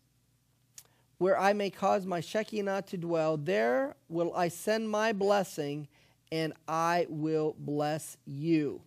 where 1.18 1.40
I 1.40 1.54
may 1.54 1.72
cause 1.72 2.06
my 2.06 2.20
Shekinah 2.20 2.84
to 2.84 2.98
dwell, 2.98 3.36
there 3.36 3.96
will 4.10 4.32
I 4.36 4.50
send 4.50 4.88
my 4.88 5.12
blessing, 5.12 5.88
and 6.32 6.54
I 6.68 7.08
will 7.10 7.56
bless 7.58 8.16
you. 8.28 8.82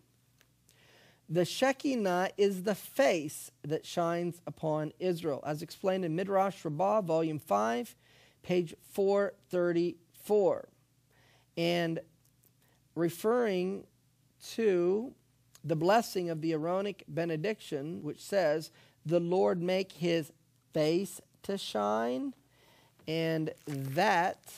The 1.28 1.44
Shekinah 1.44 2.30
is 2.38 2.62
the 2.62 2.76
face 2.76 3.50
that 3.64 3.84
shines 3.84 4.40
upon 4.46 4.92
Israel, 5.00 5.42
as 5.44 5.62
explained 5.62 6.04
in 6.04 6.14
Midrash 6.14 6.64
Rabbah, 6.64 7.00
volume 7.00 7.40
5, 7.40 7.96
page 8.42 8.74
434. 8.90 10.68
And 11.56 12.00
referring 12.94 13.84
to 14.54 15.14
the 15.64 15.76
blessing 15.76 16.30
of 16.30 16.40
the 16.40 16.52
Aaronic 16.52 17.04
benediction, 17.08 18.02
which 18.02 18.20
says, 18.20 18.70
The 19.06 19.20
Lord 19.20 19.62
make 19.62 19.92
his 19.92 20.32
face 20.72 21.20
to 21.44 21.56
shine. 21.56 22.34
And 23.06 23.52
that 23.66 24.52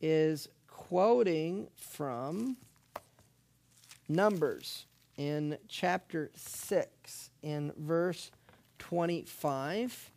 is 0.00 0.48
quoting 0.68 1.68
from 1.76 2.56
Numbers 4.08 4.86
in 5.16 5.56
chapter 5.68 6.30
6, 6.34 7.30
in 7.42 7.72
verse 7.76 8.30
25. 8.78 10.10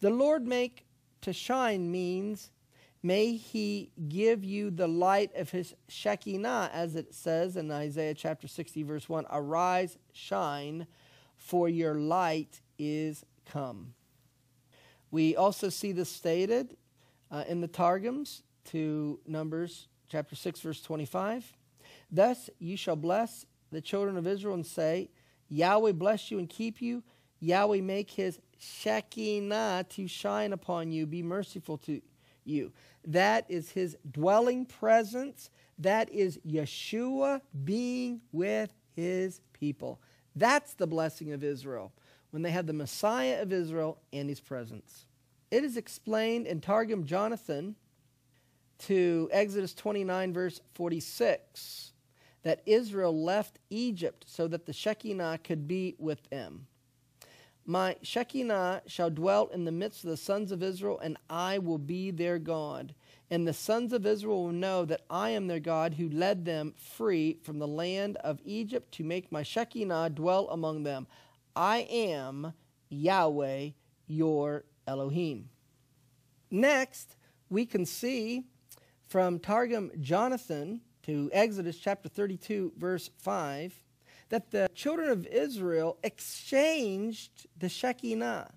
The 0.00 0.10
Lord 0.10 0.46
make 0.46 0.84
to 1.22 1.32
shine 1.32 1.90
means 1.90 2.50
may 3.02 3.36
he 3.36 3.90
give 4.08 4.44
you 4.44 4.70
the 4.70 4.88
light 4.88 5.34
of 5.36 5.50
his 5.50 5.74
Shekinah, 5.88 6.70
as 6.72 6.96
it 6.96 7.14
says 7.14 7.56
in 7.56 7.70
Isaiah 7.70 8.14
chapter 8.14 8.48
60, 8.48 8.82
verse 8.82 9.08
1 9.08 9.26
Arise, 9.30 9.96
shine, 10.12 10.86
for 11.36 11.68
your 11.68 11.94
light 11.94 12.60
is 12.78 13.24
come. 13.46 13.94
We 15.10 15.36
also 15.36 15.68
see 15.68 15.92
this 15.92 16.10
stated 16.10 16.76
uh, 17.30 17.44
in 17.48 17.60
the 17.60 17.68
Targums 17.68 18.42
to 18.66 19.18
Numbers 19.26 19.88
chapter 20.08 20.36
6, 20.36 20.60
verse 20.60 20.82
25. 20.82 21.52
Thus 22.10 22.50
you 22.58 22.76
shall 22.76 22.96
bless 22.96 23.46
the 23.72 23.80
children 23.80 24.16
of 24.16 24.26
Israel 24.26 24.54
and 24.54 24.66
say, 24.66 25.10
Yahweh 25.48 25.92
bless 25.92 26.30
you 26.30 26.38
and 26.38 26.48
keep 26.48 26.80
you. 26.80 27.02
Yahweh 27.40 27.80
make 27.80 28.10
his 28.10 28.38
Shekinah 28.60 29.86
to 29.88 30.06
shine 30.06 30.52
upon 30.52 30.92
you, 30.92 31.06
be 31.06 31.22
merciful 31.22 31.78
to 31.78 32.00
you. 32.44 32.72
That 33.06 33.46
is 33.48 33.70
his 33.70 33.96
dwelling 34.10 34.66
presence. 34.66 35.50
That 35.78 36.12
is 36.12 36.38
Yeshua 36.46 37.40
being 37.64 38.20
with 38.32 38.72
his 38.94 39.40
people. 39.52 40.00
That's 40.36 40.74
the 40.74 40.86
blessing 40.86 41.32
of 41.32 41.42
Israel, 41.42 41.92
when 42.30 42.42
they 42.42 42.50
have 42.50 42.66
the 42.66 42.72
Messiah 42.72 43.40
of 43.40 43.52
Israel 43.52 43.98
in 44.12 44.28
his 44.28 44.40
presence. 44.40 45.06
It 45.50 45.64
is 45.64 45.76
explained 45.76 46.46
in 46.46 46.60
Targum 46.60 47.04
Jonathan 47.04 47.76
to 48.80 49.28
Exodus 49.32 49.74
29, 49.74 50.32
verse 50.32 50.60
46, 50.74 51.92
that 52.42 52.62
Israel 52.66 53.24
left 53.24 53.58
Egypt 53.70 54.24
so 54.28 54.46
that 54.48 54.66
the 54.66 54.72
Shekinah 54.72 55.40
could 55.42 55.66
be 55.66 55.96
with 55.98 56.28
them. 56.30 56.66
My 57.70 57.94
Shekinah 58.02 58.82
shall 58.88 59.10
dwell 59.10 59.46
in 59.46 59.64
the 59.64 59.70
midst 59.70 60.02
of 60.02 60.10
the 60.10 60.16
sons 60.16 60.50
of 60.50 60.60
Israel, 60.60 60.98
and 60.98 61.16
I 61.30 61.58
will 61.58 61.78
be 61.78 62.10
their 62.10 62.36
God. 62.40 62.96
And 63.30 63.46
the 63.46 63.52
sons 63.52 63.92
of 63.92 64.04
Israel 64.04 64.42
will 64.42 64.52
know 64.52 64.84
that 64.86 65.02
I 65.08 65.30
am 65.30 65.46
their 65.46 65.60
God 65.60 65.94
who 65.94 66.08
led 66.08 66.44
them 66.44 66.74
free 66.76 67.38
from 67.44 67.60
the 67.60 67.68
land 67.68 68.16
of 68.24 68.40
Egypt 68.44 68.90
to 68.94 69.04
make 69.04 69.30
my 69.30 69.44
Shekinah 69.44 70.10
dwell 70.10 70.48
among 70.48 70.82
them. 70.82 71.06
I 71.54 71.86
am 71.88 72.54
Yahweh, 72.88 73.68
your 74.08 74.64
Elohim. 74.88 75.48
Next, 76.50 77.14
we 77.50 77.66
can 77.66 77.86
see 77.86 78.46
from 79.06 79.38
Targum 79.38 79.92
Jonathan 80.00 80.80
to 81.04 81.30
Exodus 81.32 81.78
chapter 81.78 82.08
32, 82.08 82.72
verse 82.76 83.10
5 83.18 83.80
that 84.30 84.50
the 84.50 84.68
children 84.74 85.10
of 85.10 85.26
Israel 85.26 85.98
exchanged 86.02 87.46
the 87.58 87.68
Shekinah 87.68 88.52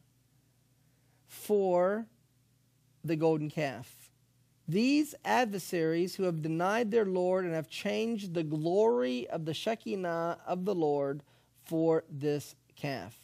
for 1.27 2.05
the 3.03 3.15
golden 3.15 3.49
calf. 3.49 4.09
These 4.67 5.13
adversaries 5.25 6.15
who 6.15 6.23
have 6.23 6.41
denied 6.41 6.89
their 6.89 7.05
Lord 7.05 7.43
and 7.43 7.53
have 7.53 7.67
changed 7.67 8.33
the 8.33 8.43
glory 8.43 9.27
of 9.29 9.45
the 9.45 9.53
Shekinah 9.53 10.37
of 10.47 10.63
the 10.63 10.75
Lord 10.75 11.21
for 11.65 12.05
this 12.09 12.55
calf. 12.75 13.17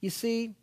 You 0.00 0.10
see, 0.10 0.54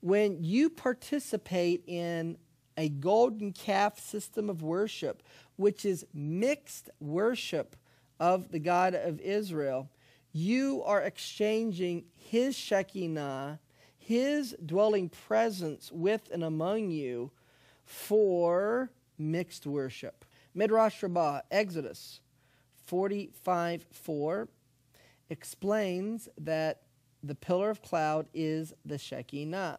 when 0.00 0.44
you 0.44 0.70
participate 0.70 1.82
in 1.86 2.36
a 2.76 2.88
golden 2.88 3.52
calf 3.52 3.98
system 3.98 4.50
of 4.50 4.62
worship, 4.62 5.22
which 5.56 5.84
is 5.84 6.04
mixed 6.12 6.90
worship 7.00 7.74
of 8.20 8.50
the 8.50 8.58
God 8.58 8.94
of 8.94 9.20
Israel, 9.20 9.88
you 10.34 10.82
are 10.84 11.00
exchanging 11.00 12.04
His 12.16 12.56
Shekinah, 12.56 13.60
His 13.96 14.54
dwelling 14.66 15.08
presence 15.08 15.90
with 15.92 16.28
and 16.32 16.42
among 16.42 16.90
you, 16.90 17.30
for 17.84 18.90
mixed 19.16 19.64
worship. 19.64 20.24
Midrash 20.52 21.02
Rabbah, 21.02 21.42
Exodus 21.50 22.20
45 22.86 23.86
4. 23.92 24.48
explains 25.30 26.28
that 26.38 26.82
the 27.22 27.34
pillar 27.36 27.70
of 27.70 27.80
cloud 27.80 28.26
is 28.34 28.74
the 28.84 28.98
Shekinah. 28.98 29.78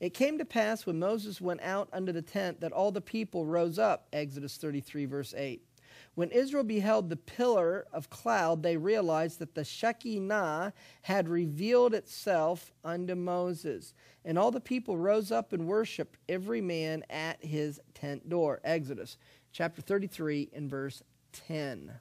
It 0.00 0.14
came 0.14 0.38
to 0.38 0.44
pass 0.46 0.86
when 0.86 0.98
Moses 0.98 1.40
went 1.40 1.60
out 1.60 1.90
under 1.92 2.10
the 2.12 2.22
tent 2.22 2.60
that 2.62 2.72
all 2.72 2.90
the 2.90 3.00
people 3.02 3.44
rose 3.44 3.78
up. 3.78 4.08
Exodus 4.14 4.56
33, 4.56 5.04
verse 5.04 5.34
8. 5.36 5.62
When 6.14 6.30
Israel 6.30 6.64
beheld 6.64 7.08
the 7.08 7.16
pillar 7.16 7.86
of 7.92 8.10
cloud, 8.10 8.62
they 8.62 8.76
realized 8.76 9.38
that 9.38 9.54
the 9.54 9.64
Shekinah 9.64 10.72
had 11.02 11.28
revealed 11.28 11.94
itself 11.94 12.72
unto 12.84 13.14
Moses. 13.14 13.94
And 14.24 14.38
all 14.38 14.50
the 14.50 14.60
people 14.60 14.98
rose 14.98 15.30
up 15.30 15.52
and 15.52 15.66
worshiped, 15.66 16.18
every 16.28 16.60
man 16.60 17.04
at 17.08 17.42
his 17.44 17.80
tent 17.94 18.28
door. 18.28 18.60
Exodus 18.64 19.16
chapter 19.52 19.80
33 19.80 20.50
and 20.52 20.68
verse 20.68 21.02
10. 21.32 21.92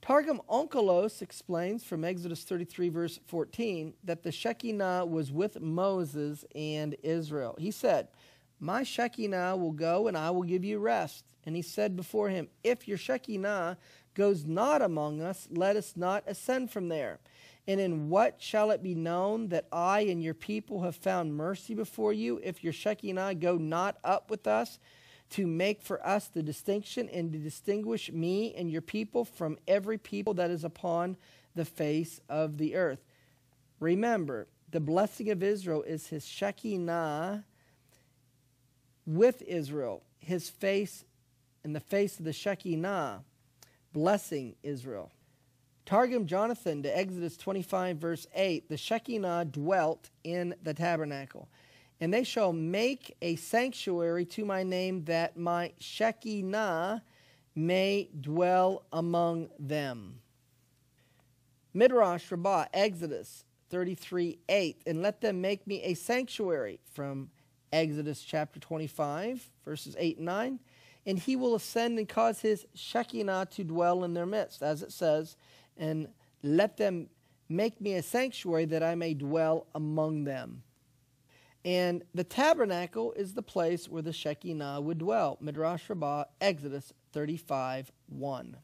Targum 0.00 0.40
Onkelos 0.48 1.20
explains 1.20 1.82
from 1.82 2.04
Exodus 2.04 2.44
33, 2.44 2.88
verse 2.90 3.18
14, 3.26 3.94
that 4.04 4.22
the 4.22 4.30
Shekinah 4.30 5.04
was 5.04 5.32
with 5.32 5.60
Moses 5.60 6.44
and 6.54 6.94
Israel. 7.02 7.56
He 7.58 7.72
said, 7.72 8.06
My 8.60 8.84
Shekinah 8.84 9.56
will 9.56 9.72
go 9.72 10.06
and 10.06 10.16
I 10.16 10.30
will 10.30 10.44
give 10.44 10.64
you 10.64 10.78
rest. 10.78 11.24
And 11.46 11.56
he 11.56 11.62
said 11.62 11.96
before 11.96 12.28
him, 12.28 12.48
If 12.62 12.86
your 12.86 12.98
Shekinah 12.98 13.78
goes 14.14 14.44
not 14.44 14.82
among 14.82 15.22
us, 15.22 15.48
let 15.50 15.76
us 15.76 15.94
not 15.96 16.24
ascend 16.26 16.70
from 16.70 16.88
there. 16.88 17.20
And 17.68 17.80
in 17.80 18.08
what 18.08 18.36
shall 18.42 18.70
it 18.70 18.82
be 18.82 18.94
known 18.94 19.48
that 19.48 19.66
I 19.72 20.00
and 20.00 20.22
your 20.22 20.34
people 20.34 20.82
have 20.82 20.96
found 20.96 21.36
mercy 21.36 21.74
before 21.74 22.12
you, 22.12 22.40
if 22.42 22.62
your 22.62 22.72
Shekinah 22.72 23.36
go 23.36 23.56
not 23.56 23.96
up 24.04 24.30
with 24.30 24.46
us? 24.46 24.78
to 25.30 25.46
make 25.46 25.82
for 25.82 26.04
us 26.06 26.28
the 26.28 26.42
distinction 26.42 27.08
and 27.08 27.32
to 27.32 27.38
distinguish 27.38 28.12
me 28.12 28.54
and 28.54 28.70
your 28.70 28.82
people 28.82 29.24
from 29.24 29.58
every 29.66 29.98
people 29.98 30.34
that 30.34 30.50
is 30.50 30.64
upon 30.64 31.16
the 31.54 31.64
face 31.64 32.20
of 32.28 32.58
the 32.58 32.76
earth. 32.76 33.02
Remember, 33.80 34.46
the 34.70 34.80
blessing 34.80 35.30
of 35.30 35.42
Israel 35.42 35.82
is 35.82 36.08
his 36.08 36.26
Shekinah 36.26 37.44
with 39.04 39.42
Israel, 39.42 40.02
his 40.18 40.48
face 40.48 41.04
in 41.66 41.72
the 41.72 41.80
face 41.80 42.20
of 42.20 42.24
the 42.24 42.32
Shekinah, 42.32 43.24
blessing 43.92 44.54
Israel. 44.62 45.10
Targum 45.84 46.26
Jonathan 46.26 46.84
to 46.84 46.96
Exodus 46.96 47.36
25, 47.36 47.96
verse 47.96 48.26
8 48.36 48.68
the 48.68 48.76
Shekinah 48.76 49.46
dwelt 49.46 50.08
in 50.22 50.54
the 50.62 50.72
tabernacle. 50.72 51.48
And 52.00 52.14
they 52.14 52.22
shall 52.22 52.52
make 52.52 53.16
a 53.20 53.34
sanctuary 53.34 54.24
to 54.26 54.44
my 54.44 54.62
name 54.62 55.06
that 55.06 55.36
my 55.36 55.72
Shekinah 55.80 57.02
may 57.56 58.10
dwell 58.20 58.84
among 58.92 59.48
them. 59.58 60.20
Midrash 61.74 62.30
Rabbah, 62.30 62.66
Exodus 62.72 63.44
33 63.70 64.38
8. 64.48 64.82
And 64.86 65.02
let 65.02 65.20
them 65.20 65.40
make 65.40 65.66
me 65.66 65.82
a 65.82 65.94
sanctuary 65.94 66.78
from 66.92 67.30
Exodus 67.72 68.22
chapter 68.22 68.60
25, 68.60 69.50
verses 69.64 69.96
8 69.98 70.18
and 70.18 70.26
9. 70.26 70.60
And 71.06 71.18
he 71.18 71.36
will 71.36 71.54
ascend 71.54 71.98
and 71.98 72.08
cause 72.08 72.40
his 72.40 72.66
Shekinah 72.74 73.48
to 73.52 73.64
dwell 73.64 74.02
in 74.02 74.14
their 74.14 74.26
midst, 74.26 74.62
as 74.62 74.82
it 74.82 74.92
says, 74.92 75.36
and 75.76 76.08
let 76.42 76.76
them 76.76 77.08
make 77.48 77.80
me 77.80 77.94
a 77.94 78.02
sanctuary 78.02 78.64
that 78.66 78.82
I 78.82 78.96
may 78.96 79.14
dwell 79.14 79.66
among 79.74 80.24
them. 80.24 80.62
And 81.64 82.04
the 82.14 82.24
tabernacle 82.24 83.12
is 83.12 83.34
the 83.34 83.42
place 83.42 83.88
where 83.88 84.02
the 84.02 84.12
Shekinah 84.12 84.80
would 84.80 84.98
dwell. 84.98 85.36
Midrash 85.40 85.88
Rabbah, 85.88 86.24
Exodus 86.40 86.92
35 87.12 87.90
1. 88.08 88.56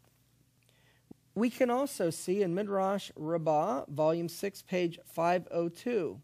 We 1.34 1.50
can 1.50 1.70
also 1.70 2.10
see 2.10 2.42
in 2.42 2.54
Midrash 2.54 3.10
Rabbah, 3.16 3.86
volume 3.88 4.28
6, 4.28 4.62
page 4.62 4.98
502, 5.06 6.20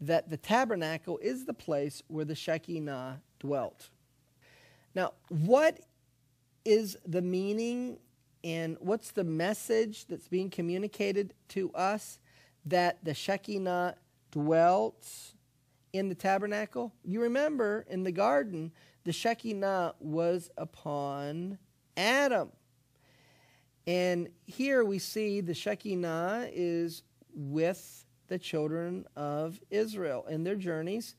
that 0.00 0.28
the 0.28 0.36
tabernacle 0.36 1.18
is 1.18 1.46
the 1.46 1.54
place 1.54 2.02
where 2.06 2.24
the 2.24 2.34
Shekinah 2.34 3.22
dwelt. 3.40 3.88
Now, 4.96 5.12
what 5.28 5.78
is 6.64 6.96
the 7.04 7.20
meaning 7.20 7.98
and 8.42 8.78
what's 8.80 9.10
the 9.10 9.24
message 9.24 10.06
that's 10.06 10.26
being 10.26 10.48
communicated 10.48 11.34
to 11.48 11.70
us 11.72 12.18
that 12.64 13.04
the 13.04 13.12
Shekinah 13.12 13.96
dwelt 14.30 15.06
in 15.92 16.08
the 16.08 16.14
tabernacle? 16.14 16.94
You 17.04 17.20
remember 17.20 17.84
in 17.90 18.04
the 18.04 18.10
garden, 18.10 18.72
the 19.04 19.12
Shekinah 19.12 19.96
was 20.00 20.50
upon 20.56 21.58
Adam. 21.98 22.48
And 23.86 24.30
here 24.46 24.82
we 24.82 24.98
see 24.98 25.42
the 25.42 25.52
Shekinah 25.52 26.48
is 26.54 27.02
with 27.34 28.06
the 28.28 28.38
children 28.38 29.04
of 29.14 29.60
Israel 29.68 30.24
in 30.24 30.42
their 30.42 30.56
journeys 30.56 31.16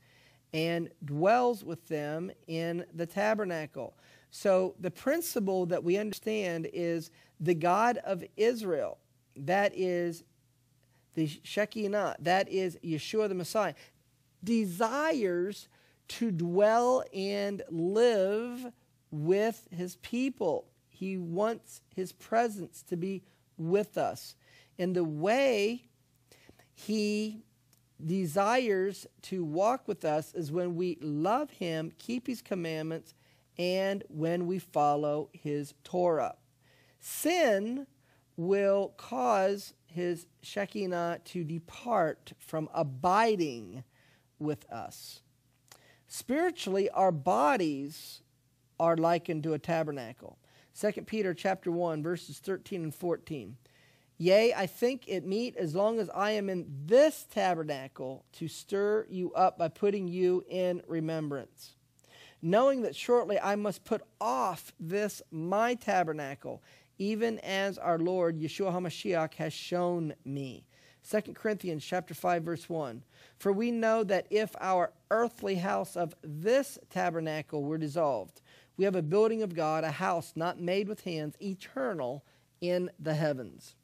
and 0.52 0.88
dwells 1.04 1.64
with 1.64 1.86
them 1.88 2.30
in 2.46 2.84
the 2.94 3.06
tabernacle. 3.06 3.96
So 4.30 4.74
the 4.78 4.90
principle 4.90 5.66
that 5.66 5.84
we 5.84 5.96
understand 5.96 6.68
is 6.72 7.10
the 7.40 7.54
God 7.54 7.98
of 7.98 8.24
Israel, 8.36 8.98
that 9.36 9.72
is 9.74 10.24
the 11.14 11.28
Shekinah, 11.42 12.16
that 12.20 12.48
is 12.48 12.78
Yeshua 12.84 13.28
the 13.28 13.34
Messiah 13.34 13.74
desires 14.42 15.68
to 16.08 16.30
dwell 16.30 17.04
and 17.12 17.62
live 17.70 18.72
with 19.10 19.66
his 19.70 19.96
people. 19.96 20.66
He 20.88 21.16
wants 21.16 21.82
his 21.94 22.12
presence 22.12 22.82
to 22.88 22.96
be 22.96 23.22
with 23.56 23.98
us. 23.98 24.36
And 24.78 24.94
the 24.94 25.04
way 25.04 25.84
he 26.74 27.42
desires 28.04 29.06
to 29.22 29.44
walk 29.44 29.88
with 29.88 30.04
us 30.04 30.34
is 30.34 30.52
when 30.52 30.76
we 30.76 30.98
love 31.00 31.50
him, 31.50 31.92
keep 31.98 32.26
his 32.26 32.42
commandments, 32.42 33.14
and 33.58 34.04
when 34.08 34.46
we 34.46 34.58
follow 34.58 35.30
his 35.32 35.74
Torah. 35.82 36.36
Sin 37.00 37.86
will 38.36 38.94
cause 38.96 39.74
his 39.86 40.26
Shekinah 40.42 41.20
to 41.24 41.42
depart 41.42 42.32
from 42.38 42.68
abiding 42.72 43.82
with 44.38 44.70
us. 44.70 45.22
Spiritually, 46.06 46.88
our 46.90 47.12
bodies 47.12 48.22
are 48.78 48.96
likened 48.96 49.42
to 49.42 49.54
a 49.54 49.58
tabernacle. 49.58 50.38
2 50.78 51.02
Peter 51.02 51.34
chapter 51.34 51.72
1 51.72 52.02
verses 52.02 52.38
13 52.38 52.84
and 52.84 52.94
14. 52.94 53.56
Yea, 54.20 54.52
I 54.52 54.66
think 54.66 55.04
it 55.06 55.24
meet 55.24 55.56
as 55.56 55.76
long 55.76 56.00
as 56.00 56.10
I 56.10 56.32
am 56.32 56.50
in 56.50 56.66
this 56.86 57.24
tabernacle 57.30 58.24
to 58.32 58.48
stir 58.48 59.06
you 59.08 59.32
up 59.32 59.56
by 59.56 59.68
putting 59.68 60.08
you 60.08 60.44
in 60.48 60.82
remembrance. 60.88 61.76
Knowing 62.42 62.82
that 62.82 62.96
shortly 62.96 63.38
I 63.38 63.54
must 63.54 63.84
put 63.84 64.02
off 64.20 64.72
this 64.80 65.22
my 65.30 65.74
tabernacle, 65.74 66.64
even 66.98 67.38
as 67.40 67.78
our 67.78 67.98
Lord 67.98 68.40
Yeshua 68.40 68.72
HaMashiach 68.72 69.34
has 69.34 69.52
shown 69.52 70.14
me. 70.24 70.66
2 71.08 71.32
Corinthians 71.32 71.84
chapter 71.84 72.12
5 72.12 72.42
verse 72.42 72.68
1. 72.68 73.04
For 73.38 73.52
we 73.52 73.70
know 73.70 74.02
that 74.02 74.26
if 74.30 74.50
our 74.60 74.92
earthly 75.12 75.54
house 75.54 75.96
of 75.96 76.16
this 76.22 76.76
tabernacle 76.90 77.62
were 77.62 77.78
dissolved, 77.78 78.42
we 78.76 78.84
have 78.84 78.96
a 78.96 79.02
building 79.02 79.42
of 79.42 79.54
God, 79.54 79.84
a 79.84 79.92
house 79.92 80.32
not 80.34 80.60
made 80.60 80.88
with 80.88 81.04
hands, 81.04 81.36
eternal 81.40 82.24
in 82.60 82.90
the 82.98 83.14
heavens. 83.14 83.76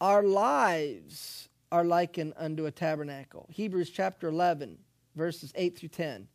Our 0.00 0.22
lives 0.22 1.48
are 1.70 1.84
likened 1.84 2.34
unto 2.36 2.66
a 2.66 2.70
tabernacle. 2.70 3.46
Hebrews 3.50 3.90
chapter 3.90 4.28
11, 4.28 4.78
verses 5.14 5.52
8 5.54 5.78
through 5.78 5.88
10. 5.90 6.28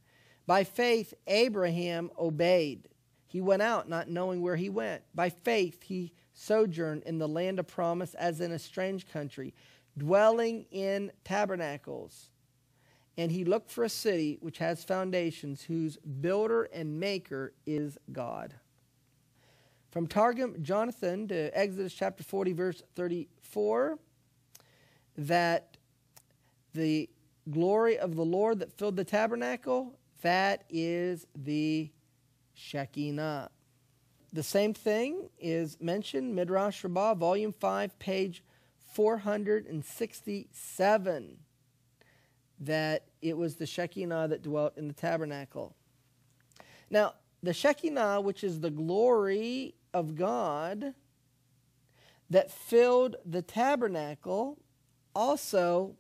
By 0.48 0.64
faith, 0.64 1.14
Abraham 1.28 2.10
obeyed. 2.18 2.88
He 3.28 3.42
went 3.42 3.62
out 3.62 3.88
not 3.88 4.10
knowing 4.10 4.42
where 4.42 4.56
he 4.56 4.70
went. 4.70 5.04
By 5.14 5.30
faith, 5.30 5.84
he 5.84 6.14
sojourned 6.34 7.04
in 7.04 7.20
the 7.20 7.28
land 7.28 7.60
of 7.60 7.68
promise 7.68 8.16
as 8.16 8.42
in 8.42 8.52
a 8.52 8.60
strange 8.60 9.08
country 9.08 9.54
dwelling 9.98 10.66
in 10.72 11.12
tabernacles. 11.24 12.30
And 13.18 13.32
he 13.32 13.44
looked 13.44 13.70
for 13.70 13.84
a 13.84 13.90
city 13.90 14.38
which 14.42 14.60
has 14.60 14.84
foundations, 14.84 15.64
whose 15.64 15.98
builder 15.98 16.64
and 16.74 17.00
maker 17.00 17.54
is 17.66 17.98
God. 18.12 18.56
From 19.92 20.06
Targum 20.06 20.62
Jonathan 20.62 21.28
to 21.30 21.50
Exodus 21.58 21.94
chapter 21.94 22.24
40, 22.24 22.54
verse 22.54 22.84
34, 22.96 23.98
that 25.18 25.78
the 26.76 27.10
glory 27.50 27.98
of 27.98 28.16
the 28.16 28.24
Lord 28.24 28.60
that 28.60 28.72
filled 28.72 28.96
the 28.96 29.04
tabernacle, 29.04 29.98
that 30.22 30.64
is 30.70 31.26
the 31.36 31.90
Shekinah. 32.54 33.50
The 34.32 34.44
same 34.44 34.76
thing 34.76 35.28
is 35.40 35.82
mentioned, 35.82 36.36
Midrash 36.36 36.84
Rabbah, 36.84 37.16
volume 37.16 37.54
5, 37.54 37.98
page 37.98 38.44
467 38.94 41.38
that 42.62 43.06
it 43.22 43.38
was 43.38 43.56
the 43.56 43.66
Shekinah 43.66 44.28
that 44.28 44.44
dwelt 44.44 44.78
in 44.78 44.88
the 44.88 44.94
tabernacle. 44.94 45.76
Now, 46.90 47.14
the 47.42 47.54
Shekinah, 47.54 48.22
which 48.22 48.44
is 48.44 48.60
the 48.60 48.70
glory 48.70 49.76
of 49.94 50.16
God, 50.16 50.94
that 52.30 52.52
filled 52.52 53.16
the 53.26 53.42
tabernacle 53.42 54.58
also 55.16 55.96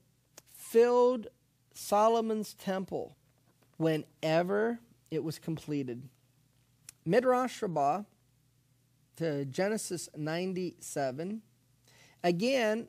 filled 0.55 1.27
Solomon's 1.73 2.53
temple 2.53 3.15
whenever 3.77 4.79
it 5.09 5.23
was 5.23 5.39
completed. 5.39 6.07
Midrash 7.05 7.61
Rabbah 7.61 8.03
to 9.15 9.45
Genesis 9.45 10.09
97. 10.15 11.41
Again, 12.23 12.87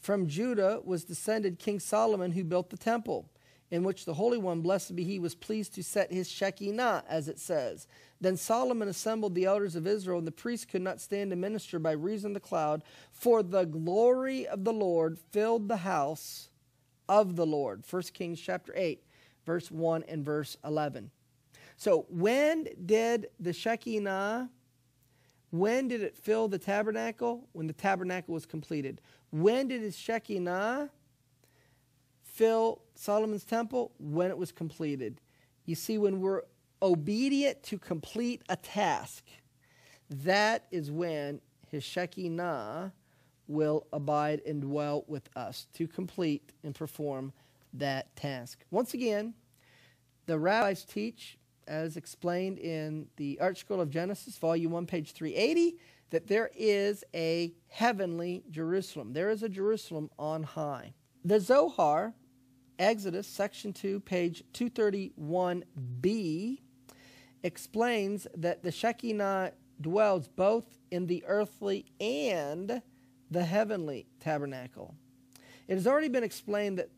from 0.00 0.26
Judah 0.26 0.80
was 0.84 1.04
descended 1.04 1.58
King 1.58 1.80
Solomon 1.80 2.32
who 2.32 2.44
built 2.44 2.70
the 2.70 2.76
temple 2.76 3.28
in 3.72 3.82
which 3.82 4.04
the 4.04 4.12
Holy 4.12 4.36
One, 4.36 4.60
blessed 4.60 4.94
be 4.94 5.02
He, 5.02 5.18
was 5.18 5.34
pleased 5.34 5.74
to 5.74 5.82
set 5.82 6.12
His 6.12 6.30
Shekinah, 6.30 7.04
as 7.08 7.26
it 7.26 7.38
says. 7.38 7.88
Then 8.20 8.36
Solomon 8.36 8.86
assembled 8.86 9.34
the 9.34 9.46
elders 9.46 9.74
of 9.74 9.86
Israel, 9.86 10.18
and 10.18 10.26
the 10.26 10.30
priests 10.30 10.66
could 10.66 10.82
not 10.82 11.00
stand 11.00 11.30
to 11.30 11.36
minister 11.36 11.78
by 11.78 11.92
reason 11.92 12.32
of 12.32 12.34
the 12.34 12.40
cloud, 12.40 12.84
for 13.10 13.42
the 13.42 13.64
glory 13.64 14.46
of 14.46 14.64
the 14.64 14.74
Lord 14.74 15.18
filled 15.30 15.68
the 15.68 15.78
house 15.78 16.50
of 17.08 17.34
the 17.34 17.46
Lord. 17.46 17.82
1 17.88 18.02
Kings 18.12 18.38
chapter 18.38 18.74
8, 18.76 19.02
verse 19.46 19.70
1 19.70 20.04
and 20.06 20.22
verse 20.22 20.58
11. 20.66 21.10
So, 21.78 22.04
when 22.10 22.68
did 22.84 23.28
the 23.40 23.54
Shekinah, 23.54 24.50
when 25.50 25.88
did 25.88 26.02
it 26.02 26.14
fill 26.14 26.46
the 26.46 26.58
tabernacle? 26.58 27.48
When 27.52 27.68
the 27.68 27.72
tabernacle 27.72 28.34
was 28.34 28.44
completed. 28.44 29.00
When 29.30 29.68
did 29.68 29.80
his 29.80 29.96
Shekinah 29.96 30.90
fill 32.32 32.82
Solomon's 32.94 33.44
temple? 33.44 33.92
When 33.98 34.30
it 34.30 34.38
was 34.38 34.52
completed. 34.52 35.20
You 35.64 35.74
see, 35.74 35.98
when 35.98 36.20
we're 36.20 36.42
obedient 36.80 37.62
to 37.64 37.78
complete 37.78 38.42
a 38.48 38.56
task, 38.56 39.24
that 40.10 40.66
is 40.70 40.90
when 40.90 41.40
his 41.68 41.84
Shekinah 41.84 42.92
will 43.46 43.86
abide 43.92 44.40
and 44.46 44.62
dwell 44.62 45.04
with 45.06 45.28
us 45.36 45.66
to 45.74 45.86
complete 45.86 46.52
and 46.64 46.74
perform 46.74 47.32
that 47.74 48.14
task. 48.16 48.64
Once 48.70 48.94
again, 48.94 49.34
the 50.26 50.38
rabbis 50.38 50.84
teach, 50.84 51.38
as 51.66 51.96
explained 51.96 52.58
in 52.58 53.06
the 53.16 53.38
Art 53.40 53.62
of 53.70 53.90
Genesis, 53.90 54.36
Volume 54.38 54.72
1, 54.72 54.86
page 54.86 55.12
380, 55.12 55.76
that 56.10 56.26
there 56.26 56.50
is 56.56 57.04
a 57.14 57.52
heavenly 57.68 58.44
Jerusalem. 58.50 59.12
There 59.12 59.30
is 59.30 59.42
a 59.42 59.48
Jerusalem 59.48 60.10
on 60.18 60.42
high. 60.42 60.94
The 61.24 61.40
Zohar 61.40 62.14
Exodus, 62.82 63.28
section 63.28 63.72
2, 63.72 64.00
page 64.00 64.42
231b, 64.54 66.58
explains 67.44 68.26
that 68.36 68.64
the 68.64 68.72
Shekinah 68.72 69.52
dwells 69.80 70.26
both 70.26 70.78
in 70.90 71.06
the 71.06 71.24
earthly 71.26 71.86
and 72.00 72.82
the 73.30 73.44
heavenly 73.44 74.06
tabernacle. 74.18 74.96
It 75.68 75.74
has 75.74 75.86
already 75.86 76.08
been 76.08 76.24
explained 76.24 76.78
that 76.78 76.90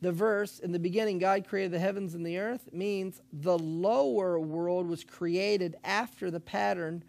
the 0.00 0.12
verse, 0.12 0.60
in 0.60 0.70
the 0.70 0.78
beginning, 0.78 1.18
God 1.18 1.46
created 1.46 1.72
the 1.72 1.80
heavens 1.80 2.14
and 2.14 2.24
the 2.24 2.38
earth, 2.38 2.72
means 2.72 3.20
the 3.32 3.58
lower 3.58 4.38
world 4.38 4.86
was 4.86 5.02
created 5.02 5.74
after 5.82 6.30
the 6.30 6.40
pattern 6.40 7.02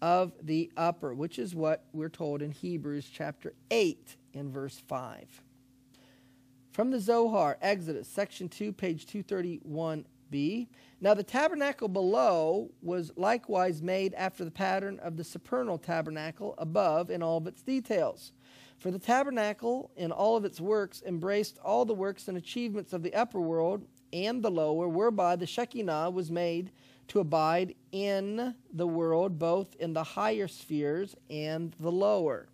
of 0.00 0.32
the 0.40 0.70
upper, 0.76 1.12
which 1.12 1.40
is 1.40 1.56
what 1.56 1.84
we're 1.92 2.08
told 2.08 2.40
in 2.40 2.52
Hebrews 2.52 3.10
chapter 3.12 3.52
8 3.70 4.16
in 4.32 4.52
verse 4.52 4.80
5. 4.86 5.42
From 6.78 6.92
the 6.92 7.00
Zohar, 7.00 7.58
Exodus, 7.60 8.06
section 8.06 8.48
2, 8.48 8.72
page 8.72 9.04
231b. 9.06 10.68
Now 11.00 11.12
the 11.12 11.24
tabernacle 11.24 11.88
below 11.88 12.70
was 12.82 13.10
likewise 13.16 13.82
made 13.82 14.14
after 14.14 14.44
the 14.44 14.52
pattern 14.52 15.00
of 15.00 15.16
the 15.16 15.24
supernal 15.24 15.76
tabernacle 15.76 16.54
above 16.56 17.10
in 17.10 17.20
all 17.20 17.38
of 17.38 17.48
its 17.48 17.62
details. 17.62 18.30
For 18.76 18.92
the 18.92 18.98
tabernacle 19.00 19.90
in 19.96 20.12
all 20.12 20.36
of 20.36 20.44
its 20.44 20.60
works 20.60 21.02
embraced 21.04 21.58
all 21.64 21.84
the 21.84 21.94
works 21.94 22.28
and 22.28 22.38
achievements 22.38 22.92
of 22.92 23.02
the 23.02 23.12
upper 23.12 23.40
world 23.40 23.84
and 24.12 24.40
the 24.40 24.48
lower, 24.52 24.86
whereby 24.86 25.34
the 25.34 25.48
Shekinah 25.48 26.10
was 26.10 26.30
made 26.30 26.70
to 27.08 27.18
abide 27.18 27.74
in 27.90 28.54
the 28.72 28.86
world, 28.86 29.36
both 29.36 29.74
in 29.80 29.94
the 29.94 30.04
higher 30.04 30.46
spheres 30.46 31.16
and 31.28 31.74
the 31.80 31.90
lower. 31.90 32.46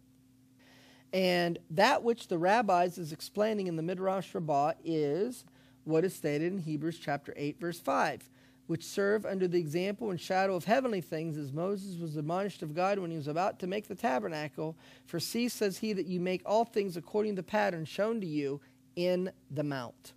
And 1.15 1.61
that 1.71 2.03
which 2.03 2.27
the 2.27 2.39
rabbis 2.39 2.99
is 2.99 3.13
explaining 3.13 3.69
in 3.69 3.77
the 3.77 3.85
Midrash 3.85 4.35
Rabbah 4.35 4.73
is 4.85 5.45
what 5.85 6.05
is 6.05 6.13
stated 6.13 6.53
in 6.53 6.59
Hebrews 6.59 6.99
chapter 6.99 7.33
8, 7.37 7.61
verse 7.61 7.79
5, 7.79 8.29
which 8.67 8.85
serve 8.85 9.25
under 9.25 9.47
the 9.47 9.61
example 9.61 10.11
and 10.11 10.21
shadow 10.21 10.57
of 10.57 10.65
heavenly 10.65 11.01
things, 11.01 11.37
as 11.37 11.53
Moses 11.53 12.01
was 12.01 12.17
admonished 12.17 12.65
of 12.65 12.75
God 12.75 12.99
when 12.99 13.13
he 13.13 13.17
was 13.17 13.29
about 13.29 13.61
to 13.61 13.69
make 13.69 13.87
the 13.87 13.95
tabernacle. 13.95 14.77
For 15.07 15.21
see, 15.21 15.49
says 15.49 15.79
he, 15.79 15.93
that 15.93 16.07
you 16.07 16.19
make 16.19 16.43
all 16.45 16.65
things 16.65 16.97
according 16.97 17.37
to 17.37 17.43
the 17.43 17.47
pattern 17.47 17.85
shown 17.85 18.21
to 18.21 18.27
you 18.27 18.61
in 18.97 19.31
the 19.53 19.63
mount. 19.63 20.15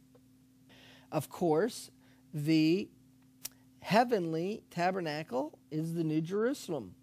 Of 1.11 1.29
course, 1.29 1.91
the 2.33 2.89
heavenly 3.81 4.63
tabernacle 4.71 5.59
is 5.69 5.93
the 5.93 6.03
New 6.03 6.21
Jerusalem 6.21 6.95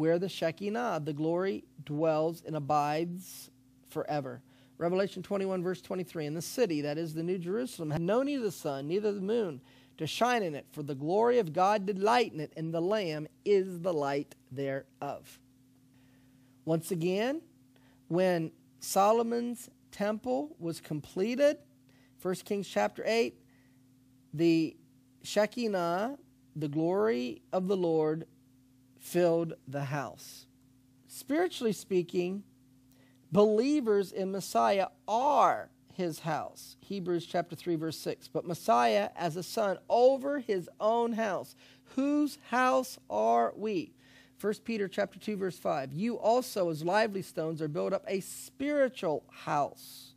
where 0.00 0.18
the 0.18 0.30
Shekinah, 0.30 1.02
the 1.04 1.12
glory, 1.12 1.62
dwells 1.84 2.42
and 2.46 2.56
abides 2.56 3.50
forever. 3.90 4.40
Revelation 4.78 5.22
21, 5.22 5.62
verse 5.62 5.82
23. 5.82 6.24
And 6.24 6.34
the 6.34 6.40
city, 6.40 6.80
that 6.80 6.96
is 6.96 7.12
the 7.12 7.22
New 7.22 7.36
Jerusalem, 7.36 7.90
had 7.90 8.00
no 8.00 8.22
need 8.22 8.36
of 8.36 8.44
the 8.44 8.50
sun, 8.50 8.88
neither 8.88 9.12
the 9.12 9.20
moon, 9.20 9.60
to 9.98 10.06
shine 10.06 10.42
in 10.42 10.54
it, 10.54 10.64
for 10.72 10.82
the 10.82 10.94
glory 10.94 11.38
of 11.38 11.52
God 11.52 11.84
did 11.84 11.98
lighten 11.98 12.40
it, 12.40 12.50
and 12.56 12.72
the 12.72 12.80
Lamb 12.80 13.28
is 13.44 13.80
the 13.80 13.92
light 13.92 14.34
thereof. 14.50 15.38
Once 16.64 16.90
again, 16.90 17.42
when 18.08 18.52
Solomon's 18.78 19.68
temple 19.92 20.56
was 20.58 20.80
completed, 20.80 21.58
1 22.22 22.34
Kings 22.36 22.66
chapter 22.66 23.02
8, 23.04 23.38
the 24.32 24.78
Shekinah, 25.22 26.16
the 26.56 26.68
glory 26.68 27.42
of 27.52 27.68
the 27.68 27.76
Lord, 27.76 28.24
filled 29.00 29.54
the 29.66 29.84
house. 29.84 30.46
Spiritually 31.08 31.72
speaking, 31.72 32.44
believers 33.32 34.12
in 34.12 34.30
Messiah 34.30 34.88
are 35.08 35.70
his 35.94 36.20
house. 36.20 36.76
Hebrews 36.80 37.26
chapter 37.26 37.56
3 37.56 37.76
verse 37.76 37.98
6. 37.98 38.28
But 38.28 38.46
Messiah 38.46 39.10
as 39.16 39.36
a 39.36 39.42
son 39.42 39.78
over 39.88 40.38
his 40.38 40.68
own 40.78 41.12
house. 41.14 41.56
Whose 41.96 42.38
house 42.50 42.98
are 43.08 43.52
we? 43.56 43.92
1 44.40 44.54
Peter 44.64 44.88
chapter 44.88 45.18
2 45.18 45.36
verse 45.36 45.58
5. 45.58 45.92
You 45.92 46.18
also 46.18 46.70
as 46.70 46.84
lively 46.84 47.22
stones 47.22 47.60
are 47.60 47.68
built 47.68 47.92
up 47.92 48.04
a 48.06 48.20
spiritual 48.20 49.24
house, 49.30 50.14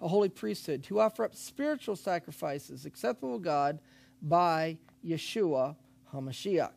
a 0.00 0.08
holy 0.08 0.28
priesthood 0.28 0.82
to 0.84 1.00
offer 1.00 1.24
up 1.24 1.34
spiritual 1.34 1.96
sacrifices 1.96 2.86
acceptable 2.86 3.38
to 3.38 3.44
God 3.44 3.80
by 4.22 4.78
Yeshua 5.04 5.76
HaMashiach. 6.12 6.70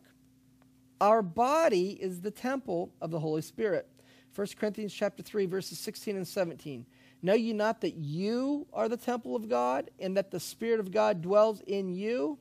Our 1.00 1.20
body 1.20 1.90
is 2.00 2.20
the 2.20 2.30
temple 2.30 2.92
of 3.02 3.10
the 3.10 3.20
Holy 3.20 3.42
Spirit. 3.42 3.86
1 4.34 4.46
Corinthians 4.58 4.94
chapter 4.94 5.22
3 5.22 5.46
verses 5.46 5.78
16 5.78 6.16
and 6.16 6.26
17. 6.26 6.86
Know 7.22 7.34
ye 7.34 7.52
not 7.52 7.80
that 7.82 7.96
you 7.96 8.66
are 8.72 8.88
the 8.88 8.96
temple 8.96 9.36
of 9.36 9.48
God 9.48 9.90
and 9.98 10.16
that 10.16 10.30
the 10.30 10.40
spirit 10.40 10.80
of 10.80 10.90
God 10.90 11.22
dwells 11.22 11.60
in 11.66 11.94
you? 11.94 12.38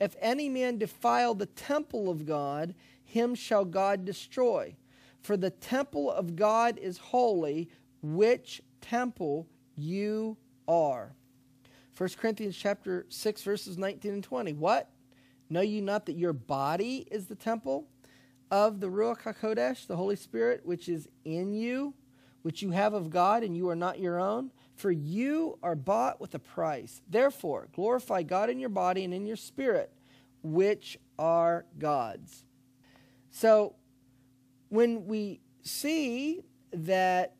If 0.00 0.14
any 0.20 0.48
man 0.48 0.78
defile 0.78 1.34
the 1.34 1.46
temple 1.46 2.10
of 2.10 2.26
God, 2.26 2.74
him 3.04 3.34
shall 3.34 3.64
God 3.64 4.04
destroy. 4.04 4.76
For 5.20 5.36
the 5.36 5.50
temple 5.50 6.10
of 6.10 6.36
God 6.36 6.78
is 6.78 6.98
holy, 6.98 7.70
which 8.02 8.62
temple 8.80 9.48
you 9.76 10.36
are. 10.68 11.12
1 11.96 12.08
Corinthians 12.20 12.56
chapter 12.56 13.06
6 13.08 13.42
verses 13.42 13.78
19 13.78 14.12
and 14.12 14.24
20. 14.24 14.52
What? 14.52 14.90
Know 15.48 15.60
ye 15.60 15.80
not 15.80 16.06
that 16.06 16.16
your 16.16 16.32
body 16.32 17.06
is 17.10 17.26
the 17.26 17.34
temple 17.34 17.86
of 18.50 18.80
the 18.80 18.88
Ruach 18.88 19.22
HaKodesh, 19.22 19.86
the 19.86 19.96
Holy 19.96 20.16
Spirit, 20.16 20.64
which 20.64 20.88
is 20.88 21.08
in 21.24 21.52
you, 21.52 21.94
which 22.42 22.62
you 22.62 22.70
have 22.70 22.94
of 22.94 23.10
God, 23.10 23.42
and 23.42 23.56
you 23.56 23.68
are 23.68 23.76
not 23.76 23.98
your 23.98 24.20
own. 24.20 24.50
For 24.76 24.90
you 24.90 25.58
are 25.62 25.74
bought 25.74 26.20
with 26.20 26.34
a 26.34 26.38
price. 26.38 27.00
Therefore, 27.08 27.68
glorify 27.74 28.22
God 28.22 28.50
in 28.50 28.60
your 28.60 28.68
body 28.68 29.04
and 29.04 29.14
in 29.14 29.26
your 29.26 29.36
spirit, 29.36 29.90
which 30.42 30.98
are 31.18 31.64
God's. 31.78 32.44
So, 33.30 33.74
when 34.68 35.06
we 35.06 35.40
see 35.62 36.42
that 36.72 37.34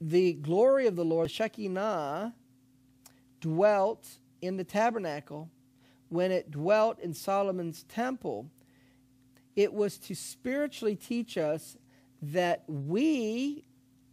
the 0.00 0.34
glory 0.34 0.86
of 0.86 0.96
the 0.96 1.04
Lord, 1.04 1.30
Shekinah, 1.30 2.34
dwelt 3.40 4.18
in 4.40 4.56
the 4.56 4.64
tabernacle, 4.64 5.50
when 6.08 6.30
it 6.30 6.50
dwelt 6.50 6.98
in 7.00 7.12
Solomon's 7.12 7.84
temple, 7.84 8.50
it 9.56 9.72
was 9.72 9.98
to 9.98 10.14
spiritually 10.14 10.96
teach 10.96 11.38
us 11.38 11.76
that 12.22 12.64
we 12.66 13.64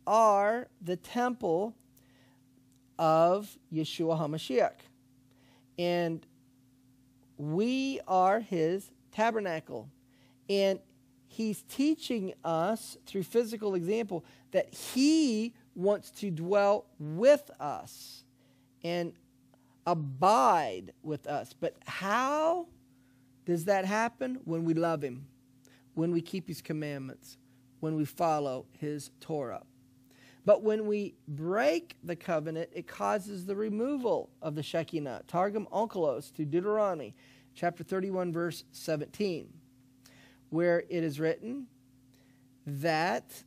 are 0.05 0.67
the 0.81 0.95
temple 0.95 1.75
of 2.99 3.57
Yeshua 3.73 4.19
HaMashiach. 4.19 4.79
And 5.79 6.25
we 7.37 7.99
are 8.07 8.39
his 8.39 8.91
tabernacle. 9.11 9.89
And 10.49 10.79
he's 11.27 11.63
teaching 11.63 12.33
us 12.43 12.97
through 13.05 13.23
physical 13.23 13.73
example 13.73 14.25
that 14.51 14.73
he 14.73 15.53
wants 15.73 16.11
to 16.11 16.29
dwell 16.29 16.85
with 16.99 17.49
us 17.59 18.23
and 18.83 19.13
abide 19.87 20.93
with 21.01 21.25
us. 21.25 21.55
But 21.59 21.77
how 21.85 22.67
does 23.45 23.65
that 23.65 23.85
happen? 23.85 24.39
When 24.45 24.63
we 24.63 24.73
love 24.73 25.03
him, 25.03 25.25
when 25.93 26.11
we 26.11 26.21
keep 26.21 26.47
his 26.47 26.61
commandments, 26.61 27.37
when 27.79 27.95
we 27.95 28.05
follow 28.05 28.65
his 28.77 29.11
Torah. 29.19 29.63
But 30.45 30.63
when 30.63 30.87
we 30.87 31.15
break 31.27 31.95
the 32.03 32.15
covenant, 32.15 32.69
it 32.73 32.87
causes 32.87 33.45
the 33.45 33.55
removal 33.55 34.29
of 34.41 34.55
the 34.55 34.63
Shekinah. 34.63 35.23
Targum 35.27 35.67
Onkelos 35.71 36.33
to 36.35 36.45
Deuteronomy 36.45 37.15
chapter 37.53 37.83
31, 37.83 38.31
verse 38.31 38.63
17, 38.71 39.49
where 40.49 40.83
it 40.89 41.03
is 41.03 41.19
written 41.19 41.67
that 42.65 43.43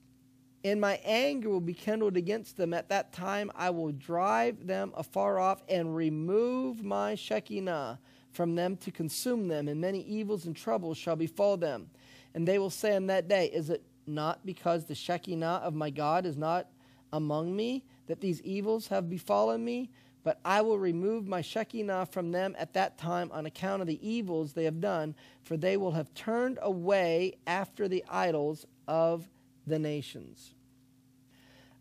and 0.64 0.80
my 0.80 0.98
anger 1.04 1.50
will 1.50 1.60
be 1.60 1.74
kindled 1.74 2.16
against 2.16 2.56
them. 2.56 2.72
At 2.72 2.88
that 2.88 3.12
time 3.12 3.50
I 3.54 3.70
will 3.70 3.92
drive 3.92 4.66
them 4.66 4.92
afar 4.96 5.38
off 5.38 5.62
and 5.68 5.94
remove 5.94 6.82
my 6.82 7.14
Shekinah 7.14 7.98
from 8.34 8.54
them 8.54 8.76
to 8.78 8.90
consume 8.90 9.48
them, 9.48 9.68
and 9.68 9.80
many 9.80 10.02
evils 10.02 10.44
and 10.44 10.54
troubles 10.56 10.98
shall 10.98 11.16
befall 11.16 11.56
them. 11.56 11.88
And 12.34 12.46
they 12.46 12.58
will 12.58 12.70
say 12.70 12.96
on 12.96 13.06
that 13.06 13.28
day, 13.28 13.46
Is 13.46 13.70
it 13.70 13.82
not 14.06 14.44
because 14.44 14.84
the 14.84 14.94
Shekinah 14.94 15.62
of 15.64 15.74
my 15.74 15.90
God 15.90 16.26
is 16.26 16.36
not 16.36 16.68
among 17.12 17.54
me 17.54 17.84
that 18.06 18.20
these 18.20 18.42
evils 18.42 18.88
have 18.88 19.08
befallen 19.08 19.64
me? 19.64 19.90
But 20.24 20.40
I 20.44 20.62
will 20.62 20.78
remove 20.78 21.28
my 21.28 21.42
Shekinah 21.42 22.06
from 22.06 22.32
them 22.32 22.56
at 22.58 22.72
that 22.72 22.98
time 22.98 23.30
on 23.32 23.46
account 23.46 23.82
of 23.82 23.88
the 23.88 24.06
evils 24.06 24.52
they 24.52 24.64
have 24.64 24.80
done, 24.80 25.14
for 25.42 25.56
they 25.56 25.76
will 25.76 25.92
have 25.92 26.12
turned 26.14 26.58
away 26.62 27.36
after 27.46 27.88
the 27.88 28.04
idols 28.10 28.66
of 28.88 29.28
the 29.66 29.78
nations. 29.78 30.54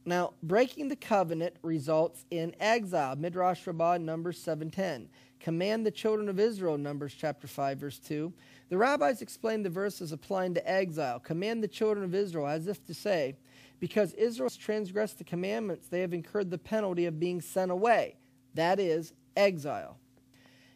Now, 0.05 0.33
breaking 0.43 0.89
the 0.89 0.97
covenant 0.97 1.55
results 1.61 2.25
in 2.29 2.53
exile. 2.59 3.15
Midrash 3.15 3.65
Rabbah, 3.65 3.99
number 3.99 4.33
7.10. 4.33 5.07
Command 5.43 5.85
the 5.85 5.91
children 5.91 6.29
of 6.29 6.39
Israel, 6.39 6.77
Numbers 6.77 7.13
chapter 7.13 7.47
5, 7.47 7.77
verse 7.77 7.99
2. 7.99 8.31
The 8.69 8.77
rabbis 8.77 9.21
explain 9.21 9.61
the 9.61 9.69
verse 9.69 10.01
as 10.01 10.13
applying 10.13 10.53
to 10.53 10.69
exile. 10.69 11.19
Command 11.19 11.61
the 11.61 11.67
children 11.67 12.05
of 12.05 12.15
Israel, 12.15 12.47
as 12.47 12.67
if 12.67 12.83
to 12.85 12.93
say, 12.93 13.35
because 13.81 14.13
Israel 14.13 14.47
has 14.47 14.55
transgressed 14.55 15.17
the 15.17 15.25
commandments, 15.25 15.89
they 15.89 15.99
have 15.99 16.13
incurred 16.13 16.49
the 16.49 16.57
penalty 16.57 17.07
of 17.07 17.19
being 17.19 17.41
sent 17.41 17.71
away. 17.71 18.15
That 18.53 18.79
is, 18.79 19.11
exile. 19.35 19.97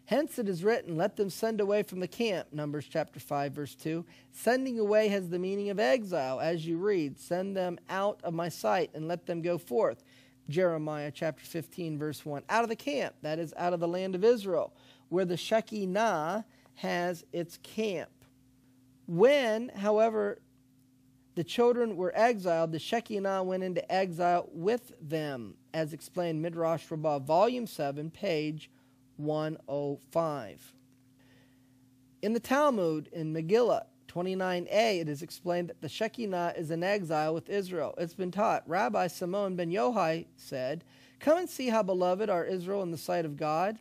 Hence 0.04 0.38
it 0.38 0.50
is 0.50 0.66
written, 0.66 0.98
Let 0.98 1.16
them 1.16 1.30
send 1.30 1.62
away 1.62 1.84
from 1.84 2.02
the 2.02 2.08
camp, 2.08 2.50
Numbers 2.52 2.88
chapter 2.90 3.22
5, 3.22 3.54
verse 3.54 3.74
2. 3.76 4.06
Sending 4.34 4.80
away 4.80 5.08
has 5.08 5.30
the 5.30 5.40
meaning 5.40 5.70
of 5.70 5.80
exile, 5.80 6.42
as 6.42 6.68
you 6.68 6.78
read, 6.78 7.18
Send 7.18 7.56
them 7.56 7.80
out 7.90 8.20
of 8.22 8.34
my 8.34 8.50
sight 8.50 8.92
and 8.94 9.08
let 9.08 9.26
them 9.28 9.42
go 9.42 9.58
forth. 9.58 10.04
Jeremiah 10.50 11.12
chapter 11.14 11.46
15, 11.46 11.98
verse 11.98 12.26
1. 12.26 12.44
Out 12.50 12.64
of 12.64 12.70
the 12.70 12.76
camp, 12.76 13.16
that 13.22 13.40
is, 13.40 13.54
out 13.58 13.74
of 13.74 13.80
the 13.80 13.88
land 13.88 14.16
of 14.16 14.24
Israel, 14.24 14.74
where 15.10 15.26
the 15.26 15.38
Shekinah 15.38 16.46
has 16.76 17.26
its 17.34 17.58
camp. 17.64 18.10
When, 19.08 19.70
however, 19.70 20.40
the 21.36 21.44
children 21.44 21.96
were 21.96 22.12
exiled, 22.16 22.72
the 22.72 22.80
Shekinah 22.80 23.44
went 23.44 23.64
into 23.64 23.92
exile 23.92 24.50
with 24.52 24.92
them, 25.02 25.56
as 25.74 25.94
explained 25.94 26.42
Midrash 26.42 26.90
Rabbah, 26.90 27.20
volume 27.20 27.68
7, 27.68 28.10
page 28.10 28.70
105. 29.18 30.74
In 32.22 32.34
the 32.34 32.40
Talmud, 32.40 33.10
in 33.12 33.34
Megillah 33.34 33.86
29a, 34.18 35.02
it 35.02 35.10
is 35.10 35.22
explained 35.22 35.70
that 35.70 35.82
the 35.82 35.90
Shekinah 35.90 36.54
is 36.58 36.72
in 36.72 36.84
exile 36.84 37.36
with 37.36 37.50
Israel. 37.50 37.94
It's 38.00 38.16
been 38.16 38.32
taught. 38.32 38.64
Rabbi 38.68 39.08
Simon 39.08 39.56
ben 39.56 39.70
Yohai 39.70 40.26
said, 40.36 40.84
Come 41.20 41.38
and 41.38 41.50
see 41.50 41.70
how 41.70 41.84
beloved 41.84 42.28
are 42.30 42.44
Israel 42.44 42.82
in 42.82 42.90
the 42.90 42.98
sight 42.98 43.26
of 43.26 43.38
God, 43.38 43.78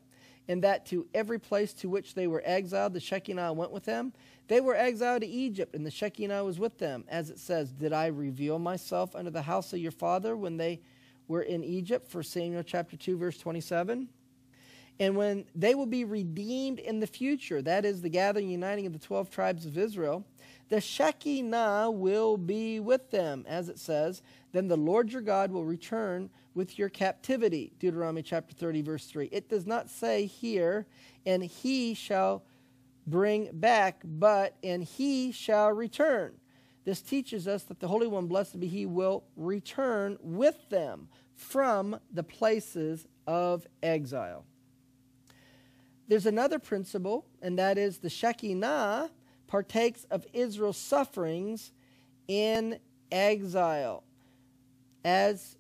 and 0.46 0.62
that 0.62 0.84
to 0.86 1.06
every 1.14 1.38
place 1.38 1.72
to 1.74 1.88
which 1.88 2.14
they 2.14 2.26
were 2.26 2.42
exiled, 2.44 2.92
the 2.92 3.00
Shekinah 3.00 3.54
went 3.54 3.72
with 3.72 3.84
them. 3.86 4.12
They 4.48 4.60
were 4.60 4.76
exiled 4.76 5.22
to 5.22 5.26
Egypt, 5.26 5.74
and 5.74 5.86
the 5.86 5.90
Shekinah 5.90 6.44
was 6.44 6.58
with 6.58 6.76
them. 6.78 7.04
As 7.08 7.30
it 7.30 7.38
says, 7.38 7.72
Did 7.72 7.94
I 7.94 8.06
reveal 8.06 8.58
myself 8.58 9.16
unto 9.16 9.30
the 9.30 9.42
house 9.42 9.72
of 9.72 9.78
your 9.78 9.90
father 9.90 10.36
when 10.36 10.58
they 10.58 10.80
were 11.28 11.42
in 11.42 11.64
Egypt? 11.64 12.10
For 12.10 12.22
Samuel 12.22 12.62
chapter 12.62 12.96
2, 12.96 13.16
verse 13.16 13.38
27. 13.38 14.08
And 14.98 15.16
when 15.16 15.44
they 15.54 15.74
will 15.74 15.86
be 15.86 16.04
redeemed 16.04 16.78
in 16.78 17.00
the 17.00 17.06
future, 17.06 17.60
that 17.62 17.84
is 17.84 18.00
the 18.00 18.08
gathering, 18.08 18.48
uniting 18.48 18.86
of 18.86 18.92
the 18.92 18.98
12 18.98 19.30
tribes 19.30 19.66
of 19.66 19.76
Israel, 19.76 20.24
the 20.68 20.80
Shekinah 20.80 21.90
will 21.90 22.36
be 22.36 22.80
with 22.80 23.10
them, 23.10 23.44
as 23.46 23.68
it 23.68 23.78
says, 23.78 24.22
then 24.52 24.68
the 24.68 24.76
Lord 24.76 25.12
your 25.12 25.22
God 25.22 25.50
will 25.52 25.64
return 25.64 26.30
with 26.54 26.78
your 26.78 26.88
captivity. 26.88 27.72
Deuteronomy 27.78 28.22
chapter 28.22 28.54
30, 28.54 28.82
verse 28.82 29.06
3. 29.06 29.28
It 29.30 29.48
does 29.48 29.66
not 29.66 29.90
say 29.90 30.26
here, 30.26 30.86
and 31.26 31.44
he 31.44 31.94
shall 31.94 32.42
bring 33.06 33.50
back, 33.52 34.00
but 34.02 34.56
and 34.64 34.82
he 34.82 35.30
shall 35.30 35.70
return. 35.70 36.32
This 36.84 37.02
teaches 37.02 37.46
us 37.46 37.64
that 37.64 37.80
the 37.80 37.88
Holy 37.88 38.06
One, 38.06 38.26
blessed 38.26 38.58
be 38.58 38.66
he, 38.66 38.86
will 38.86 39.24
return 39.36 40.16
with 40.20 40.68
them 40.70 41.08
from 41.34 42.00
the 42.12 42.22
places 42.22 43.06
of 43.26 43.66
exile. 43.82 44.44
There's 46.08 46.26
another 46.26 46.60
principle, 46.60 47.26
and 47.42 47.58
that 47.58 47.78
is 47.78 47.98
the 47.98 48.10
Shekinah 48.10 49.10
partakes 49.48 50.06
of 50.10 50.24
Israel's 50.32 50.76
sufferings 50.76 51.72
in 52.28 52.78
exile. 53.10 54.04
As 55.04 55.56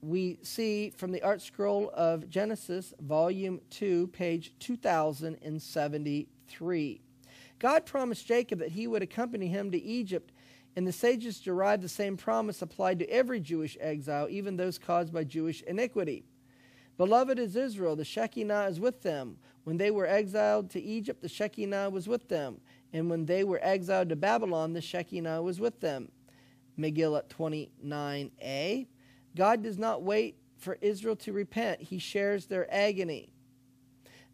we 0.00 0.38
see 0.42 0.88
from 0.90 1.12
the 1.12 1.20
ArtScroll 1.20 1.90
of 1.90 2.30
Genesis, 2.30 2.94
volume 3.00 3.60
2, 3.70 4.06
page 4.08 4.52
2073. 4.58 7.00
God 7.58 7.86
promised 7.86 8.26
Jacob 8.26 8.58
that 8.58 8.72
he 8.72 8.86
would 8.86 9.02
accompany 9.02 9.48
him 9.48 9.70
to 9.70 9.82
Egypt, 9.82 10.32
and 10.76 10.86
the 10.86 10.92
sages 10.92 11.40
derived 11.40 11.82
the 11.82 11.88
same 11.88 12.16
promise 12.16 12.62
applied 12.62 12.98
to 12.98 13.08
every 13.08 13.40
Jewish 13.40 13.76
exile, 13.80 14.28
even 14.28 14.56
those 14.56 14.78
caused 14.78 15.12
by 15.12 15.24
Jewish 15.24 15.62
iniquity. 15.62 16.24
Beloved 16.96 17.38
is 17.38 17.56
Israel, 17.56 17.96
the 17.96 18.04
Shekinah 18.04 18.66
is 18.68 18.78
with 18.78 19.02
them. 19.02 19.38
When 19.64 19.78
they 19.78 19.90
were 19.90 20.06
exiled 20.06 20.70
to 20.70 20.80
Egypt, 20.80 21.22
the 21.22 21.28
Shekinah 21.28 21.90
was 21.90 22.06
with 22.06 22.28
them. 22.28 22.60
And 22.92 23.10
when 23.10 23.26
they 23.26 23.42
were 23.42 23.58
exiled 23.62 24.10
to 24.10 24.16
Babylon, 24.16 24.72
the 24.72 24.80
Shekinah 24.80 25.42
was 25.42 25.58
with 25.58 25.80
them. 25.80 26.10
Megillah 26.78 27.28
29a. 27.28 28.86
God 29.34 29.62
does 29.62 29.78
not 29.78 30.02
wait 30.02 30.36
for 30.56 30.78
Israel 30.80 31.16
to 31.16 31.32
repent, 31.32 31.80
He 31.80 31.98
shares 31.98 32.46
their 32.46 32.72
agony. 32.72 33.30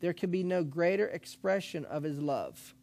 There 0.01 0.13
can 0.13 0.31
be 0.31 0.43
no 0.43 0.63
greater 0.63 1.09
expression 1.09 1.85
of 1.87 2.03
His 2.03 2.19
love. 2.19 2.75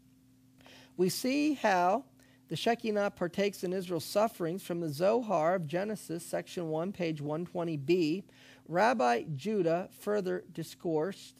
We 0.97 1.09
see 1.09 1.53
how 1.53 2.05
the 2.49 2.55
Shekinah 2.55 3.11
partakes 3.11 3.63
in 3.63 3.73
Israel's 3.73 4.05
sufferings 4.05 4.63
from 4.63 4.79
the 4.79 4.89
Zohar 4.89 5.55
of 5.55 5.67
Genesis, 5.67 6.25
section 6.25 6.69
1, 6.69 6.91
page 6.91 7.21
120b. 7.21 8.23
Rabbi 8.67 9.23
Judah 9.35 9.89
further 9.99 10.43
discoursed 10.53 11.35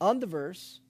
on 0.00 0.20
the 0.20 0.26
verse 0.26 0.80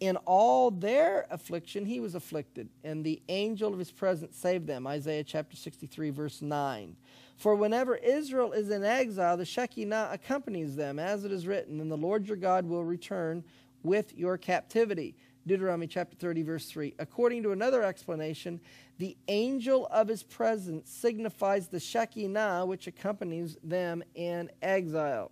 in 0.00 0.16
all 0.18 0.70
their 0.70 1.26
affliction 1.30 1.86
he 1.86 2.00
was 2.00 2.14
afflicted 2.14 2.68
and 2.84 3.04
the 3.04 3.22
angel 3.28 3.72
of 3.72 3.78
his 3.78 3.90
presence 3.90 4.36
saved 4.36 4.66
them. 4.66 4.86
Isaiah 4.86 5.24
chapter 5.24 5.56
63 5.56 6.10
verse 6.10 6.42
9 6.42 6.96
for 7.36 7.54
whenever 7.54 7.96
israel 7.96 8.52
is 8.52 8.70
in 8.70 8.84
exile 8.84 9.36
the 9.36 9.44
shekinah 9.44 10.10
accompanies 10.12 10.76
them 10.76 10.98
as 10.98 11.24
it 11.24 11.32
is 11.32 11.46
written 11.46 11.80
and 11.80 11.90
the 11.90 11.96
lord 11.96 12.26
your 12.26 12.36
god 12.36 12.66
will 12.66 12.84
return 12.84 13.44
with 13.82 14.16
your 14.16 14.36
captivity 14.36 15.14
deuteronomy 15.46 15.86
chapter 15.86 16.16
30 16.16 16.42
verse 16.42 16.66
3 16.66 16.94
according 16.98 17.42
to 17.42 17.52
another 17.52 17.82
explanation 17.82 18.60
the 18.98 19.16
angel 19.28 19.86
of 19.86 20.08
his 20.08 20.22
presence 20.22 20.90
signifies 20.90 21.68
the 21.68 21.80
shekinah 21.80 22.64
which 22.66 22.86
accompanies 22.86 23.56
them 23.62 24.02
in 24.14 24.50
exile 24.62 25.30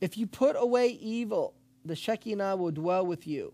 if 0.00 0.18
you 0.18 0.26
put 0.26 0.56
away 0.58 0.88
evil 0.88 1.54
the 1.84 1.96
Shekinah 1.96 2.56
will 2.56 2.70
dwell 2.70 3.04
with 3.04 3.26
you. 3.26 3.52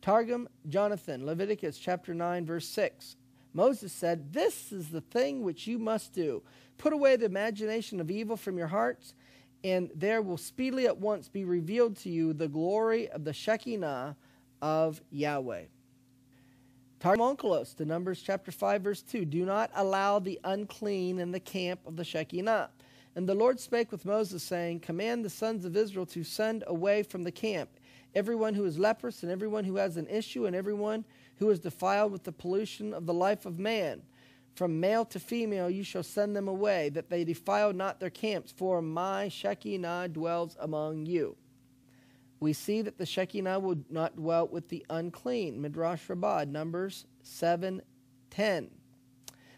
Targum 0.00 0.48
Jonathan, 0.68 1.24
Leviticus 1.24 1.78
chapter 1.78 2.14
9, 2.14 2.46
verse 2.46 2.68
6. 2.68 3.16
Moses 3.52 3.92
said, 3.92 4.32
This 4.32 4.72
is 4.72 4.88
the 4.88 5.00
thing 5.00 5.42
which 5.42 5.66
you 5.66 5.78
must 5.78 6.12
do. 6.12 6.42
Put 6.78 6.92
away 6.92 7.16
the 7.16 7.26
imagination 7.26 8.00
of 8.00 8.10
evil 8.10 8.36
from 8.36 8.58
your 8.58 8.68
hearts, 8.68 9.14
and 9.62 9.90
there 9.94 10.22
will 10.22 10.38
speedily 10.38 10.86
at 10.86 10.98
once 10.98 11.28
be 11.28 11.44
revealed 11.44 11.96
to 11.98 12.08
you 12.08 12.32
the 12.32 12.48
glory 12.48 13.08
of 13.08 13.24
the 13.24 13.32
Shekinah 13.32 14.16
of 14.62 15.02
Yahweh. 15.10 15.64
Targum 17.00 17.36
Onkelos, 17.36 17.74
to 17.76 17.84
Numbers 17.84 18.22
chapter 18.22 18.52
5, 18.52 18.80
verse 18.80 19.02
2. 19.02 19.24
Do 19.24 19.44
not 19.44 19.70
allow 19.74 20.20
the 20.20 20.38
unclean 20.44 21.18
in 21.18 21.32
the 21.32 21.40
camp 21.40 21.80
of 21.84 21.96
the 21.96 22.04
Shekinah. 22.04 22.70
And 23.16 23.28
the 23.28 23.34
Lord 23.34 23.60
spake 23.60 23.92
with 23.92 24.06
Moses, 24.06 24.42
saying, 24.42 24.80
Command 24.80 25.24
the 25.24 25.30
sons 25.30 25.64
of 25.64 25.76
Israel 25.76 26.06
to 26.06 26.24
send 26.24 26.64
away 26.66 27.02
from 27.02 27.24
the 27.24 27.32
camp 27.32 27.68
everyone 28.14 28.54
who 28.54 28.64
is 28.64 28.78
leprous, 28.78 29.22
and 29.22 29.32
everyone 29.32 29.64
who 29.64 29.76
has 29.76 29.96
an 29.96 30.06
issue, 30.06 30.46
and 30.46 30.54
everyone 30.54 31.04
who 31.36 31.50
is 31.50 31.60
defiled 31.60 32.12
with 32.12 32.24
the 32.24 32.32
pollution 32.32 32.92
of 32.94 33.06
the 33.06 33.14
life 33.14 33.46
of 33.46 33.58
man. 33.58 34.02
From 34.54 34.80
male 34.80 35.04
to 35.06 35.18
female 35.18 35.70
you 35.70 35.82
shall 35.82 36.02
send 36.02 36.36
them 36.36 36.46
away, 36.46 36.90
that 36.90 37.08
they 37.08 37.24
defile 37.24 37.72
not 37.72 38.00
their 38.00 38.10
camps, 38.10 38.52
for 38.52 38.82
my 38.82 39.28
Shekinah 39.28 40.08
dwells 40.08 40.56
among 40.60 41.06
you. 41.06 41.36
We 42.42 42.54
see 42.54 42.82
that 42.82 42.98
the 42.98 43.06
Shekinah 43.06 43.60
would 43.60 43.84
not 43.88 44.16
dwell 44.16 44.48
with 44.48 44.68
the 44.68 44.84
unclean. 44.90 45.62
Midrash 45.62 46.08
Rabbah, 46.08 46.46
Numbers 46.48 47.06
7 47.22 47.80
10. 48.30 48.68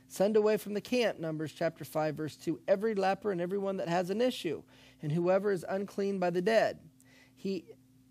Send 0.07 0.37
away 0.37 0.59
from 0.59 0.75
the 0.75 0.83
camp, 0.83 1.19
Numbers 1.19 1.55
chapter 1.57 1.83
5, 1.83 2.15
verse 2.15 2.37
2, 2.37 2.61
every 2.69 2.95
leper 2.95 3.33
and 3.33 3.41
everyone 3.41 3.79
that 3.79 3.89
has 3.89 4.11
an 4.11 4.21
issue, 4.21 4.63
and 5.01 5.11
whoever 5.11 5.51
is 5.51 5.65
unclean 5.67 6.19
by 6.19 6.29
the 6.29 6.43
dead. 6.43 6.79
He 7.35 7.65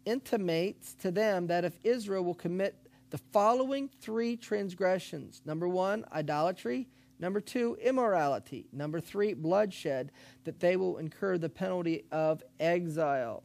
intimates 0.06 0.95
to 0.95 1.12
them 1.12 1.45
that 1.48 1.66
if 1.66 1.78
Israel 1.84 2.24
will 2.24 2.34
commit 2.34 2.76
the 3.12 3.20
following 3.32 3.91
three 4.02 4.36
transgressions 4.36 5.44
number 5.45 5.68
one, 5.68 6.04
idolatry. 6.12 6.88
Number 7.20 7.41
two, 7.41 7.78
immorality. 7.80 8.66
Number 8.74 9.00
three, 9.00 9.36
bloodshed, 9.36 10.12
that 10.45 10.60
they 10.60 10.78
will 10.78 10.98
incur 10.98 11.38
the 11.38 11.48
penalty 11.48 12.06
of 12.12 12.41
exile. 12.60 13.44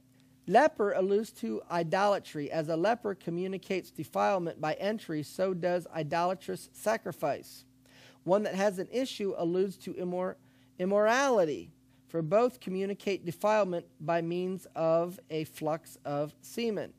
Leper 0.48 0.92
alludes 0.92 1.30
to 1.30 1.60
idolatry. 1.70 2.50
As 2.50 2.70
a 2.70 2.76
leper 2.76 3.14
communicates 3.14 3.90
defilement 3.90 4.58
by 4.60 4.72
entry, 4.74 5.22
so 5.22 5.52
does 5.52 5.86
idolatrous 5.94 6.70
sacrifice. 6.72 7.66
One 8.24 8.44
that 8.44 8.54
has 8.54 8.78
an 8.78 8.88
issue 8.90 9.34
alludes 9.36 9.76
to 9.78 9.92
immor- 9.94 10.36
immorality, 10.78 11.70
for 12.08 12.22
both 12.22 12.60
communicate 12.60 13.26
defilement 13.26 13.84
by 14.00 14.22
means 14.22 14.66
of 14.74 15.20
a 15.28 15.44
flux 15.44 15.98
of 16.06 16.34
semen. 16.40 16.94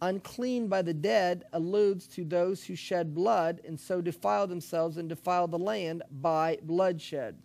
Unclean 0.00 0.66
by 0.66 0.80
the 0.80 0.94
dead 0.94 1.44
alludes 1.52 2.06
to 2.06 2.24
those 2.24 2.64
who 2.64 2.74
shed 2.74 3.14
blood 3.14 3.60
and 3.66 3.78
so 3.78 4.00
defile 4.00 4.46
themselves 4.46 4.96
and 4.96 5.08
defile 5.08 5.46
the 5.46 5.58
land 5.58 6.02
by 6.10 6.58
bloodshed. 6.62 7.36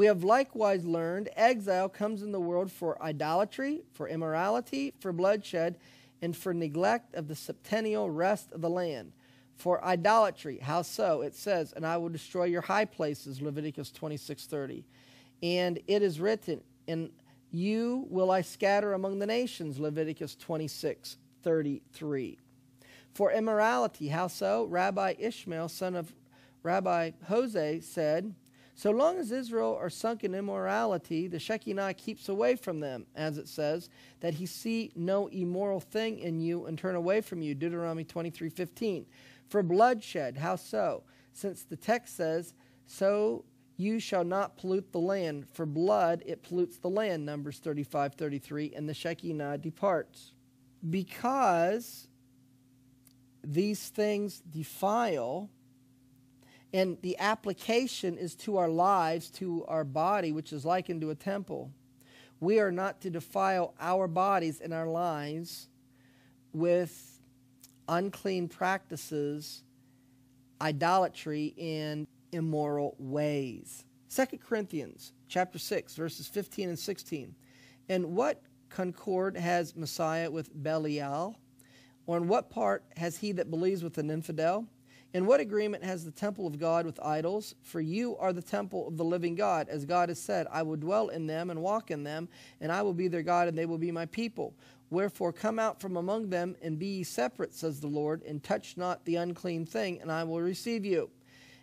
We 0.00 0.06
have 0.06 0.24
likewise 0.24 0.86
learned 0.86 1.28
exile 1.36 1.90
comes 1.90 2.22
in 2.22 2.32
the 2.32 2.40
world 2.40 2.72
for 2.72 2.96
idolatry, 3.02 3.82
for 3.92 4.08
immorality, 4.08 4.94
for 4.98 5.12
bloodshed, 5.12 5.76
and 6.22 6.34
for 6.34 6.54
neglect 6.54 7.14
of 7.14 7.28
the 7.28 7.36
septennial 7.36 8.08
rest 8.08 8.50
of 8.52 8.62
the 8.62 8.70
land. 8.70 9.12
For 9.56 9.84
idolatry, 9.84 10.56
how 10.56 10.80
so? 10.80 11.20
It 11.20 11.34
says, 11.34 11.74
"And 11.74 11.86
I 11.86 11.98
will 11.98 12.08
destroy 12.08 12.44
your 12.44 12.62
high 12.62 12.86
places," 12.86 13.42
Leviticus 13.42 13.90
26:30. 13.90 14.86
And 15.42 15.82
it 15.86 16.00
is 16.00 16.18
written, 16.18 16.62
"And 16.88 17.12
you 17.50 18.06
will 18.08 18.30
I 18.30 18.40
scatter 18.40 18.94
among 18.94 19.18
the 19.18 19.26
nations," 19.26 19.78
Leviticus 19.78 20.34
26:33. 20.34 22.38
For 23.12 23.30
immorality, 23.30 24.08
how 24.08 24.28
so? 24.28 24.64
Rabbi 24.64 25.16
Ishmael, 25.18 25.68
son 25.68 25.94
of 25.94 26.14
Rabbi 26.62 27.10
Hosea, 27.24 27.82
said, 27.82 28.34
so 28.80 28.90
long 28.90 29.18
as 29.18 29.30
Israel 29.30 29.76
are 29.78 29.90
sunk 29.90 30.24
in 30.24 30.34
immorality, 30.34 31.28
the 31.28 31.38
Shekinah 31.38 31.92
keeps 31.92 32.30
away 32.30 32.56
from 32.56 32.80
them, 32.80 33.04
as 33.14 33.36
it 33.36 33.46
says, 33.46 33.90
that 34.20 34.32
he 34.32 34.46
see 34.46 34.90
no 34.96 35.26
immoral 35.26 35.80
thing 35.80 36.18
in 36.18 36.40
you 36.40 36.64
and 36.64 36.78
turn 36.78 36.94
away 36.94 37.20
from 37.20 37.42
you. 37.42 37.54
Deuteronomy 37.54 38.04
23:15. 38.04 39.04
For 39.48 39.62
bloodshed, 39.62 40.38
how 40.38 40.56
so? 40.56 41.02
Since 41.30 41.64
the 41.64 41.76
text 41.76 42.16
says, 42.16 42.54
"So 42.86 43.44
you 43.76 44.00
shall 44.00 44.24
not 44.24 44.56
pollute 44.56 44.92
the 44.92 44.98
land, 44.98 45.46
for 45.50 45.66
blood 45.66 46.22
it 46.24 46.42
pollutes 46.42 46.78
the 46.78 46.88
land." 46.88 47.26
Numbers 47.26 47.58
35:33, 47.58 48.72
and 48.74 48.88
the 48.88 48.94
Shekinah 48.94 49.58
departs. 49.58 50.32
Because 50.88 52.08
these 53.44 53.90
things 53.90 54.40
defile 54.40 55.50
and 56.72 56.98
the 57.02 57.18
application 57.18 58.16
is 58.16 58.34
to 58.36 58.56
our 58.56 58.68
lives, 58.68 59.30
to 59.30 59.64
our 59.66 59.84
body, 59.84 60.32
which 60.32 60.52
is 60.52 60.64
likened 60.64 61.00
to 61.00 61.10
a 61.10 61.14
temple. 61.14 61.72
We 62.38 62.60
are 62.60 62.72
not 62.72 63.00
to 63.02 63.10
defile 63.10 63.74
our 63.80 64.06
bodies 64.06 64.60
and 64.60 64.72
our 64.72 64.86
lives 64.86 65.68
with 66.52 67.20
unclean 67.88 68.48
practices, 68.48 69.62
idolatry, 70.60 71.54
and 71.58 72.06
immoral 72.32 72.94
ways. 72.98 73.84
2 74.14 74.38
Corinthians 74.38 75.12
chapter 75.28 75.58
6 75.58 75.94
verses 75.96 76.26
15 76.26 76.70
and 76.70 76.78
16. 76.78 77.34
And 77.88 78.16
what 78.16 78.42
concord 78.68 79.36
has 79.36 79.74
Messiah 79.74 80.30
with 80.30 80.50
Belial? 80.62 81.36
Or 82.06 82.16
in 82.16 82.28
what 82.28 82.50
part 82.50 82.84
has 82.96 83.18
he 83.18 83.32
that 83.32 83.50
believes 83.50 83.84
with 83.84 83.98
an 83.98 84.10
infidel? 84.10 84.66
In 85.12 85.26
what 85.26 85.40
agreement 85.40 85.82
has 85.82 86.04
the 86.04 86.12
temple 86.12 86.46
of 86.46 86.58
God 86.58 86.86
with 86.86 87.00
idols? 87.02 87.56
For 87.62 87.80
you 87.80 88.16
are 88.18 88.32
the 88.32 88.42
temple 88.42 88.86
of 88.86 88.96
the 88.96 89.04
living 89.04 89.34
God. 89.34 89.68
As 89.68 89.84
God 89.84 90.08
has 90.08 90.20
said, 90.20 90.46
I 90.52 90.62
will 90.62 90.76
dwell 90.76 91.08
in 91.08 91.26
them 91.26 91.50
and 91.50 91.62
walk 91.62 91.90
in 91.90 92.04
them, 92.04 92.28
and 92.60 92.70
I 92.70 92.82
will 92.82 92.94
be 92.94 93.08
their 93.08 93.22
God, 93.22 93.48
and 93.48 93.58
they 93.58 93.66
will 93.66 93.78
be 93.78 93.90
my 93.90 94.06
people. 94.06 94.54
Wherefore 94.88 95.32
come 95.32 95.58
out 95.58 95.80
from 95.80 95.96
among 95.96 96.30
them, 96.30 96.54
and 96.62 96.78
be 96.78 96.86
ye 96.86 97.02
separate, 97.02 97.54
says 97.54 97.80
the 97.80 97.88
Lord, 97.88 98.22
and 98.22 98.42
touch 98.42 98.76
not 98.76 99.04
the 99.04 99.16
unclean 99.16 99.66
thing, 99.66 100.00
and 100.00 100.12
I 100.12 100.22
will 100.22 100.40
receive 100.40 100.84
you. 100.84 101.10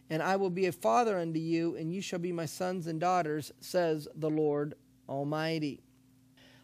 And 0.10 0.22
I 0.22 0.36
will 0.36 0.50
be 0.50 0.66
a 0.66 0.72
father 0.74 1.18
unto 1.18 1.40
you, 1.40 1.76
and 1.78 1.94
you 1.94 2.02
shall 2.02 2.20
be 2.20 2.34
my 2.34 2.46
sons 2.46 2.88
and 2.88 3.00
daughters, 3.00 3.54
says 3.62 4.10
the 4.16 4.30
Lord 4.30 4.76
Almighty. 5.08 5.82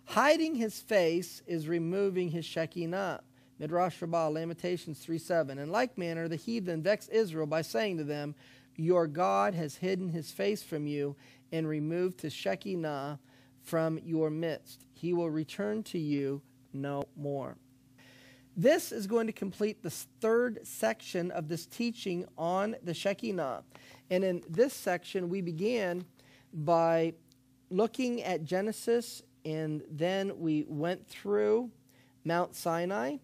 Hiding 0.06 0.56
his 0.56 0.80
face 0.80 1.42
is 1.48 1.68
removing 1.68 2.30
his 2.30 2.46
Shekinah. 2.46 3.22
Midrash 3.64 4.02
Rabbah, 4.02 4.28
Lamentations 4.28 5.00
3 5.00 5.18
7. 5.18 5.58
In 5.58 5.72
like 5.72 5.98
manner, 5.98 6.28
the 6.28 6.36
heathen 6.36 6.84
vex 6.84 7.08
Israel 7.08 7.48
by 7.48 7.62
saying 7.62 7.98
to 7.98 8.04
them, 8.04 8.36
Your 8.76 9.08
God 9.08 9.54
has 9.54 9.78
hidden 9.78 10.10
his 10.10 10.32
face 10.32 10.62
from 10.62 10.86
you 10.86 11.16
and 11.50 11.66
removed 11.66 12.20
his 12.20 12.34
Shekinah 12.34 13.22
from 13.62 14.00
your 14.04 14.30
midst. 14.30 14.84
He 14.92 15.14
will 15.14 15.30
return 15.30 15.82
to 15.84 15.98
you 15.98 16.42
no 16.74 17.06
more. 17.16 17.56
This 18.58 18.92
is 18.92 19.08
going 19.08 19.28
to 19.28 19.34
complete 19.34 19.82
the 19.82 19.90
third 19.90 20.68
section 20.68 21.32
of 21.32 21.48
this 21.48 21.66
teaching 21.66 22.26
on 22.38 22.76
the 22.84 22.94
Shekinah. 22.94 23.64
And 24.10 24.26
in 24.26 24.44
this 24.50 24.74
section, 24.74 25.30
we 25.30 25.40
began 25.40 26.04
by 26.54 27.14
looking 27.70 28.24
at 28.24 28.44
Genesis, 28.44 29.22
and 29.46 29.84
then 29.90 30.38
we 30.38 30.66
went 30.68 31.08
through 31.08 31.72
Mount 32.26 32.58
Sinai 32.58 33.20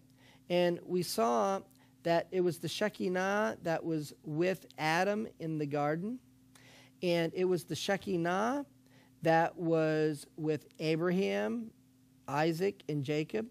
and 0.50 0.80
we 0.84 1.02
saw 1.02 1.60
that 2.02 2.26
it 2.32 2.40
was 2.40 2.58
the 2.58 2.68
Shekinah 2.68 3.58
that 3.62 3.84
was 3.84 4.12
with 4.24 4.66
Adam 4.78 5.28
in 5.38 5.58
the 5.58 5.66
garden. 5.66 6.18
And 7.02 7.32
it 7.34 7.44
was 7.44 7.64
the 7.64 7.76
Shekinah 7.76 8.66
that 9.22 9.56
was 9.56 10.26
with 10.36 10.66
Abraham, 10.80 11.70
Isaac, 12.26 12.82
and 12.88 13.04
Jacob. 13.04 13.46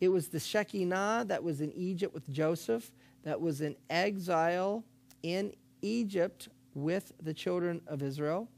It 0.00 0.08
was 0.08 0.28
the 0.28 0.40
Shekinah 0.40 1.26
that 1.28 1.42
was 1.42 1.60
in 1.60 1.72
Egypt 1.72 2.12
with 2.12 2.28
Joseph, 2.30 2.90
that 3.22 3.40
was 3.40 3.60
in 3.60 3.76
exile 3.88 4.84
in 5.22 5.52
Egypt 5.82 6.48
with 6.74 7.12
the 7.22 7.32
children 7.32 7.80
of 7.86 8.02
Israel. 8.02 8.48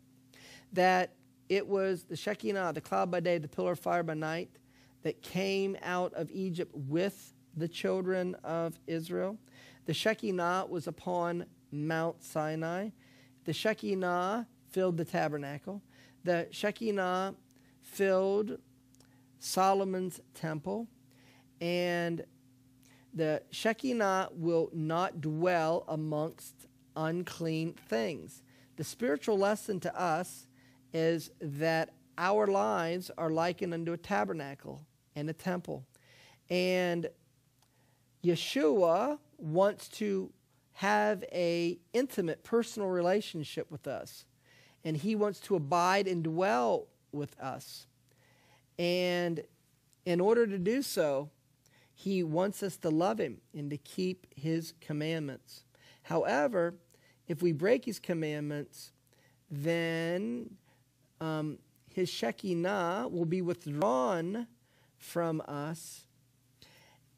That 0.73 1.13
it 1.49 1.67
was 1.67 2.05
the 2.05 2.17
Shekinah, 2.17 2.73
the 2.73 2.81
cloud 2.81 3.11
by 3.11 3.21
day, 3.21 3.39
the 3.39 3.49
pillar 3.49 3.73
of 3.73 3.79
fire 3.79 4.03
by 4.03 4.15
night, 4.15 4.51
that 5.03 5.21
came 5.21 5.77
out 5.83 6.15
of 6.15 6.31
Egypt 6.33 6.73
with 6.75 7.35
the 7.57 7.69
children 7.69 8.35
of 8.45 8.79
Israel. 8.87 9.39
The 9.87 9.95
Shekinah 9.95 10.67
was 10.69 10.87
upon 10.87 11.47
Mount 11.73 12.23
Sinai. 12.23 12.91
The 13.45 13.53
Shekinah 13.53 14.47
filled 14.71 14.97
the 14.97 15.05
tabernacle. 15.05 15.83
The 16.25 16.49
Shekinah 16.51 17.35
filled 17.83 18.59
Solomon's 19.39 20.21
temple. 20.35 20.89
And 21.61 22.25
the 23.15 23.43
Shekinah 23.51 24.31
will 24.33 24.71
not 24.73 25.21
dwell 25.21 25.85
amongst 25.89 26.67
unclean 26.97 27.75
things. 27.89 28.43
The 28.77 28.85
spiritual 28.85 29.39
lesson 29.39 29.81
to 29.81 30.01
us 30.01 30.47
is 30.93 31.31
that 31.41 31.95
our 32.19 32.47
lives 32.47 33.11
are 33.17 33.31
likened 33.31 33.73
unto 33.75 33.93
a 33.93 33.97
tabernacle 33.97 34.83
and 35.15 35.31
a 35.31 35.33
temple. 35.33 35.85
And 36.51 37.09
Yeshua 38.27 39.19
wants 39.39 39.89
to 39.89 40.33
have 40.75 41.25
a 41.33 41.79
intimate 41.93 42.43
personal 42.43 42.89
relationship 42.89 43.71
with 43.71 43.87
us 43.87 44.25
and 44.85 44.97
he 44.97 45.15
wants 45.15 45.41
to 45.41 45.57
abide 45.57 46.07
and 46.07 46.23
dwell 46.23 46.87
with 47.13 47.39
us. 47.41 47.87
And 48.79 49.43
in 50.05 50.21
order 50.21 50.47
to 50.47 50.59
do 50.59 50.83
so 50.83 51.31
he 51.95 52.23
wants 52.23 52.63
us 52.63 52.77
to 52.77 52.91
love 52.91 53.19
him 53.19 53.39
and 53.55 53.71
to 53.71 53.79
keep 53.79 54.27
his 54.35 54.75
commandments. 54.81 55.65
However 56.03 56.75
if 57.29 57.43
we 57.43 57.53
break 57.53 57.85
his 57.85 57.99
commandments 57.99 58.93
then 59.51 60.51
um, 61.21 61.59
his 61.95 62.09
shekinah 62.09 63.09
will 63.11 63.25
be 63.25 63.41
withdrawn 63.41 64.47
from 64.99 65.41
us 65.47 66.07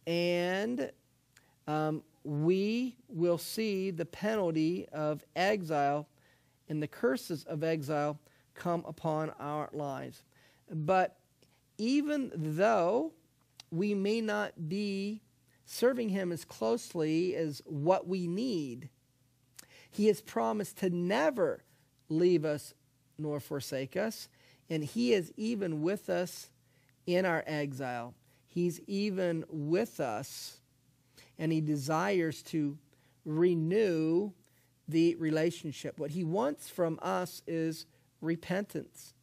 and 0.07 0.91
um, 1.69 2.03
we 2.25 2.97
will 3.09 3.39
see 3.39 3.91
the 3.91 4.07
penalty 4.07 4.89
of 4.93 5.23
exile 5.37 6.09
and 6.69 6.83
the 6.83 6.89
curses 6.89 7.45
of 7.45 7.63
exile 7.63 8.19
come 8.55 8.83
upon 8.89 9.31
our 9.39 9.69
lives. 9.73 10.23
But 10.71 11.17
even 11.77 12.33
though 12.35 13.13
we 13.71 13.95
may 13.95 14.21
not 14.21 14.69
be 14.69 15.21
serving 15.67 16.09
Him 16.09 16.33
as 16.33 16.45
closely 16.45 17.37
as 17.37 17.63
what 17.67 18.09
we 18.09 18.27
need, 18.27 18.89
He 19.91 20.07
has 20.07 20.23
promised 20.23 20.79
to 20.79 20.91
never 20.91 21.63
leave 22.09 22.45
us 22.45 22.73
nor 23.19 23.41
forsake 23.41 23.97
us. 23.97 24.29
And 24.71 24.83
He 24.83 25.13
is 25.13 25.33
even 25.37 25.83
with 25.83 26.09
us 26.09 26.51
in 27.07 27.27
our 27.27 27.45
exile. 27.47 28.15
He's 28.47 28.81
even 28.87 29.45
with 29.49 30.01
us, 30.01 30.58
and 31.39 31.53
He 31.53 31.61
desires 31.61 32.43
to 32.45 32.79
renew 33.25 34.33
the 34.89 35.15
relationship. 35.17 35.99
What 35.99 36.11
He 36.11 36.25
wants 36.25 36.69
from 36.69 36.99
us 37.03 37.43
is 37.47 37.87
repentance. 38.21 39.15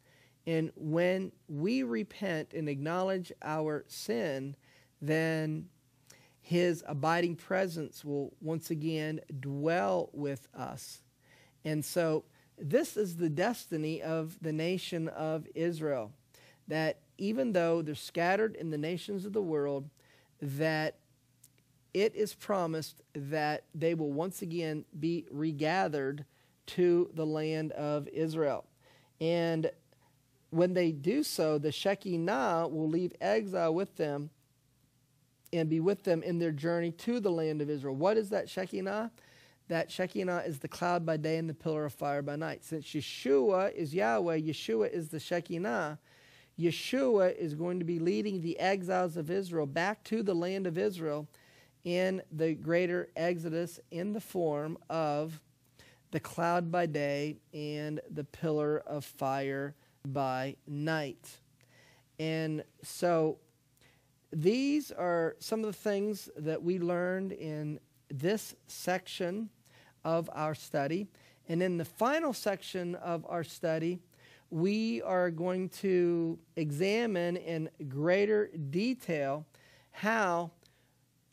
And 0.47 0.71
when 0.75 1.31
we 1.47 1.83
repent 1.83 2.53
and 2.53 2.69
acknowledge 2.69 3.31
our 3.41 3.83
sin, 3.87 4.55
then 5.01 5.69
his 6.45 6.83
abiding 6.87 7.35
presence 7.37 8.05
will 8.05 8.35
once 8.39 8.69
again 8.69 9.19
dwell 9.39 10.11
with 10.13 10.47
us. 10.53 11.01
And 11.63 11.83
so, 11.83 12.25
this 12.57 12.95
is 12.95 13.15
the 13.15 13.31
destiny 13.31 14.01
of 14.03 14.37
the 14.41 14.53
nation 14.53 15.07
of 15.09 15.47
Israel. 15.55 16.11
That 16.67 16.99
even 17.17 17.53
though 17.53 17.81
they're 17.81 17.95
scattered 17.95 18.55
in 18.55 18.69
the 18.69 18.77
nations 18.77 19.25
of 19.25 19.33
the 19.33 19.41
world, 19.41 19.89
that 20.39 20.99
it 21.95 22.13
is 22.13 22.33
promised 22.33 23.01
that 23.13 23.63
they 23.73 23.93
will 23.93 24.11
once 24.11 24.41
again 24.41 24.83
be 24.99 25.25
regathered 25.31 26.25
to 26.65 27.09
the 27.13 27.25
land 27.25 27.71
of 27.71 28.09
Israel. 28.09 28.65
And 29.21 29.71
when 30.49 30.73
they 30.73 30.91
do 30.91 31.23
so, 31.23 31.57
the 31.57 31.71
Shekinah 31.71 32.67
will 32.69 32.89
leave 32.89 33.13
exile 33.21 33.73
with 33.73 33.95
them 33.95 34.29
and 35.53 35.69
be 35.69 35.79
with 35.79 36.03
them 36.03 36.21
in 36.21 36.37
their 36.37 36.51
journey 36.51 36.91
to 36.91 37.21
the 37.21 37.31
land 37.31 37.61
of 37.61 37.69
Israel. 37.69 37.95
What 37.95 38.17
is 38.17 38.29
that 38.31 38.49
Shekinah? 38.49 39.09
That 39.69 39.89
Shekinah 39.89 40.43
is 40.45 40.59
the 40.59 40.67
cloud 40.67 41.05
by 41.05 41.15
day 41.15 41.37
and 41.37 41.49
the 41.49 41.53
pillar 41.53 41.85
of 41.85 41.93
fire 41.93 42.21
by 42.21 42.35
night. 42.35 42.65
Since 42.65 42.87
Yeshua 42.87 43.73
is 43.73 43.93
Yahweh, 43.93 44.39
Yeshua 44.39 44.91
is 44.91 45.07
the 45.07 45.19
Shekinah. 45.21 45.97
Yeshua 46.59 47.33
is 47.37 47.55
going 47.55 47.79
to 47.79 47.85
be 47.85 47.99
leading 47.99 48.41
the 48.41 48.59
exiles 48.59 49.15
of 49.15 49.31
Israel 49.31 49.65
back 49.65 50.03
to 50.03 50.23
the 50.23 50.35
land 50.35 50.67
of 50.67 50.77
Israel 50.77 51.29
in 51.85 52.21
the 52.31 52.53
greater 52.55 53.07
exodus 53.15 53.79
in 53.91 54.11
the 54.11 54.19
form 54.19 54.77
of 54.89 55.39
the 56.11 56.19
cloud 56.19 56.71
by 56.71 56.85
day 56.85 57.37
and 57.53 58.01
the 58.09 58.23
pillar 58.23 58.79
of 58.85 59.05
fire 59.05 59.75
by 60.05 60.55
night. 60.67 61.37
And 62.19 62.63
so 62.83 63.37
these 64.31 64.91
are 64.91 65.35
some 65.39 65.61
of 65.61 65.67
the 65.67 65.73
things 65.73 66.29
that 66.37 66.61
we 66.61 66.79
learned 66.79 67.31
in 67.31 67.79
this 68.09 68.55
section 68.67 69.49
of 70.03 70.29
our 70.33 70.55
study. 70.55 71.07
And 71.47 71.61
in 71.61 71.77
the 71.77 71.85
final 71.85 72.33
section 72.33 72.95
of 72.95 73.25
our 73.29 73.43
study, 73.43 73.99
we 74.49 75.01
are 75.01 75.31
going 75.31 75.69
to 75.69 76.39
examine 76.55 77.37
in 77.37 77.69
greater 77.87 78.49
detail 78.69 79.45
how, 79.91 80.51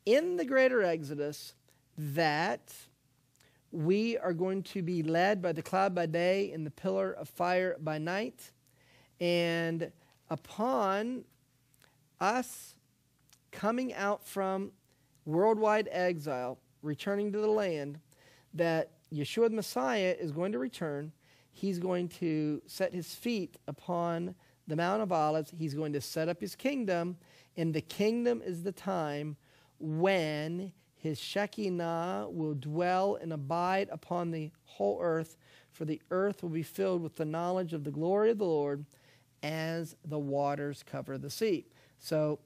in 0.06 0.36
the 0.36 0.44
greater 0.44 0.82
Exodus, 0.82 1.54
that 1.96 2.72
we 3.70 4.18
are 4.18 4.32
going 4.32 4.62
to 4.62 4.82
be 4.82 5.02
led 5.02 5.40
by 5.40 5.52
the 5.52 5.62
cloud 5.62 5.94
by 5.94 6.06
day 6.06 6.52
and 6.52 6.66
the 6.66 6.70
pillar 6.70 7.12
of 7.12 7.28
fire 7.28 7.76
by 7.80 7.98
night. 7.98 8.50
And 9.20 9.90
upon 10.28 11.24
us 12.20 12.74
coming 13.50 13.94
out 13.94 14.26
from 14.26 14.72
worldwide 15.24 15.88
exile, 15.90 16.58
returning 16.82 17.32
to 17.32 17.38
the 17.38 17.46
land, 17.46 17.98
that 18.54 18.90
Yeshua 19.12 19.48
the 19.48 19.56
Messiah 19.56 20.14
is 20.18 20.32
going 20.32 20.52
to 20.52 20.58
return. 20.58 21.12
He's 21.52 21.78
going 21.78 22.08
to 22.08 22.62
set 22.66 22.92
his 22.92 23.14
feet 23.14 23.56
upon 23.68 24.34
the 24.66 24.76
Mount 24.76 25.02
of 25.02 25.12
Olives. 25.12 25.52
He's 25.56 25.74
going 25.74 25.92
to 25.92 26.00
set 26.00 26.28
up 26.28 26.40
his 26.40 26.54
kingdom. 26.54 27.16
And 27.56 27.74
the 27.74 27.80
kingdom 27.80 28.42
is 28.44 28.62
the 28.62 28.72
time 28.72 29.36
when 29.82 30.72
his 30.94 31.18
Shekinah 31.18 32.28
will 32.30 32.54
dwell 32.54 33.18
and 33.20 33.32
abide 33.32 33.88
upon 33.90 34.30
the 34.30 34.52
whole 34.64 34.98
earth, 35.02 35.36
for 35.72 35.84
the 35.84 36.00
earth 36.10 36.42
will 36.42 36.50
be 36.50 36.62
filled 36.62 37.02
with 37.02 37.16
the 37.16 37.24
knowledge 37.24 37.72
of 37.72 37.82
the 37.82 37.90
glory 37.90 38.30
of 38.30 38.38
the 38.38 38.44
Lord 38.44 38.86
as 39.42 39.96
the 40.04 40.18
waters 40.18 40.84
cover 40.84 41.18
the 41.18 41.30
sea. 41.30 41.66
So, 41.98 42.38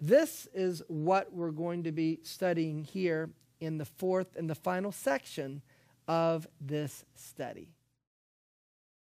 this 0.00 0.46
is 0.52 0.82
what 0.88 1.32
we're 1.32 1.50
going 1.50 1.84
to 1.84 1.92
be 1.92 2.20
studying 2.22 2.84
here 2.84 3.30
in 3.60 3.78
the 3.78 3.84
fourth 3.84 4.36
and 4.36 4.48
the 4.48 4.54
final 4.54 4.92
section 4.92 5.62
of 6.06 6.46
this 6.60 7.04
study. 7.14 7.75